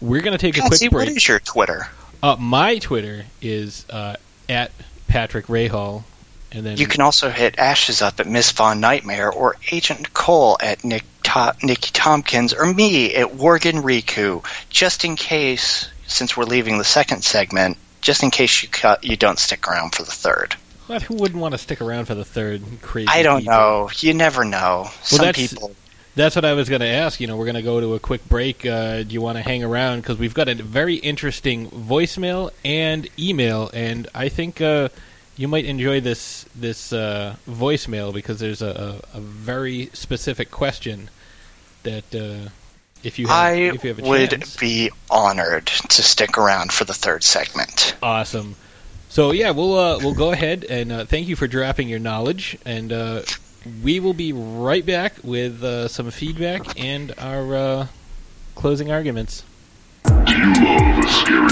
we're 0.01 0.21
going 0.21 0.37
to 0.37 0.37
take 0.37 0.57
a 0.57 0.61
quick 0.61 0.91
break. 0.91 1.09
is 1.09 1.27
your 1.27 1.39
Twitter? 1.39 1.87
Uh, 2.21 2.35
my 2.39 2.77
Twitter 2.79 3.25
is 3.41 3.85
uh, 3.89 4.15
at 4.49 4.71
Patrick 5.07 5.47
Rahal, 5.47 6.03
and 6.51 6.65
then 6.65 6.77
You 6.77 6.87
can 6.87 7.01
also 7.01 7.29
hit 7.29 7.57
Ashes 7.57 8.01
up 8.01 8.19
at 8.19 8.27
Miss 8.27 8.51
Von 8.51 8.79
Nightmare 8.79 9.31
or 9.31 9.55
Agent 9.71 10.01
Nicole 10.01 10.57
at 10.61 10.83
Nick 10.83 11.03
to- 11.23 11.55
Nikki 11.63 11.91
Tompkins 11.93 12.53
or 12.53 12.71
me 12.71 13.15
at 13.15 13.29
Worgen 13.29 13.81
Riku, 13.83 14.45
just 14.69 15.05
in 15.05 15.15
case, 15.15 15.87
since 16.07 16.35
we're 16.35 16.45
leaving 16.45 16.77
the 16.77 16.83
second 16.83 17.23
segment, 17.23 17.77
just 18.01 18.23
in 18.23 18.31
case 18.31 18.63
you 18.63 18.69
cut, 18.69 19.03
you 19.03 19.15
don't 19.15 19.39
stick 19.39 19.67
around 19.67 19.95
for 19.95 20.03
the 20.03 20.11
third. 20.11 20.55
What, 20.87 21.03
who 21.03 21.15
wouldn't 21.15 21.39
want 21.39 21.53
to 21.53 21.57
stick 21.57 21.79
around 21.81 22.05
for 22.05 22.15
the 22.15 22.25
third 22.25 22.63
crazy? 22.81 23.07
I 23.07 23.23
don't 23.23 23.41
people? 23.41 23.53
know. 23.53 23.89
You 23.99 24.13
never 24.13 24.43
know. 24.43 24.89
Some 25.03 25.33
people. 25.33 25.73
That's 26.13 26.35
what 26.35 26.43
I 26.43 26.53
was 26.53 26.67
going 26.67 26.81
to 26.81 26.87
ask. 26.87 27.21
You 27.21 27.27
know, 27.27 27.37
we're 27.37 27.45
going 27.45 27.55
to 27.55 27.61
go 27.61 27.79
to 27.79 27.93
a 27.95 27.99
quick 27.99 28.27
break. 28.27 28.65
Uh, 28.65 29.03
do 29.03 29.13
you 29.13 29.21
want 29.21 29.37
to 29.37 29.41
hang 29.41 29.63
around? 29.63 30.01
Because 30.01 30.17
we've 30.17 30.33
got 30.33 30.49
a 30.49 30.55
very 30.55 30.95
interesting 30.95 31.69
voicemail 31.69 32.51
and 32.65 33.07
email, 33.17 33.69
and 33.73 34.07
I 34.13 34.27
think 34.27 34.59
uh, 34.59 34.89
you 35.37 35.47
might 35.47 35.65
enjoy 35.65 36.01
this 36.01 36.45
this 36.55 36.91
uh, 36.91 37.35
voicemail 37.49 38.13
because 38.13 38.39
there's 38.39 38.61
a, 38.61 39.01
a, 39.13 39.17
a 39.17 39.21
very 39.21 39.89
specific 39.93 40.51
question 40.51 41.09
that 41.83 42.13
uh, 42.13 42.49
if 43.03 43.17
you 43.17 43.27
have, 43.27 43.35
I 43.35 43.51
if 43.53 43.83
you 43.83 43.89
have 43.89 43.99
a 43.99 44.07
would 44.07 44.29
chance, 44.31 44.57
be 44.57 44.91
honored 45.09 45.67
to 45.67 46.03
stick 46.03 46.37
around 46.37 46.71
for 46.71 46.83
the 46.83 46.93
third 46.93 47.23
segment. 47.23 47.95
awesome. 48.03 48.55
So 49.09 49.31
yeah, 49.31 49.51
we'll 49.51 49.77
uh, 49.77 49.97
we'll 49.99 50.13
go 50.13 50.31
ahead 50.31 50.63
and 50.63 50.91
uh, 50.91 51.05
thank 51.05 51.27
you 51.27 51.35
for 51.35 51.47
dropping 51.47 51.89
your 51.89 51.99
knowledge, 51.99 52.57
and 52.65 52.93
uh, 52.93 53.21
we 53.83 53.99
will 53.99 54.13
be 54.13 54.33
right 54.33 54.85
back 54.85 55.15
with 55.23 55.63
uh, 55.63 55.87
some 55.87 56.09
feedback 56.11 56.79
and 56.79 57.13
our 57.17 57.55
uh, 57.55 57.87
closing 58.55 58.91
arguments. 58.91 59.43
Do 60.03 60.11
you 60.11 60.53
love 60.53 61.09
scary 61.09 61.50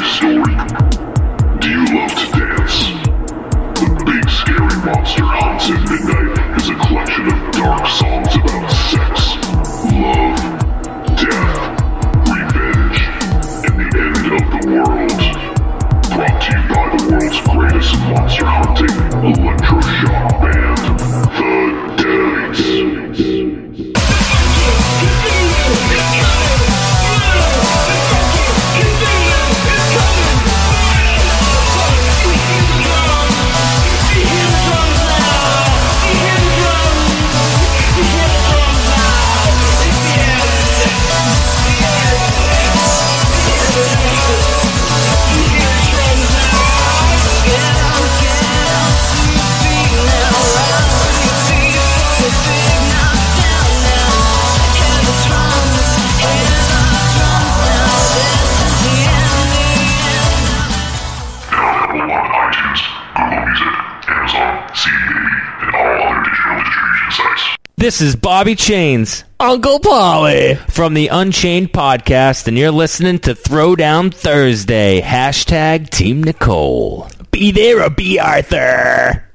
This 67.99 68.11
is 68.11 68.15
Bobby 68.15 68.55
Chains, 68.55 69.25
Uncle 69.41 69.77
Polly, 69.77 70.55
from 70.69 70.93
the 70.93 71.09
Unchained 71.09 71.73
podcast, 71.73 72.47
and 72.47 72.57
you're 72.57 72.71
listening 72.71 73.19
to 73.19 73.35
Throwdown 73.35 74.13
Thursday. 74.13 75.01
Hashtag 75.01 75.89
Team 75.89 76.23
Nicole. 76.23 77.09
Be 77.31 77.51
there 77.51 77.83
or 77.83 77.89
be 77.89 78.17
Arthur. 78.17 79.25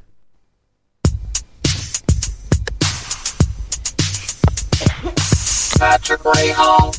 Patrick 5.77 6.21
Rahal 6.21 6.95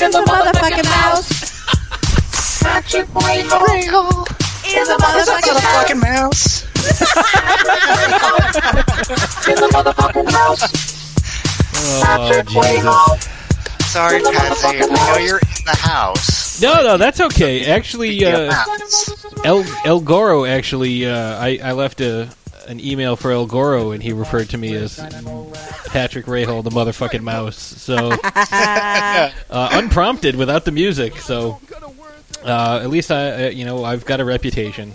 in 0.00 0.10
The 0.12 0.24
motherfucking 0.26 0.88
mouse. 0.88 2.62
Patrick 2.62 3.06
Rahal 3.08 4.26
Is 4.64 4.88
a 4.88 4.96
motherfucking 4.96 6.00
mouse. 6.00 6.69
Mouse. 6.80 8.60
in 9.48 9.54
the 9.54 9.68
motherfucking 9.72 10.30
house. 10.30 10.62
Oh, 12.02 12.42
Jesus. 12.42 13.28
Sorry, 13.90 14.22
Patsy. 14.22 14.68
I 14.68 14.86
know 14.86 15.16
you're 15.24 15.38
in 15.38 15.64
the 15.64 15.76
house. 15.76 16.60
No, 16.62 16.82
no, 16.82 16.96
that's 16.96 17.20
okay. 17.20 17.66
Actually, 17.66 18.24
uh. 18.24 18.52
El 19.44 19.64
El 19.84 20.00
Goro 20.00 20.44
actually, 20.44 21.06
uh, 21.06 21.38
I 21.38 21.58
I 21.62 21.72
left 21.72 22.00
a 22.00 22.28
an 22.68 22.78
email 22.78 23.16
for 23.16 23.32
El 23.32 23.46
Goro, 23.46 23.90
and 23.90 24.02
he 24.02 24.12
referred 24.12 24.50
to 24.50 24.58
me 24.58 24.74
as 24.74 24.96
Patrick 25.86 26.26
Rahal, 26.26 26.62
the 26.62 26.70
motherfucking 26.70 27.22
mouse. 27.22 27.58
So 27.58 28.12
uh, 28.24 29.30
unprompted, 29.50 30.36
without 30.36 30.64
the 30.64 30.70
music. 30.70 31.16
So 31.16 31.60
uh, 32.44 32.80
at 32.82 32.90
least 32.90 33.10
I, 33.10 33.46
uh, 33.46 33.50
you 33.50 33.64
know, 33.64 33.84
I've 33.84 34.04
got 34.04 34.20
a 34.20 34.24
reputation. 34.24 34.94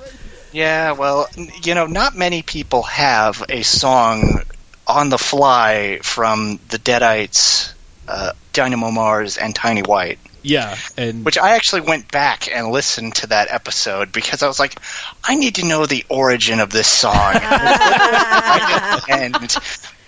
Yeah, 0.56 0.94
well, 0.94 1.28
you 1.64 1.76
know, 1.76 1.86
not 1.86 2.16
many 2.16 2.42
people 2.42 2.84
have 2.84 3.44
a 3.50 3.62
song 3.62 4.40
on 4.88 5.10
the 5.10 5.18
fly 5.18 6.00
from 6.02 6.62
the 6.70 6.78
Deadites, 6.78 7.74
uh, 8.08 8.32
Dynamo 8.54 8.90
Mars, 8.90 9.38
and 9.38 9.54
Tiny 9.54 9.82
White. 9.82 10.18
Yeah, 10.44 10.78
and 10.96 11.26
Which 11.26 11.38
I 11.38 11.56
actually 11.56 11.82
went 11.82 12.10
back 12.10 12.48
and 12.50 12.70
listened 12.70 13.16
to 13.16 13.28
that 13.28 13.52
episode 13.52 14.14
because 14.14 14.44
I 14.44 14.48
was 14.48 14.58
like, 14.58 14.80
I 15.26 15.36
need 15.36 15.56
to 15.56 15.66
know 15.66 15.86
the 15.86 16.06
origin 16.08 16.62
of 16.62 16.70
this 16.70 16.88
song. 16.88 17.34
and 19.10 19.58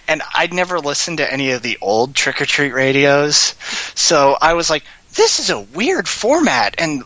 and 0.08 0.22
I'd 0.34 0.54
never 0.54 0.80
listened 0.80 1.18
to 1.18 1.30
any 1.30 1.52
of 1.52 1.62
the 1.62 1.78
old 1.82 2.16
Trick 2.16 2.42
or 2.42 2.46
Treat 2.46 2.74
radios, 2.74 3.56
so 3.96 4.38
I 4.40 4.54
was 4.54 4.70
like, 4.70 4.86
this 5.14 5.42
is 5.42 5.50
a 5.50 5.60
weird 5.60 6.08
format, 6.08 6.76
and 6.78 7.04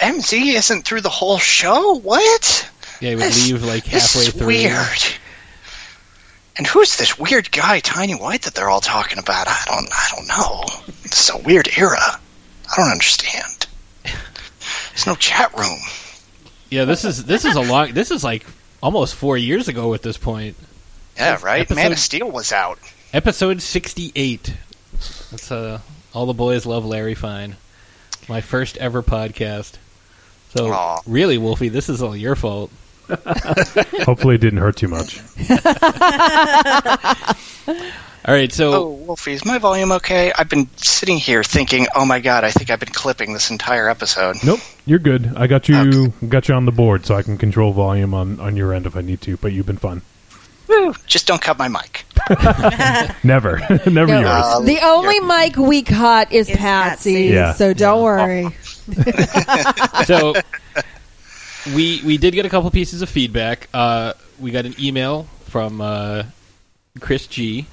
MZ 0.00 0.54
isn't 0.54 0.84
through 0.84 1.00
the 1.02 1.08
whole 1.08 1.38
show. 1.38 1.94
What? 1.98 2.70
yeah, 3.00 3.10
he 3.10 3.14
would 3.16 3.24
This- 3.24 3.50
leave 3.50 3.62
like 3.64 3.84
halfway 3.84 3.98
This 3.98 4.16
is 4.16 4.34
through. 4.34 4.46
weird. 4.46 5.02
And 6.58 6.66
who's 6.66 6.96
this 6.96 7.18
weird 7.18 7.50
guy, 7.52 7.80
Tiny 7.80 8.14
White, 8.14 8.42
that 8.42 8.54
they're 8.54 8.70
all 8.70 8.80
talking 8.80 9.18
about? 9.18 9.46
I 9.46 9.62
don't, 9.66 9.88
I 9.92 10.08
don't 10.16 10.26
know. 10.26 10.64
It's 11.04 11.28
a 11.30 11.36
weird 11.36 11.68
era. 11.76 12.00
I 12.00 12.76
don't 12.76 12.90
understand. 12.90 13.66
There's 14.04 15.06
no 15.06 15.14
chat 15.16 15.54
room. 15.56 15.78
Yeah, 16.70 16.84
this 16.86 17.04
is 17.04 17.24
this 17.26 17.44
is 17.44 17.54
a 17.56 17.60
long. 17.60 17.92
This 17.92 18.10
is 18.10 18.24
like 18.24 18.44
almost 18.82 19.14
four 19.14 19.36
years 19.36 19.68
ago 19.68 19.92
at 19.94 20.02
this 20.02 20.16
point. 20.16 20.56
Yeah, 21.16 21.38
right. 21.42 21.68
Man 21.70 21.92
of 21.92 21.98
Steel 21.98 22.30
was 22.30 22.52
out. 22.52 22.78
Episode 23.12 23.60
sixty-eight. 23.62 24.54
That's 25.30 25.52
uh, 25.52 25.80
all 26.14 26.24
the 26.26 26.32
boys 26.34 26.64
love 26.66 26.84
Larry 26.86 27.14
Fine. 27.14 27.56
My 28.28 28.40
first 28.40 28.78
ever 28.78 29.02
podcast. 29.02 29.74
So 30.56 30.72
Aw. 30.72 31.00
really, 31.06 31.38
Wolfie, 31.38 31.68
this 31.68 31.88
is 31.88 32.02
all 32.02 32.16
your 32.16 32.36
fault. 32.36 32.70
Hopefully, 34.04 34.36
it 34.36 34.40
didn't 34.40 34.58
hurt 34.58 34.76
too 34.76 34.88
much. 34.88 35.20
All 38.26 38.34
right, 38.34 38.52
so 38.52 38.72
Oh, 38.72 38.88
Wolfie, 38.88 39.34
is 39.34 39.44
my 39.44 39.58
volume 39.58 39.92
okay? 39.92 40.32
I've 40.36 40.48
been 40.48 40.68
sitting 40.76 41.16
here 41.16 41.44
thinking, 41.44 41.86
oh 41.94 42.04
my 42.04 42.18
god, 42.18 42.42
I 42.42 42.50
think 42.50 42.70
I've 42.70 42.80
been 42.80 42.88
clipping 42.88 43.32
this 43.32 43.52
entire 43.52 43.88
episode. 43.88 44.36
Nope, 44.44 44.58
you're 44.84 44.98
good. 44.98 45.32
I 45.36 45.46
got 45.46 45.68
you 45.68 46.12
got 46.28 46.48
you 46.48 46.56
on 46.56 46.64
the 46.64 46.72
board, 46.72 47.06
so 47.06 47.14
I 47.14 47.22
can 47.22 47.38
control 47.38 47.72
volume 47.72 48.14
on 48.14 48.40
on 48.40 48.56
your 48.56 48.74
end 48.74 48.86
if 48.86 48.96
I 48.96 49.02
need 49.02 49.20
to. 49.22 49.36
But 49.36 49.52
you've 49.52 49.66
been 49.66 49.76
fun. 49.76 50.02
Woo, 50.68 50.94
just 51.06 51.26
don't 51.26 51.40
cut 51.40 51.58
my 51.58 51.68
mic. 51.68 52.04
Never, 53.24 53.58
never 53.86 54.06
No. 54.12 54.20
yours. 54.20 54.44
Uh, 54.44 54.60
The 54.60 54.80
only 54.82 55.20
mic 55.20 55.56
we 55.56 55.82
cut 55.82 56.32
is 56.32 56.48
Is 56.50 56.56
Patsy, 56.56 57.14
Patsy. 57.14 57.24
Yeah. 57.34 57.52
so 57.52 57.72
don't 57.72 58.02
worry. 58.02 58.48
so 60.04 60.34
we 61.74 62.00
we 62.04 62.16
did 62.18 62.34
get 62.34 62.46
a 62.46 62.48
couple 62.48 62.70
pieces 62.70 63.02
of 63.02 63.08
feedback. 63.08 63.68
Uh, 63.74 64.12
we 64.40 64.50
got 64.50 64.66
an 64.66 64.74
email 64.80 65.24
from 65.46 65.80
uh, 65.80 66.24
Chris 67.00 67.26
G, 67.26 67.66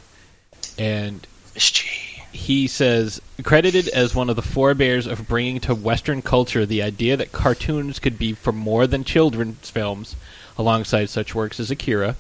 and 0.78 1.26
Miss 1.54 1.72
G. 1.72 1.88
he 2.32 2.68
says 2.68 3.22
credited 3.44 3.88
as 3.90 4.14
one 4.16 4.30
of 4.30 4.36
the 4.36 4.42
forebears 4.42 5.06
of 5.08 5.28
bringing 5.28 5.60
to 5.62 5.76
Western 5.76 6.22
culture 6.22 6.66
the 6.66 6.82
idea 6.82 7.18
that 7.18 7.32
cartoons 7.32 8.00
could 8.00 8.18
be 8.18 8.34
for 8.34 8.52
more 8.52 8.88
than 8.88 9.04
children's 9.04 9.70
films, 9.70 10.16
alongside 10.58 11.10
such 11.10 11.34
works 11.36 11.60
as 11.60 11.72
Akira. 11.72 12.16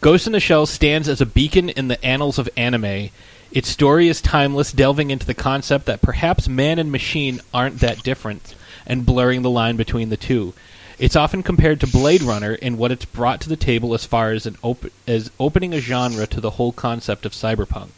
Ghost 0.00 0.28
in 0.28 0.32
the 0.32 0.38
Shell 0.38 0.66
stands 0.66 1.08
as 1.08 1.20
a 1.20 1.26
beacon 1.26 1.70
in 1.70 1.88
the 1.88 2.02
annals 2.04 2.38
of 2.38 2.48
anime. 2.56 3.10
Its 3.50 3.68
story 3.68 4.06
is 4.06 4.20
timeless, 4.20 4.70
delving 4.70 5.10
into 5.10 5.26
the 5.26 5.34
concept 5.34 5.86
that 5.86 6.00
perhaps 6.00 6.48
man 6.48 6.78
and 6.78 6.92
machine 6.92 7.40
aren't 7.52 7.80
that 7.80 8.04
different, 8.04 8.54
and 8.86 9.04
blurring 9.04 9.42
the 9.42 9.50
line 9.50 9.76
between 9.76 10.10
the 10.10 10.16
two. 10.16 10.54
It's 11.00 11.16
often 11.16 11.42
compared 11.42 11.80
to 11.80 11.88
Blade 11.88 12.22
Runner 12.22 12.54
in 12.54 12.76
what 12.76 12.92
it's 12.92 13.06
brought 13.06 13.40
to 13.40 13.48
the 13.48 13.56
table 13.56 13.92
as 13.92 14.04
far 14.04 14.30
as 14.30 14.46
an 14.46 14.56
op- 14.62 14.92
as 15.08 15.32
opening 15.40 15.74
a 15.74 15.80
genre 15.80 16.28
to 16.28 16.40
the 16.40 16.50
whole 16.50 16.72
concept 16.72 17.26
of 17.26 17.32
cyberpunk. 17.32 17.90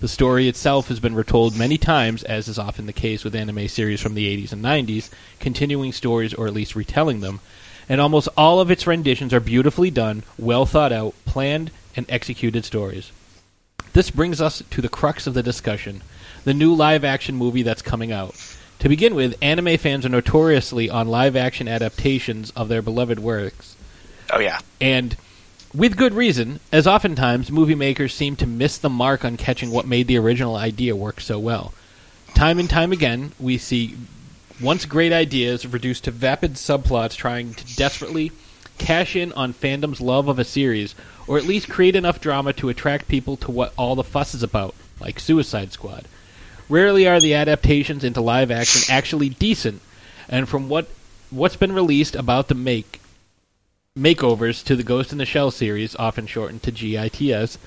The 0.00 0.06
story 0.06 0.46
itself 0.46 0.86
has 0.86 1.00
been 1.00 1.16
retold 1.16 1.56
many 1.56 1.78
times, 1.78 2.22
as 2.22 2.46
is 2.46 2.60
often 2.60 2.86
the 2.86 2.92
case 2.92 3.24
with 3.24 3.34
anime 3.34 3.66
series 3.66 4.00
from 4.00 4.14
the 4.14 4.36
80s 4.36 4.52
and 4.52 4.64
90s, 4.64 5.10
continuing 5.40 5.92
stories 5.92 6.32
or 6.32 6.46
at 6.46 6.54
least 6.54 6.76
retelling 6.76 7.20
them, 7.20 7.40
and 7.88 8.00
almost 8.00 8.28
all 8.36 8.60
of 8.60 8.70
its 8.70 8.86
renditions 8.86 9.32
are 9.32 9.40
beautifully 9.40 9.90
done, 9.90 10.22
well 10.38 10.66
thought 10.66 10.92
out, 10.92 11.14
planned, 11.24 11.70
and 11.96 12.06
executed 12.08 12.64
stories. 12.64 13.10
This 13.92 14.10
brings 14.10 14.40
us 14.40 14.62
to 14.70 14.82
the 14.82 14.88
crux 14.88 15.26
of 15.26 15.34
the 15.34 15.42
discussion 15.42 16.02
the 16.44 16.54
new 16.54 16.72
live 16.72 17.04
action 17.04 17.34
movie 17.34 17.62
that's 17.62 17.82
coming 17.82 18.12
out. 18.12 18.34
To 18.78 18.88
begin 18.88 19.14
with, 19.14 19.36
anime 19.42 19.76
fans 19.76 20.06
are 20.06 20.10
notoriously 20.10 20.88
on 20.88 21.08
live 21.08 21.36
action 21.36 21.68
adaptations 21.68 22.50
of 22.52 22.68
their 22.68 22.80
beloved 22.80 23.18
works. 23.18 23.76
Oh 24.32 24.38
yeah. 24.38 24.60
And 24.80 25.16
with 25.74 25.96
good 25.96 26.14
reason, 26.14 26.60
as 26.72 26.86
oftentimes 26.86 27.50
movie 27.50 27.74
makers 27.74 28.14
seem 28.14 28.36
to 28.36 28.46
miss 28.46 28.78
the 28.78 28.88
mark 28.88 29.24
on 29.24 29.36
catching 29.36 29.70
what 29.70 29.86
made 29.86 30.06
the 30.06 30.18
original 30.18 30.56
idea 30.56 30.96
work 30.96 31.20
so 31.20 31.38
well. 31.38 31.74
Time 32.34 32.58
and 32.58 32.70
time 32.70 32.92
again, 32.92 33.32
we 33.38 33.58
see 33.58 33.96
once 34.60 34.84
great 34.84 35.12
ideas 35.12 35.66
reduced 35.66 36.04
to 36.04 36.10
vapid 36.10 36.54
subplots 36.54 37.14
trying 37.14 37.54
to 37.54 37.76
desperately 37.76 38.32
cash 38.78 39.14
in 39.16 39.32
on 39.32 39.52
fandom's 39.52 40.00
love 40.00 40.28
of 40.28 40.38
a 40.38 40.44
series, 40.44 40.94
or 41.26 41.36
at 41.36 41.44
least 41.44 41.68
create 41.68 41.96
enough 41.96 42.20
drama 42.20 42.52
to 42.52 42.68
attract 42.68 43.08
people 43.08 43.36
to 43.36 43.50
what 43.50 43.72
all 43.76 43.94
the 43.94 44.04
fuss 44.04 44.34
is 44.34 44.42
about, 44.42 44.74
like 45.00 45.20
Suicide 45.20 45.72
Squad. 45.72 46.06
Rarely 46.68 47.06
are 47.06 47.20
the 47.20 47.34
adaptations 47.34 48.04
into 48.04 48.20
live 48.20 48.50
action 48.50 48.92
actually 48.94 49.28
decent, 49.28 49.80
and 50.28 50.48
from 50.48 50.68
what 50.68 50.88
what's 51.30 51.56
been 51.56 51.72
released 51.72 52.14
about 52.14 52.48
the 52.48 52.54
make 52.54 53.00
makeovers 53.98 54.64
to 54.64 54.76
the 54.76 54.82
Ghost 54.82 55.12
in 55.12 55.18
the 55.18 55.26
Shell 55.26 55.50
series, 55.50 55.96
often 55.96 56.26
shortened 56.26 56.62
to 56.62 56.70
GITS, 56.70 57.58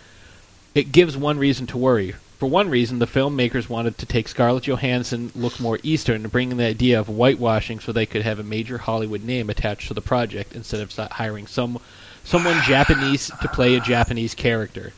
it 0.73 0.91
gives 0.91 1.17
one 1.17 1.37
reason 1.37 1.67
to 1.67 1.77
worry. 1.77 2.15
For 2.41 2.49
one 2.49 2.71
reason, 2.71 2.97
the 2.97 3.05
filmmakers 3.05 3.69
wanted 3.69 3.99
to 3.99 4.07
take 4.07 4.27
Scarlett 4.27 4.63
Johansson 4.63 5.31
look 5.35 5.59
more 5.59 5.77
Eastern, 5.83 6.27
bringing 6.27 6.57
the 6.57 6.65
idea 6.65 6.99
of 6.99 7.07
whitewashing 7.07 7.79
so 7.79 7.91
they 7.91 8.07
could 8.07 8.23
have 8.23 8.39
a 8.39 8.43
major 8.43 8.79
Hollywood 8.79 9.23
name 9.23 9.51
attached 9.51 9.89
to 9.89 9.93
the 9.93 10.01
project 10.01 10.55
instead 10.55 10.81
of 10.81 10.91
hiring 11.11 11.45
some 11.45 11.77
someone 12.23 12.59
Japanese 12.65 13.29
to 13.43 13.47
play 13.47 13.75
a 13.75 13.79
Japanese 13.79 14.33
character. 14.33 14.91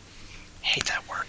Hate 0.61 0.85
that 0.85 1.03
word. 1.09 1.25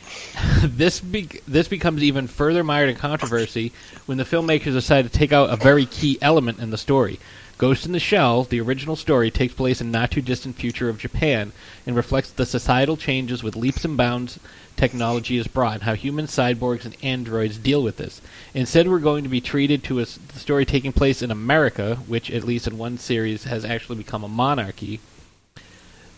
this 0.71 1.01
be- 1.01 1.41
this 1.49 1.67
becomes 1.67 2.01
even 2.05 2.29
further 2.29 2.63
mired 2.63 2.91
in 2.91 2.95
controversy 2.95 3.73
when 4.07 4.17
the 4.17 4.23
filmmakers 4.23 4.75
decide 4.75 5.03
to 5.03 5.09
take 5.09 5.33
out 5.33 5.51
a 5.51 5.57
very 5.57 5.85
key 5.85 6.17
element 6.23 6.61
in 6.61 6.71
the 6.71 6.79
story. 6.79 7.19
Ghost 7.65 7.87
in 7.87 7.93
the 7.93 7.99
Shell, 7.99 8.45
the 8.45 8.61
original 8.61 8.95
story, 8.95 9.31
takes 9.31 9.55
place 9.55 9.81
in 9.81 9.91
not 9.91 10.11
too 10.11 10.21
distant 10.21 10.55
future 10.55 10.91
of 10.91 10.99
Japan 10.99 11.53
and 11.87 11.97
reflects 11.97 12.31
the 12.31 12.45
societal 12.45 12.99
changes 12.99 13.43
with 13.43 13.57
leaps 13.57 13.87
and 13.87 13.97
bounds 13.97 14.39
technology 14.77 15.39
has 15.39 15.47
brought 15.47 15.77
and 15.77 15.83
how 15.85 15.95
human 15.95 16.27
cyborgs 16.27 16.85
and 16.85 16.95
androids 17.03 17.57
deal 17.57 17.83
with 17.83 17.97
this. 17.97 18.21
Instead, 18.53 18.87
we're 18.87 18.99
going 18.99 19.23
to 19.23 19.31
be 19.31 19.41
treated 19.41 19.83
to 19.85 19.99
a 19.99 20.05
story 20.05 20.67
taking 20.67 20.93
place 20.93 21.23
in 21.23 21.31
America, 21.31 21.95
which 22.07 22.31
at 22.31 22.45
least 22.45 22.67
in 22.67 22.77
one 22.77 22.99
series 22.99 23.45
has 23.45 23.65
actually 23.65 23.97
become 23.97 24.23
a 24.23 24.29
monarchy. 24.29 25.01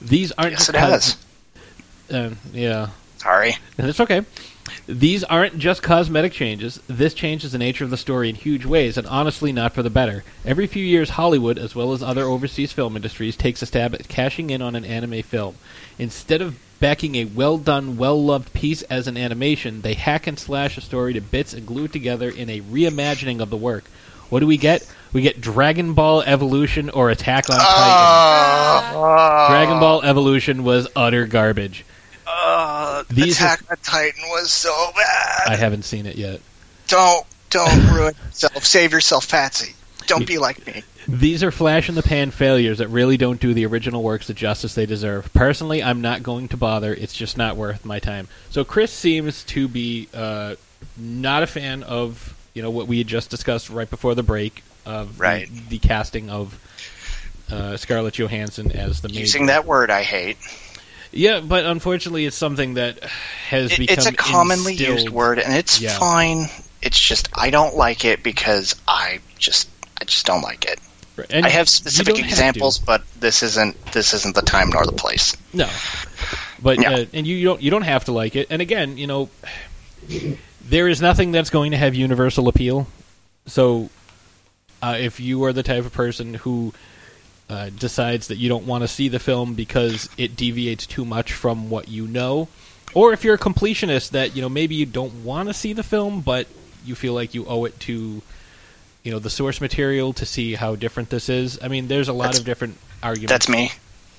These 0.02 0.32
aren't 0.32 0.50
Yes, 0.50 0.68
it 0.68 0.74
has. 0.74 1.16
Uh, 2.10 2.30
yeah. 2.52 2.88
Sorry. 3.18 3.56
It's 3.78 4.00
okay. 4.00 4.22
These 4.86 5.24
aren't 5.24 5.58
just 5.58 5.82
cosmetic 5.82 6.32
changes. 6.32 6.80
This 6.86 7.14
changes 7.14 7.52
the 7.52 7.58
nature 7.58 7.84
of 7.84 7.90
the 7.90 7.96
story 7.96 8.28
in 8.28 8.34
huge 8.34 8.64
ways, 8.64 8.96
and 8.96 9.06
honestly, 9.06 9.52
not 9.52 9.72
for 9.72 9.82
the 9.82 9.90
better. 9.90 10.24
Every 10.44 10.66
few 10.66 10.84
years, 10.84 11.10
Hollywood, 11.10 11.58
as 11.58 11.74
well 11.74 11.92
as 11.92 12.02
other 12.02 12.24
overseas 12.24 12.72
film 12.72 12.96
industries, 12.96 13.36
takes 13.36 13.62
a 13.62 13.66
stab 13.66 13.94
at 13.94 14.08
cashing 14.08 14.50
in 14.50 14.62
on 14.62 14.76
an 14.76 14.84
anime 14.84 15.22
film. 15.22 15.56
Instead 15.98 16.42
of 16.42 16.58
backing 16.78 17.14
a 17.14 17.24
well 17.24 17.58
done, 17.58 17.96
well 17.96 18.22
loved 18.22 18.52
piece 18.52 18.82
as 18.82 19.06
an 19.06 19.16
animation, 19.16 19.82
they 19.82 19.94
hack 19.94 20.26
and 20.26 20.38
slash 20.38 20.76
a 20.76 20.80
story 20.80 21.14
to 21.14 21.20
bits 21.20 21.54
and 21.54 21.66
glue 21.66 21.84
it 21.84 21.92
together 21.92 22.28
in 22.28 22.50
a 22.50 22.60
reimagining 22.60 23.40
of 23.40 23.50
the 23.50 23.56
work. 23.56 23.84
What 24.28 24.40
do 24.40 24.46
we 24.46 24.56
get? 24.56 24.86
We 25.12 25.22
get 25.22 25.40
Dragon 25.40 25.94
Ball 25.94 26.22
Evolution 26.22 26.90
or 26.90 27.10
Attack 27.10 27.48
on 27.48 27.56
Titan. 27.56 27.64
Ah. 27.64 29.46
Dragon 29.48 29.80
Ball 29.80 30.02
Evolution 30.02 30.64
was 30.64 30.88
utter 30.94 31.26
garbage. 31.26 31.85
Uh, 32.38 33.04
These 33.08 33.40
are- 33.40 33.46
Attack 33.54 33.70
on 33.70 33.76
Titan 33.82 34.22
was 34.28 34.52
so 34.52 34.90
bad. 34.94 35.48
I 35.48 35.56
haven't 35.56 35.84
seen 35.84 36.06
it 36.06 36.16
yet. 36.16 36.40
Don't 36.88 37.26
don't 37.50 37.90
ruin 37.94 38.14
yourself. 38.26 38.64
Save 38.64 38.92
yourself, 38.92 39.28
Patsy. 39.30 39.74
Don't 40.06 40.26
be 40.26 40.38
like 40.38 40.64
me. 40.66 40.82
These 41.08 41.42
are 41.42 41.50
flash 41.50 41.88
in 41.88 41.94
the 41.94 42.02
pan 42.02 42.30
failures 42.30 42.78
that 42.78 42.88
really 42.88 43.16
don't 43.16 43.40
do 43.40 43.54
the 43.54 43.64
original 43.66 44.02
works 44.02 44.26
the 44.26 44.34
justice 44.34 44.74
they 44.74 44.86
deserve. 44.86 45.32
Personally, 45.32 45.82
I'm 45.82 46.00
not 46.00 46.22
going 46.22 46.48
to 46.48 46.56
bother. 46.56 46.92
It's 46.94 47.12
just 47.14 47.36
not 47.36 47.56
worth 47.56 47.84
my 47.84 47.98
time. 48.00 48.28
So 48.50 48.64
Chris 48.64 48.92
seems 48.92 49.42
to 49.44 49.66
be 49.68 50.08
uh, 50.14 50.56
not 50.96 51.42
a 51.42 51.46
fan 51.46 51.82
of 51.84 52.36
you 52.54 52.62
know 52.62 52.70
what 52.70 52.86
we 52.86 52.98
had 52.98 53.06
just 53.06 53.30
discussed 53.30 53.70
right 53.70 53.88
before 53.88 54.14
the 54.14 54.22
break 54.22 54.62
of 54.84 55.18
Right. 55.18 55.48
the, 55.48 55.60
the 55.70 55.78
casting 55.78 56.30
of 56.30 56.58
uh, 57.50 57.76
Scarlett 57.76 58.14
Johansson 58.18 58.70
as 58.72 59.00
the 59.00 59.08
main. 59.08 59.18
Using 59.18 59.46
that 59.46 59.64
word, 59.66 59.90
I 59.90 60.02
hate. 60.02 60.36
Yeah, 61.16 61.40
but 61.40 61.64
unfortunately, 61.66 62.26
it's 62.26 62.36
something 62.36 62.74
that 62.74 63.02
has 63.48 63.72
It- 63.72 63.78
become 63.78 63.94
it's 63.98 64.06
a 64.06 64.12
commonly 64.12 64.72
instilled- 64.72 64.98
used 65.00 65.08
word, 65.10 65.38
and 65.38 65.54
it's 65.54 65.80
Yeah. 65.80 65.98
fine. 65.98 66.48
It's 66.82 66.98
just 67.00 67.28
I 67.34 67.50
don't 67.50 67.74
like 67.76 68.04
it 68.04 68.22
because 68.22 68.74
I 68.86 69.20
just 69.38 69.68
I 70.00 70.04
just 70.04 70.26
don't 70.26 70.42
like 70.42 70.64
it. 70.66 70.78
I 71.32 71.48
have 71.48 71.66
specific 71.68 72.16
don't 72.16 72.22
have 72.24 72.30
examples, 72.30 72.78
but 72.78 73.02
this 73.18 73.42
isn't 73.42 73.92
this 73.92 74.12
isn't 74.12 74.34
the 74.34 74.42
time 74.42 74.68
nor 74.70 74.84
the 74.84 74.92
place. 74.92 75.34
No, 75.54 75.68
but 76.62 76.80
Yeah. 76.80 76.90
uh, 76.90 77.04
and 77.14 77.26
you 77.26 77.42
don't 77.44 77.62
you 77.62 77.70
don't 77.70 77.82
have 77.82 78.04
to 78.04 78.12
like 78.12 78.36
it. 78.36 78.48
And 78.50 78.60
again, 78.60 78.98
you 78.98 79.06
know, 79.06 79.30
there 80.68 80.88
is 80.88 81.00
nothing 81.00 81.32
that's 81.32 81.48
going 81.50 81.70
to 81.70 81.78
have 81.78 81.94
universal 81.94 82.48
appeal. 82.48 82.86
So, 83.46 83.88
uh, 84.82 84.96
if 85.00 85.18
you 85.18 85.42
are 85.44 85.52
the 85.54 85.62
type 85.62 85.86
of 85.86 85.92
person 85.92 86.34
who 86.34 86.74
uh, 87.48 87.70
decides 87.70 88.28
that 88.28 88.36
you 88.36 88.48
don't 88.48 88.66
want 88.66 88.82
to 88.82 88.88
see 88.88 89.08
the 89.08 89.18
film 89.18 89.54
because 89.54 90.08
it 90.18 90.36
deviates 90.36 90.86
too 90.86 91.04
much 91.04 91.32
from 91.32 91.70
what 91.70 91.88
you 91.88 92.06
know, 92.06 92.48
or 92.94 93.12
if 93.12 93.24
you're 93.24 93.34
a 93.34 93.38
completionist 93.38 94.10
that 94.10 94.34
you 94.34 94.42
know 94.42 94.48
maybe 94.48 94.74
you 94.74 94.86
don't 94.86 95.24
want 95.24 95.48
to 95.48 95.54
see 95.54 95.72
the 95.72 95.82
film, 95.82 96.20
but 96.20 96.46
you 96.84 96.94
feel 96.94 97.14
like 97.14 97.34
you 97.34 97.44
owe 97.46 97.64
it 97.64 97.78
to 97.80 98.22
you 99.02 99.12
know 99.12 99.18
the 99.20 99.30
source 99.30 99.60
material 99.60 100.12
to 100.14 100.26
see 100.26 100.54
how 100.54 100.74
different 100.74 101.10
this 101.10 101.28
is. 101.28 101.58
I 101.62 101.68
mean, 101.68 101.86
there's 101.88 102.08
a 102.08 102.12
lot 102.12 102.24
That's- 102.24 102.40
of 102.40 102.44
different 102.46 102.76
arguments. 103.02 103.30
That's 103.30 103.48
me. 103.48 103.70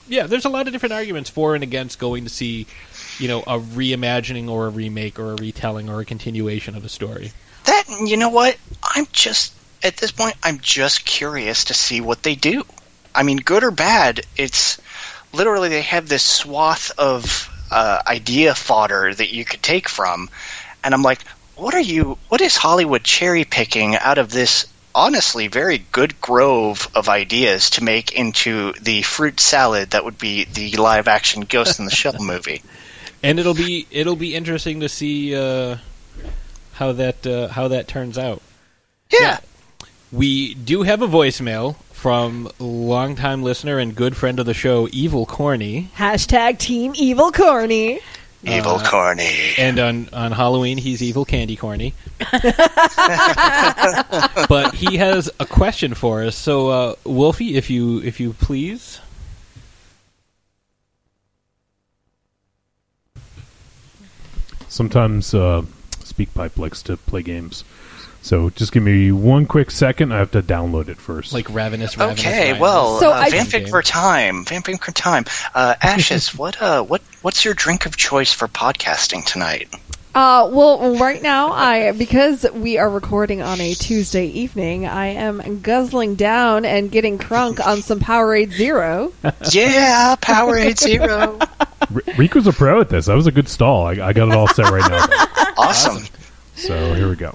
Yeah, 0.10 0.26
there's 0.28 0.45
a 0.45 0.49
lot 0.49 0.68
of 0.68 0.74
different 0.74 0.94
arguments 0.94 1.30
for 1.30 1.54
and 1.54 1.66
against 1.66 1.99
going 1.99 2.24
to 2.24 2.30
see, 2.30 2.66
you 3.20 3.28
know, 3.28 3.41
a 3.41 3.60
reimagining 3.60 4.48
or 4.49 4.68
a 4.68 4.70
remake 4.70 5.20
or 5.20 5.34
a 5.34 5.36
retelling 5.36 5.90
or 5.90 5.99
a 5.99 6.06
continuation 6.06 6.78
of 6.78 6.86
a 6.86 6.90
story. 6.90 7.34
That 7.66 7.84
you 8.06 8.16
know 8.16 8.30
what? 8.30 8.56
I'm 8.82 9.06
just 9.12 9.54
at 9.84 9.98
this 9.98 10.14
point. 10.14 10.36
I'm 10.44 10.60
just 10.60 11.06
curious 11.06 11.66
to 11.66 11.74
see 11.74 11.99
what 11.99 12.24
they 12.24 12.36
do. 12.36 12.64
I 13.18 13.23
mean, 13.23 13.38
good 13.38 13.64
or 13.64 13.72
bad, 13.72 14.22
it's 14.38 14.80
literally 15.34 15.69
they 15.69 15.81
have 15.81 16.07
this 16.07 16.23
swath 16.23 16.91
of 16.99 17.49
uh, 17.72 17.99
idea 18.06 18.53
fodder 18.53 19.11
that 19.11 19.34
you 19.34 19.44
could 19.44 19.64
take 19.64 19.89
from, 19.89 20.30
and 20.84 20.94
I'm 20.94 21.02
like, 21.02 21.23
what 21.56 21.73
are 21.73 21.81
you? 21.81 22.19
What 22.30 22.41
is 22.41 22.56
Hollywood 22.56 23.03
cherry 23.03 23.44
picking 23.44 23.95
out 23.95 24.19
of 24.19 24.30
this? 24.30 24.68
Honestly, 24.94 25.48
very 25.48 25.80
good 25.91 26.22
grove 26.22 26.88
of 26.94 27.10
ideas 27.10 27.72
to 27.72 27.84
make 27.84 28.11
into 28.11 28.73
the 28.73 29.02
fruit 29.02 29.39
salad 29.39 29.91
that 29.91 30.06
would 30.06 30.19
be 30.19 30.45
the 30.45 30.77
live 30.77 31.07
action 31.07 31.41
Ghost 31.41 31.80
in 31.80 31.85
the 31.85 31.91
Shell 31.95 32.19
movie. 32.19 32.61
And 33.23 33.39
it'll 33.39 33.56
be 33.56 33.88
it'll 33.89 34.15
be 34.15 34.35
interesting 34.35 34.81
to 34.81 34.89
see 34.89 35.35
uh, 35.35 35.77
how 36.73 36.91
that 36.91 37.26
uh, 37.26 37.48
how 37.48 37.69
that 37.69 37.88
turns 37.88 38.19
out. 38.19 38.44
Yeah. 39.11 39.39
We 40.11 40.53
do 40.53 40.84
have 40.84 41.02
a 41.02 41.07
voicemail 41.07 41.76
from 42.07 42.47
longtime 42.57 43.43
listener 43.43 43.79
and 43.79 43.93
good 43.93 44.15
friend 44.15 44.39
of 44.39 44.45
the 44.45 44.53
show, 44.53 44.88
Evil 44.93 45.25
Corny. 45.25 45.91
Hashtag 45.97 46.57
Team 46.57 46.93
Evil 46.95 47.34
Corny. 47.34 47.99
Evil 48.45 48.75
Uh, 48.75 48.89
Corny. 48.89 49.53
And 49.57 49.77
on, 49.77 50.07
on 50.13 50.31
Halloween, 50.31 50.77
he's 50.77 51.03
Evil 51.03 51.25
Candy 51.25 51.57
Corny. 51.57 51.93
but 54.47 54.73
he 54.73 54.95
has 54.95 55.29
a 55.41 55.45
question 55.45 55.93
for 55.95 56.23
us. 56.23 56.38
So, 56.38 56.69
uh, 56.69 56.95
Wolfie, 57.03 57.57
if 57.57 57.69
you 57.69 58.01
if 58.01 58.21
you 58.21 58.31
please. 58.31 59.01
Sometimes 64.69 65.34
uh, 65.34 65.63
SpeakPipe 65.91 66.57
likes 66.57 66.81
to 66.84 66.95
play 66.95 67.21
games. 67.21 67.65
So 68.28 68.49
just 68.49 68.74
give 68.74 68.84
me 68.84 69.12
one 69.14 69.45
quick 69.45 69.72
second. 69.72 70.12
I 70.14 70.18
have 70.18 70.32
to 70.32 70.41
download 70.44 70.90
it 70.90 70.98
first. 70.98 71.32
Like 71.32 71.49
Ravenous, 71.49 71.98
Ravenous. 71.98 72.20
Okay, 72.20 72.52
Rhino. 72.52 72.62
well, 72.62 72.99
So 72.99 73.10
uh, 73.12 73.16
I- 73.16 73.30
vamping 73.30 73.68
for 73.68 73.82
time, 73.82 74.44
vamping 74.44 74.78
for 74.80 74.91
time. 74.91 75.24
Uh, 75.56 75.76
Ashes, 75.82 76.36
what 76.36 76.62
uh, 76.62 76.84
what 76.84 77.02
what's 77.22 77.45
your 77.45 77.54
drink 77.54 77.86
of 77.86 77.95
choice 77.95 78.34
for 78.34 78.49
podcasting 78.49 79.24
tonight? 79.26 79.74
Uh, 80.14 80.49
well, 80.52 80.98
right 80.98 81.22
now, 81.22 81.52
I 81.54 81.91
because 81.94 82.45
we 82.54 82.78
are 82.78 82.90
recording 82.90 83.41
on 83.41 83.62
a 83.62 83.74
Tuesday 83.76 84.26
evening, 84.26 84.86
I 84.88 85.08
am 85.10 85.62
guzzling 85.62 86.16
down 86.16 86.66
and 86.66 86.91
getting 86.91 87.18
crunk 87.20 87.66
on 87.66 87.82
some 87.82 87.99
Powerade 88.02 88.52
Zero. 88.52 89.14
Yeah, 89.54 90.16
Powerade 90.20 90.78
Zero. 90.80 91.38
R- 91.62 92.02
Rico's 92.18 92.48
a 92.48 92.52
pro 92.52 92.82
at 92.82 92.90
this. 92.90 93.06
That 93.06 93.16
was 93.16 93.28
a 93.28 93.32
good 93.32 93.48
stall. 93.48 93.86
I, 93.88 93.91
I 94.08 94.12
got 94.14 94.28
it 94.28 94.34
all 94.34 94.48
set 94.49 94.70
right 94.70 94.90
now. 94.91 95.06
Awesome. 95.60 96.04
So 96.56 96.94
here 96.94 97.10
we 97.10 97.16
go. 97.16 97.34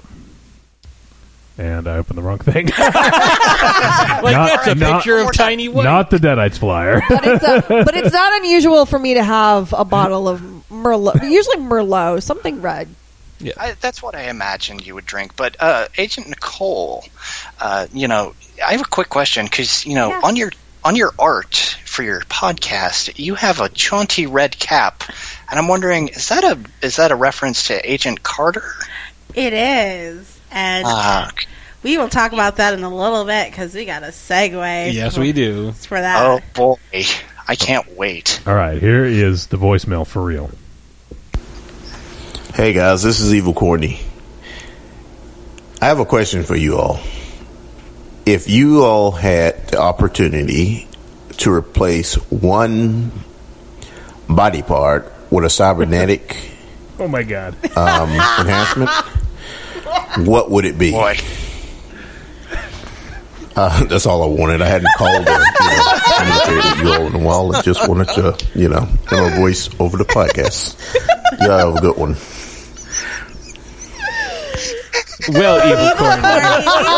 And 1.57 1.87
I 1.87 1.97
opened 1.97 2.17
the 2.17 2.23
wrong 2.23 2.39
thing. 2.39 2.69
Like, 4.23 4.35
Not- 4.35 4.49
that's 4.49 4.67
a 4.67 4.75
not- 4.75 4.95
picture 5.03 5.17
of 5.17 5.33
Tiny 5.33 5.67
White. 5.67 5.83
Not 5.83 6.09
the 6.09 6.17
Deadites 6.17 6.57
flyer. 6.57 7.01
But 7.09 7.25
it's, 7.27 7.43
a, 7.43 7.61
but 7.83 7.95
it's 7.95 8.13
not 8.13 8.33
unusual 8.41 8.85
for 8.85 8.97
me 8.97 9.15
to 9.15 9.23
have 9.23 9.73
a 9.73 9.83
bottle 9.85 10.27
of 10.29 10.41
Merlot, 10.71 11.29
usually 11.29 11.57
Merlot, 11.57 12.23
something 12.23 12.61
red. 12.61 12.87
I, 13.57 13.73
that's 13.81 14.01
what 14.01 14.15
I 14.15 14.29
imagined 14.29 14.85
you 14.87 14.95
would 14.95 15.05
drink. 15.05 15.35
But 15.35 15.57
uh, 15.59 15.87
Agent 15.97 16.29
Nicole, 16.29 17.03
uh, 17.59 17.87
you 17.93 18.07
know, 18.07 18.33
I 18.65 18.71
have 18.71 18.81
a 18.81 18.85
quick 18.85 19.09
question 19.09 19.45
because 19.45 19.85
you 19.85 19.95
know 19.95 20.09
Yeah. 20.09 20.21
on 20.23 20.35
your 20.37 20.51
on 20.85 20.95
your 20.95 21.13
art 21.19 21.55
for 21.85 22.03
your 22.03 22.21
podcast, 22.21 23.19
you 23.19 23.35
have 23.35 23.59
a 23.59 23.67
jaunty 23.69 24.27
red 24.27 24.57
cap, 24.57 25.03
and 25.49 25.59
I'm 25.59 25.67
wondering 25.67 26.07
is 26.09 26.29
that 26.29 26.43
a 26.45 26.57
is 26.85 26.95
that 26.97 27.11
a 27.11 27.15
reference 27.15 27.67
to 27.67 27.91
Agent 27.91 28.23
Carter? 28.23 28.63
It 29.35 29.51
is. 29.51 30.32
And 30.53 30.85
Ah, 30.87 31.31
we 31.81 31.97
will 31.97 32.09
talk 32.09 32.31
about 32.31 32.57
that 32.57 32.73
in 32.73 32.83
a 32.83 32.95
little 32.95 33.25
bit 33.25 33.49
because 33.49 33.73
we 33.73 33.85
got 33.85 34.03
a 34.03 34.07
segue. 34.07 34.93
Yes, 34.93 35.17
we 35.17 35.31
do. 35.33 35.71
For 35.73 35.99
that. 35.99 36.23
oh 36.25 36.39
boy, 36.53 36.77
I 37.47 37.55
can't 37.55 37.97
wait. 37.97 38.41
all 38.45 38.53
right, 38.53 38.79
here 38.79 39.03
is 39.03 39.47
the 39.47 39.57
voicemail 39.57 40.05
for 40.05 40.21
real. 40.23 40.51
Hey 42.53 42.73
guys, 42.73 43.01
this 43.01 43.19
is 43.19 43.33
Evil 43.33 43.53
Corny. 43.53 43.99
I 45.81 45.87
have 45.87 45.99
a 45.99 46.05
question 46.05 46.43
for 46.43 46.55
you 46.55 46.77
all. 46.77 46.99
If 48.25 48.47
you 48.49 48.83
all 48.83 49.11
had 49.11 49.67
the 49.69 49.79
opportunity 49.81 50.87
to 51.37 51.51
replace 51.51 52.13
one 52.31 53.11
body 54.29 54.61
part 54.61 55.11
with 55.29 55.43
a 55.43 55.49
cybernetic 55.49 56.51
Oh 56.99 57.07
my 57.07 57.23
god. 57.23 57.55
um, 57.75 58.09
enhancement, 58.39 58.91
what 60.19 60.49
would 60.51 60.65
it 60.65 60.77
be? 60.77 60.91
Boy. 60.91 61.15
Uh, 63.55 63.83
that's 63.83 64.07
all 64.07 64.23
I 64.23 64.25
wanted. 64.25 64.63
I 64.63 64.65
hadn't 64.65 64.89
called 64.97 65.27
or 65.27 65.31
you 65.31 66.83
know, 66.83 66.95
you 66.95 66.99
all 66.99 67.05
in 67.05 67.13
a 67.13 67.19
while. 67.19 67.55
I 67.55 67.61
just 67.61 67.87
wanted 67.87 68.07
to, 68.15 68.35
you 68.55 68.67
know, 68.67 68.79
have 68.79 69.11
my 69.11 69.35
voice 69.37 69.69
over 69.79 69.95
the 69.95 70.05
podcast. 70.05 70.75
Yeah, 71.39 71.57
have 71.59 71.75
a 71.75 71.79
good 71.79 71.95
one. 71.95 72.15
Well, 75.29 75.57
evil 75.67 75.95
corn. 75.97 76.17
we 76.19 76.27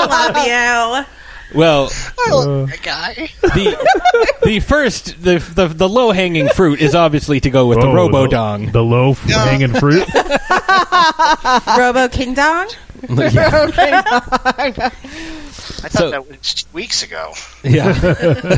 love 0.07 0.37
you. 0.47 1.59
Well, 1.59 1.89
I 2.25 2.31
love 2.31 2.69
that 2.69 2.81
guy. 2.81 3.29
the 3.41 4.39
the 4.45 4.59
first 4.61 5.21
the 5.21 5.39
the, 5.55 5.67
the 5.67 5.89
low 5.89 6.11
hanging 6.11 6.47
fruit 6.47 6.79
is 6.79 6.95
obviously 6.95 7.41
to 7.41 7.49
go 7.49 7.67
with 7.67 7.81
the 7.81 7.87
Oh, 7.87 7.93
Robo 7.93 8.27
Dong. 8.27 8.71
The 8.71 8.81
low 8.81 9.11
f- 9.11 9.19
hanging 9.23 9.73
fruit. 9.73 10.07
Robo 11.77 12.07
King 12.07 12.33
Dong. 12.33 12.69
I 13.17 14.71
thought 14.71 15.91
So- 15.91 16.11
that 16.11 16.27
was 16.27 16.65
weeks 16.73 17.03
ago. 17.03 17.33
Yeah. 17.63 18.57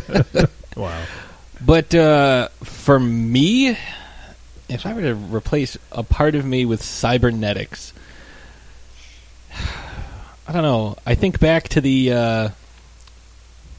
wow. 0.76 1.04
But 1.66 1.94
uh, 1.96 2.50
for 2.64 3.00
me, 3.00 3.78
if 4.70 4.86
I 4.86 4.94
were 4.94 5.02
to 5.02 5.16
replace 5.16 5.78
a 5.92 6.04
part 6.04 6.36
of 6.36 6.46
me 6.46 6.66
with 6.66 6.84
cybernetics, 6.84 7.94
I 10.48 10.52
don't 10.54 10.62
know. 10.64 10.98
I 11.06 11.16
think 11.16 11.40
back 11.40 11.68
to 11.70 11.82
the 11.82 12.14
uh, 12.14 12.50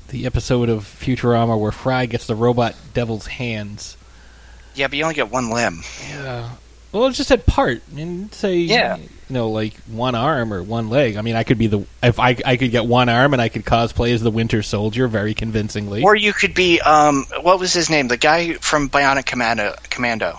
the 0.09 0.27
episode 0.27 0.69
of 0.69 0.85
Futurama 0.85 1.59
where 1.59 1.73
Fry 1.73 2.07
gets 2.07 2.27
the 2.27 2.35
robot 2.35 2.75
devil's 2.95 3.27
hands. 3.27 3.97
Yeah, 4.75 4.89
but 4.89 4.97
you 4.99 5.05
only 5.05 5.15
get 5.15 5.31
one 5.31 5.51
limb. 5.51 5.83
Yeah. 6.11 6.51
Well, 6.93 7.07
it's 7.07 7.17
just 7.17 7.29
that 7.31 7.47
part. 7.47 7.83
I 7.91 7.95
mean, 7.95 8.31
say, 8.33 8.57
Yeah. 8.59 8.99
You 9.29 9.35
know, 9.35 9.51
like 9.51 9.75
one 9.87 10.15
arm 10.15 10.53
or 10.53 10.63
one 10.63 10.89
leg. 10.91 11.17
I 11.17 11.23
mean, 11.23 11.37
I 11.37 11.43
could 11.45 11.59
be 11.59 11.67
the 11.67 11.85
if 12.03 12.19
I 12.19 12.37
I 12.45 12.57
could 12.57 12.71
get 12.71 12.87
one 12.87 13.09
arm 13.09 13.33
and 13.33 13.43
I 13.43 13.49
could 13.49 13.65
cosplay 13.65 14.13
as 14.15 14.23
the 14.23 14.31
Winter 14.31 14.63
Soldier 14.63 15.07
very 15.09 15.35
convincingly. 15.35 16.03
Or 16.03 16.15
you 16.17 16.33
could 16.33 16.55
be, 16.55 16.81
um, 16.81 17.27
what 17.43 17.59
was 17.61 17.73
his 17.73 17.91
name? 17.91 18.09
The 18.09 18.17
guy 18.17 18.55
from 18.55 18.89
Bionic 18.89 19.27
Commando. 19.27 19.75
Commando. 19.91 20.39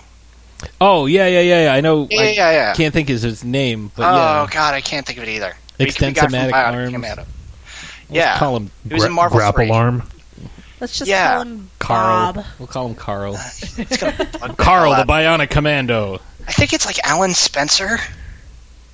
oh 0.80 1.06
yeah, 1.06 1.26
yeah, 1.26 1.40
yeah, 1.40 1.64
yeah. 1.64 1.72
I 1.74 1.80
know. 1.80 2.06
Yeah, 2.10 2.20
I 2.20 2.24
yeah, 2.30 2.50
yeah. 2.52 2.74
Can't 2.74 2.92
think 2.92 3.08
of 3.10 3.20
his 3.22 3.44
name, 3.44 3.90
but 3.96 4.02
oh 4.12 4.14
yeah. 4.16 4.48
God, 4.50 4.74
I 4.74 4.80
can't 4.80 5.06
think 5.06 5.18
of 5.18 5.24
it 5.24 5.30
either. 5.30 5.54
But 5.78 5.86
you 5.86 5.92
could 5.92 6.00
be 6.00 6.06
the 6.06 6.12
guy 6.12 6.20
from 6.22 6.32
Extensomatic 6.34 6.52
arms. 6.52 6.92
Commando. 6.92 7.22
Let's 7.22 7.28
Yeah, 8.10 8.38
call 8.38 8.56
him 8.56 8.70
He 8.88 8.94
was 8.94 9.04
in 9.04 9.12
Marvel 9.12 9.38
grapple 9.38 9.64
3. 9.64 9.70
arm. 9.70 10.02
Let's 10.80 10.98
just 10.98 11.08
Yeah. 11.10 11.32
call 11.34 11.42
him 11.42 11.70
Carl. 11.78 12.32
Bob. 12.32 12.44
We'll 12.58 12.66
call 12.66 12.88
him 12.88 12.94
Carl. 12.96 13.34
It's 13.78 13.96
gonna 13.98 14.28
bug 14.40 14.56
Carl, 14.56 14.94
the. 14.96 15.04
Bionic 15.04 15.48
Commando. 15.50 16.20
I 16.48 16.52
think 16.52 16.72
it's 16.72 16.84
like 16.86 16.98
Alan 17.06 17.32
Spencer. 17.34 17.98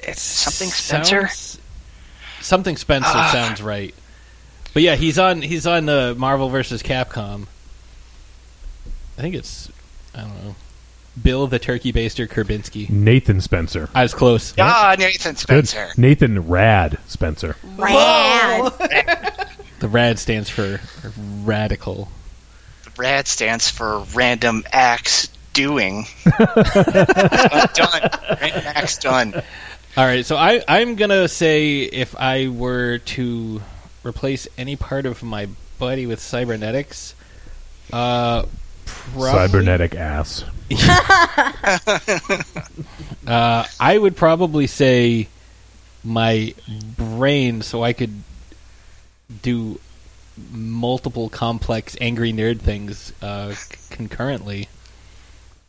It's 0.06 0.22
something 0.22 0.68
Spencer. 0.68 1.26
Sounds- 1.28 1.58
something 2.40 2.76
Spencer 2.76 3.10
Ah. 3.12 3.30
sounds 3.32 3.60
right. 3.62 3.94
But 4.72 4.82
yeah, 4.82 4.94
he's 4.96 5.18
on 5.18 5.42
he's 5.42 5.66
on 5.66 5.86
the 5.86 6.14
Marvel 6.16 6.48
versus 6.48 6.82
Capcom. 6.82 7.46
I 9.18 9.22
think 9.22 9.34
it's 9.34 9.70
I 10.14 10.20
don't 10.20 10.44
know. 10.44 10.54
Bill 11.22 11.46
the 11.46 11.58
Turkey 11.58 11.92
Baster 11.94 12.28
Kurbinski. 12.28 12.90
Nathan 12.90 13.40
Spencer. 13.40 13.88
I 13.94 14.02
was 14.02 14.12
close. 14.12 14.52
Ah, 14.58 14.94
Nathan 14.98 15.32
Good. 15.32 15.38
Spencer. 15.66 15.88
Nathan 15.96 16.46
Rad 16.48 16.98
Spencer. 17.08 17.56
Rad. 17.76 18.72
The 19.78 19.88
RAD 19.88 20.18
stands 20.18 20.48
for 20.48 20.80
radical. 21.44 22.08
The 22.84 22.90
RAD 22.96 23.28
stands 23.28 23.68
for 23.70 23.98
Random 24.14 24.64
Acts 24.72 25.28
Doing. 25.52 26.06
done. 26.24 28.10
Random 28.40 28.62
Acts 28.64 28.96
done. 28.98 29.42
All 29.96 30.04
right, 30.04 30.26
so 30.26 30.36
I 30.36 30.62
I'm 30.68 30.94
gonna 30.96 31.26
say 31.28 31.78
if 31.80 32.14
I 32.18 32.48
were 32.48 32.98
to 32.98 33.62
replace 34.04 34.46
any 34.58 34.76
part 34.76 35.06
of 35.06 35.22
my 35.22 35.48
body 35.78 36.06
with 36.06 36.20
cybernetics, 36.20 37.14
uh, 37.92 38.44
probably, 38.84 39.30
Cybernetic 39.30 39.94
ass. 39.94 40.44
Uh, 43.26 43.64
I 43.80 43.98
would 43.98 44.16
probably 44.16 44.68
say 44.68 45.26
my 46.04 46.54
brain, 46.96 47.60
so 47.62 47.82
I 47.82 47.92
could 47.92 48.22
do 49.42 49.80
multiple 50.52 51.28
complex 51.28 51.96
angry 52.00 52.32
nerd 52.32 52.60
things 52.60 53.12
uh, 53.22 53.52
c- 53.52 53.76
concurrently. 53.90 54.68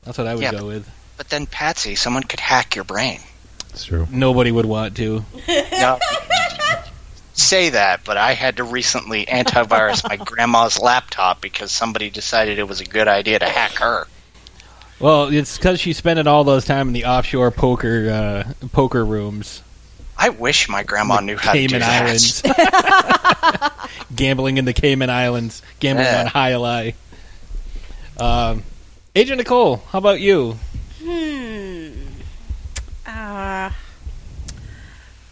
That's 0.03 0.19
what 0.19 0.27
I 0.27 0.35
would 0.35 0.43
Yeah, 0.43 0.51
go 0.51 0.57
but- 0.59 0.65
with. 0.67 0.89
But 1.17 1.29
then, 1.29 1.47
Patsy, 1.47 1.95
someone 1.95 2.21
could 2.23 2.39
hack 2.39 2.75
your 2.75 2.83
brain. 2.85 3.21
It's 3.69 3.85
true. 3.85 4.07
Nobody 4.11 4.51
would 4.51 4.65
want 4.65 4.97
to. 4.97 5.23
No. 5.47 5.99
Say 7.33 7.69
that, 7.69 8.03
but 8.03 8.17
I 8.17 8.33
had 8.33 8.57
to 8.57 8.63
recently 8.63 9.25
antivirus 9.27 10.03
my 10.07 10.17
grandma's 10.17 10.79
laptop 10.79 11.39
because 11.39 11.71
somebody 11.71 12.09
decided 12.09 12.57
it 12.57 12.67
was 12.67 12.81
a 12.81 12.85
good 12.85 13.07
idea 13.07 13.37
to 13.37 13.45
hack 13.45 13.73
her. 13.75 14.07
Well, 14.99 15.25
it's 15.31 15.55
because 15.57 15.79
she's 15.79 15.97
spending 15.97 16.25
all 16.25 16.43
those 16.43 16.65
time 16.65 16.87
in 16.87 16.93
the 16.93 17.05
offshore 17.05 17.51
poker 17.51 18.09
uh, 18.09 18.67
poker 18.69 19.05
rooms, 19.05 19.61
I 20.17 20.29
wish 20.29 20.67
my 20.67 20.81
grandma 20.81 21.19
knew 21.19 21.37
how 21.37 21.53
to 21.53 21.59
do 21.59 21.67
Cayman 21.67 21.81
that. 21.81 22.01
Islands, 23.61 24.01
gambling 24.15 24.57
in 24.57 24.65
the 24.65 24.73
Cayman 24.73 25.11
Islands, 25.11 25.61
gambling 25.79 26.07
Yeah. 26.07 26.21
on 26.21 26.25
High 26.25 26.53
Ally. 26.53 26.91
Um, 28.19 28.63
Agent 29.15 29.37
Nicole, 29.37 29.77
how 29.91 29.99
about 29.99 30.19
you? 30.19 30.57
Hmm. 31.03 31.86
Uh, 33.27 33.71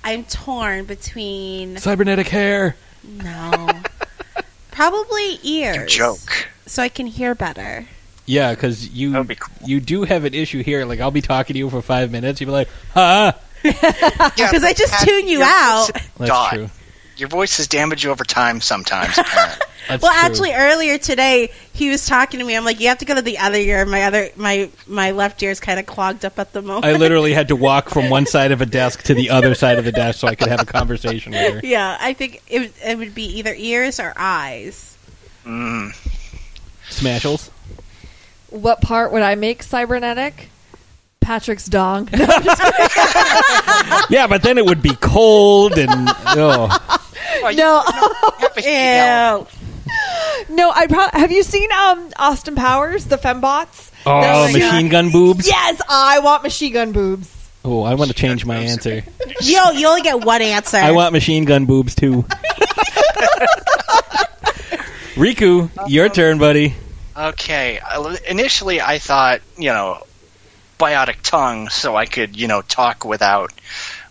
I'm 0.03 0.25
torn 0.25 0.83
between 0.83 1.77
Cybernetic 1.77 2.27
hair. 2.27 2.75
no, 3.07 3.69
probably 4.71 5.39
ears. 5.43 5.93
Joke. 5.93 6.49
so 6.65 6.83
I 6.83 6.89
can 6.89 7.07
hear 7.07 7.33
better. 7.35 7.87
Yeah, 8.25 8.53
because 8.53 8.89
you 8.89 9.23
be 9.23 9.35
cool. 9.35 9.65
you 9.65 9.79
do 9.79 10.03
have 10.03 10.25
an 10.25 10.33
issue 10.33 10.61
here. 10.61 10.83
Like 10.83 10.99
I'll 10.99 11.09
be 11.11 11.21
talking 11.21 11.53
to 11.53 11.57
you 11.57 11.69
for 11.69 11.81
five 11.81 12.11
minutes, 12.11 12.41
you'll 12.41 12.49
be 12.49 12.51
like, 12.51 12.69
"Huh." 12.93 13.31
Yeah, 13.63 14.31
Because 14.35 14.63
I 14.65 14.73
just 14.73 15.01
tune 15.07 15.29
you 15.29 15.41
out. 15.41 15.89
That's 16.17 16.53
is 16.53 16.59
true. 16.59 16.69
Your 17.17 17.29
voice 17.29 17.59
is 17.59 17.67
damaged 17.67 18.03
you 18.03 18.11
over 18.11 18.23
time 18.23 18.61
sometimes. 18.61 19.15
That's 19.87 20.01
well, 20.01 20.11
true. 20.11 20.21
actually, 20.21 20.53
earlier 20.53 20.97
today 20.97 21.51
he 21.71 21.89
was 21.89 22.05
talking 22.05 22.39
to 22.39 22.45
me. 22.45 22.55
I'm 22.55 22.65
like, 22.65 22.79
you 22.79 22.87
have 22.87 22.97
to 22.99 23.05
go 23.05 23.15
to 23.15 23.21
the 23.21 23.37
other 23.37 23.57
ear. 23.57 23.85
My 23.85 24.03
other 24.03 24.29
my 24.35 24.69
my 24.87 25.11
left 25.11 25.41
ear 25.43 25.51
is 25.51 25.59
kind 25.59 25.79
of 25.79 25.85
clogged 25.85 26.25
up 26.25 26.39
at 26.39 26.53
the 26.53 26.61
moment. 26.61 26.85
I 26.85 26.93
literally 26.93 27.33
had 27.33 27.49
to 27.49 27.55
walk 27.55 27.89
from 27.89 28.09
one 28.09 28.25
side 28.25 28.51
of 28.51 28.61
a 28.61 28.65
desk 28.65 29.03
to 29.03 29.13
the 29.13 29.29
other 29.31 29.53
side 29.53 29.77
of 29.77 29.85
the 29.85 29.91
desk 29.91 30.19
so 30.19 30.27
I 30.27 30.35
could 30.35 30.47
have 30.49 30.61
a 30.61 30.65
conversation 30.65 31.33
with 31.33 31.53
her. 31.53 31.59
yeah, 31.63 31.97
I 31.99 32.13
think 32.13 32.41
it 32.47 32.73
it 32.83 32.97
would 32.97 33.13
be 33.13 33.25
either 33.37 33.53
ears 33.55 33.99
or 33.99 34.13
eyes. 34.15 34.97
Mm. 35.45 35.91
Smashels. 36.89 37.49
What 38.49 38.81
part 38.81 39.11
would 39.11 39.21
I 39.21 39.35
make 39.35 39.63
cybernetic? 39.63 40.49
Patrick's 41.21 41.65
dong. 41.65 42.09
Yeah, 44.09 44.27
but 44.27 44.43
then 44.43 44.57
it 44.57 44.65
would 44.65 44.81
be 44.81 44.95
cold 44.95 45.77
and 45.77 45.89
oh. 45.89 46.69
Oh, 47.45 47.49
you- 47.49 47.57
no, 47.57 47.81
have 47.83 48.57
Ew. 50.49 50.55
no. 50.55 50.71
I 50.71 50.87
probably 50.87 51.19
have 51.19 51.31
you 51.31 51.43
seen 51.43 51.71
um 51.71 52.09
Austin 52.17 52.55
Powers, 52.55 53.05
the 53.05 53.17
fembots? 53.17 53.91
Oh, 54.05 54.21
Those- 54.21 54.53
machine 54.53 54.89
gun 54.89 55.11
boobs. 55.11 55.47
Yes, 55.47 55.81
I 55.89 56.19
want 56.19 56.43
machine 56.43 56.73
gun 56.73 56.91
boobs. 56.91 57.31
Oh, 57.63 57.81
I 57.83 57.95
want 57.95 58.09
to 58.11 58.15
change 58.15 58.45
my 58.45 58.57
answer. 58.57 59.03
Yo, 59.41 59.71
you 59.71 59.87
only 59.87 60.01
get 60.03 60.23
one 60.23 60.41
answer. 60.41 60.77
I 60.77 60.91
want 60.91 61.13
machine 61.13 61.45
gun 61.45 61.65
boobs 61.65 61.95
too. 61.95 62.23
Riku, 65.15 65.69
your 65.87 66.09
turn, 66.09 66.37
buddy. 66.39 66.75
Okay. 67.17 67.79
Initially, 68.27 68.81
I 68.81 68.99
thought, 68.99 69.41
you 69.57 69.69
know, 69.69 70.03
biotic 70.77 71.17
tongue, 71.23 71.69
so 71.69 71.95
I 71.95 72.05
could, 72.05 72.35
you 72.35 72.47
know, 72.47 72.61
talk 72.61 73.05
without 73.05 73.51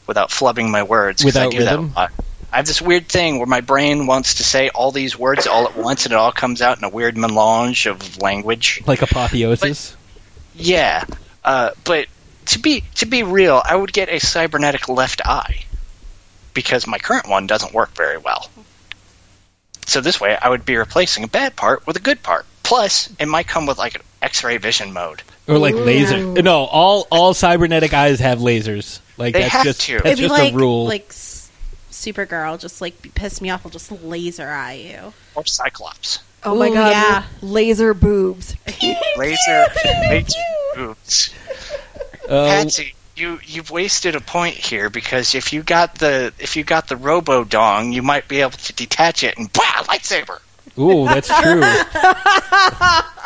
without 0.06 0.30
flubbing 0.30 0.70
my 0.70 0.82
words. 0.82 1.22
'cause 1.22 1.36
I 1.36 1.46
Without 1.46 1.52
do 1.52 1.58
rhythm? 1.58 1.88
That 1.90 1.96
a 1.96 2.00
lot. 2.00 2.12
I 2.54 2.58
have 2.58 2.66
this 2.66 2.80
weird 2.80 3.08
thing 3.08 3.38
where 3.38 3.46
my 3.46 3.60
brain 3.60 4.06
wants 4.06 4.34
to 4.34 4.44
say 4.44 4.68
all 4.68 4.92
these 4.92 5.18
words 5.18 5.46
all 5.48 5.66
at 5.66 5.76
once, 5.76 6.06
and 6.06 6.12
it 6.12 6.16
all 6.16 6.30
comes 6.32 6.62
out 6.62 6.78
in 6.78 6.84
a 6.84 6.88
weird 6.88 7.16
melange 7.16 7.86
of 7.86 8.22
language. 8.22 8.80
Like 8.86 9.02
apotheosis. 9.02 9.96
Yeah, 10.54 11.04
uh, 11.44 11.70
but 11.84 12.06
to 12.46 12.58
be 12.60 12.84
to 12.96 13.06
be 13.06 13.24
real, 13.24 13.60
I 13.64 13.74
would 13.74 13.92
get 13.92 14.08
a 14.08 14.20
cybernetic 14.20 14.88
left 14.88 15.20
eye 15.26 15.64
because 16.54 16.86
my 16.86 16.98
current 16.98 17.28
one 17.28 17.46
doesn't 17.48 17.74
work 17.74 17.90
very 17.96 18.18
well. 18.18 18.48
So 19.86 20.00
this 20.00 20.20
way, 20.20 20.36
I 20.40 20.48
would 20.48 20.64
be 20.64 20.76
replacing 20.76 21.24
a 21.24 21.28
bad 21.28 21.56
part 21.56 21.86
with 21.86 21.96
a 21.96 22.00
good 22.00 22.22
part. 22.22 22.46
Plus, 22.62 23.12
it 23.18 23.26
might 23.26 23.46
come 23.48 23.66
with 23.66 23.76
like 23.78 23.96
an 23.96 24.00
X-ray 24.22 24.56
vision 24.56 24.92
mode. 24.92 25.22
or 25.46 25.58
like 25.58 25.74
laser. 25.74 26.18
No, 26.40 26.64
all 26.64 27.06
all 27.10 27.34
cybernetic 27.34 27.92
eyes 27.92 28.20
have 28.20 28.38
lasers. 28.38 29.00
Like 29.18 29.34
They 29.34 29.40
that's 29.42 29.52
have 29.52 29.64
just 29.64 29.80
to. 29.82 29.94
that's 29.94 30.06
It'd 30.06 30.18
be 30.18 30.22
just 30.28 30.32
like 30.40 30.52
a 30.52 30.56
rule. 30.56 30.84
like 30.86 31.06
S- 31.08 31.33
Supergirl, 31.94 32.58
just 32.60 32.80
like 32.80 33.14
piss 33.14 33.40
me 33.40 33.50
off. 33.50 33.64
I'll 33.64 33.70
just 33.70 33.90
laser 33.90 34.48
eye 34.48 34.74
you. 34.74 35.12
Or 35.34 35.44
Cyclops. 35.44 36.20
Oh 36.42 36.54
my 36.54 36.68
god, 36.68 36.90
yeah. 36.90 37.24
laser 37.40 37.94
boobs. 37.94 38.54
Laser, 39.16 39.66
laser 40.10 40.38
boobs. 40.74 41.34
Uh, 42.28 42.46
Patsy, 42.46 42.94
you 43.16 43.38
you've 43.46 43.70
wasted 43.70 44.14
a 44.14 44.20
point 44.20 44.56
here 44.56 44.90
because 44.90 45.34
if 45.34 45.54
you 45.54 45.62
got 45.62 45.94
the 45.94 46.34
if 46.38 46.56
you 46.56 46.64
got 46.64 46.88
the 46.88 46.96
Robo 46.96 47.44
Dong, 47.44 47.92
you 47.92 48.02
might 48.02 48.28
be 48.28 48.42
able 48.42 48.50
to 48.50 48.72
detach 48.74 49.24
it 49.24 49.38
and 49.38 49.50
bah, 49.52 49.84
lightsaber. 49.84 50.38
Ooh, 50.78 51.06
that's 51.06 51.28
true. 51.40 51.62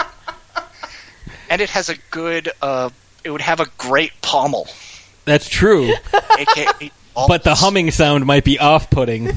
And 1.50 1.60
it 1.60 1.70
has 1.70 1.88
a 1.88 1.96
good. 2.10 2.50
Uh, 2.60 2.90
it 3.24 3.30
would 3.30 3.40
have 3.40 3.60
a 3.60 3.66
great 3.78 4.12
pommel. 4.20 4.68
That's 5.24 5.48
true. 5.48 5.92
AKA, 6.38 6.90
But 7.26 7.42
the 7.42 7.54
humming 7.54 7.90
sound 7.90 8.26
might 8.26 8.44
be 8.44 8.58
off-putting. 8.58 9.24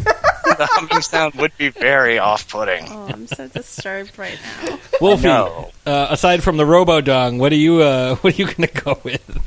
the 0.51 0.67
humming 0.71 1.01
sound 1.01 1.35
would 1.35 1.55
be 1.57 1.69
very 1.69 2.19
off-putting. 2.19 2.85
Oh, 2.89 3.07
I'm 3.07 3.27
so 3.27 3.47
disturbed 3.47 4.17
right 4.19 4.37
now. 4.65 4.77
Wolfie, 5.01 5.23
No. 5.27 5.71
uh, 5.85 6.07
aside 6.11 6.43
from 6.43 6.57
the 6.57 6.65
Robo 6.65 7.01
Robodong, 7.01 7.39
what 7.39 7.51
are 7.51 7.55
you 7.55 7.81
uh, 7.81 8.15
what 8.21 8.33
are 8.33 8.37
you 8.37 8.45
going 8.45 8.67
to 8.67 8.81
go 8.83 8.99
with? 9.03 9.39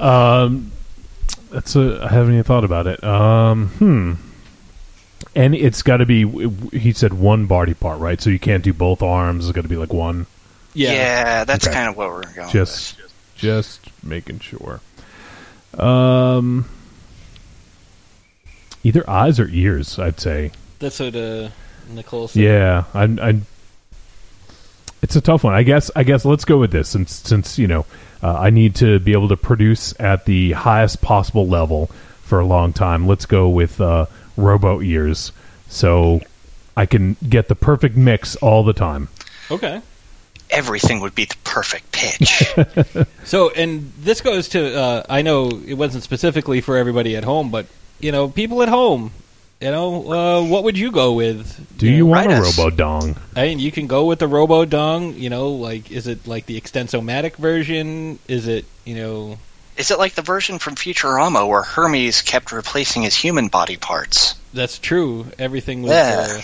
Um, 0.00 0.72
that's 1.50 1.76
a. 1.76 2.00
I 2.02 2.12
haven't 2.12 2.32
even 2.32 2.44
thought 2.44 2.64
about 2.64 2.86
it. 2.86 3.02
Um, 3.04 3.68
hmm. 3.68 4.12
And 5.36 5.54
it's 5.54 5.82
got 5.82 5.98
to 5.98 6.06
be. 6.06 6.26
He 6.76 6.92
said 6.92 7.12
one 7.14 7.46
body 7.46 7.74
part, 7.74 7.98
right? 8.00 8.20
So 8.20 8.30
you 8.30 8.38
can't 8.38 8.62
do 8.62 8.72
both 8.72 9.02
arms. 9.02 9.46
It's 9.46 9.54
got 9.54 9.62
to 9.62 9.68
be 9.68 9.76
like 9.76 9.92
one. 9.92 10.26
Yeah, 10.74 10.92
yeah 10.92 11.44
that's 11.44 11.66
Okay. 11.66 11.74
kind 11.74 11.88
of 11.88 11.96
what 11.96 12.08
we're 12.10 12.22
going. 12.34 12.50
Just, 12.50 12.96
just 13.36 13.90
making 14.04 14.40
sure. 14.40 14.80
Um, 15.78 16.66
either 18.82 19.08
eyes 19.08 19.40
or 19.40 19.48
ears. 19.48 19.98
I'd 19.98 20.20
say. 20.20 20.52
That's 20.78 21.00
what 21.00 21.16
uh, 21.16 21.48
Nicole 21.90 22.28
said. 22.28 22.42
Yeah, 22.42 22.84
I, 22.94 23.04
I. 23.04 23.40
It's 25.02 25.16
a 25.16 25.20
tough 25.20 25.44
one. 25.44 25.54
I 25.54 25.62
guess. 25.62 25.90
I 25.94 26.04
guess 26.04 26.24
let's 26.24 26.44
go 26.44 26.58
with 26.58 26.70
this 26.70 26.88
since 26.88 27.12
since 27.12 27.58
you 27.58 27.66
know 27.66 27.86
uh, 28.22 28.38
I 28.38 28.50
need 28.50 28.74
to 28.76 28.98
be 29.00 29.12
able 29.12 29.28
to 29.28 29.36
produce 29.36 29.98
at 30.00 30.24
the 30.24 30.52
highest 30.52 31.02
possible 31.02 31.46
level 31.46 31.86
for 32.22 32.40
a 32.40 32.46
long 32.46 32.72
time. 32.72 33.06
Let's 33.06 33.26
go 33.26 33.48
with 33.48 33.80
uh, 33.80 34.06
robo 34.36 34.80
ears, 34.80 35.32
so 35.68 36.20
I 36.76 36.86
can 36.86 37.16
get 37.28 37.48
the 37.48 37.54
perfect 37.54 37.96
mix 37.96 38.36
all 38.36 38.64
the 38.64 38.72
time. 38.72 39.08
Okay. 39.50 39.82
Everything 40.50 41.00
would 41.00 41.14
be 41.14 41.24
the 41.24 41.36
perfect 41.44 41.90
pitch. 41.92 42.54
So, 43.24 43.50
and 43.50 43.90
this 43.98 44.20
goes 44.20 44.50
to 44.50 44.78
uh, 44.78 45.02
I 45.08 45.22
know 45.22 45.48
it 45.66 45.74
wasn't 45.74 46.04
specifically 46.04 46.60
for 46.60 46.76
everybody 46.76 47.16
at 47.16 47.24
home, 47.24 47.50
but 47.50 47.66
you 47.98 48.12
know, 48.12 48.28
people 48.28 48.62
at 48.62 48.68
home, 48.68 49.12
you 49.60 49.70
know, 49.70 50.12
uh, 50.12 50.42
what 50.46 50.64
would 50.64 50.76
you 50.76 50.92
go 50.92 51.14
with? 51.14 51.78
Do 51.78 51.90
you, 51.90 52.00
know, 52.00 52.06
want 52.06 52.30
a 52.30 52.34
us. 52.36 52.58
robo 52.58 52.70
dong? 52.70 53.16
I 53.34 53.46
mean, 53.46 53.60
you 53.60 53.72
can 53.72 53.86
go 53.86 54.04
with 54.04 54.18
the 54.18 54.28
Robo 54.28 54.66
Dong. 54.66 55.14
You 55.14 55.30
know, 55.30 55.52
like 55.52 55.90
is 55.90 56.06
it 56.06 56.26
like 56.26 56.46
the 56.46 56.60
Extensomatic 56.60 57.36
version? 57.36 58.18
Is 58.28 58.46
it 58.46 58.66
you 58.84 58.96
know? 58.96 59.38
Is 59.76 59.90
it 59.90 59.98
like 59.98 60.14
the 60.14 60.22
version 60.22 60.58
from 60.58 60.74
Futurama 60.74 61.48
where 61.48 61.62
Hermes 61.62 62.22
kept 62.22 62.52
replacing 62.52 63.02
his 63.02 63.16
human 63.16 63.48
body 63.48 63.76
parts? 63.76 64.34
That's 64.52 64.78
true. 64.78 65.26
Everything 65.38 65.82
was. 65.82 65.92
Yeah. 65.92 66.26
Uh, 66.28 66.42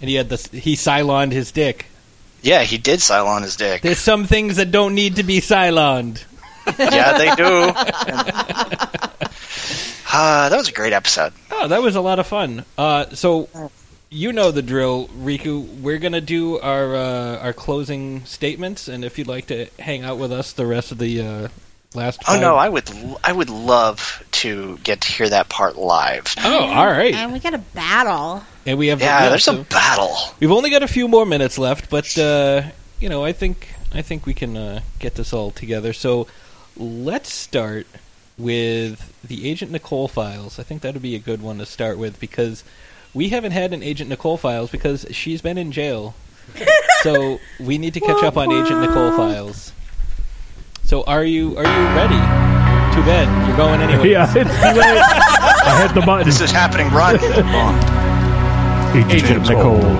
and 0.00 0.08
he 0.08 0.14
had 0.14 0.28
the 0.28 0.36
he 0.58 0.74
Cyloned 0.74 1.32
his 1.32 1.50
dick. 1.50 1.86
Yeah, 2.44 2.62
he 2.62 2.76
did 2.78 3.00
Cylon 3.00 3.40
his 3.42 3.56
dick. 3.56 3.80
There's 3.82 3.98
some 3.98 4.26
things 4.26 4.56
that 4.56 4.70
don't 4.70 4.94
need 4.94 5.16
to 5.16 5.22
be 5.22 5.40
Cyloned. 5.40 6.22
yeah, 6.78 7.16
they 7.18 7.34
do. 7.34 7.72
Ah, 10.06 10.48
that 10.50 10.56
was 10.56 10.68
a 10.68 10.72
great 10.72 10.92
episode. 10.92 11.32
Oh, 11.50 11.68
that 11.68 11.82
was 11.82 11.96
a 11.96 12.00
lot 12.02 12.18
of 12.18 12.26
fun. 12.26 12.64
Uh, 12.76 13.06
so 13.14 13.48
you 14.10 14.32
know 14.32 14.50
the 14.50 14.62
drill, 14.62 15.08
Riku. 15.08 15.80
We're 15.80 15.98
gonna 15.98 16.20
do 16.20 16.58
our 16.60 16.94
uh, 16.94 17.38
our 17.38 17.52
closing 17.52 18.24
statements, 18.26 18.88
and 18.88 19.04
if 19.04 19.18
you'd 19.18 19.26
like 19.26 19.46
to 19.46 19.66
hang 19.78 20.04
out 20.04 20.18
with 20.18 20.30
us 20.32 20.52
the 20.52 20.66
rest 20.66 20.92
of 20.92 20.98
the 20.98 21.20
uh, 21.22 21.48
last. 21.94 22.20
Oh 22.28 22.32
five- 22.32 22.40
no, 22.42 22.56
I 22.56 22.68
would 22.68 22.90
l- 22.90 23.20
I 23.24 23.32
would 23.32 23.50
love 23.50 24.22
to 24.32 24.78
get 24.84 25.00
to 25.02 25.12
hear 25.12 25.28
that 25.30 25.48
part 25.48 25.76
live. 25.76 26.34
Oh, 26.44 26.58
all 26.64 26.86
right. 26.86 27.14
And 27.14 27.32
we 27.32 27.38
got 27.40 27.54
a 27.54 27.58
battle. 27.58 28.42
And 28.66 28.78
we 28.78 28.88
have 28.88 29.00
Yeah, 29.00 29.28
there's 29.28 29.44
so 29.44 29.60
a 29.60 29.64
battle. 29.64 30.16
We've 30.40 30.52
only 30.52 30.70
got 30.70 30.82
a 30.82 30.88
few 30.88 31.08
more 31.08 31.26
minutes 31.26 31.58
left, 31.58 31.90
but 31.90 32.16
uh, 32.18 32.62
you 33.00 33.08
know, 33.08 33.24
I 33.24 33.32
think 33.32 33.68
I 33.92 34.02
think 34.02 34.26
we 34.26 34.34
can 34.34 34.56
uh, 34.56 34.80
get 34.98 35.14
this 35.14 35.32
all 35.32 35.50
together. 35.50 35.92
So 35.92 36.26
let's 36.76 37.32
start 37.32 37.86
with 38.36 39.12
the 39.22 39.48
Agent 39.48 39.70
Nicole 39.70 40.08
files. 40.08 40.58
I 40.58 40.62
think 40.62 40.82
that 40.82 40.94
would 40.94 41.02
be 41.02 41.14
a 41.14 41.20
good 41.20 41.42
one 41.42 41.58
to 41.58 41.66
start 41.66 41.98
with 41.98 42.18
because 42.18 42.64
we 43.12 43.28
haven't 43.28 43.52
had 43.52 43.72
an 43.72 43.82
Agent 43.82 44.10
Nicole 44.10 44.36
files 44.36 44.70
because 44.70 45.06
she's 45.10 45.40
been 45.40 45.58
in 45.58 45.70
jail. 45.70 46.14
so 47.02 47.40
we 47.60 47.78
need 47.78 47.94
to 47.94 48.00
catch 48.00 48.22
up 48.22 48.36
on 48.36 48.50
Agent 48.50 48.80
Nicole 48.80 49.12
files. 49.16 49.72
So 50.84 51.04
are 51.04 51.24
you 51.24 51.56
are 51.56 51.64
you 51.64 51.96
ready? 51.96 52.20
Too 52.94 53.02
bad 53.02 53.48
you're 53.48 53.56
going 53.56 53.80
anyway. 53.80 54.10
yeah, 54.12 54.26
it's 54.26 54.34
too 54.34 54.80
late. 54.80 55.02
I 55.66 55.86
hit 55.86 55.94
the 55.94 56.04
button. 56.04 56.26
This 56.26 56.40
is 56.40 56.50
happening. 56.50 56.90
Run. 56.90 58.03
Agent, 58.96 59.48
Nicole. 59.48 59.98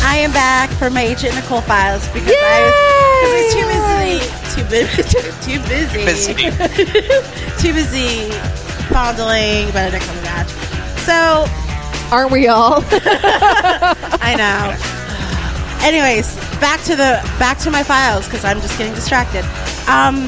I 0.00 0.16
am 0.18 0.32
back 0.32 0.70
for 0.70 0.90
my 0.90 1.02
Agent 1.02 1.34
Nicole 1.34 1.60
files 1.60 2.06
because 2.08 2.32
I 2.32 2.62
was, 2.64 2.74
'cause 3.20 3.32
I 3.32 3.34
was 3.34 3.52
too 4.54 4.64
busy, 4.70 5.02
too, 5.42 5.60
busy, 5.68 6.04
too 6.06 6.08
busy, 6.08 6.34
too 7.58 7.72
busy 7.74 8.30
fondling 8.92 9.70
Benedict 9.72 10.04
Cumberbatch. 10.04 10.50
So, 11.04 11.46
aren't 12.14 12.30
we 12.32 12.48
all? 12.48 12.82
I 12.90 14.34
know. 14.36 14.97
Anyways, 15.82 16.36
back 16.60 16.80
to 16.82 16.96
the 16.96 17.20
back 17.38 17.58
to 17.58 17.70
my 17.70 17.82
files 17.82 18.26
because 18.26 18.44
I'm 18.44 18.60
just 18.60 18.76
getting 18.78 18.94
distracted. 18.94 19.44
Um, 19.88 20.26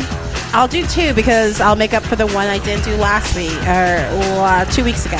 I'll 0.52 0.68
do 0.68 0.86
two 0.86 1.12
because 1.14 1.60
I'll 1.60 1.76
make 1.76 1.92
up 1.92 2.02
for 2.02 2.16
the 2.16 2.26
one 2.26 2.48
I 2.48 2.58
didn't 2.58 2.84
do 2.84 2.96
last 2.96 3.36
week 3.36 3.52
or 3.62 3.98
uh, 4.40 4.64
two 4.66 4.84
weeks 4.84 5.06
ago. 5.06 5.18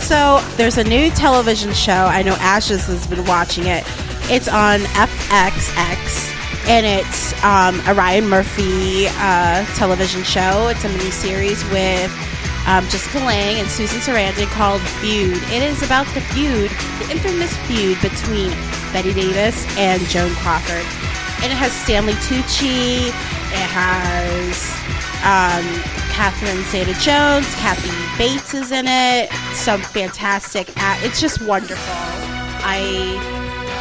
So 0.00 0.44
there's 0.56 0.78
a 0.78 0.84
new 0.84 1.10
television 1.10 1.72
show. 1.72 1.92
I 1.92 2.22
know 2.22 2.34
Ashes 2.38 2.86
has 2.86 3.06
been 3.06 3.24
watching 3.24 3.66
it. 3.66 3.84
It's 4.30 4.48
on 4.48 4.80
FXX, 4.80 6.68
and 6.68 6.86
it's 6.86 7.32
um, 7.44 7.80
a 7.86 7.94
Ryan 7.94 8.28
Murphy 8.28 9.06
uh, 9.08 9.64
television 9.74 10.22
show. 10.22 10.68
It's 10.68 10.84
a 10.84 10.88
miniseries 10.88 11.62
with 11.72 12.10
um, 12.66 12.84
Jessica 12.88 13.18
Lange 13.18 13.60
and 13.60 13.68
Susan 13.68 14.00
Sarandon 14.00 14.46
called 14.50 14.80
Feud. 15.00 15.36
It 15.50 15.62
is 15.62 15.82
about 15.82 16.06
the 16.14 16.20
feud, 16.20 16.70
the 17.00 17.10
infamous 17.10 17.56
feud 17.66 18.00
between 18.00 18.50
Bette 18.92 19.12
Davis 19.12 19.66
and 19.76 20.00
Joan 20.08 20.30
Crawford. 20.36 20.86
And 21.42 21.50
it 21.50 21.58
has 21.58 21.72
Stanley 21.72 22.14
Tucci. 22.14 23.08
It 23.52 23.68
has 23.68 24.54
um, 25.26 25.64
Catherine 26.12 26.62
Zeta-Jones. 26.70 27.46
Kathy 27.56 27.90
Bates 28.16 28.54
is 28.54 28.70
in 28.70 28.86
it. 28.86 29.30
Some 29.54 29.80
fantastic. 29.80 30.72
It's 31.02 31.20
just 31.20 31.42
wonderful. 31.42 31.94
I. 32.64 33.40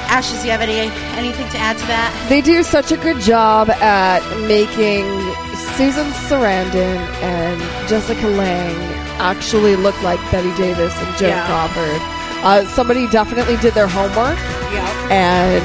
Ashes, 0.10 0.40
do 0.40 0.46
you 0.48 0.52
have 0.52 0.60
any 0.60 0.92
anything 1.18 1.48
to 1.52 1.58
add 1.58 1.78
to 1.78 1.86
that? 1.88 2.12
They 2.28 2.42
do 2.42 2.64
such 2.64 2.92
a 2.92 2.98
good 2.98 3.22
job 3.22 3.70
at 3.70 4.20
making 4.46 5.31
Susan 5.78 6.08
Sarandon 6.28 6.98
and 7.24 7.60
Jessica 7.90 8.28
Lange 8.28 8.76
actually 9.20 9.76
look 9.76 10.00
like 10.04 10.20
Bette 10.32 10.54
Davis 10.56 10.94
and 10.98 11.18
Joan 11.18 11.30
Yeah. 11.30 11.46
Crawford. 11.48 12.02
Uh, 12.44 12.68
somebody 12.70 13.08
definitely 13.08 13.58
did 13.58 13.74
their 13.74 13.88
homework, 13.88 14.38
Yeah. 14.74 14.88
and 15.12 15.64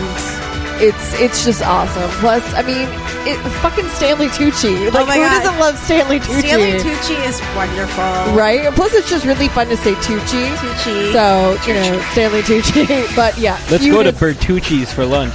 it's 0.82 1.18
it's 1.20 1.44
just 1.44 1.62
awesome. 1.62 2.08
Plus, 2.20 2.42
I 2.54 2.62
mean, 2.62 2.86
it, 3.26 3.36
fucking 3.62 3.88
Stanley 3.90 4.28
Tucci. 4.28 4.92
Like, 4.92 5.02
Oh 5.02 5.06
my 5.06 5.16
who 5.16 5.22
God. 5.24 5.42
doesn't 5.42 5.58
love 5.58 5.78
Stanley 5.78 6.20
Tucci? 6.20 6.40
Stanley 6.40 6.72
Tucci 6.78 7.26
is 7.26 7.40
wonderful. 7.56 8.34
Right? 8.34 8.60
And 8.66 8.74
Plus, 8.76 8.92
it's 8.94 9.08
just 9.10 9.24
really 9.24 9.48
fun 9.48 9.68
to 9.68 9.76
say 9.78 9.94
Tucci. 9.94 10.54
Tucci. 10.56 11.12
So, 11.12 11.58
you 11.66 11.74
know, 11.74 12.00
Stanley 12.12 12.42
Tucci. 12.42 13.16
but 13.16 13.36
yeah. 13.38 13.58
Let's 13.70 13.82
Feud 13.84 13.92
go 13.94 14.02
to 14.02 14.12
Bertucci's 14.12 14.92
for 14.92 15.04
lunch. 15.06 15.34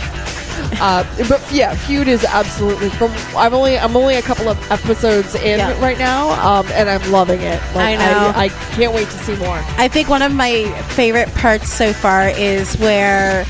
uh, 0.81 1.03
but 1.27 1.41
yeah, 1.51 1.75
Feud 1.75 2.07
is 2.07 2.23
absolutely 2.23 2.89
from. 2.91 3.11
I'm 3.35 3.53
only 3.53 3.77
I'm 3.77 3.95
only 3.95 4.15
a 4.15 4.21
couple 4.21 4.47
of 4.49 4.71
episodes 4.71 5.35
in 5.35 5.59
Yeah. 5.59 5.81
right 5.81 5.97
now, 5.97 6.31
um, 6.45 6.65
and 6.71 6.89
I'm 6.89 7.11
loving 7.11 7.41
it. 7.41 7.61
Like, 7.75 7.75
I 7.75 7.95
know. 7.97 8.31
I, 8.35 8.49
can't 8.71 8.93
wait 8.93 9.07
to 9.09 9.17
see 9.19 9.35
more. 9.37 9.59
I 9.77 9.87
think 9.87 10.07
one 10.09 10.21
of 10.21 10.33
my 10.33 10.65
favorite 10.89 11.29
parts 11.35 11.69
so 11.71 11.91
far 11.93 12.29
is 12.29 12.75
where 12.77 13.45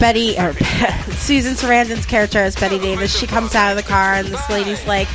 Bette 0.00 0.38
or 0.38 0.52
Susan 1.16 1.54
Sarandon's 1.54 2.06
character 2.06 2.38
as 2.38 2.54
Bette 2.56 2.78
Davis, 2.78 3.16
she 3.16 3.26
comes 3.26 3.54
out 3.54 3.70
of 3.70 3.76
the 3.76 3.88
car 3.88 4.14
and 4.14 4.28
this 4.28 4.48
lady's 4.50 4.86
like, 4.86 5.08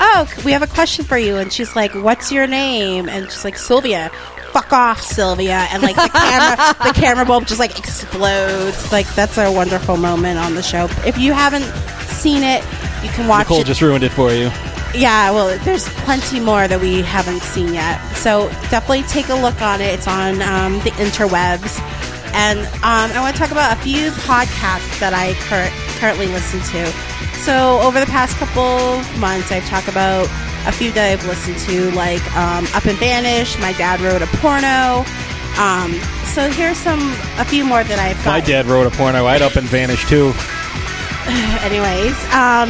"Oh, 0.00 0.26
we 0.44 0.52
have 0.52 0.62
a 0.62 0.66
question 0.66 1.04
for 1.04 1.18
you," 1.18 1.36
and 1.36 1.52
she's 1.52 1.74
like, 1.76 1.92
"What's 1.94 2.30
your 2.32 2.46
name?" 2.46 3.08
And 3.08 3.30
she's 3.30 3.44
like, 3.44 3.58
"Sylvia." 3.58 4.10
Fuck 4.52 4.72
off, 4.72 5.00
Sylvia! 5.00 5.66
And 5.70 5.82
like 5.82 5.96
the 5.96 6.08
camera, 6.12 6.74
the 6.92 6.92
camera 6.98 7.24
bulb 7.24 7.46
just 7.46 7.60
like 7.60 7.78
explodes. 7.78 8.90
Like 8.92 9.06
that's 9.14 9.36
a 9.38 9.50
wonderful 9.52 9.96
moment 9.96 10.38
on 10.38 10.54
the 10.54 10.62
show. 10.62 10.88
If 11.06 11.18
you 11.18 11.32
haven't 11.32 11.64
seen 12.08 12.42
it, 12.42 12.62
you 13.02 13.10
can 13.10 13.28
watch 13.28 13.46
Nicole 13.46 13.60
it. 13.60 13.66
just 13.66 13.80
ruined 13.82 14.04
it 14.04 14.10
for 14.12 14.32
you. 14.32 14.50
Yeah, 14.94 15.30
well, 15.32 15.56
there's 15.64 15.86
plenty 16.00 16.40
more 16.40 16.66
that 16.66 16.80
we 16.80 17.02
haven't 17.02 17.42
seen 17.42 17.74
yet. 17.74 18.00
So 18.16 18.48
definitely 18.70 19.02
take 19.02 19.28
a 19.28 19.34
look 19.34 19.60
on 19.60 19.80
it. 19.82 19.92
It's 19.94 20.08
on 20.08 20.40
um, 20.40 20.74
the 20.80 20.90
interwebs. 20.96 21.78
And 22.32 22.60
um, 22.84 23.12
I 23.16 23.20
want 23.20 23.36
to 23.36 23.40
talk 23.40 23.50
about 23.52 23.76
a 23.76 23.80
few 23.82 24.10
podcasts 24.24 24.98
that 25.00 25.12
I 25.12 25.34
cur- 25.44 25.70
currently 26.00 26.26
listen 26.28 26.60
to. 26.72 26.92
So 27.48 27.80
over 27.80 27.98
the 27.98 28.12
past 28.12 28.36
couple 28.36 29.00
months, 29.18 29.48
I've 29.50 29.64
talked 29.64 29.88
about 29.88 30.28
a 30.68 30.72
few 30.72 30.92
that 30.92 31.08
I've 31.08 31.24
listened 31.24 31.56
to, 31.64 31.88
like 31.96 32.20
um, 32.36 32.68
Up 32.76 32.84
and 32.84 32.98
Vanished, 33.00 33.56
My 33.56 33.72
Dad 33.72 34.04
Wrote 34.04 34.20
a 34.20 34.28
Porno. 34.36 35.08
Um, 35.56 35.96
so 36.36 36.52
here's 36.52 36.76
some, 36.76 37.00
a 37.40 37.48
few 37.48 37.64
more 37.64 37.80
that 37.88 37.96
I've 37.96 38.20
My 38.28 38.44
dad 38.44 38.68
wrote 38.68 38.84
a 38.84 38.92
porno. 38.92 39.24
I'd 39.24 39.40
up 39.40 39.56
and 39.56 39.64
vanish 39.64 40.04
too. 40.12 40.36
Anyways, 41.64 42.12
um, 42.36 42.68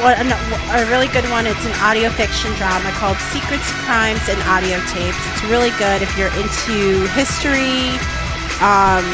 what, 0.00 0.16
an- 0.16 0.32
a 0.32 0.88
really 0.88 1.12
good 1.12 1.28
one. 1.28 1.44
It's 1.44 1.60
an 1.68 1.76
audio 1.84 2.08
fiction 2.08 2.56
drama 2.56 2.88
called 2.96 3.20
Secrets, 3.36 3.68
Crimes, 3.84 4.24
and 4.32 4.40
Audio 4.48 4.80
Tapes. 4.96 5.20
It's 5.28 5.44
really 5.52 5.76
good 5.76 6.00
if 6.00 6.08
you're 6.16 6.32
into 6.40 7.04
history. 7.12 8.00
Um, 8.64 9.04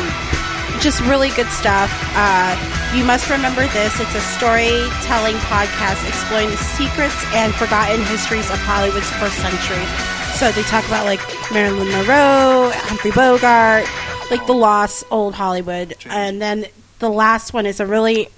just 0.81 1.01
really 1.03 1.31
good 1.31 1.49
stuff. 1.49 1.91
Uh, 2.15 2.55
you 2.95 3.05
must 3.05 3.29
remember 3.31 3.67
this. 3.69 3.99
It's 4.01 4.15
a 4.15 4.21
storytelling 4.21 5.37
podcast 5.47 6.07
exploring 6.09 6.51
the 6.51 6.57
secrets 6.57 7.17
and 7.35 7.55
forgotten 7.55 8.03
histories 8.07 8.49
of 8.51 8.59
Hollywood's 8.59 9.11
first 9.13 9.37
century. 9.39 9.85
So 10.37 10.53
they 10.53 10.63
talk 10.69 10.87
about 10.87 11.07
like 11.07 11.21
Marilyn 11.53 11.89
Monroe, 11.89 12.71
Humphrey 12.75 13.11
Bogart, 13.11 13.87
like 14.31 14.47
the 14.47 14.55
lost 14.55 15.05
old 15.11 15.35
Hollywood. 15.35 15.97
And 16.07 16.41
then 16.41 16.67
the 16.99 17.09
last 17.09 17.53
one 17.53 17.67
is 17.67 17.81
a 17.81 17.87
really 17.87 18.29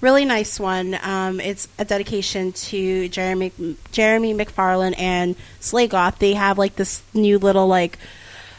really 0.00 0.24
nice 0.24 0.60
one. 0.60 0.98
Um, 1.02 1.40
it's 1.40 1.68
a 1.78 1.84
dedication 1.84 2.52
to 2.52 3.08
Jeremy 3.08 3.52
Jeremy 3.92 4.34
McFarlane 4.34 4.98
and 4.98 5.36
Slagoth. 5.60 6.18
They 6.18 6.34
have 6.34 6.58
like 6.58 6.76
this 6.76 7.02
new 7.14 7.38
little 7.38 7.66
like 7.66 7.98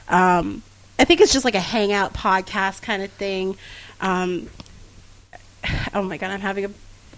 um, 0.09 0.63
I 0.99 1.05
think 1.05 1.21
it's 1.21 1.33
just 1.33 1.45
like 1.45 1.55
a 1.55 1.59
hangout 1.59 2.13
podcast 2.13 2.81
kind 2.81 3.03
of 3.03 3.11
thing. 3.11 3.57
Um, 4.01 4.49
oh 5.93 6.01
my 6.01 6.17
god, 6.17 6.31
I'm 6.31 6.41
having 6.41 6.65
a 6.65 6.69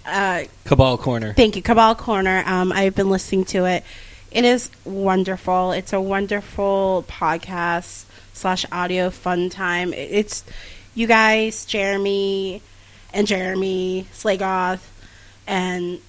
uh, 0.06 0.44
Cabal 0.66 0.98
Corner. 0.98 1.34
Thank 1.34 1.56
you, 1.56 1.62
Cabal 1.62 1.96
Corner. 1.96 2.44
Um, 2.46 2.72
I've 2.72 2.96
been 2.96 3.10
listening 3.10 3.46
to 3.46 3.66
it. 3.66 3.84
It 4.32 4.46
is 4.46 4.70
wonderful. 4.86 5.72
It's 5.72 5.94
a 5.94 6.02
wonderful 6.02 7.06
podcast 7.08 8.06
slash 8.34 8.66
audio 8.72 9.10
fun 9.10 9.50
time. 9.50 9.94
It's 9.94 10.44
you 10.96 11.08
guys, 11.08 11.66
Jeremy 11.66 12.62
and 13.14 13.28
Jeremy 13.28 14.08
Slagoth 14.14 14.82
and 15.48 16.00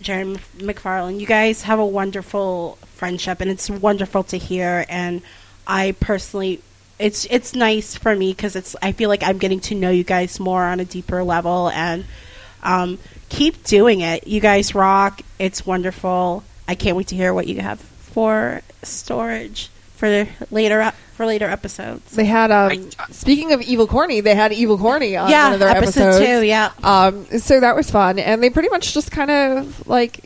Jeremy 0.00 0.38
McFarlane. 0.56 1.20
You 1.20 1.26
guys 1.26 1.62
have 1.62 1.78
a 1.78 1.86
wonderful 1.86 2.78
friendship, 2.94 3.40
and 3.40 3.50
it's 3.50 3.68
wonderful 3.68 4.24
to 4.24 4.38
hear. 4.38 4.84
And 4.88 5.22
I 5.66 5.92
personally, 6.00 6.60
it's 7.00 7.26
it's 7.30 7.54
nice 7.54 7.96
for 7.96 8.14
me 8.14 8.32
because 8.32 8.54
it's 8.56 8.76
I 8.82 8.92
feel 8.92 9.08
like 9.08 9.22
I'm 9.22 9.38
getting 9.38 9.60
to 9.60 9.74
know 9.74 9.90
you 9.90 10.04
guys 10.04 10.38
more 10.38 10.62
on 10.62 10.78
a 10.80 10.84
deeper 10.84 11.24
level, 11.24 11.70
and 11.70 12.04
um, 12.62 12.98
keep 13.28 13.64
doing 13.64 14.00
it. 14.00 14.26
You 14.26 14.40
guys 14.40 14.74
rock. 14.74 15.22
It's 15.38 15.64
wonderful. 15.66 16.44
I 16.68 16.74
can't 16.74 16.96
wait 16.96 17.08
to 17.08 17.16
hear 17.16 17.32
what 17.34 17.46
you 17.48 17.60
have 17.60 17.80
for 17.80 18.62
storage 18.82 19.68
for 19.96 20.26
later 20.50 20.80
ep- 20.80 20.94
for 21.14 21.26
later 21.26 21.46
episodes. 21.46 22.12
They 22.12 22.24
had 22.24 22.50
um 22.50 22.90
speaking 23.10 23.52
of 23.52 23.60
evil 23.62 23.86
corny, 23.86 24.20
they 24.20 24.34
had 24.34 24.52
evil 24.52 24.78
corny 24.78 25.16
on 25.16 25.30
Yeah, 25.30 25.44
one 25.44 25.54
of 25.54 25.60
their 25.60 25.68
episode 25.68 26.00
episodes. 26.08 26.26
two, 26.26 26.42
yeah. 26.46 26.70
Um 26.82 27.26
so 27.38 27.60
that 27.60 27.76
was 27.76 27.90
fun 27.90 28.18
and 28.18 28.42
they 28.42 28.48
pretty 28.50 28.68
much 28.70 28.94
just 28.94 29.10
kind 29.10 29.30
of 29.30 29.86
like 29.86 30.20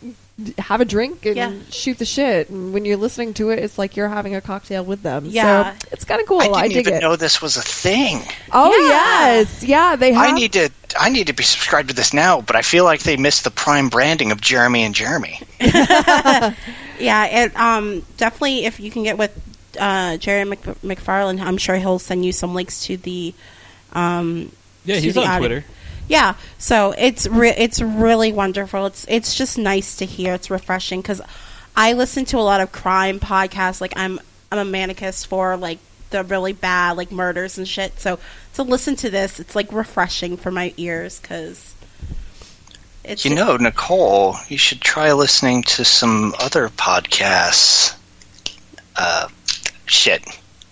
have 0.58 0.80
a 0.80 0.84
drink 0.84 1.24
and 1.26 1.36
Yeah. 1.36 1.52
shoot 1.70 1.96
the 1.98 2.04
shit 2.04 2.50
and 2.50 2.74
when 2.74 2.84
you're 2.84 2.96
listening 2.96 3.34
to 3.34 3.50
it 3.50 3.60
it's 3.60 3.78
like 3.78 3.96
you're 3.96 4.08
having 4.08 4.34
a 4.34 4.40
cocktail 4.40 4.84
with 4.84 5.02
them. 5.02 5.26
Yeah. 5.26 5.76
So 5.78 5.86
it's 5.92 6.04
kind 6.04 6.20
of 6.20 6.26
cool. 6.26 6.40
I 6.40 6.46
I, 6.46 6.62
didn't 6.68 6.74
dig 6.74 6.86
even 6.88 6.94
it. 6.94 7.00
know 7.02 7.14
this 7.16 7.40
was 7.40 7.56
a 7.56 7.62
thing. 7.62 8.20
Oh 8.52 8.70
yes. 8.88 9.62
Yeah, 9.62 9.94
they 9.96 10.12
have 10.12 10.26
I 10.26 10.32
need 10.32 10.52
to 10.54 10.70
I 10.98 11.10
need 11.10 11.28
to 11.28 11.32
be 11.34 11.44
subscribed 11.44 11.88
to 11.90 11.94
this 11.94 12.12
now, 12.12 12.40
but 12.40 12.56
I 12.56 12.62
feel 12.62 12.84
like 12.84 13.02
they 13.04 13.16
missed 13.16 13.44
the 13.44 13.50
prime 13.52 13.88
branding 13.90 14.32
of 14.32 14.40
Jeremy 14.40 14.82
and 14.82 14.94
Jeremy. 14.94 15.40
Yeah, 16.98 17.24
it 17.44 17.56
um 17.56 18.04
definitely 18.16 18.64
if 18.66 18.78
you 18.80 18.90
can 18.90 19.02
get 19.02 19.18
with 19.18 19.32
uh, 19.80 20.16
Jerry 20.18 20.44
Mc- 20.44 20.62
McFarlane, 20.82 21.40
I'm 21.40 21.58
sure 21.58 21.74
he'll 21.76 21.98
send 21.98 22.24
you 22.24 22.30
some 22.32 22.54
links 22.54 22.86
to 22.86 22.96
the 22.96 23.34
um 23.92 24.52
Yeah, 24.84 24.96
he's 24.96 25.14
the 25.14 25.22
on 25.22 25.26
audio- 25.26 25.38
Twitter. 25.48 25.64
Yeah, 26.08 26.34
so 26.58 26.94
it's 26.98 27.26
re- 27.26 27.54
it's 27.56 27.80
really 27.80 28.32
wonderful. 28.32 28.86
It's 28.86 29.06
it's 29.08 29.34
just 29.34 29.56
nice 29.56 29.96
to 29.96 30.04
hear. 30.04 30.34
It's 30.34 30.50
refreshing 30.50 31.00
because 31.00 31.22
I 31.76 31.92
listen 31.94 32.24
to 32.26 32.38
a 32.38 32.40
lot 32.40 32.60
of 32.60 32.72
crime 32.72 33.20
podcasts. 33.20 33.80
Like 33.80 33.94
I'm 33.96 34.20
I'm 34.52 34.58
a 34.58 34.70
manicist 34.70 35.26
for 35.26 35.56
like 35.56 35.78
the 36.10 36.22
really 36.24 36.52
bad 36.52 36.96
like 36.96 37.10
murders 37.10 37.58
and 37.58 37.66
shit. 37.66 37.98
So 37.98 38.18
to 38.54 38.62
listen 38.62 38.96
to 38.96 39.10
this, 39.10 39.40
it's 39.40 39.56
like 39.56 39.72
refreshing 39.72 40.36
for 40.36 40.50
my 40.50 40.74
ears 40.76 41.20
because 41.20 41.74
it's 43.02 43.24
You 43.24 43.34
know, 43.34 43.56
Nicole, 43.56 44.36
you 44.48 44.58
should 44.58 44.80
try 44.80 45.12
listening 45.12 45.62
to 45.64 45.84
some 45.84 46.34
other 46.38 46.68
podcasts. 46.68 47.96
Uh, 48.96 49.28
shit. 49.86 50.24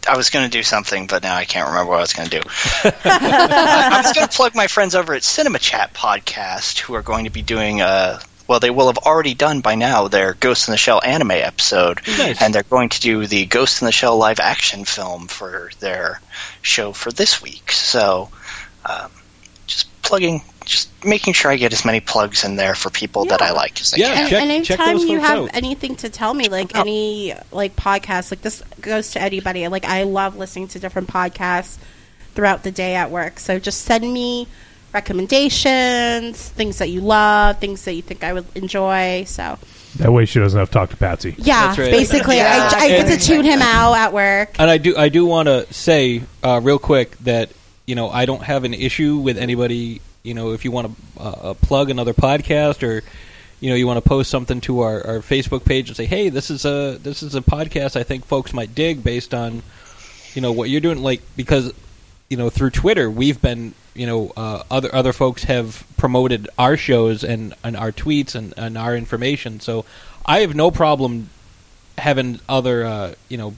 I 0.08 0.16
was 0.16 0.30
going 0.30 0.44
to 0.44 0.50
do 0.50 0.62
something, 0.62 1.06
but 1.06 1.22
now 1.22 1.36
I 1.36 1.44
can't 1.44 1.68
remember 1.68 1.90
what 1.90 1.98
I 1.98 2.00
was 2.00 2.12
going 2.12 2.28
to 2.28 2.40
do. 2.40 2.48
I 2.84 4.02
was 4.04 4.12
going 4.12 4.26
to 4.26 4.34
plug 4.36 4.54
my 4.54 4.66
friends 4.66 4.94
over 4.94 5.14
at 5.14 5.22
Cinema 5.22 5.58
Chat 5.58 5.94
Podcast, 5.94 6.78
who 6.80 6.94
are 6.94 7.02
going 7.02 7.24
to 7.24 7.30
be 7.30 7.42
doing 7.42 7.80
a. 7.80 8.20
Well, 8.48 8.58
they 8.60 8.70
will 8.70 8.88
have 8.88 8.98
already 8.98 9.34
done 9.34 9.60
by 9.60 9.76
now 9.76 10.08
their 10.08 10.34
Ghost 10.34 10.68
in 10.68 10.72
the 10.72 10.76
Shell 10.78 11.00
anime 11.04 11.30
episode, 11.30 12.00
Nice. 12.06 12.42
and 12.42 12.52
they're 12.52 12.64
going 12.64 12.88
to 12.90 13.00
do 13.00 13.26
the 13.26 13.46
Ghost 13.46 13.80
in 13.80 13.86
the 13.86 13.92
Shell 13.92 14.18
live 14.18 14.40
action 14.40 14.84
film 14.84 15.28
for 15.28 15.70
their 15.78 16.20
show 16.60 16.92
for 16.92 17.12
this 17.12 17.40
week. 17.40 17.70
So, 17.70 18.30
um, 18.84 19.10
just 19.68 19.86
plugging, 20.02 20.42
just 20.64 20.88
making 21.04 21.32
sure 21.34 21.50
I 21.50 21.56
get 21.56 21.72
as 21.72 21.84
many 21.84 22.00
plugs 22.00 22.44
in 22.44 22.56
there 22.56 22.74
for 22.74 22.90
people 22.90 23.24
that 23.26 23.42
I 23.42 23.52
like 23.52 23.80
as 23.80 23.94
I 23.94 23.98
Yeah, 23.98 24.14
can. 24.14 24.28
check- 24.30 24.42
and 24.42 24.64
check 24.64 24.78
anytime 24.80 24.96
those 24.98 25.08
you 25.08 25.20
have 25.20 25.38
out. 25.44 25.50
anything 25.54 25.96
to 25.96 26.08
tell 26.10 26.32
me, 26.34 26.48
like 26.48 26.74
any 26.76 27.34
like 27.50 27.76
podcast, 27.76 28.30
like 28.30 28.42
this 28.42 28.62
goes 28.80 29.10
to 29.12 29.20
anybody. 29.22 29.66
Like 29.68 29.84
I 29.84 30.02
love 30.04 30.36
listening 30.36 30.68
to 30.68 30.78
different 30.78 31.08
podcasts 31.08 31.76
throughout 32.34 32.62
the 32.62 32.70
day 32.70 32.94
at 32.94 33.10
work. 33.10 33.38
So 33.38 33.58
just 33.58 33.82
send 33.82 34.10
me 34.12 34.46
recommendations, 34.92 36.48
things 36.50 36.78
that 36.78 36.88
you 36.90 37.00
love, 37.00 37.58
things 37.58 37.84
that 37.84 37.94
you 37.94 38.02
think 38.02 38.24
I 38.24 38.32
would 38.32 38.44
enjoy. 38.54 39.24
So 39.26 39.58
That 39.96 40.12
way 40.12 40.24
she 40.26 40.38
doesn't 40.38 40.58
have 40.58 40.68
to 40.68 40.72
talk 40.72 40.90
to 40.90 40.96
Patsy. 40.96 41.34
yeah, 41.38 41.66
That's 41.68 41.78
right. 41.78 41.90
basically, 41.90 42.36
Yeah. 42.36 42.70
I, 42.74 42.84
I 42.84 42.88
get 42.88 43.18
to 43.18 43.24
tune 43.24 43.44
him 43.44 43.60
out 43.62 43.94
at 43.94 44.12
work. 44.12 44.56
And 44.58 44.70
I 44.70 44.78
do 44.78 44.96
I 44.96 45.08
do 45.08 45.24
want 45.26 45.48
to 45.48 45.72
say 45.72 46.22
uh, 46.42 46.60
real 46.62 46.78
quick 46.78 47.16
that 47.18 47.50
you 47.86 47.94
know 47.94 48.08
I 48.10 48.24
don't 48.26 48.42
have 48.42 48.64
an 48.64 48.74
issue 48.74 49.16
with 49.16 49.36
anybody. 49.38 50.00
You 50.22 50.34
know, 50.34 50.52
if 50.52 50.64
you 50.64 50.70
want 50.70 50.96
to 50.96 51.20
uh, 51.20 51.30
uh, 51.30 51.54
plug 51.54 51.90
another 51.90 52.14
podcast 52.14 52.86
or 52.86 53.02
you 53.60 53.70
know 53.70 53.76
you 53.76 53.86
want 53.86 54.02
to 54.02 54.08
post 54.08 54.30
something 54.30 54.60
to 54.62 54.80
our, 54.80 55.06
our 55.06 55.18
Facebook 55.18 55.64
page 55.64 55.88
and 55.88 55.96
say, 55.96 56.06
hey, 56.06 56.28
this 56.28 56.50
is 56.50 56.64
a 56.64 56.98
this 57.02 57.22
is 57.22 57.34
a 57.34 57.40
podcast 57.40 57.96
I 57.96 58.02
think 58.02 58.24
folks 58.24 58.52
might 58.52 58.74
dig 58.74 59.02
based 59.02 59.34
on 59.34 59.62
you 60.34 60.42
know 60.42 60.52
what 60.52 60.68
you're 60.70 60.80
doing. 60.80 61.02
Like 61.02 61.22
because 61.36 61.72
you 62.28 62.36
know 62.36 62.50
through 62.50 62.70
Twitter 62.70 63.10
we've 63.10 63.40
been 63.40 63.74
you 63.94 64.06
know 64.06 64.32
uh, 64.36 64.62
other 64.70 64.94
other 64.94 65.12
folks 65.12 65.44
have 65.44 65.84
promoted 65.96 66.48
our 66.58 66.76
shows 66.76 67.22
and, 67.24 67.54
and 67.62 67.76
our 67.76 67.92
tweets 67.92 68.34
and, 68.34 68.54
and 68.56 68.78
our 68.78 68.96
information. 68.96 69.60
So 69.60 69.84
I 70.24 70.40
have 70.40 70.54
no 70.54 70.70
problem 70.70 71.30
having 71.98 72.40
other 72.48 72.84
uh, 72.84 73.14
you 73.28 73.38
know 73.38 73.54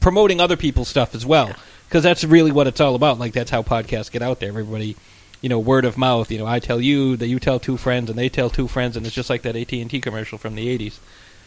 promoting 0.00 0.40
other 0.40 0.56
people's 0.56 0.88
stuff 0.88 1.14
as 1.14 1.26
well 1.26 1.52
because 1.88 2.02
that's 2.02 2.24
really 2.24 2.52
what 2.52 2.66
it's 2.66 2.80
all 2.80 2.94
about 2.94 3.18
like 3.18 3.32
that's 3.32 3.50
how 3.50 3.62
podcasts 3.62 4.10
get 4.10 4.22
out 4.22 4.40
there 4.40 4.48
everybody 4.48 4.96
you 5.40 5.48
know 5.48 5.58
word 5.58 5.84
of 5.84 5.96
mouth 5.96 6.30
you 6.30 6.38
know 6.38 6.46
i 6.46 6.58
tell 6.58 6.80
you 6.80 7.16
that 7.16 7.28
you 7.28 7.38
tell 7.38 7.58
two 7.60 7.76
friends 7.76 8.10
and 8.10 8.18
they 8.18 8.28
tell 8.28 8.50
two 8.50 8.66
friends 8.68 8.96
and 8.96 9.06
it's 9.06 9.14
just 9.14 9.30
like 9.30 9.42
that 9.42 9.54
at&t 9.56 10.00
commercial 10.00 10.38
from 10.38 10.54
the 10.54 10.78
80s 10.78 10.98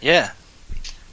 Yeah. 0.01 0.31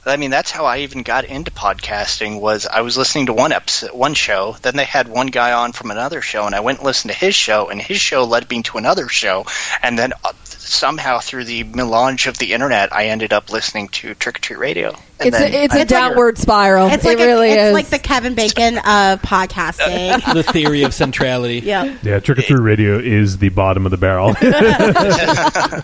I 0.05 0.17
mean, 0.17 0.31
that's 0.31 0.49
how 0.49 0.65
I 0.65 0.79
even 0.79 1.03
got 1.03 1.25
into 1.25 1.51
podcasting. 1.51 2.39
Was 2.41 2.65
I 2.65 2.81
was 2.81 2.97
listening 2.97 3.27
to 3.27 3.33
one 3.33 3.51
episode, 3.51 3.91
one 3.91 4.13
show, 4.13 4.55
then 4.61 4.75
they 4.75 4.85
had 4.85 5.07
one 5.07 5.27
guy 5.27 5.51
on 5.51 5.71
from 5.71 5.91
another 5.91 6.21
show, 6.21 6.45
and 6.45 6.55
I 6.55 6.61
went 6.61 6.79
and 6.79 6.85
listened 6.85 7.11
to 7.11 7.17
his 7.17 7.35
show, 7.35 7.69
and 7.69 7.81
his 7.81 7.97
show 7.99 8.23
led 8.23 8.49
me 8.49 8.63
to 8.63 8.77
another 8.77 9.07
show, 9.09 9.45
and 9.83 9.99
then 9.99 10.13
uh, 10.23 10.31
somehow 10.45 11.19
through 11.19 11.43
the 11.45 11.63
melange 11.63 12.27
of 12.27 12.37
the 12.37 12.53
internet, 12.53 12.93
I 12.93 13.07
ended 13.07 13.33
up 13.33 13.51
listening 13.51 13.89
to 13.89 14.13
Trick 14.15 14.37
or 14.37 14.41
Treat 14.41 14.57
Radio. 14.59 14.89
And 15.19 15.27
It's 15.27 15.37
then 15.37 15.53
a, 15.53 15.63
it's 15.65 15.75
I- 15.75 15.79
a 15.79 15.85
downward 15.85 16.37
spiral. 16.37 16.87
It's 16.87 17.03
it 17.03 17.07
like 17.07 17.17
really 17.17 17.49
a, 17.49 17.53
it's 17.53 17.61
is. 17.67 17.73
like 17.73 17.87
the 17.87 17.99
Kevin 17.99 18.35
Bacon 18.35 18.77
of 18.77 19.21
podcasting. 19.21 20.33
the 20.33 20.43
theory 20.43 20.83
of 20.83 20.93
centrality 20.93 21.59
yeah. 21.65 21.97
Yeah, 22.03 22.19
Trick 22.19 22.39
or 22.39 22.41
Treat 22.43 22.59
Radio 22.61 22.97
is 22.99 23.37
the 23.39 23.49
bottom 23.49 23.85
of 23.85 23.91
the 23.91 23.97
barrel. 23.97 24.33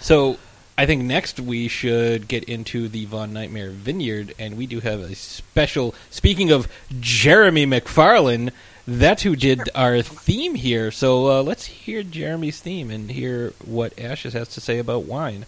so 0.00 0.38
i 0.78 0.86
think 0.86 1.02
next 1.02 1.38
we 1.38 1.68
should 1.68 2.26
get 2.26 2.42
into 2.44 2.88
the 2.88 3.04
von 3.04 3.34
nightmare 3.34 3.70
vineyard 3.70 4.32
and 4.38 4.56
we 4.56 4.66
do 4.66 4.80
have 4.80 5.00
a 5.00 5.14
special 5.14 5.94
speaking 6.08 6.50
of 6.50 6.66
jeremy 7.00 7.66
mcfarlane 7.66 8.50
that's 8.88 9.22
who 9.22 9.36
did 9.36 9.68
our 9.74 10.00
theme 10.00 10.54
here. 10.54 10.90
So 10.90 11.28
uh, 11.28 11.42
let's 11.42 11.66
hear 11.66 12.02
Jeremy's 12.02 12.60
theme 12.60 12.90
and 12.90 13.10
hear 13.10 13.52
what 13.62 13.98
Ashes 13.98 14.32
has 14.32 14.48
to 14.54 14.62
say 14.62 14.78
about 14.78 15.04
wine. 15.04 15.44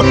So 0.00 0.06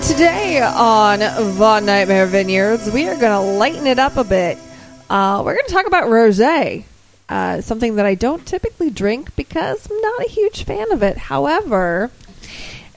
today 0.00 0.60
on 0.60 1.20
Von 1.52 1.86
Nightmare 1.86 2.26
Vineyards, 2.26 2.90
we 2.90 3.06
are 3.06 3.14
going 3.16 3.30
to 3.30 3.38
lighten 3.38 3.86
it 3.86 4.00
up 4.00 4.16
a 4.16 4.24
bit. 4.24 4.58
Uh, 5.08 5.42
we're 5.44 5.54
going 5.54 5.66
to 5.66 5.72
talk 5.72 5.86
about 5.86 6.08
rosé, 6.08 6.82
uh, 7.28 7.60
something 7.60 7.94
that 7.96 8.06
I 8.06 8.16
don't 8.16 8.44
typically 8.44 8.90
drink 8.90 9.36
because 9.36 9.88
I'm 9.88 10.00
not 10.00 10.26
a 10.26 10.28
huge 10.28 10.64
fan 10.64 10.90
of 10.90 11.04
it. 11.04 11.16
However, 11.16 12.10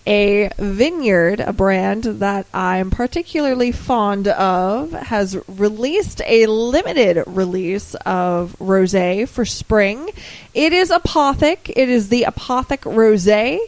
a 0.07 0.49
vineyard, 0.57 1.41
a 1.41 1.51
brand 1.51 2.05
that 2.05 2.45
I'm 2.53 2.89
particularly 2.89 3.73
fond 3.73 4.29
of, 4.29 4.93
has 4.93 5.37
released 5.49 6.21
a 6.25 6.45
limited 6.45 7.23
release 7.27 7.93
of 8.05 8.55
rosé 8.57 9.27
for 9.27 9.43
spring. 9.43 10.09
It 10.53 10.71
is 10.71 10.91
Apothic. 10.91 11.71
It 11.75 11.89
is 11.89 12.07
the 12.07 12.23
Apothic 12.25 12.83
Rosé. 12.83 13.59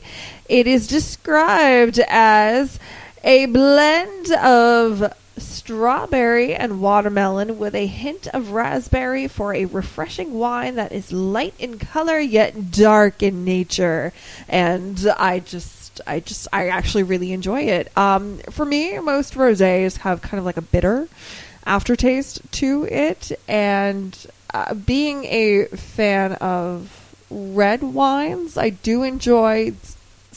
It 0.48 0.66
is 0.66 0.88
described 0.88 2.00
as 2.08 2.80
a 3.22 3.46
blend 3.48 4.32
of 4.32 5.14
strawberry 5.38 6.56
and 6.56 6.82
watermelon 6.82 7.58
with 7.60 7.76
a 7.76 7.86
hint 7.86 8.28
of 8.28 8.52
raspberry 8.52 9.28
for 9.28 9.54
a 9.54 9.66
refreshing 9.66 10.34
wine 10.34 10.76
that 10.76 10.92
is 10.92 11.12
light 11.12 11.54
in 11.60 11.80
color 11.80 12.20
yet 12.20 12.72
dark 12.72 13.22
in 13.22 13.44
nature. 13.44 14.14
And 14.48 15.06
I 15.18 15.40
just 15.40 15.79
I 16.08 16.20
just 16.20 16.48
I 16.52 16.70
actually 16.70 17.04
really 17.04 17.34
enjoy 17.34 17.62
it. 17.62 17.96
Um, 17.98 18.40
for 18.50 18.66
me, 18.66 19.00
most 19.00 19.34
rosés 19.36 19.98
have 19.98 20.22
kind 20.22 20.40
of 20.40 20.46
like 20.46 20.58
a 20.58 20.62
bitter 20.62 21.08
aftertaste 21.66 22.42
to 22.54 22.86
it, 22.86 23.32
and 23.48 24.18
uh, 24.54 24.74
being 24.74 25.26
a 25.26 25.66
fan 25.66 26.34
of 26.34 27.16
red 27.30 27.82
wines, 27.82 28.58
I 28.58 28.70
do 28.70 29.04
enjoy 29.04 29.74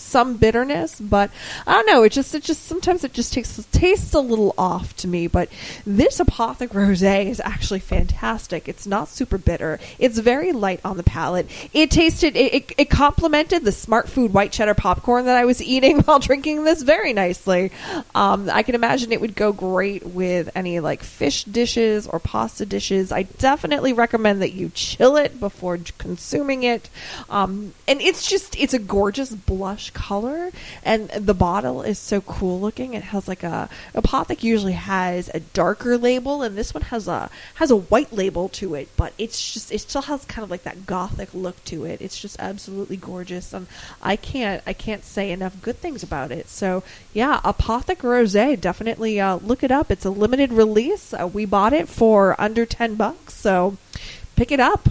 some 0.03 0.37
bitterness, 0.37 1.01
but 1.01 1.31
I 1.67 1.73
don't 1.73 1.87
know. 1.87 2.03
It 2.03 2.13
just 2.13 2.35
it 2.35 2.43
just 2.43 2.65
sometimes 2.65 3.05
it 3.05 3.13
just 3.13 3.33
takes 3.33 3.65
tastes 3.73 4.15
a 4.15 4.21
little 4.21 4.55
off 4.59 4.95
to 4.97 5.09
me. 5.09 5.27
But 5.27 5.49
this 5.87 6.19
Apothic 6.19 6.69
Rosé 6.69 7.27
is 7.27 7.41
actually 7.41 7.81
fantastic. 7.81 8.69
It's 8.69 8.87
not 8.87 9.09
super 9.09 9.39
bitter. 9.39 9.79
It's 9.99 10.19
very 10.19 10.53
light 10.53 10.81
on 10.85 10.97
the 10.97 11.03
palate. 11.03 11.49
It 11.73 11.91
tasted 11.91 12.37
it, 12.37 12.55
it, 12.55 12.73
it 12.77 12.91
complemented 12.91 13.65
the 13.65 13.73
Smart 13.73 14.09
Food 14.09 14.35
white 14.35 14.53
cheddar 14.53 14.75
popcorn 14.75 15.27
that 15.27 15.37
I 15.37 15.45
was 15.45 15.63
eating 15.73 16.01
while 16.01 16.19
drinking 16.19 16.65
this 16.65 16.83
very 16.83 17.13
nicely. 17.13 17.71
Um, 18.15 18.51
I 18.51 18.63
can 18.63 18.75
imagine 18.75 19.13
it 19.13 19.21
would 19.21 19.37
go 19.37 19.53
great 19.53 20.05
with 20.07 20.51
any 20.55 20.81
like 20.81 21.03
fish 21.03 21.45
dishes 21.45 22.07
or 22.07 22.19
pasta 22.19 22.67
dishes. 22.67 23.13
I 23.13 23.23
definitely 23.23 23.93
recommend 23.93 24.43
that 24.43 24.53
you 24.53 24.71
chill 24.75 25.17
it 25.17 25.39
before 25.39 25.79
consuming 25.99 26.63
it. 26.63 26.89
Um, 27.31 27.75
and 27.87 28.01
it's 28.01 28.29
just 28.29 28.59
it's 28.59 28.75
a 28.75 28.79
gorgeous 28.79 29.35
blush 29.35 29.91
color, 29.95 30.51
and 30.83 31.09
the 31.11 31.35
bottle 31.35 31.83
is 31.83 31.99
so 31.99 32.21
cool 32.21 32.61
looking. 32.61 32.95
It 32.95 33.05
has 33.05 33.29
like 33.29 33.43
a 33.43 33.69
Apothic 33.95 34.43
usually 34.43 34.73
has 34.73 35.31
a 35.35 35.41
darker 35.41 35.97
label, 35.97 36.43
and 36.43 36.57
this 36.57 36.75
one 36.75 36.85
has 36.85 37.09
a 37.09 37.31
has 37.55 37.71
a 37.71 37.77
white 37.77 38.13
label 38.13 38.49
to 38.51 38.75
it, 38.75 38.89
but 38.97 39.13
it's 39.19 39.53
just 39.53 39.73
it 39.73 39.81
still 39.81 40.03
has 40.03 40.25
kind 40.25 40.45
of 40.45 40.51
like 40.51 40.63
that 40.65 40.87
gothic 40.87 41.33
look 41.35 41.63
to 41.65 41.85
it. 41.85 42.01
It's 42.01 42.19
just 42.21 42.39
absolutely 42.39 42.97
gorgeous, 42.97 43.53
and 43.53 43.67
I 44.03 44.17
can't 44.17 44.63
I 44.67 44.73
can't 44.73 45.05
say 45.05 45.31
enough 45.31 45.61
good 45.63 45.79
things 45.79 46.03
about 46.03 46.33
it. 46.33 46.49
So 46.49 46.83
yeah, 47.13 47.41
Apothic 47.45 47.99
Rosé, 47.99 48.61
definitely 48.61 49.21
uh, 49.21 49.37
look 49.37 49.63
it 49.63 49.71
up. 49.71 49.91
It's 49.91 50.05
a 50.05 50.11
limited 50.11 50.53
release. 50.53 51.15
Uh, 51.15 51.27
we 51.27 51.45
bought 51.45 51.73
it 51.73 51.89
for 51.89 52.41
under 52.41 52.67
ten 52.67 52.95
bucks, 52.95 53.35
so 53.35 53.77
pick 54.37 54.51
it 54.51 54.61
up. 54.61 54.89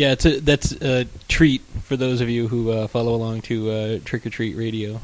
Yeah, 0.00 0.12
it's 0.12 0.24
a, 0.24 0.40
that's 0.40 0.72
a 0.80 1.04
treat 1.28 1.60
for 1.82 1.94
those 1.94 2.22
of 2.22 2.30
you 2.30 2.48
who 2.48 2.70
uh, 2.70 2.86
follow 2.86 3.14
along 3.14 3.42
to 3.42 3.70
uh, 3.70 3.98
Trick 4.02 4.24
or 4.24 4.30
Treat 4.30 4.56
Radio. 4.56 4.98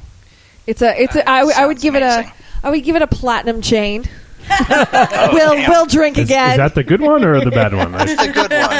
It's 0.66 0.80
a 0.80 0.98
it's 0.98 1.14
a 1.14 1.28
I, 1.28 1.40
w- 1.40 1.54
I 1.54 1.66
would 1.66 1.78
give 1.80 1.94
it 1.96 2.02
a 2.02 2.32
I 2.64 2.70
would 2.70 2.82
give 2.82 2.96
it 2.96 3.02
a 3.02 3.06
platinum 3.06 3.60
chain. 3.60 4.04
Oh, 4.48 5.30
we'll 5.34 5.68
we'll 5.68 5.86
drink 5.86 6.16
Is, 6.16 6.30
again. 6.30 6.52
is 6.52 6.56
that 6.56 6.74
the 6.74 6.82
good 6.82 7.02
one 7.02 7.24
or 7.24 7.44
the 7.44 7.50
bad 7.50 7.74
one? 7.74 7.92
the 7.92 8.30
good 8.32 8.50
one. 8.52 8.70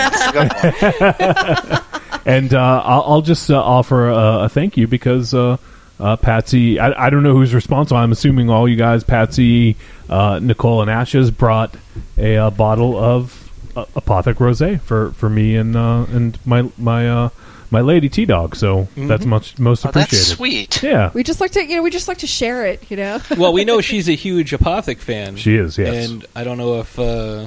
The 1.11 1.11
good 1.13 2.15
one. 2.15 2.23
and 2.25 2.55
uh, 2.55 2.83
I'll, 2.83 3.03
I'll 3.03 3.23
just 3.23 3.51
uh, 3.51 3.61
offer 3.63 4.09
a, 4.09 4.45
a 4.45 4.49
thank 4.49 4.79
you 4.79 4.87
because 4.87 5.35
uh, 5.35 5.59
uh, 6.01 6.17
Patsy, 6.17 6.79
I, 6.79 7.07
I 7.07 7.11
don't 7.11 7.25
know 7.25 7.35
who's 7.35 7.53
responsible. 7.53 7.99
I'm 7.99 8.13
assuming 8.13 8.49
all 8.49 8.67
you 8.69 8.77
guys, 8.77 9.05
Patsy, 9.05 9.77
uh, 10.09 10.39
Nicole, 10.43 10.81
and 10.83 10.91
Ashes, 10.91 11.31
brought 11.31 11.77
a, 12.17 12.37
uh 12.37 12.51
bottle 12.51 12.97
of 12.97 13.46
uh, 13.77 13.85
Apothic 13.95 14.35
Rosé 14.37 14.81
for, 14.81 15.11
for 15.13 15.29
me 15.29 15.57
and 15.57 15.77
uh, 15.77 16.07
and 16.11 16.39
my 16.47 16.69
my 16.79 17.09
uh, 17.09 17.29
my 17.71 17.81
lady 17.81 18.09
T 18.09 18.25
Dog. 18.25 18.57
So 18.57 18.89
that's 18.97 19.25
Mhm. 19.25 19.29
much 19.29 19.59
most 19.59 19.85
Oh, 19.85 19.91
that's 19.91 20.07
appreciated. 20.13 20.37
sweet. 20.37 20.83
Yeah, 20.83 21.11
we 21.15 21.23
just 21.23 21.41
like 21.41 21.51
to 21.53 21.65
you 21.65 21.77
know 21.77 21.83
we 21.83 21.91
just 21.91 22.09
like 22.09 22.19
to 22.19 22.27
share 22.27 22.65
it. 22.67 22.91
You 22.91 22.97
know. 22.97 23.21
well, 23.37 23.53
we 23.53 23.65
know 23.65 23.81
she's 23.81 24.09
a 24.09 24.15
huge 24.15 24.53
Apothic 24.53 24.99
fan. 24.99 25.37
She 25.37 25.57
is, 25.57 25.77
yes. 25.79 26.09
And 26.09 26.25
I 26.35 26.45
don't 26.45 26.59
know 26.59 26.81
if 26.81 26.99
uh, 26.99 27.47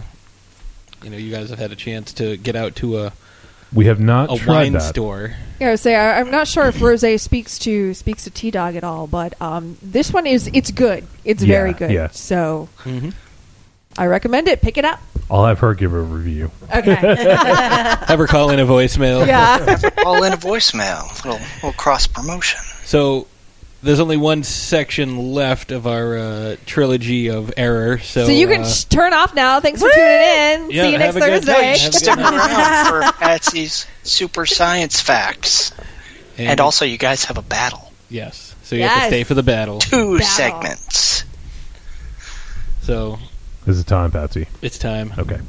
you 1.04 1.10
know 1.10 1.18
you 1.18 1.32
guys 1.32 1.50
have 1.50 1.60
had 1.60 1.72
a 1.72 1.76
chance 1.76 2.14
to 2.14 2.38
get 2.38 2.56
out 2.56 2.76
to 2.78 3.00
a 3.00 3.14
we 3.72 3.86
have 3.86 4.00
not 4.00 4.34
a 4.34 4.38
tried 4.38 4.48
wine 4.56 4.74
that. 4.74 4.82
store. 4.82 5.36
Yeah, 5.60 5.68
I 5.68 5.70
would 5.72 5.80
say 5.80 5.96
I, 5.96 6.20
I'm 6.20 6.32
not 6.32 6.48
sure 6.48 6.66
if 6.68 6.76
rosé 6.80 7.20
speaks 7.20 7.60
to 7.60 7.94
speaks 7.94 8.24
to 8.26 8.30
T 8.32 8.50
Dog 8.52 8.76
at 8.76 8.84
all, 8.84 9.08
but 9.08 9.40
um, 9.42 9.78
this 9.82 10.12
one 10.12 10.26
is 10.28 10.50
it's 10.54 10.72
good. 10.72 11.06
It's 11.24 11.44
Yeah, 11.44 11.56
very 11.56 11.74
good. 11.74 11.92
yeah. 11.92 12.10
So 12.10 12.68
Mhm. 12.84 13.14
I 14.00 14.08
recommend 14.08 14.48
it. 14.48 14.62
Pick 14.62 14.78
it 14.78 14.86
up. 14.86 15.00
I'll 15.30 15.46
have 15.46 15.60
her 15.60 15.76
give 15.76 15.94
a 15.94 16.00
review. 16.02 16.50
Okay. 16.76 16.96
Have 16.96 18.18
her 18.18 18.26
call 18.26 18.50
in 18.50 18.60
a 18.60 18.66
voicemail. 18.66 19.28
Yeah. 19.28 19.78
All 20.06 20.24
in 20.24 20.34
a 20.34 20.38
voicemail. 20.38 21.06
Little, 21.24 21.40
little 21.56 21.74
cross 21.74 22.08
promotion. 22.08 22.60
So 22.86 23.28
there's 23.84 24.00
only 24.00 24.18
one 24.18 24.42
section 24.44 25.34
left 25.34 25.72
of 25.72 25.86
our 25.86 26.18
uh, 26.18 26.56
trilogy 26.66 27.30
of 27.30 27.54
error. 27.58 28.00
So, 28.00 28.26
So, 28.26 28.32
you 28.32 28.48
can 28.48 28.62
uh, 28.62 28.68
sh- 28.68 28.86
turn 28.86 29.14
off 29.14 29.36
now. 29.36 29.60
Thanks 29.60 29.82
for 29.82 29.90
tuning 29.92 30.10
in. 30.10 30.72
Yeah, 30.72 30.84
See 30.86 30.92
you 30.94 30.98
next 30.98 31.14
have 31.14 31.16
a 31.18 31.20
good 31.20 31.46
Thursday. 31.46 31.52
night. 31.52 31.80
Have 31.80 31.94
a 31.94 31.98
Stick 31.98 32.16
good 32.16 32.22
night. 32.24 32.90
around 32.92 33.12
for 33.14 33.20
Patsy's 33.20 33.86
super 34.02 34.46
science 34.48 35.00
facts. 35.00 35.74
And, 36.40 36.60
also, 36.60 36.86
you 36.86 36.98
guys 36.98 37.26
have 37.26 37.38
a 37.38 37.44
battle. 37.44 37.92
yes. 38.10 38.56
So 38.64 38.76
you 38.76 38.84
have 38.84 39.02
to 39.04 39.08
stay 39.10 39.24
for 39.24 39.34
the 39.36 39.44
battle. 39.44 39.80
Two 39.80 40.18
Battle. 40.20 40.28
segments. 40.28 41.24
So 42.82 43.18
Is 43.68 43.80
it 43.80 43.88
time, 43.88 44.12
Patsy? 44.12 44.48
it's 44.62 44.78
time. 44.78 45.14
Okay. 45.18 45.40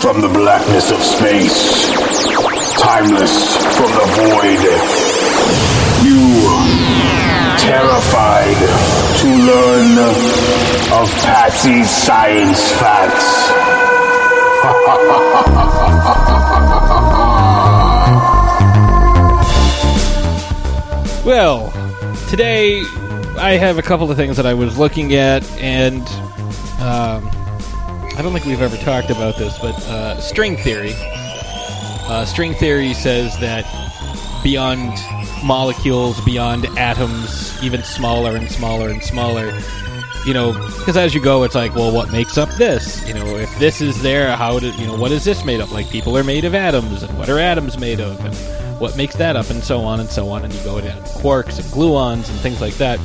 From 0.00 0.20
the 0.20 0.28
blackness 0.28 0.90
of 0.90 0.98
space, 0.98 1.88
timeless 2.78 3.56
from 3.76 3.90
the 3.92 4.06
void, 4.16 4.60
you 6.04 6.20
terrified 7.58 8.56
to 9.20 9.28
learn 9.28 9.98
of 11.00 11.08
Patsy's 11.24 11.90
science 11.90 12.62
facts. 12.72 13.50
Well, 21.24 21.70
today 22.30 22.80
I 23.38 23.52
have 23.60 23.78
a 23.78 23.82
couple 23.82 24.10
of 24.10 24.16
things 24.16 24.36
that 24.38 24.46
I 24.46 24.54
was 24.54 24.78
looking 24.78 25.14
at, 25.14 25.44
and 25.60 26.02
um, 26.80 27.28
I 28.16 28.22
don't 28.22 28.32
think 28.32 28.44
we've 28.44 28.60
ever 28.60 28.76
talked 28.78 29.10
about 29.10 29.36
this, 29.36 29.58
but 29.58 29.74
uh, 29.88 30.20
string 30.20 30.56
theory. 30.56 30.92
Uh, 30.94 32.24
string 32.24 32.54
theory 32.54 32.92
says 32.94 33.38
that 33.38 33.64
beyond 34.42 34.92
molecules, 35.44 36.20
beyond 36.24 36.66
atoms, 36.78 37.62
even 37.62 37.82
smaller 37.82 38.36
and 38.36 38.50
smaller 38.50 38.88
and 38.88 39.02
smaller, 39.02 39.58
you 40.26 40.34
know, 40.34 40.52
because 40.52 40.96
as 40.96 41.14
you 41.14 41.20
go, 41.20 41.44
it's 41.44 41.54
like, 41.54 41.74
well, 41.74 41.92
what 41.92 42.12
makes 42.12 42.36
up 42.36 42.50
this? 42.56 43.06
You 43.06 43.14
know, 43.14 43.36
if 43.36 43.58
this 43.58 43.80
is 43.80 44.02
there, 44.02 44.36
how 44.36 44.58
did 44.58 44.74
you 44.74 44.86
know 44.86 44.96
what 44.96 45.12
is 45.12 45.24
this 45.24 45.44
made 45.44 45.60
of? 45.60 45.72
Like 45.72 45.88
people 45.90 46.16
are 46.16 46.24
made 46.24 46.44
of 46.44 46.54
atoms, 46.54 47.02
and 47.02 47.16
what 47.18 47.28
are 47.30 47.38
atoms 47.38 47.78
made 47.78 48.00
of? 48.00 48.22
And 48.24 48.34
what 48.80 48.96
makes 48.96 49.14
that 49.16 49.36
up, 49.36 49.50
and 49.50 49.62
so 49.62 49.80
on 49.80 50.00
and 50.00 50.08
so 50.08 50.28
on, 50.30 50.44
and 50.44 50.52
you 50.52 50.62
go 50.64 50.80
down 50.80 51.00
quarks 51.04 51.58
and 51.58 51.66
gluons 51.72 52.28
and 52.28 52.38
things 52.40 52.60
like 52.60 52.74
that. 52.74 52.98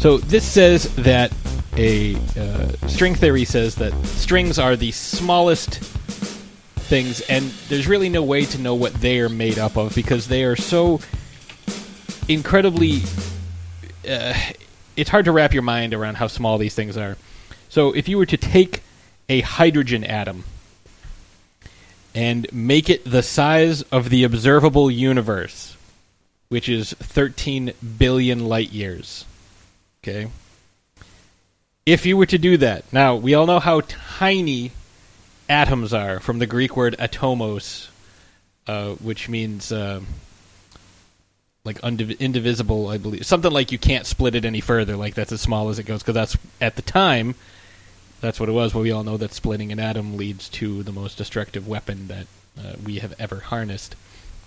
So 0.00 0.18
this 0.18 0.44
says 0.44 0.94
that 0.96 1.32
a 1.76 2.16
uh, 2.36 2.88
string 2.88 3.14
theory 3.14 3.44
says 3.44 3.76
that 3.76 3.92
strings 4.06 4.58
are 4.58 4.76
the 4.76 4.92
smallest 4.92 5.74
things, 6.90 7.20
and 7.22 7.44
there's 7.68 7.86
really 7.86 8.08
no 8.08 8.22
way 8.22 8.44
to 8.44 8.58
know 8.58 8.74
what 8.74 8.92
they 8.94 9.20
are 9.20 9.28
made 9.28 9.58
up 9.58 9.76
of 9.76 9.94
because 9.94 10.28
they 10.28 10.44
are 10.44 10.56
so 10.56 11.00
incredibly. 12.28 13.02
Uh, 14.08 14.34
it's 14.96 15.10
hard 15.10 15.24
to 15.26 15.32
wrap 15.32 15.52
your 15.52 15.62
mind 15.62 15.94
around 15.94 16.16
how 16.16 16.26
small 16.26 16.58
these 16.58 16.74
things 16.74 16.96
are. 16.96 17.16
So, 17.68 17.92
if 17.92 18.08
you 18.08 18.18
were 18.18 18.26
to 18.26 18.36
take 18.36 18.82
a 19.28 19.40
hydrogen 19.42 20.02
atom 20.02 20.44
and 22.14 22.52
make 22.52 22.90
it 22.90 23.04
the 23.04 23.22
size 23.22 23.82
of 23.82 24.10
the 24.10 24.24
observable 24.24 24.90
universe, 24.90 25.76
which 26.48 26.68
is 26.68 26.92
13 26.94 27.72
billion 27.98 28.46
light 28.46 28.72
years, 28.72 29.24
okay? 30.02 30.28
If 31.90 32.06
you 32.06 32.16
were 32.16 32.26
to 32.26 32.38
do 32.38 32.56
that, 32.58 32.84
now 32.92 33.16
we 33.16 33.34
all 33.34 33.46
know 33.46 33.58
how 33.58 33.80
tiny 33.88 34.70
atoms 35.48 35.92
are 35.92 36.20
from 36.20 36.38
the 36.38 36.46
Greek 36.46 36.76
word 36.76 36.94
atomos, 37.00 37.88
uh, 38.68 38.90
which 38.92 39.28
means 39.28 39.72
uh, 39.72 40.00
like 41.64 41.80
undiv- 41.80 42.16
indivisible, 42.20 42.86
I 42.86 42.96
believe. 42.96 43.26
Something 43.26 43.50
like 43.50 43.72
you 43.72 43.78
can't 43.78 44.06
split 44.06 44.36
it 44.36 44.44
any 44.44 44.60
further, 44.60 44.96
like 44.96 45.14
that's 45.14 45.32
as 45.32 45.40
small 45.40 45.68
as 45.68 45.80
it 45.80 45.82
goes, 45.82 46.00
because 46.00 46.14
that's 46.14 46.36
at 46.60 46.76
the 46.76 46.82
time, 46.82 47.34
that's 48.20 48.38
what 48.38 48.48
it 48.48 48.52
was. 48.52 48.72
Well, 48.72 48.84
we 48.84 48.92
all 48.92 49.02
know 49.02 49.16
that 49.16 49.32
splitting 49.32 49.72
an 49.72 49.80
atom 49.80 50.16
leads 50.16 50.48
to 50.50 50.84
the 50.84 50.92
most 50.92 51.18
destructive 51.18 51.66
weapon 51.66 52.06
that 52.06 52.26
uh, 52.56 52.74
we 52.84 53.00
have 53.00 53.16
ever 53.18 53.40
harnessed. 53.40 53.96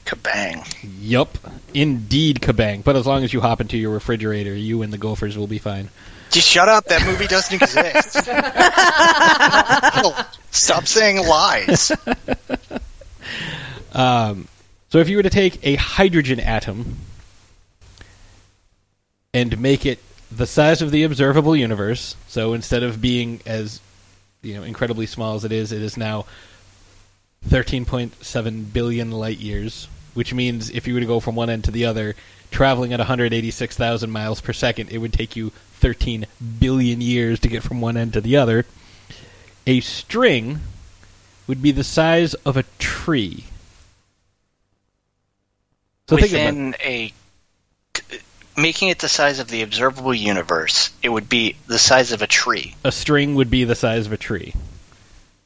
Kabang. 0.05 0.65
Yup, 1.01 1.37
indeed, 1.73 2.39
kabang. 2.39 2.85
But 2.85 2.95
as 2.95 3.05
long 3.05 3.25
as 3.25 3.33
you 3.33 3.41
hop 3.41 3.59
into 3.59 3.77
your 3.77 3.91
refrigerator, 3.91 4.55
you 4.55 4.81
and 4.81 4.93
the 4.93 4.97
Gophers 4.97 5.37
will 5.37 5.47
be 5.47 5.59
fine. 5.59 5.89
Just 6.33 6.49
shut 6.49 6.67
up. 6.67 6.85
That 6.85 7.05
movie 7.05 7.27
doesn't 7.27 7.61
exist. 7.61 8.17
Stop 10.51 10.87
saying 10.87 11.25
lies. 11.25 11.91
Um, 13.93 14.47
so 14.89 14.97
if 14.97 15.07
you 15.07 15.17
were 15.17 15.23
to 15.23 15.29
take 15.29 15.65
a 15.65 15.75
hydrogen 15.75 16.39
atom 16.39 16.97
and 19.33 19.59
make 19.59 19.85
it 19.85 19.99
the 20.31 20.47
size 20.47 20.81
of 20.81 20.91
the 20.91 21.03
observable 21.03 21.55
universe, 21.55 22.15
so 22.27 22.53
instead 22.53 22.81
of 22.83 23.01
being 23.01 23.39
as 23.45 23.79
you 24.41 24.55
know 24.55 24.63
incredibly 24.63 25.05
small 25.05 25.35
as 25.35 25.45
it 25.45 25.51
is, 25.51 25.71
it 25.71 25.81
is 25.81 25.95
now 25.95 26.25
13.7 27.49 28.73
billion 28.73 29.11
light 29.11 29.37
years, 29.37 29.87
which 30.13 30.33
means 30.33 30.69
if 30.69 30.87
you 30.87 30.95
were 30.95 30.99
to 30.99 31.05
go 31.05 31.19
from 31.19 31.35
one 31.35 31.49
end 31.49 31.65
to 31.65 31.71
the 31.71 31.85
other, 31.85 32.15
traveling 32.53 32.93
at 32.93 32.99
186,000 32.99 34.09
miles 34.09 34.39
per 34.39 34.53
second, 34.53 34.89
it 34.91 34.99
would 34.99 35.13
take 35.13 35.35
you 35.35 35.49
13 35.79 36.25
billion 36.59 37.01
years 37.01 37.39
to 37.41 37.49
get 37.49 37.63
from 37.63 37.81
one 37.81 37.97
end 37.97 38.13
to 38.13 38.21
the 38.21 38.37
other. 38.37 38.65
A 39.67 39.81
string 39.81 40.59
would 41.47 41.61
be 41.61 41.71
the 41.71 41.83
size 41.83 42.33
of 42.35 42.55
a 42.55 42.63
tree. 42.79 43.45
So 46.07 46.17
think 46.17 46.31
about 46.31 46.45
Within 46.45 46.75
a 46.83 47.13
making 48.55 48.89
it 48.89 48.99
the 48.99 49.09
size 49.09 49.39
of 49.39 49.47
the 49.47 49.61
observable 49.61 50.13
universe, 50.13 50.91
it 51.01 51.09
would 51.09 51.27
be 51.27 51.55
the 51.67 51.79
size 51.79 52.11
of 52.11 52.21
a 52.21 52.27
tree. 52.27 52.75
a 52.83 52.91
string 52.91 53.35
would 53.35 53.49
be 53.49 53.63
the 53.63 53.75
size 53.75 54.05
of 54.05 54.11
a 54.11 54.17
tree. 54.17 54.53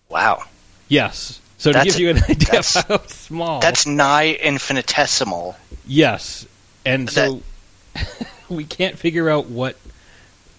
Wow. 0.09 0.43
Yes. 0.87 1.39
So 1.57 1.71
to 1.71 1.77
That's 1.77 1.93
give 1.93 1.99
you 1.99 2.09
an 2.11 2.17
idea 2.29 2.61
how 2.87 3.05
small. 3.07 3.59
That's 3.61 3.85
nigh 3.87 4.33
infinitesimal. 4.33 5.55
yes, 5.85 6.45
and 6.87 7.09
so 7.09 7.41
we 8.49 8.63
can't 8.63 8.97
figure 8.97 9.29
out 9.29 9.47
what 9.47 9.75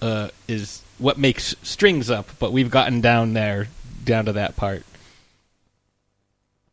uh, 0.02 0.28
is 0.46 0.82
what 0.98 1.18
makes 1.18 1.54
strings 1.62 2.10
up, 2.10 2.28
but 2.38 2.52
we've 2.52 2.70
gotten 2.70 3.00
down 3.00 3.32
there, 3.32 3.68
down 4.04 4.26
to 4.26 4.32
that 4.32 4.56
part, 4.56 4.84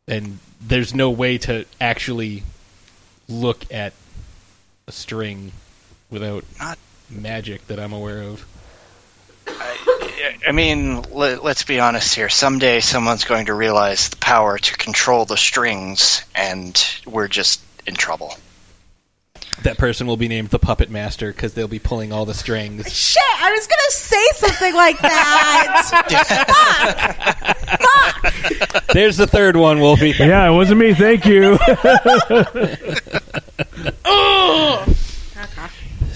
and 0.08 0.40
there's 0.60 0.94
no 0.94 1.10
way 1.10 1.38
to 1.38 1.66
actually 1.80 2.44
look 3.30 3.72
at 3.72 3.94
a 4.88 4.92
string 4.92 5.52
without 6.10 6.44
Not- 6.60 6.78
magic 7.10 7.66
that 7.68 7.80
I'm 7.80 7.94
aware 7.94 8.22
of. 8.22 8.46
I 10.48 10.52
mean, 10.52 11.04
let, 11.12 11.44
let's 11.44 11.64
be 11.64 11.80
honest 11.80 12.16
here. 12.16 12.30
Someday 12.30 12.80
someone's 12.80 13.26
going 13.26 13.46
to 13.46 13.54
realize 13.54 14.10
the 14.10 14.18
power 14.18 14.58
to 14.58 14.78
control 14.78 15.26
the 15.26 15.38
strings, 15.38 16.24
and 16.34 16.84
we're 17.06 17.28
just 17.28 17.62
in 17.86 17.94
trouble. 17.94 18.36
That 19.64 19.78
person 19.78 20.06
will 20.06 20.18
be 20.18 20.28
named 20.28 20.50
the 20.50 20.60
puppet 20.60 20.90
master 20.90 21.32
because 21.32 21.54
they'll 21.54 21.68
be 21.68 21.80
pulling 21.80 22.12
all 22.12 22.26
the 22.26 22.34
strings. 22.34 22.92
Shit, 22.94 23.24
I 23.42 23.52
was 23.52 23.68
gonna 23.68 23.92
say 23.92 24.26
something 24.34 24.76
like 24.76 25.00
that. 25.00 26.04
There's 28.94 29.18
the 29.18 29.28
third 29.28 29.56
one, 29.56 29.80
Wolfie. 29.80 30.14
Yeah, 30.18 30.50
it 30.50 30.54
wasn't 30.54 30.80
me. 30.80 30.94
Thank 30.94 31.26
you. 31.26 31.58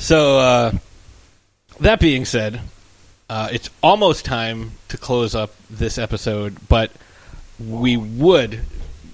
So, 0.10 0.40
uh, 0.40 0.72
that 1.82 2.00
being 2.00 2.26
said, 2.26 2.62
uh, 3.30 3.50
it's 3.52 3.70
almost 3.84 4.26
time 4.26 4.72
to 4.88 4.98
close 4.98 5.36
up 5.36 5.54
this 5.70 6.00
episode, 6.00 6.58
but 6.68 6.90
we 7.60 7.96
would 7.96 8.62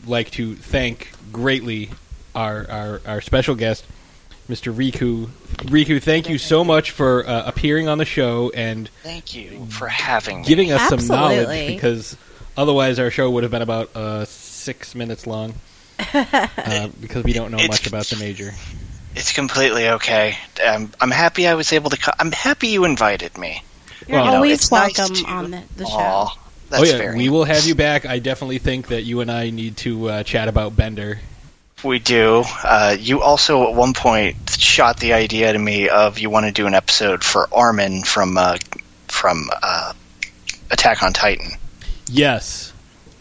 like 0.05 0.31
to 0.31 0.55
thank 0.55 1.11
greatly 1.33 1.89
our, 2.33 2.65
our, 2.69 3.01
our 3.05 3.19
special 3.19 3.55
guest, 3.55 3.83
Mr. 4.49 4.73
Riku. 4.73 5.27
Riku, 5.69 6.01
thank 6.01 6.29
you 6.29 6.37
so 6.37 6.63
much 6.63 6.91
for 6.91 7.27
uh, 7.27 7.43
appearing 7.47 7.87
on 7.87 7.97
the 7.97 8.05
show 8.05 8.51
and 8.53 8.89
Thank 9.01 9.33
you 9.35 9.65
for 9.67 9.87
having 9.87 10.41
me. 10.41 10.47
giving 10.47 10.71
us 10.71 10.87
some 10.89 11.05
knowledge 11.07 11.67
because 11.67 12.15
otherwise 12.55 12.99
our 12.99 13.09
show 13.09 13.29
would 13.31 13.43
have 13.43 13.51
been 13.51 13.63
about 13.63 13.95
uh, 13.95 14.25
six 14.25 14.93
minutes 14.93 15.25
long 15.25 15.55
uh, 16.13 16.87
because 17.01 17.23
we 17.23 17.33
don't 17.33 17.49
know 17.51 17.57
It's- 17.57 17.69
much 17.69 17.87
about 17.87 18.05
the 18.05 18.17
major. 18.17 18.51
It's 19.17 19.31
completely 19.31 19.87
okay. 19.87 20.37
Um, 20.67 20.91
I'm 20.99 21.09
happy 21.09 21.47
I 21.47 21.53
was 21.55 21.71
able 21.71 21.89
to. 21.89 21.97
Co- 21.97 22.11
I'm 22.19 22.33
happy 22.33 22.67
you 22.67 22.83
invited 22.83 23.37
me. 23.37 23.63
You're 24.07 24.17
Well, 24.17 24.25
You 24.25 24.31
know, 24.31 24.35
always 24.35 24.51
it's 24.63 24.71
nice 24.73 24.97
welcome 24.99 25.15
to- 25.15 25.25
on 25.25 25.51
the, 25.51 25.63
the 25.77 25.85
show. 25.85 25.93
Aw, 25.95 26.37
that's 26.69 26.83
oh 26.83 26.85
yeah, 26.85 26.97
very 26.97 27.15
we 27.17 27.29
will 27.29 27.45
have 27.45 27.65
you 27.65 27.75
back. 27.75 28.05
I 28.05 28.19
definitely 28.19 28.57
think 28.57 28.87
that 28.89 29.03
you 29.03 29.21
and 29.21 29.31
I 29.31 29.51
need 29.51 29.77
to 29.77 30.09
uh, 30.09 30.23
chat 30.23 30.49
about 30.49 30.75
Bender. 30.75 31.19
We 31.85 31.99
do. 31.99 32.43
Uh, 32.63 32.97
you 32.99 33.21
also 33.21 33.69
at 33.69 33.75
one 33.75 33.93
point 33.93 34.49
shot 34.49 34.99
the 34.99 35.13
idea 35.13 35.53
to 35.53 35.59
me 35.59 35.87
of 35.87 36.17
you 36.17 36.31
want 36.31 36.47
to 36.47 36.51
do 36.51 36.65
an 36.65 36.73
episode 36.73 37.23
for 37.23 37.47
Armin 37.53 38.03
from 38.03 38.39
uh, 38.39 38.57
from 39.07 39.51
uh, 39.61 39.93
Attack 40.71 41.03
on 41.03 41.13
Titan. 41.13 41.51
Yes. 42.07 42.73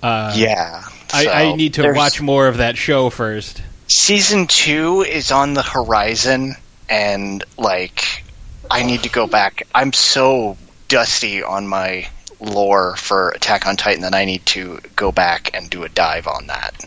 Uh, 0.03 0.33
yeah, 0.35 0.83
I, 1.13 1.25
so 1.25 1.31
I 1.31 1.57
need 1.57 1.75
to 1.75 1.93
watch 1.93 2.21
more 2.23 2.47
of 2.49 2.57
that 2.57 2.79
show 2.79 3.11
first. 3.11 3.63
Season 3.87 4.47
two 4.47 5.03
is 5.03 5.31
on 5.31 5.53
the 5.53 5.63
horizon, 5.63 6.55
and 6.89 7.45
like 7.59 8.25
I 8.71 8.83
need 8.83 9.03
to 9.03 9.11
go 9.11 9.27
back. 9.27 9.67
I'm 9.75 9.93
so 9.93 10.57
dusty 10.89 11.43
on 11.43 11.67
my 11.67 12.09
lore 12.41 12.97
for 12.97 13.31
Attack 13.31 13.67
on 13.67 13.77
Titan 13.77 14.03
that 14.03 14.15
I 14.15 14.25
need 14.25 14.45
to 14.47 14.81
go 14.97 15.13
back 15.13 15.51
and 15.55 15.69
do 15.69 15.85
a 15.85 15.89
dive 15.89 16.27
on 16.27 16.47
that. 16.47 16.87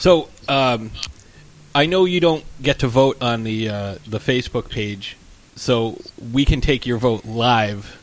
So, 0.00 0.28
um, 0.48 0.90
I 1.74 1.86
know 1.86 2.06
you 2.06 2.20
don't 2.20 2.44
get 2.60 2.80
to 2.80 2.88
vote 2.88 3.22
on 3.22 3.44
the 3.44 3.68
uh, 3.68 3.94
the 4.08 4.18
Facebook 4.18 4.70
page, 4.70 5.16
so 5.56 6.00
we 6.32 6.44
can 6.44 6.60
take 6.60 6.86
your 6.86 6.98
vote 6.98 7.24
live. 7.26 7.98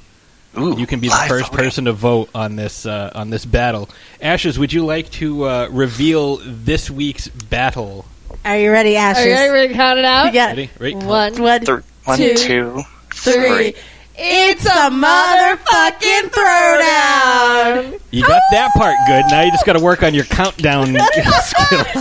Ooh, 0.57 0.77
you 0.79 0.87
can 0.87 0.99
be 0.99 1.09
the 1.09 1.25
first 1.27 1.51
voting. 1.51 1.65
person 1.65 1.85
to 1.85 1.93
vote 1.93 2.29
on 2.33 2.55
this 2.55 2.85
uh, 2.85 3.11
on 3.15 3.31
this 3.31 3.45
battle. 3.45 3.89
Ashes, 4.21 4.57
would 4.57 4.71
you 4.71 4.85
like 4.85 5.09
to 5.11 5.43
uh, 5.43 5.67
reveal 5.71 6.37
this 6.43 6.89
week's 6.89 7.27
battle? 7.27 8.05
Are 8.45 8.57
you 8.57 8.71
ready, 8.71 8.95
Ashes? 8.95 9.25
Are 9.25 9.45
you 9.47 9.51
ready 9.51 9.67
to 9.69 9.73
count 9.73 9.99
it 9.99 10.05
out? 10.05 10.33
Yeah. 10.33 10.47
Ready? 10.47 10.69
Right? 10.79 10.95
One, 10.95 11.41
One, 11.41 11.65
Th- 11.65 11.79
one, 12.05 12.17
Two, 12.17 12.35
two, 12.35 12.81
three. 13.11 13.73
It's 14.19 14.65
a 14.65 14.89
motherfucking 14.89 16.29
throwdown. 16.31 18.01
You 18.11 18.21
got 18.25 18.41
that 18.51 18.71
part 18.73 18.95
good. 19.05 19.25
Now 19.29 19.41
you 19.43 19.51
just 19.51 19.65
got 19.65 19.73
to 19.73 19.79
work 19.79 20.01
on 20.01 20.13
your 20.15 20.23
countdown 20.25 20.87
skills. 21.43 21.93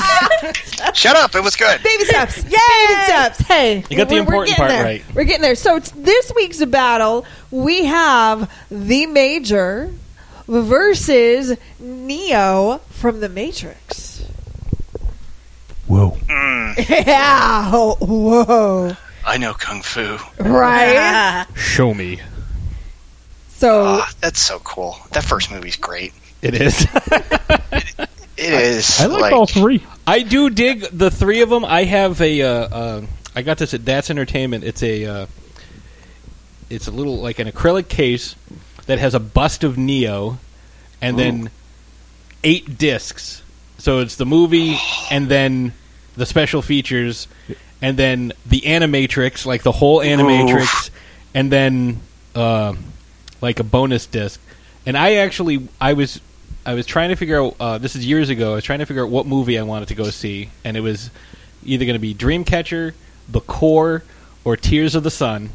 Shut 0.94 1.14
up! 1.16 1.34
It 1.34 1.42
was 1.42 1.56
good. 1.56 1.82
Baby 1.82 2.04
steps. 2.04 2.42
Baby 2.42 2.54
steps. 3.04 3.38
Hey, 3.40 3.84
You 3.90 3.96
got 3.98 4.08
the 4.08 4.14
we're- 4.14 4.20
we're 4.20 4.44
important 4.44 4.48
getting 4.48 4.56
part 4.56 4.70
there. 4.70 4.84
right. 4.84 5.04
We're 5.14 5.24
getting 5.24 5.42
there. 5.42 5.54
So 5.56 5.78
t- 5.78 5.92
this 5.94 6.32
week's 6.34 6.64
battle, 6.64 7.26
we 7.50 7.84
have 7.84 8.50
the 8.70 9.04
Major 9.06 9.92
versus 10.48 11.52
Neo 11.78 12.78
from 12.90 13.20
the 13.20 13.28
Matrix. 13.28 14.24
Whoa. 15.86 16.16
Yeah. 16.78 17.70
Oh, 17.72 17.96
Whoa. 18.00 18.96
I 19.26 19.36
know 19.38 19.52
kung 19.54 19.82
fu. 19.82 20.16
Right. 20.38 21.44
Show 21.56 21.92
me. 21.92 22.20
So 23.48 23.84
Ah, 23.86 24.10
that's 24.20 24.40
so 24.40 24.60
cool. 24.60 24.96
That 25.12 25.24
first 25.24 25.50
movie's 25.50 25.76
great. 25.76 26.12
It 26.42 26.54
is. 26.54 26.86
It 28.38 28.52
is. 28.52 29.00
I 29.00 29.06
like, 29.06 29.32
all 29.32 29.46
three. 29.46 29.82
I 30.06 30.20
do 30.20 30.50
dig 30.50 30.82
the 30.92 31.10
three 31.10 31.40
of 31.40 31.48
them. 31.48 31.64
I 31.64 31.84
have 31.84 32.20
a. 32.20 32.42
Uh, 32.42 32.48
uh, 32.48 33.06
I 33.34 33.40
got 33.40 33.56
this 33.56 33.72
at 33.72 33.82
That's 33.84 34.10
Entertainment. 34.10 34.62
It's 34.62 34.82
a. 34.82 35.04
Uh, 35.06 35.26
it's 36.68 36.86
a 36.86 36.90
little 36.90 37.16
like 37.16 37.38
an 37.38 37.48
acrylic 37.50 37.88
case 37.88 38.36
that 38.84 38.98
has 38.98 39.14
a 39.14 39.20
bust 39.20 39.64
of 39.64 39.78
Neo, 39.78 40.38
and 41.00 41.18
then 41.18 41.50
eight 42.44 42.76
discs. 42.76 43.42
So 43.78 44.00
it's 44.00 44.16
the 44.16 44.26
movie, 44.26 44.76
and 45.10 45.28
then 45.30 45.72
the 46.16 46.26
special 46.26 46.60
features, 46.60 47.28
and 47.82 47.96
then 47.96 48.32
the 48.46 48.60
Animatrix, 48.62 49.46
like 49.46 49.62
the 49.62 49.72
whole 49.72 50.00
Animatrix, 50.00 50.90
and 51.34 51.50
then 51.50 52.00
uh, 52.34 52.74
like 53.40 53.60
a 53.60 53.64
bonus 53.64 54.06
disc. 54.06 54.40
And 54.84 54.96
I 54.96 55.16
actually, 55.16 55.68
I 55.80 55.94
was, 55.94 56.20
I 56.64 56.74
was 56.74 56.86
trying 56.86 57.10
to 57.10 57.16
figure 57.16 57.42
out. 57.42 57.56
Uh, 57.58 57.78
this 57.78 57.96
is 57.96 58.06
years 58.06 58.28
ago. 58.28 58.52
I 58.52 58.54
was 58.56 58.64
trying 58.64 58.78
to 58.78 58.86
figure 58.86 59.04
out 59.04 59.10
what 59.10 59.26
movie 59.26 59.58
I 59.58 59.62
wanted 59.62 59.88
to 59.88 59.94
go 59.94 60.04
see, 60.10 60.50
and 60.64 60.76
it 60.76 60.80
was 60.80 61.10
either 61.64 61.84
going 61.84 61.94
to 61.94 62.00
be 62.00 62.14
Dreamcatcher, 62.14 62.94
The 63.28 63.40
Core, 63.40 64.04
or 64.44 64.56
Tears 64.56 64.94
of 64.94 65.02
the 65.02 65.10
Sun. 65.10 65.50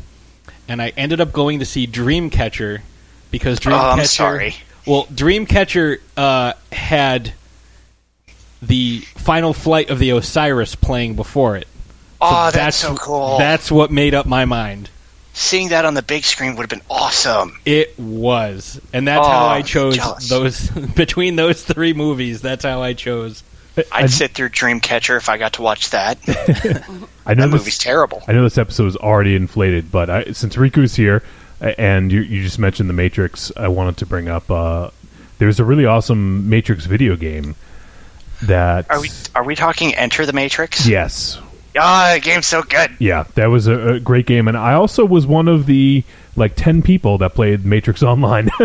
And 0.67 0.81
I 0.81 0.89
ended 0.95 1.19
up 1.21 1.31
going 1.31 1.59
to 1.59 1.65
see 1.65 1.87
Dreamcatcher 1.87 2.81
because 3.31 3.59
Dreamcatcher. 3.59 3.95
Oh. 3.97 3.99
I'm 3.99 4.05
sorry. 4.05 4.55
Well, 4.85 5.05
Dreamcatcher 5.05 5.99
uh, 6.17 6.53
had 6.71 7.33
the 8.61 8.99
final 8.99 9.53
flight 9.53 9.89
of 9.89 9.99
the 9.99 10.11
Osiris 10.11 10.75
playing 10.75 11.15
before 11.15 11.55
it. 11.55 11.67
Oh, 12.21 12.51
that's 12.51 12.77
so 12.77 12.95
cool. 12.95 13.37
That's 13.37 13.71
what 13.71 13.91
made 13.91 14.13
up 14.13 14.25
my 14.25 14.45
mind. 14.45 14.89
Seeing 15.33 15.69
that 15.69 15.85
on 15.85 15.93
the 15.93 16.01
big 16.01 16.23
screen 16.25 16.55
would 16.55 16.63
have 16.63 16.69
been 16.69 16.85
awesome. 16.89 17.57
It 17.65 17.97
was, 17.97 18.81
and 18.91 19.07
that's 19.07 19.25
how 19.25 19.45
Oh, 19.45 19.49
I 19.49 19.61
chose 19.61 19.95
jealous. 19.95 20.27
those 20.29 20.69
between 20.95 21.35
those 21.37 21.63
three 21.63 21.93
movies. 21.93 22.41
That's 22.41 22.65
how 22.65 22.81
I 22.81 22.93
chose. 22.93 23.43
I'd 23.91 24.11
sit 24.11 24.31
through 24.33 24.49
Dreamcatcher 24.49 25.15
if 25.15 25.29
I 25.29 25.37
got 25.37 25.53
to 25.53 25.61
watch 25.61 25.91
that. 25.91 26.17
I 27.25 27.33
know 27.33 27.43
that 27.43 27.51
this, 27.51 27.59
movie's 27.61 27.77
terrible. 27.77 28.21
I 28.27 28.33
know 28.33 28.43
this 28.43 28.57
episode 28.57 28.87
is 28.87 28.97
already 28.97 29.33
inflated, 29.35 29.89
but 29.89 30.09
I, 30.09 30.23
since 30.33 30.57
Riku's 30.57 30.95
here 30.95 31.23
and 31.61 32.11
you, 32.11 32.19
you 32.19 32.43
just 32.43 32.59
mentioned 32.59 32.89
the 32.89 32.93
Matrix, 32.93 33.51
I 33.55 33.69
wanted 33.69 33.95
to 33.97 34.05
bring 34.05 34.27
up. 34.27 34.51
Uh, 34.51 34.89
there's 35.37 35.61
a 35.61 35.63
really 35.63 35.85
awesome 35.85 36.49
Matrix 36.49 36.85
video 36.85 37.15
game 37.15 37.55
that. 38.43 38.91
Are 38.91 38.99
we 38.99 39.09
are 39.33 39.43
we 39.45 39.55
talking 39.55 39.95
Enter 39.95 40.25
the 40.25 40.33
Matrix? 40.33 40.85
Yes. 40.85 41.39
Ah, 41.77 42.11
the 42.15 42.19
game's 42.19 42.47
so 42.47 42.63
good. 42.63 42.91
Yeah, 42.99 43.23
that 43.35 43.47
was 43.47 43.67
a, 43.67 43.93
a 43.95 43.99
great 43.99 44.25
game, 44.25 44.47
and 44.47 44.57
I 44.57 44.73
also 44.73 45.05
was 45.05 45.25
one 45.25 45.47
of 45.47 45.65
the 45.65 46.03
like 46.35 46.55
ten 46.55 46.81
people 46.81 47.17
that 47.19 47.33
played 47.33 47.65
Matrix 47.65 48.03
Online. 48.03 48.49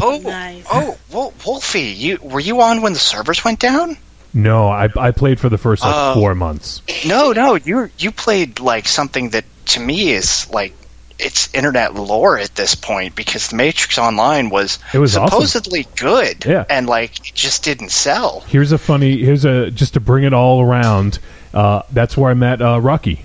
Oh, 0.00 0.62
oh, 0.70 0.96
Wol- 1.12 1.34
Wolfie, 1.46 1.80
you 1.80 2.18
were 2.22 2.40
you 2.40 2.60
on 2.60 2.82
when 2.82 2.92
the 2.92 2.98
servers 2.98 3.44
went 3.44 3.60
down? 3.60 3.96
no, 4.34 4.68
I, 4.68 4.88
I 4.96 5.10
played 5.10 5.40
for 5.40 5.48
the 5.48 5.58
first 5.58 5.82
like 5.82 5.94
Oh. 5.94 6.14
four 6.14 6.34
months. 6.34 6.82
No, 7.06 7.32
no, 7.32 7.54
you 7.56 7.90
you 7.98 8.10
played 8.12 8.60
like 8.60 8.86
something 8.86 9.30
that 9.30 9.44
to 9.66 9.80
me 9.80 10.10
is 10.10 10.48
like 10.50 10.74
it's 11.18 11.52
internet 11.52 11.94
lore 11.94 12.38
at 12.38 12.54
this 12.54 12.74
point 12.74 13.16
because 13.16 13.48
the 13.48 13.56
Matrix 13.56 13.98
Online 13.98 14.50
was, 14.50 14.78
It 14.94 14.98
was 14.98 15.16
awesome. 15.16 15.30
supposedly 15.30 15.86
good, 15.96 16.44
Yeah. 16.44 16.64
and 16.70 16.86
like 16.86 17.28
it 17.28 17.34
just 17.34 17.64
didn't 17.64 17.90
sell. 17.90 18.40
Here's 18.48 18.70
a 18.72 18.78
funny. 18.78 19.18
Here's 19.24 19.44
a 19.44 19.70
just 19.70 19.94
to 19.94 20.00
bring 20.00 20.24
it 20.24 20.32
all 20.34 20.60
around. 20.62 21.18
Uh, 21.54 21.82
that's 21.92 22.16
where 22.16 22.30
I 22.30 22.34
met 22.34 22.60
uh, 22.62 22.80
Rocky. 22.80 23.24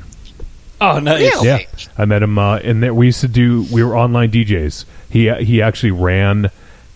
Oh, 0.81 0.99
nice. 0.99 1.21
Really? 1.21 1.47
Yeah, 1.47 1.59
I 1.97 2.05
met 2.05 2.21
him, 2.23 2.37
uh, 2.37 2.57
and 2.57 2.83
there 2.83 2.93
we 2.93 3.05
used 3.07 3.21
to 3.21 3.27
do. 3.27 3.65
We 3.71 3.83
were 3.83 3.95
online 3.95 4.31
DJs. 4.31 4.85
He 5.09 5.31
he 5.43 5.61
actually 5.61 5.91
ran 5.91 6.49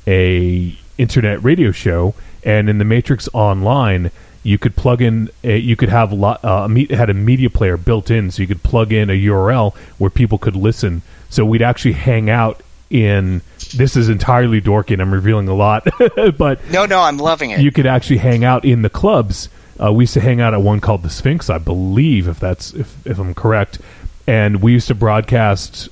a 0.05 0.75
internet 0.97 1.43
radio 1.43 1.71
show, 1.71 2.13
and 2.43 2.69
in 2.69 2.77
the 2.79 2.85
Matrix 2.85 3.29
Online, 3.33 4.11
you 4.43 4.57
could 4.57 4.75
plug 4.75 5.01
in. 5.01 5.29
A, 5.43 5.57
you 5.57 5.75
could 5.75 5.89
have 5.89 6.11
lo- 6.11 6.37
uh, 6.43 6.67
a 6.69 6.95
had 6.95 7.09
a 7.09 7.13
media 7.13 7.49
player 7.49 7.77
built 7.77 8.09
in, 8.11 8.31
so 8.31 8.41
you 8.41 8.47
could 8.47 8.63
plug 8.63 8.91
in 8.91 9.09
a 9.09 9.13
URL 9.13 9.75
where 9.97 10.09
people 10.09 10.37
could 10.37 10.55
listen. 10.55 11.01
So 11.29 11.45
we'd 11.45 11.61
actually 11.61 11.93
hang 11.93 12.29
out 12.29 12.61
in. 12.89 13.41
This 13.75 13.95
is 13.95 14.09
entirely 14.09 14.61
dorky, 14.61 14.91
and 14.91 15.01
I'm 15.01 15.13
revealing 15.13 15.47
a 15.49 15.53
lot, 15.55 15.87
but 16.37 16.59
No, 16.71 16.85
no, 16.85 17.01
I'm 17.01 17.17
loving 17.17 17.51
it. 17.51 17.59
you 17.61 17.71
could 17.71 17.85
actually 17.85 18.17
hang 18.17 18.43
out 18.43 18.65
in 18.65 18.81
the 18.81 18.89
clubs. 18.89 19.49
Uh, 19.81 19.91
we 19.93 20.03
used 20.03 20.13
to 20.15 20.21
hang 20.21 20.41
out 20.41 20.53
at 20.53 20.61
one 20.61 20.79
called 20.79 21.03
the 21.03 21.09
Sphinx, 21.09 21.49
I 21.49 21.57
believe, 21.59 22.27
if 22.27 22.39
that's 22.39 22.73
if, 22.73 23.05
if 23.05 23.19
I'm 23.19 23.33
correct. 23.33 23.79
And 24.25 24.61
we 24.61 24.73
used 24.73 24.87
to 24.87 24.95
broadcast 24.95 25.89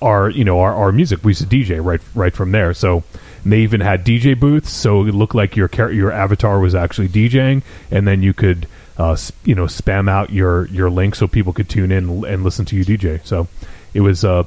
our 0.00 0.30
you 0.30 0.44
know 0.44 0.60
our, 0.60 0.72
our 0.74 0.92
music. 0.92 1.24
We 1.24 1.30
used 1.30 1.42
to 1.42 1.48
DJ 1.48 1.84
right 1.84 2.00
right 2.14 2.34
from 2.34 2.52
there. 2.52 2.72
So 2.74 3.02
they 3.44 3.60
even 3.60 3.80
had 3.80 4.04
DJ 4.04 4.38
booths, 4.38 4.70
so 4.70 5.04
it 5.06 5.14
looked 5.14 5.34
like 5.34 5.56
your 5.56 5.68
char- 5.68 5.92
your 5.92 6.12
avatar 6.12 6.60
was 6.60 6.74
actually 6.74 7.08
DJing, 7.08 7.62
and 7.90 8.06
then 8.06 8.22
you 8.22 8.32
could 8.32 8.66
uh, 8.98 9.12
s- 9.12 9.32
you 9.44 9.54
know 9.54 9.64
spam 9.64 10.08
out 10.08 10.30
your 10.30 10.66
your 10.68 10.90
link 10.90 11.14
so 11.14 11.26
people 11.26 11.52
could 11.52 11.68
tune 11.68 11.90
in 11.92 12.24
and 12.24 12.44
listen 12.44 12.64
to 12.66 12.76
you 12.76 12.84
DJ. 12.84 13.24
So 13.26 13.48
it 13.92 14.00
was 14.02 14.24
uh, 14.24 14.44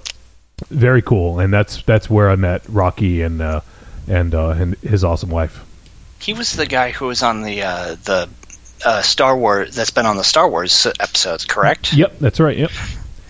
very 0.69 1.01
cool, 1.01 1.39
and 1.39 1.51
that's 1.53 1.81
that's 1.83 2.09
where 2.09 2.29
I 2.29 2.35
met 2.35 2.63
Rocky 2.69 3.21
and 3.21 3.41
uh, 3.41 3.61
and 4.07 4.33
uh, 4.33 4.49
and 4.51 4.75
his 4.77 5.03
awesome 5.03 5.29
wife. 5.29 5.65
He 6.19 6.33
was 6.33 6.53
the 6.53 6.65
guy 6.65 6.91
who 6.91 7.07
was 7.07 7.21
on 7.21 7.41
the 7.41 7.61
uh, 7.63 7.95
the 8.05 8.29
uh, 8.85 9.01
Star 9.01 9.37
Wars 9.37 9.75
that's 9.75 9.91
been 9.91 10.05
on 10.05 10.17
the 10.17 10.23
Star 10.23 10.49
Wars 10.49 10.85
episodes, 10.99 11.45
correct? 11.45 11.93
Yep, 11.93 12.19
that's 12.19 12.39
right. 12.39 12.57
Yep. 12.57 12.71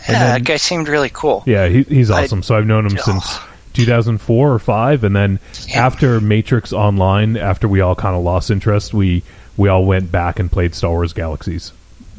Yeah, 0.09 0.19
that 0.37 0.43
guy 0.43 0.57
seemed 0.57 0.87
really 0.89 1.09
cool. 1.11 1.43
Yeah, 1.45 1.67
he, 1.67 1.83
he's 1.83 2.11
I- 2.11 2.23
awesome. 2.23 2.43
so 2.43 2.55
I've 2.57 2.65
known 2.65 2.85
him 2.85 2.97
since 2.97 3.37
2004 3.73 4.51
or 4.53 4.59
five, 4.59 5.03
and 5.03 5.15
then 5.15 5.39
after 5.75 6.19
Matrix 6.19 6.73
Online, 6.73 7.37
after 7.37 7.67
we 7.67 7.81
all 7.81 7.95
kind 7.95 8.15
of 8.15 8.23
lost 8.23 8.51
interest, 8.51 8.93
we 8.93 9.23
we 9.55 9.69
all 9.69 9.85
went 9.85 10.11
back 10.11 10.39
and 10.39 10.51
played 10.51 10.75
Star 10.75 10.91
Wars 10.91 11.13
Galaxies. 11.13 11.71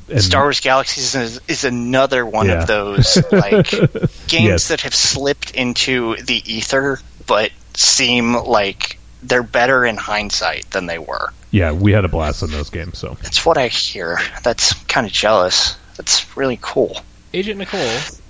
And- 0.09 0.23
Star 0.23 0.43
Wars 0.45 0.61
Galaxies 0.61 1.15
is, 1.15 1.41
is 1.49 1.65
another 1.65 2.25
one 2.27 2.47
Yeah. 2.47 2.61
of 2.63 2.67
those 2.67 3.17
like 3.33 3.71
games 4.29 4.31
Yes. 4.31 4.69
that 4.69 4.83
have 4.83 4.95
slipped 4.95 5.51
into 5.53 6.17
the 6.17 6.43
ether, 6.51 7.01
but 7.27 7.51
seem 7.75 8.35
like 8.35 8.99
they're 9.25 9.43
better 9.43 9.85
in 9.85 9.97
hindsight 9.97 10.71
than 10.71 10.87
they 10.87 10.99
were. 10.99 11.31
Yeah, 11.51 11.73
we 11.73 11.93
had 11.93 12.05
a 12.05 12.09
blast 12.09 12.43
in 12.43 12.51
those 12.51 12.71
games. 12.71 12.99
So 12.99 13.17
That's 13.23 13.45
what 13.45 13.59
I 13.59 13.69
hear. 13.69 14.19
That's 14.43 14.75
kind 14.85 15.07
of 15.07 15.13
jealous. 15.13 15.77
That's 15.97 16.37
really 16.37 16.59
cool. 16.61 16.97
Agent 17.33 17.59
Nicole, 17.59 17.81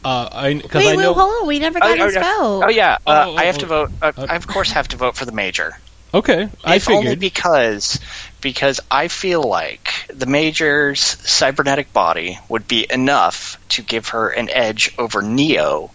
uh, 0.04 0.28
I 0.32 0.54
Wait, 0.54 0.74
I 0.74 0.78
wait, 0.78 0.98
know. 0.98 1.12
hold 1.14 1.42
on. 1.42 1.46
We 1.46 1.58
never 1.58 1.78
got 1.78 1.98
oh, 1.98 2.04
his 2.06 2.16
oh, 2.16 2.20
vote. 2.20 2.62
Oh 2.66 2.70
yeah, 2.70 2.98
uh, 3.06 3.24
Oh, 3.26 3.32
oh, 3.32 3.36
I 3.36 3.44
have 3.44 3.56
oh. 3.56 3.60
to 3.60 3.66
vote. 3.66 3.90
Uh, 4.00 4.12
I 4.28 4.36
of 4.36 4.46
course 4.46 4.70
have 4.72 4.88
to 4.88 4.96
vote 4.96 5.16
for 5.16 5.24
the 5.26 5.32
major. 5.32 5.78
Okay, 6.14 6.48
I 6.62 6.76
if 6.76 6.88
only 6.88 7.02
figured. 7.02 7.20
because 7.20 8.00
because 8.40 8.80
I 8.90 9.08
feel 9.08 9.42
like 9.42 9.90
the 10.08 10.26
major's 10.26 11.00
cybernetic 11.00 11.92
body 11.92 12.38
would 12.48 12.68
be 12.68 12.86
enough 12.88 13.58
to 13.70 13.82
give 13.82 14.08
her 14.08 14.28
an 14.28 14.48
edge 14.48 14.94
over 14.96 15.22
Neo, 15.22 15.90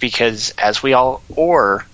because 0.00 0.50
as 0.58 0.82
we 0.82 0.92
all 0.92 1.22
or 1.36 1.86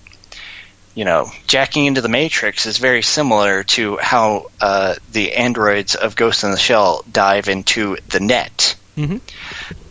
you 0.97 1.05
know, 1.05 1.29
jacking 1.45 1.85
into 1.85 2.01
the 2.01 2.09
Matrix 2.09 2.65
is 2.65 2.79
very 2.79 3.03
similar 3.03 3.63
to 3.65 3.97
how 3.97 4.49
uh, 4.59 4.95
the 5.11 5.33
androids 5.33 5.93
of 5.93 6.15
Ghost 6.15 6.43
in 6.43 6.49
the 6.49 6.57
Shell 6.57 7.05
dive 7.11 7.49
into 7.49 7.97
the 8.07 8.19
net. 8.19 8.75
Mhm. 8.97 9.21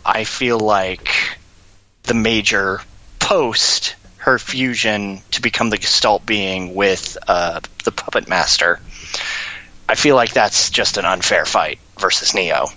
I 0.05 0.25
feel 0.25 0.59
like 0.59 1.07
the 2.03 2.13
major 2.13 2.81
post 3.19 3.95
her 4.17 4.37
fusion 4.37 5.21
to 5.31 5.41
become 5.41 5.69
the 5.69 5.77
Gestalt 5.77 6.25
being 6.25 6.75
with 6.75 7.17
uh, 7.25 7.61
the 7.85 7.93
Puppet 7.93 8.27
Master. 8.27 8.81
I 9.87 9.95
feel 9.95 10.17
like 10.17 10.33
that's 10.33 10.71
just 10.71 10.97
an 10.97 11.05
unfair 11.05 11.45
fight 11.45 11.79
versus 11.97 12.33
Neo. 12.33 12.67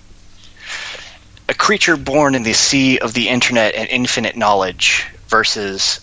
A 1.49 1.53
creature 1.53 1.97
born 1.97 2.35
in 2.35 2.43
the 2.43 2.53
sea 2.53 2.99
of 2.99 3.13
the 3.13 3.27
internet 3.27 3.75
and 3.75 3.89
infinite 3.89 4.37
knowledge 4.37 5.05
versus 5.27 5.99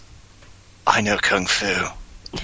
I 0.87 1.01
know 1.01 1.17
Kung 1.17 1.47
Fu. 1.47 1.89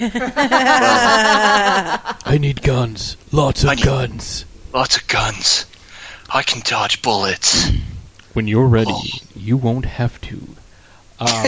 I 2.25 2.37
need 2.39 2.61
guns. 2.61 3.17
Lots 3.31 3.63
of 3.63 3.69
I 3.69 3.75
guns. 3.75 4.45
Lots 4.73 4.97
of 4.97 5.07
guns. 5.07 5.65
I 6.33 6.41
can 6.43 6.61
dodge 6.65 7.01
bullets. 7.01 7.69
When 8.33 8.47
you're 8.49 8.67
ready, 8.67 8.91
you 9.33 9.55
won't 9.55 9.85
have 9.85 10.19
to. 10.19 10.35
Um, 11.21 11.45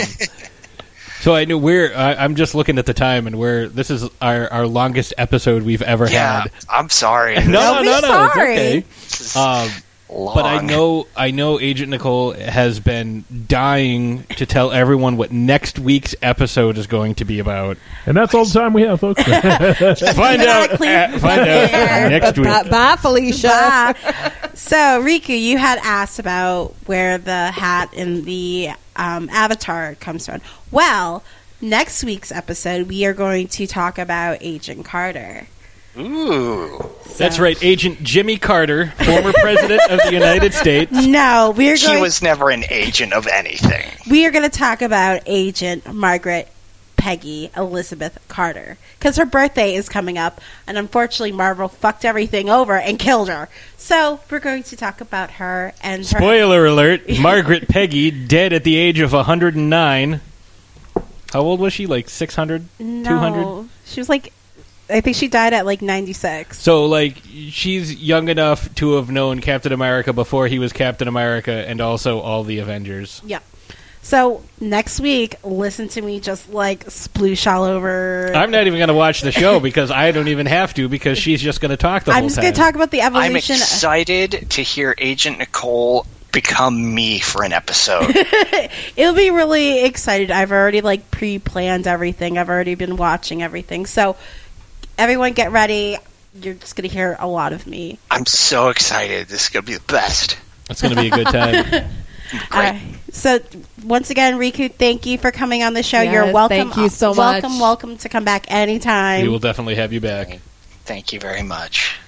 so 1.20 1.34
I 1.34 1.44
know 1.44 1.58
we're. 1.58 1.94
I, 1.94 2.14
I'm 2.14 2.34
just 2.34 2.54
looking 2.54 2.78
at 2.78 2.86
the 2.86 2.94
time, 2.94 3.26
and 3.26 3.38
we're. 3.38 3.68
This 3.68 3.90
is 3.90 4.08
our, 4.22 4.50
our 4.50 4.66
longest 4.66 5.12
episode 5.18 5.64
we've 5.64 5.82
ever 5.82 6.08
Yeah, 6.08 6.40
had. 6.44 6.50
I'm 6.66 6.88
sorry. 6.88 7.34
No, 7.46 7.74
no, 7.74 7.82
no, 7.82 8.00
no. 8.00 8.00
sorry. 8.00 8.56
It's 8.56 9.36
okay. 9.36 9.38
Um, 9.38 9.68
but 10.08 10.46
I 10.46 10.60
know, 10.62 11.06
I 11.16 11.30
know, 11.30 11.60
Agent 11.60 11.90
Nicole 11.90 12.32
has 12.32 12.80
been 12.80 13.24
dying 13.46 14.24
to 14.36 14.46
tell 14.46 14.72
everyone 14.72 15.16
what 15.16 15.30
next 15.32 15.78
week's 15.78 16.14
episode 16.22 16.78
is 16.78 16.86
going 16.86 17.14
to 17.16 17.24
be 17.24 17.38
about. 17.38 17.76
and 18.06 18.16
that's 18.16 18.34
all 18.34 18.44
the 18.44 18.58
time 18.58 18.72
we 18.72 18.82
have, 18.82 19.00
folks. 19.00 19.22
Find 19.22 20.42
out. 20.42 20.70
Exactly. 20.72 20.88
uh, 20.88 21.18
find 21.18 21.40
out 21.40 22.10
next 22.10 22.38
week. 22.38 22.46
Bye, 22.46 22.62
bye, 22.68 22.96
Felicia. 22.96 23.48
Bye. 23.48 24.32
so, 24.54 24.76
Riku, 24.76 25.38
you 25.38 25.58
had 25.58 25.78
asked 25.82 26.18
about 26.18 26.74
where 26.86 27.18
the 27.18 27.50
hat 27.50 27.92
in 27.92 28.24
the 28.24 28.70
um, 28.96 29.28
avatar 29.30 29.94
comes 29.96 30.26
from. 30.26 30.40
Well, 30.70 31.22
next 31.60 32.02
week's 32.04 32.32
episode, 32.32 32.88
we 32.88 33.04
are 33.04 33.14
going 33.14 33.48
to 33.48 33.66
talk 33.66 33.98
about 33.98 34.38
Agent 34.40 34.84
Carter. 34.84 35.46
Ooh. 35.98 36.84
That's 37.16 37.38
right, 37.40 37.58
Agent 37.62 38.02
Jimmy 38.04 38.36
Carter, 38.38 38.92
former 38.98 39.32
president 39.32 39.80
of 39.90 39.98
the 40.04 40.12
United 40.12 40.54
States. 40.54 40.92
No, 41.08 41.52
we 41.56 41.70
are 41.70 41.74
He 41.76 41.86
going. 41.86 42.00
was 42.00 42.22
never 42.22 42.50
an 42.50 42.64
agent 42.70 43.12
of 43.12 43.26
anything. 43.26 43.90
we 44.08 44.24
are 44.26 44.30
going 44.30 44.48
to 44.48 44.56
talk 44.56 44.82
about 44.82 45.22
Agent 45.26 45.92
Margaret 45.92 46.48
Peggy 46.96 47.50
Elizabeth 47.56 48.18
Carter 48.28 48.76
because 48.98 49.16
her 49.16 49.24
birthday 49.24 49.74
is 49.74 49.88
coming 49.88 50.16
up, 50.18 50.40
and 50.66 50.76
unfortunately, 50.78 51.32
Marvel 51.32 51.66
fucked 51.68 52.04
everything 52.04 52.48
over 52.50 52.76
and 52.76 52.98
killed 52.98 53.28
her. 53.28 53.48
So 53.76 54.20
we're 54.30 54.38
going 54.40 54.62
to 54.64 54.76
talk 54.76 55.00
about 55.00 55.32
her 55.32 55.72
and 55.82 56.02
her. 56.02 56.18
Spoiler 56.18 56.66
alert: 56.66 57.02
Margaret 57.20 57.68
Peggy 57.68 58.10
dead 58.10 58.52
at 58.52 58.62
the 58.64 58.76
age 58.76 59.00
of 59.00 59.12
109. 59.12 60.20
How 61.32 61.40
old 61.40 61.58
was 61.60 61.72
she? 61.72 61.86
Like 61.86 62.08
600, 62.08 62.64
No, 62.78 63.08
200? 63.10 63.68
she 63.86 64.00
was 64.00 64.08
like, 64.08 64.32
I 64.90 65.00
think 65.00 65.16
she 65.16 65.28
died 65.28 65.52
at 65.52 65.66
like 65.66 65.82
ninety 65.82 66.12
six. 66.12 66.58
So 66.58 66.86
like 66.86 67.16
she's 67.50 67.94
young 67.94 68.28
enough 68.28 68.74
to 68.76 68.94
have 68.94 69.10
known 69.10 69.40
Captain 69.40 69.72
America 69.72 70.12
before 70.12 70.46
he 70.48 70.58
was 70.58 70.72
Captain 70.72 71.08
America, 71.08 71.52
and 71.52 71.80
also 71.80 72.20
all 72.20 72.44
the 72.44 72.58
Avengers. 72.58 73.20
Yeah. 73.24 73.40
So 74.00 74.42
next 74.60 75.00
week, 75.00 75.34
listen 75.44 75.88
to 75.88 76.00
me 76.00 76.20
just 76.20 76.48
like 76.50 76.86
sploosh 76.86 77.50
all 77.50 77.64
over. 77.64 78.32
I'm 78.34 78.50
not 78.50 78.66
even 78.66 78.78
going 78.78 78.88
to 78.88 78.94
watch 78.94 79.20
the 79.20 79.32
show 79.32 79.60
because 79.60 79.90
I 79.90 80.12
don't 80.12 80.28
even 80.28 80.46
have 80.46 80.72
to 80.74 80.88
because 80.88 81.18
she's 81.18 81.42
just 81.42 81.60
going 81.60 81.70
to 81.70 81.76
talk 81.76 82.04
the 82.04 82.12
I'm 82.12 82.20
whole 82.20 82.28
just 82.28 82.36
time. 82.36 82.44
going 82.44 82.54
to 82.54 82.60
talk 82.60 82.74
about 82.74 82.90
the 82.90 83.02
evolution. 83.02 83.24
I'm 83.24 83.36
evolution. 83.36 83.56
excited 83.56 84.50
to 84.50 84.62
hear 84.62 84.94
Agent 84.96 85.38
Nicole 85.38 86.06
become 86.32 86.94
me 86.94 87.18
for 87.18 87.42
an 87.44 87.52
episode. 87.52 88.14
It'll 88.96 89.14
be 89.14 89.30
really 89.30 89.84
excited. 89.84 90.30
I've 90.30 90.52
already 90.52 90.80
like 90.80 91.10
pre-planned 91.10 91.86
everything. 91.86 92.38
I've 92.38 92.48
already 92.48 92.76
been 92.76 92.96
watching 92.96 93.42
everything. 93.42 93.84
So 93.84 94.16
everyone, 94.98 95.32
get 95.32 95.52
ready. 95.52 95.96
You're 96.34 96.54
just 96.54 96.76
going 96.76 96.88
to 96.88 96.94
hear 96.94 97.16
a 97.18 97.26
lot 97.26 97.52
of 97.52 97.66
me. 97.66 97.98
I'm 98.10 98.26
so 98.26 98.68
excited. 98.68 99.28
This 99.28 99.44
is 99.44 99.48
going 99.48 99.64
to 99.64 99.72
be 99.72 99.76
the 99.78 99.92
best. 99.92 100.36
It's 100.68 100.82
going 100.82 100.94
to 100.94 101.00
be 101.00 101.08
a 101.08 101.10
good 101.10 101.26
time. 101.28 101.84
Uh, 102.50 102.78
so 103.10 103.38
once 103.82 104.10
again, 104.10 104.34
Riku, 104.34 104.70
thank 104.70 105.06
you 105.06 105.16
for 105.16 105.30
coming 105.32 105.62
on 105.62 105.72
the 105.72 105.82
show. 105.82 106.02
Yes, 106.02 106.12
You're 106.12 106.30
welcome. 106.30 106.58
thank 106.58 106.76
you 106.76 106.90
so 106.90 107.14
much. 107.14 107.42
Welcome 107.42 107.58
welcome 107.58 107.96
to 107.96 108.10
come 108.10 108.22
back 108.24 108.44
anytime. 108.50 109.22
we 109.22 109.30
will 109.30 109.38
definitely 109.38 109.76
have 109.76 109.94
you 109.94 110.02
back. 110.02 110.38
Thank 110.84 111.14
you 111.14 111.20
very 111.20 111.42
much. 111.42 111.98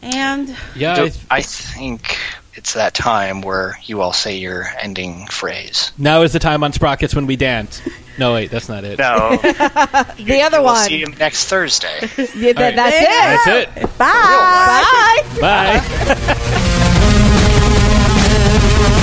and 0.00 0.56
Yeah, 0.76 0.94
Do- 0.94 1.10
I- 1.28 1.38
I 1.38 1.42
think 1.42 2.16
it's 2.58 2.74
that 2.74 2.92
time 2.92 3.40
where 3.40 3.78
you 3.84 4.00
all 4.00 4.12
say 4.12 4.36
your 4.36 4.64
ending 4.80 5.26
phrase. 5.28 5.92
Now 5.96 6.22
is 6.22 6.32
the 6.32 6.40
time 6.40 6.64
on 6.64 6.72
Sprockets 6.72 7.14
when 7.14 7.26
we 7.26 7.36
dance. 7.36 7.80
No, 8.18 8.32
wait, 8.34 8.50
that's 8.50 8.68
not 8.68 8.82
it. 8.82 8.98
No. 8.98 9.36
the 9.42 10.42
other 10.44 10.58
we'll 10.58 10.72
one. 10.74 10.88
see 10.88 10.98
you 10.98 11.06
next 11.06 11.44
Thursday. 11.46 12.00
Yeah, 12.34 12.52
that- 12.54 12.58
All 12.58 12.64
right. 12.64 12.76
that's 12.76 13.46
it. 13.46 13.68
That's 13.74 13.78
it. 13.78 13.98
bye. 13.98 15.22
Bye. 15.40 15.42
Bye. 16.26 18.84